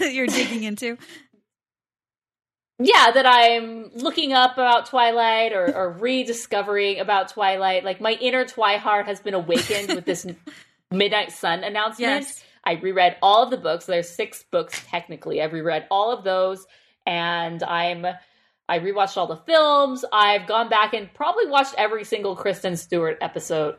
You're 0.00 0.28
digging 0.28 0.62
into. 0.62 0.96
yeah, 2.78 3.10
that 3.10 3.26
I'm 3.26 3.90
looking 3.94 4.32
up 4.32 4.52
about 4.52 4.86
Twilight 4.86 5.52
or, 5.52 5.74
or 5.74 5.90
rediscovering 5.92 7.00
about 7.00 7.30
Twilight. 7.30 7.82
Like 7.84 8.00
my 8.00 8.12
inner 8.12 8.44
Twihard 8.44 9.06
has 9.06 9.18
been 9.18 9.34
awakened 9.34 9.88
with 9.94 10.04
this 10.04 10.26
Midnight 10.92 11.32
Sun 11.32 11.64
announcement. 11.64 12.24
Yes. 12.24 12.44
I 12.68 12.74
reread 12.74 13.16
all 13.22 13.42
of 13.42 13.50
the 13.50 13.56
books. 13.56 13.86
There's 13.86 14.10
six 14.10 14.42
books 14.42 14.84
technically. 14.88 15.40
I've 15.40 15.54
reread 15.54 15.86
all 15.90 16.12
of 16.12 16.22
those, 16.22 16.66
and 17.06 17.62
I'm 17.62 18.04
I 18.68 18.78
rewatched 18.80 19.16
all 19.16 19.26
the 19.26 19.36
films. 19.36 20.04
I've 20.12 20.46
gone 20.46 20.68
back 20.68 20.92
and 20.92 21.12
probably 21.14 21.46
watched 21.46 21.74
every 21.78 22.04
single 22.04 22.36
Kristen 22.36 22.76
Stewart 22.76 23.16
episode 23.22 23.76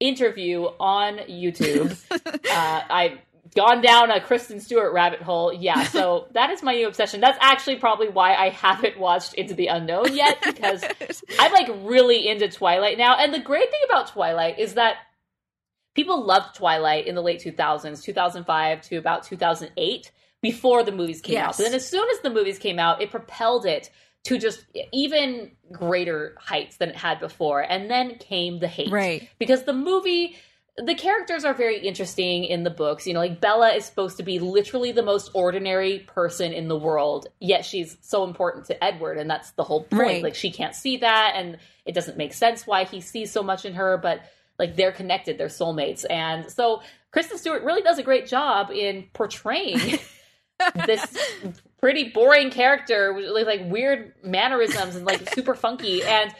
interview 0.00 0.64
on 0.80 1.18
YouTube. 1.28 1.96
uh, 2.50 2.82
I've 2.90 3.18
gone 3.54 3.80
down 3.80 4.10
a 4.10 4.20
Kristen 4.20 4.58
Stewart 4.58 4.92
rabbit 4.92 5.22
hole. 5.22 5.52
Yeah, 5.52 5.84
so 5.84 6.26
that 6.34 6.50
is 6.50 6.64
my 6.64 6.74
new 6.74 6.88
obsession. 6.88 7.20
That's 7.20 7.38
actually 7.40 7.76
probably 7.76 8.08
why 8.08 8.34
I 8.34 8.48
haven't 8.48 8.98
watched 8.98 9.34
Into 9.34 9.54
the 9.54 9.68
Unknown 9.68 10.16
yet 10.16 10.38
because 10.44 10.82
I'm 11.38 11.52
like 11.52 11.68
really 11.82 12.28
into 12.28 12.48
Twilight 12.48 12.98
now. 12.98 13.16
And 13.18 13.32
the 13.32 13.38
great 13.38 13.70
thing 13.70 13.80
about 13.84 14.08
Twilight 14.08 14.58
is 14.58 14.74
that 14.74 14.96
people 15.94 16.24
loved 16.24 16.56
Twilight 16.56 17.06
in 17.06 17.14
the 17.14 17.22
late 17.22 17.40
2000s, 17.40 18.02
2005 18.02 18.82
to 18.82 18.96
about 18.96 19.22
2008 19.24 20.12
before 20.42 20.82
the 20.82 20.92
movies 20.92 21.20
came 21.20 21.38
out. 21.38 21.48
Yes. 21.48 21.56
But 21.58 21.64
then 21.64 21.74
as 21.74 21.88
soon 21.88 22.08
as 22.10 22.20
the 22.20 22.30
movies 22.30 22.58
came 22.58 22.78
out, 22.78 23.02
it 23.02 23.10
propelled 23.10 23.66
it 23.66 23.90
to 24.24 24.38
just 24.38 24.64
even 24.92 25.52
greater 25.72 26.36
heights 26.38 26.76
than 26.76 26.90
it 26.90 26.96
had 26.96 27.20
before. 27.20 27.60
And 27.60 27.90
then 27.90 28.16
came 28.16 28.58
the 28.58 28.68
hate. 28.68 28.90
Right. 28.90 29.28
Because 29.38 29.64
the 29.64 29.72
movie 29.72 30.36
the 30.76 30.94
characters 30.94 31.44
are 31.44 31.54
very 31.54 31.78
interesting 31.78 32.44
in 32.44 32.62
the 32.64 32.70
books. 32.70 33.06
You 33.06 33.14
know, 33.14 33.20
like 33.20 33.40
Bella 33.40 33.70
is 33.70 33.84
supposed 33.84 34.16
to 34.18 34.22
be 34.22 34.38
literally 34.38 34.92
the 34.92 35.02
most 35.02 35.30
ordinary 35.34 36.00
person 36.00 36.52
in 36.52 36.68
the 36.68 36.76
world, 36.76 37.28
yet 37.40 37.64
she's 37.64 37.96
so 38.00 38.24
important 38.24 38.66
to 38.66 38.82
Edward, 38.82 39.18
and 39.18 39.28
that's 39.28 39.50
the 39.52 39.64
whole 39.64 39.82
point. 39.84 40.00
Right. 40.00 40.22
Like 40.22 40.34
she 40.34 40.50
can't 40.50 40.74
see 40.74 40.98
that, 40.98 41.34
and 41.36 41.58
it 41.84 41.94
doesn't 41.94 42.16
make 42.16 42.32
sense 42.32 42.66
why 42.66 42.84
he 42.84 43.00
sees 43.00 43.30
so 43.30 43.42
much 43.42 43.64
in 43.64 43.74
her, 43.74 43.98
but 43.98 44.22
like 44.60 44.76
they're 44.76 44.92
connected, 44.92 45.38
they're 45.38 45.48
soulmates. 45.48 46.04
And 46.08 46.48
so 46.48 46.82
Kristen 47.10 47.38
Stewart 47.38 47.64
really 47.64 47.82
does 47.82 47.98
a 47.98 48.04
great 48.04 48.28
job 48.28 48.70
in 48.70 49.06
portraying 49.12 49.98
this 50.86 51.04
pretty 51.80 52.10
boring 52.10 52.50
character 52.50 53.12
with 53.12 53.46
like, 53.46 53.62
weird 53.64 54.12
mannerisms 54.22 54.94
and 54.94 55.04
like 55.04 55.34
super 55.34 55.54
funky 55.56 56.02
and 56.04 56.32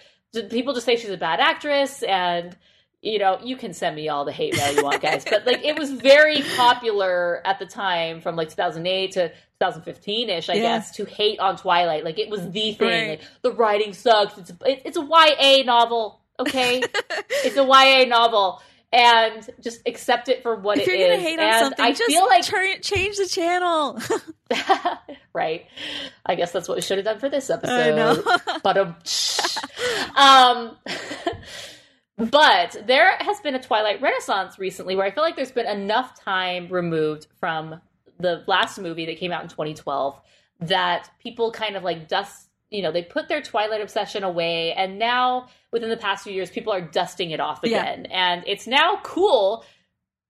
people 0.50 0.74
just 0.74 0.86
say 0.86 0.96
she's 0.96 1.10
a 1.10 1.16
bad 1.16 1.40
actress 1.40 2.02
and 2.04 2.56
you 3.02 3.18
know 3.18 3.38
you 3.42 3.56
can 3.56 3.72
send 3.72 3.96
me 3.96 4.08
all 4.10 4.24
the 4.26 4.32
hate 4.32 4.54
mail 4.56 4.72
you 4.74 4.84
want 4.84 5.00
guys 5.00 5.24
but 5.28 5.46
like 5.46 5.64
it 5.64 5.76
was 5.78 5.90
very 5.90 6.42
popular 6.56 7.40
at 7.46 7.58
the 7.58 7.64
time 7.66 8.20
from 8.20 8.36
like 8.36 8.50
2008 8.50 9.12
to 9.12 9.32
2015ish 9.60 10.50
i 10.50 10.54
Yeah. 10.54 10.60
guess 10.62 10.90
to 10.96 11.04
hate 11.06 11.40
on 11.40 11.56
twilight 11.56 12.04
like 12.04 12.18
it 12.18 12.28
was 12.28 12.42
the 12.50 12.72
thing 12.74 13.08
Right. 13.08 13.08
like 13.20 13.22
the 13.42 13.52
writing 13.52 13.94
sucks 13.94 14.36
it's 14.38 14.50
it, 14.50 14.82
it's 14.84 14.96
a 14.98 15.00
ya 15.02 15.64
novel 15.64 16.19
okay 16.40 16.82
it's 17.44 17.56
a 17.56 17.64
ya 17.64 18.04
novel 18.08 18.62
and 18.92 19.48
just 19.60 19.82
accept 19.86 20.28
it 20.28 20.42
for 20.42 20.56
what 20.56 20.78
it 20.78 20.82
is. 20.82 20.88
If 20.88 20.94
it 20.94 20.98
you're 20.98 21.08
gonna 21.08 21.20
is. 21.20 21.28
hate 21.28 21.38
on 21.38 21.44
And 21.44 21.64
something, 21.64 21.84
I 21.84 21.92
just 21.92 22.10
feel 22.10 22.26
like 22.26 22.44
turn, 22.44 22.80
change 22.82 23.16
the 23.16 23.26
channel. 23.26 23.98
right. 25.32 25.66
I 26.26 26.34
guess 26.34 26.52
that's 26.52 26.68
what 26.68 26.76
we 26.76 26.82
should 26.82 26.98
have 26.98 27.04
done 27.04 27.18
for 27.18 27.28
this 27.28 27.50
episode. 27.50 27.72
I 27.72 27.96
know. 27.96 28.22
but 28.64 28.76
um, 30.16 30.76
but 32.30 32.82
there 32.86 33.16
has 33.20 33.40
been 33.40 33.54
a 33.54 33.62
Twilight 33.62 34.02
Renaissance 34.02 34.58
recently 34.58 34.96
where 34.96 35.06
I 35.06 35.12
feel 35.12 35.22
like 35.22 35.36
there's 35.36 35.52
been 35.52 35.66
enough 35.66 36.20
time 36.20 36.68
removed 36.68 37.28
from 37.38 37.80
the 38.18 38.42
last 38.46 38.78
movie 38.78 39.06
that 39.06 39.18
came 39.18 39.32
out 39.32 39.42
in 39.42 39.48
2012 39.48 40.20
that 40.62 41.10
people 41.22 41.52
kind 41.52 41.76
of 41.76 41.84
like 41.84 42.08
dust. 42.08 42.48
You 42.70 42.82
know, 42.82 42.92
they 42.92 43.02
put 43.02 43.28
their 43.28 43.42
Twilight 43.42 43.80
obsession 43.80 44.22
away, 44.24 44.72
and 44.72 44.98
now 44.98 45.48
within 45.72 45.90
the 45.90 45.96
past 45.96 46.24
few 46.24 46.32
years, 46.32 46.50
people 46.50 46.72
are 46.72 46.80
dusting 46.80 47.30
it 47.32 47.40
off 47.40 47.60
Yeah. 47.64 47.78
again, 47.80 48.06
and 48.06 48.44
it's 48.46 48.66
now 48.66 49.00
cool 49.02 49.64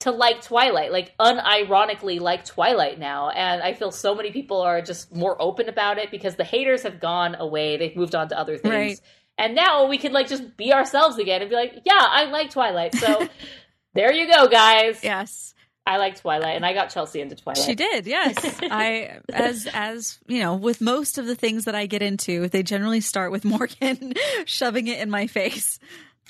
to 0.01 0.11
like 0.11 0.41
Twilight, 0.41 0.91
like 0.93 1.15
unironically 1.19 2.19
like 2.21 2.45
Twilight 2.47 2.99
now. 2.99 3.29
And 3.29 3.63
I 3.63 3.75
feel 3.75 3.91
so 3.91 4.15
many 4.15 4.31
people 4.33 4.63
are 4.63 4.81
just 4.81 5.15
more 5.15 5.37
open 5.41 5.69
about 5.69 5.99
it 5.99 6.11
because 6.11 6.37
the 6.37 6.45
haters 6.45 6.85
have 6.85 7.01
gone 7.01 7.35
away. 7.35 7.77
They've 7.77 7.95
moved 7.95 8.15
on 8.15 8.29
to 8.31 8.39
other 8.39 8.57
things. 8.57 8.73
Right. 8.73 9.01
And 9.37 9.55
now 9.55 9.87
we 9.89 9.99
can 9.99 10.13
like 10.15 10.27
just 10.29 10.57
be 10.57 10.73
ourselves 10.73 11.19
again 11.19 11.43
and 11.43 11.51
be 11.51 11.57
like, 11.57 11.83
yeah, 11.85 11.99
I 12.01 12.25
like 12.25 12.51
Twilight. 12.51 12.95
So 12.95 13.29
there 13.95 14.11
you 14.13 14.27
go, 14.27 14.49
guys. 14.49 15.01
yes. 15.05 15.53
I 15.87 15.97
like 15.97 16.21
Twilight 16.21 16.57
and 16.57 16.65
I 16.65 16.73
got 16.73 16.91
Chelsea 16.91 17.21
into 17.21 17.35
Twilight. 17.35 17.63
She 17.65 17.75
did, 17.75 18.07
yes. 18.07 18.35
I 18.63 19.19
as 19.33 19.67
as 19.73 20.19
you 20.29 20.41
know, 20.41 20.55
with 20.55 20.81
most 20.81 21.19
of 21.19 21.27
the 21.27 21.35
things 21.35 21.65
that 21.65 21.75
I 21.75 21.87
get 21.87 22.03
into, 22.03 22.49
they 22.49 22.63
generally 22.63 23.01
start 23.01 23.33
with 23.33 23.45
Morgan 23.47 24.15
shoving 24.45 24.87
it 24.87 25.01
in 25.01 25.11
my 25.11 25.27
face. 25.27 25.79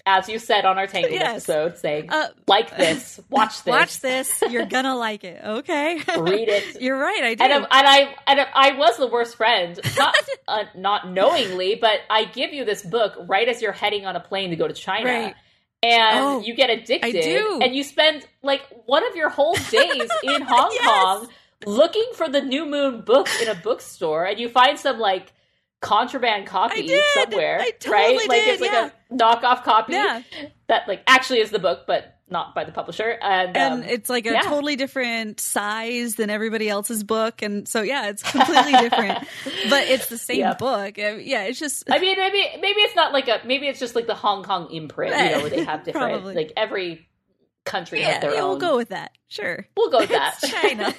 As 0.06 0.31
you 0.31 0.39
said 0.39 0.64
on 0.64 0.78
our 0.78 0.86
Tangled 0.86 1.12
Yes. 1.12 1.47
episode, 1.47 1.77
saying, 1.77 2.06
Uh, 2.10 2.28
like 2.47 2.74
this, 2.74 3.20
watch 3.28 3.62
this, 3.64 3.70
Watch 3.70 4.01
this. 4.01 4.43
You're 4.48 4.64
gonna 4.64 4.97
like 4.97 5.24
it. 5.24 5.43
Okay. 5.44 5.97
read 6.16 6.48
it. 6.48 6.81
You're 6.81 6.97
right, 6.97 7.22
I 7.22 7.35
do. 7.35 7.44
And, 7.44 7.52
and 7.52 7.66
I 7.70 8.14
and 8.27 8.40
I 8.55 8.78
was 8.78 8.97
the 8.97 9.09
worst 9.09 9.36
friend, 9.36 9.78
not 9.98 10.14
uh, 10.48 10.64
not 10.74 11.10
knowingly, 11.10 11.74
but 11.74 12.01
I 12.09 12.24
give 12.24 12.55
you 12.55 12.64
this 12.64 12.82
book 12.82 13.14
right 13.28 13.47
as 13.47 13.60
you're 13.60 13.72
heading 13.72 14.06
on 14.06 14.16
a 14.16 14.20
plane 14.20 14.48
to 14.51 14.56
go 14.56 14.66
to 14.66 14.72
China, 14.74 15.05
Right. 15.10 15.35
And 15.82 16.19
Oh, 16.19 16.40
you 16.40 16.55
get 16.55 16.70
addicted, 16.70 17.05
I 17.05 17.11
do. 17.12 17.59
and 17.62 17.74
you 17.74 17.82
spend 17.85 18.27
like 18.43 18.62
one 18.86 19.07
of 19.07 19.16
your 19.16 19.28
whole 19.31 19.55
days 19.70 20.09
in 20.23 20.43
Hong 20.43 20.70
Yes. 20.73 20.85
Kong 20.85 21.28
looking 21.66 22.07
for 22.15 22.28
the 22.28 22.40
New 22.40 22.66
Moon 22.66 23.02
book 23.02 23.28
in 23.43 23.48
a 23.48 23.55
bookstore, 23.55 24.24
and 24.24 24.39
you 24.39 24.48
find 24.48 24.78
some 24.78 24.98
like 24.98 25.32
contraband 25.81 26.47
copy 26.47 26.86
did. 26.86 27.02
somewhere, 27.15 27.65
totally 27.81 28.16
right? 28.19 28.28
Like 28.28 28.43
it's 28.47 28.61
like 28.61 28.70
yeah. 28.73 28.90
a 29.11 29.15
knockoff 29.15 29.65
copy 29.65 29.94
Yeah. 29.94 30.23
that 30.69 30.86
like 30.86 31.02
actually 31.07 31.40
is 31.40 31.51
the 31.51 31.59
book, 31.59 31.85
but 31.86 32.19
not 32.31 32.55
by 32.55 32.65
the 32.65 32.73
publisher, 32.73 33.19
and, 33.20 33.57
and 33.57 33.74
um, 33.74 33.82
it's 33.82 34.09
like 34.09 34.27
a 34.27 34.32
yeah. 34.32 34.40
totally 34.43 34.77
different 34.77 35.40
size 35.40 36.15
than 36.15 36.31
everybody 36.31 36.69
else's 36.69 37.02
book 37.05 37.43
and 37.43 37.66
so 37.66 37.82
yeah 37.82 38.09
it's 38.09 38.23
completely 38.23 38.73
different 38.73 39.19
but 39.69 39.86
it's 39.89 40.07
the 40.07 40.19
same 40.19 40.39
Yep. 40.40 40.59
book 40.59 40.97
yeah 40.97 41.43
it's 41.44 41.59
just 41.59 41.90
I 41.90 41.98
mean, 41.98 42.19
maybe 42.19 42.44
maybe 42.61 42.81
it's 42.81 42.94
not 42.97 43.12
like 43.12 43.28
a 43.28 43.40
maybe 43.44 43.66
it's 43.69 43.81
just 43.81 43.94
like 43.94 44.07
the 44.07 44.15
Hong 44.15 44.43
Kong 44.44 44.70
imprint, 44.70 45.16
you 45.16 45.31
know, 45.36 45.40
where 45.40 45.51
they 45.51 45.65
have 45.65 45.85
different 45.85 46.12
Probably. 46.12 46.35
like 46.35 46.52
every 46.57 47.07
country 47.65 48.01
yeah, 48.01 48.12
has 48.12 48.20
their 48.23 48.31
own. 48.31 48.36
yeah, 48.36 48.43
own. 48.43 48.48
we'll 48.51 48.59
go 48.59 48.77
with 48.77 48.89
that 48.90 49.12
sure 49.28 49.66
We'll 49.77 49.90
go 49.90 49.98
with 49.98 50.09
that. 50.11 50.39
It's 50.43 50.52
China. 50.52 50.94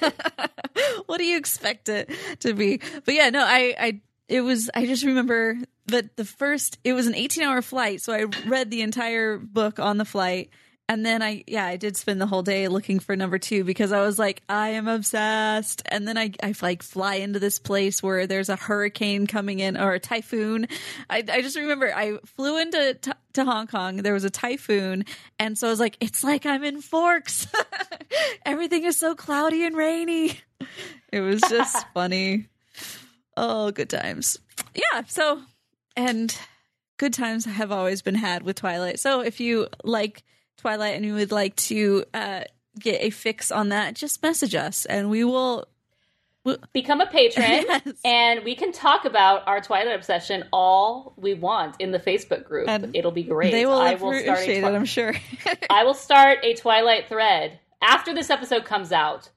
what 1.06 1.18
do 1.18 1.24
you 1.24 1.36
expect 1.36 1.88
it 1.88 2.10
to 2.40 2.54
be? 2.54 2.80
But 3.04 3.14
yeah, 3.14 3.30
no, 3.30 3.44
I, 3.44 3.74
I, 3.78 4.00
it 4.28 4.40
was 4.42 4.70
I 4.74 4.86
just 4.86 5.04
remember 5.04 5.56
that 5.86 6.16
the 6.16 6.24
first 6.24 6.78
it 6.84 6.92
was 6.92 7.06
an 7.06 7.14
18 7.14 7.42
hour 7.42 7.60
flight, 7.62 8.00
so 8.00 8.12
I 8.12 8.24
read 8.46 8.70
the 8.70 8.82
entire 8.82 9.38
book 9.38 9.78
on 9.78 9.98
the 9.98 10.04
flight. 10.04 10.50
And 10.92 11.06
then 11.06 11.22
I, 11.22 11.42
yeah, 11.46 11.64
I 11.64 11.78
did 11.78 11.96
spend 11.96 12.20
the 12.20 12.26
whole 12.26 12.42
day 12.42 12.68
looking 12.68 12.98
for 12.98 13.16
number 13.16 13.38
two 13.38 13.64
because 13.64 13.92
I 13.92 14.02
was 14.02 14.18
like, 14.18 14.42
I 14.46 14.68
am 14.72 14.88
obsessed. 14.88 15.80
And 15.86 16.06
then 16.06 16.18
I, 16.18 16.32
I 16.42 16.52
like 16.60 16.82
fly 16.82 17.14
into 17.14 17.38
this 17.38 17.58
place 17.58 18.02
where 18.02 18.26
there's 18.26 18.50
a 18.50 18.56
hurricane 18.56 19.26
coming 19.26 19.60
in 19.60 19.78
or 19.78 19.94
a 19.94 19.98
typhoon. 19.98 20.68
I, 21.08 21.24
I 21.26 21.40
just 21.40 21.56
remember 21.56 21.90
I 21.96 22.18
flew 22.36 22.60
into 22.60 22.92
t- 22.92 23.12
to 23.32 23.44
Hong 23.46 23.68
Kong. 23.68 23.96
There 24.02 24.12
was 24.12 24.24
a 24.24 24.30
typhoon, 24.30 25.06
and 25.38 25.56
so 25.56 25.68
I 25.68 25.70
was 25.70 25.80
like, 25.80 25.96
it's 26.00 26.22
like 26.22 26.44
I'm 26.44 26.62
in 26.62 26.82
Forks. 26.82 27.46
Everything 28.44 28.84
is 28.84 28.98
so 28.98 29.14
cloudy 29.14 29.64
and 29.64 29.74
rainy. 29.74 30.38
It 31.10 31.20
was 31.20 31.40
just 31.42 31.86
funny. 31.94 32.48
Oh, 33.36 33.70
good 33.70 33.90
times. 33.90 34.38
Yeah. 34.74 35.04
So, 35.06 35.42
and 35.96 36.34
good 36.98 37.12
times 37.12 37.44
have 37.44 37.72
always 37.72 38.00
been 38.00 38.14
had 38.14 38.42
with 38.42 38.56
Twilight. 38.56 38.98
So 39.00 39.20
if 39.20 39.40
you 39.40 39.68
like 39.84 40.22
Twilight 40.62 40.94
and 40.96 41.04
you 41.04 41.14
would 41.14 41.32
like 41.32 41.56
to 41.56 42.04
uh, 42.14 42.44
get 42.78 43.02
a 43.02 43.10
fix 43.10 43.50
on 43.50 43.68
that, 43.70 43.94
just 43.94 44.22
message 44.22 44.54
us 44.54 44.86
and 44.86 45.10
we 45.10 45.24
will. 45.24 45.66
Become 46.72 47.00
a 47.00 47.06
patron, 47.06 47.44
Yes. 47.68 47.82
and 48.04 48.42
we 48.44 48.56
can 48.56 48.72
talk 48.72 49.04
about 49.04 49.46
our 49.46 49.60
Twilight 49.60 49.94
obsession 49.94 50.44
all 50.52 51.14
we 51.16 51.34
want 51.34 51.76
in 51.78 51.92
the 51.92 52.00
Facebook 52.00 52.44
group. 52.44 52.68
And 52.68 52.96
It'll 52.96 53.12
be 53.12 53.22
great. 53.22 53.52
They 53.52 53.64
will 53.64 53.74
I 53.74 53.94
will 53.94 54.12
start 54.12 54.16
a 54.26 54.32
appreciate 54.32 54.64
it, 54.64 54.74
I'm 54.74 54.84
sure. 54.84 55.14
I 55.70 55.84
will 55.84 55.94
start 55.94 56.38
a 56.42 56.54
Twilight 56.54 57.08
thread 57.08 57.60
after 57.80 58.12
this 58.12 58.28
episode 58.28 58.64
comes 58.64 58.90
out, 58.90 59.30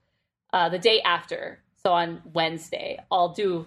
uh, 0.52 0.68
the 0.68 0.78
day 0.80 1.00
after. 1.00 1.60
So 1.84 1.92
on 1.92 2.22
Wednesday, 2.32 2.98
I'll 3.10 3.28
do 3.34 3.66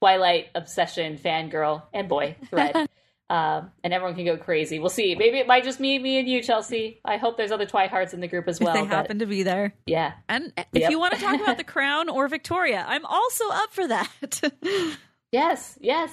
Twilight 0.00 0.48
obsession 0.56 1.18
fangirl 1.18 1.82
and 1.92 2.08
boy 2.08 2.36
thread. 2.50 2.88
um, 3.30 3.70
and 3.84 3.92
everyone 3.92 4.14
can 4.16 4.24
go 4.24 4.36
crazy. 4.36 4.78
We'll 4.78 4.88
see. 4.90 5.14
Maybe 5.14 5.38
it 5.38 5.46
might 5.46 5.64
just 5.64 5.78
be 5.80 5.98
me 5.98 6.18
and 6.18 6.28
you, 6.28 6.42
Chelsea. 6.42 7.00
I 7.04 7.16
hope 7.18 7.36
there's 7.36 7.50
other 7.52 7.66
Twihards 7.66 8.14
in 8.14 8.20
the 8.20 8.28
group 8.28 8.48
as 8.48 8.58
well. 8.60 8.74
if 8.76 8.82
they 8.82 8.86
happen 8.88 9.18
to 9.18 9.26
be 9.26 9.42
there. 9.42 9.74
yeah. 9.86 10.12
And 10.28 10.52
if 10.56 10.66
Yep. 10.72 10.90
you 10.90 10.98
want 10.98 11.14
to 11.14 11.20
talk 11.20 11.40
about 11.40 11.56
the 11.58 11.64
crown 11.74 12.08
or 12.08 12.26
Victoria, 12.28 12.84
I'm 12.88 13.04
also 13.04 13.44
up 13.50 13.72
for 13.72 13.86
that. 13.88 14.40
Yes, 15.30 15.76
yes. 15.78 16.10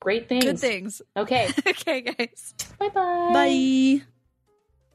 Great 0.00 0.28
things. 0.28 0.44
Good 0.44 0.58
things. 0.58 1.02
Okay. 1.16 1.48
okay, 1.68 2.00
guys. 2.00 2.52
Bye-bye. 2.80 3.30
Bye. 3.32 4.02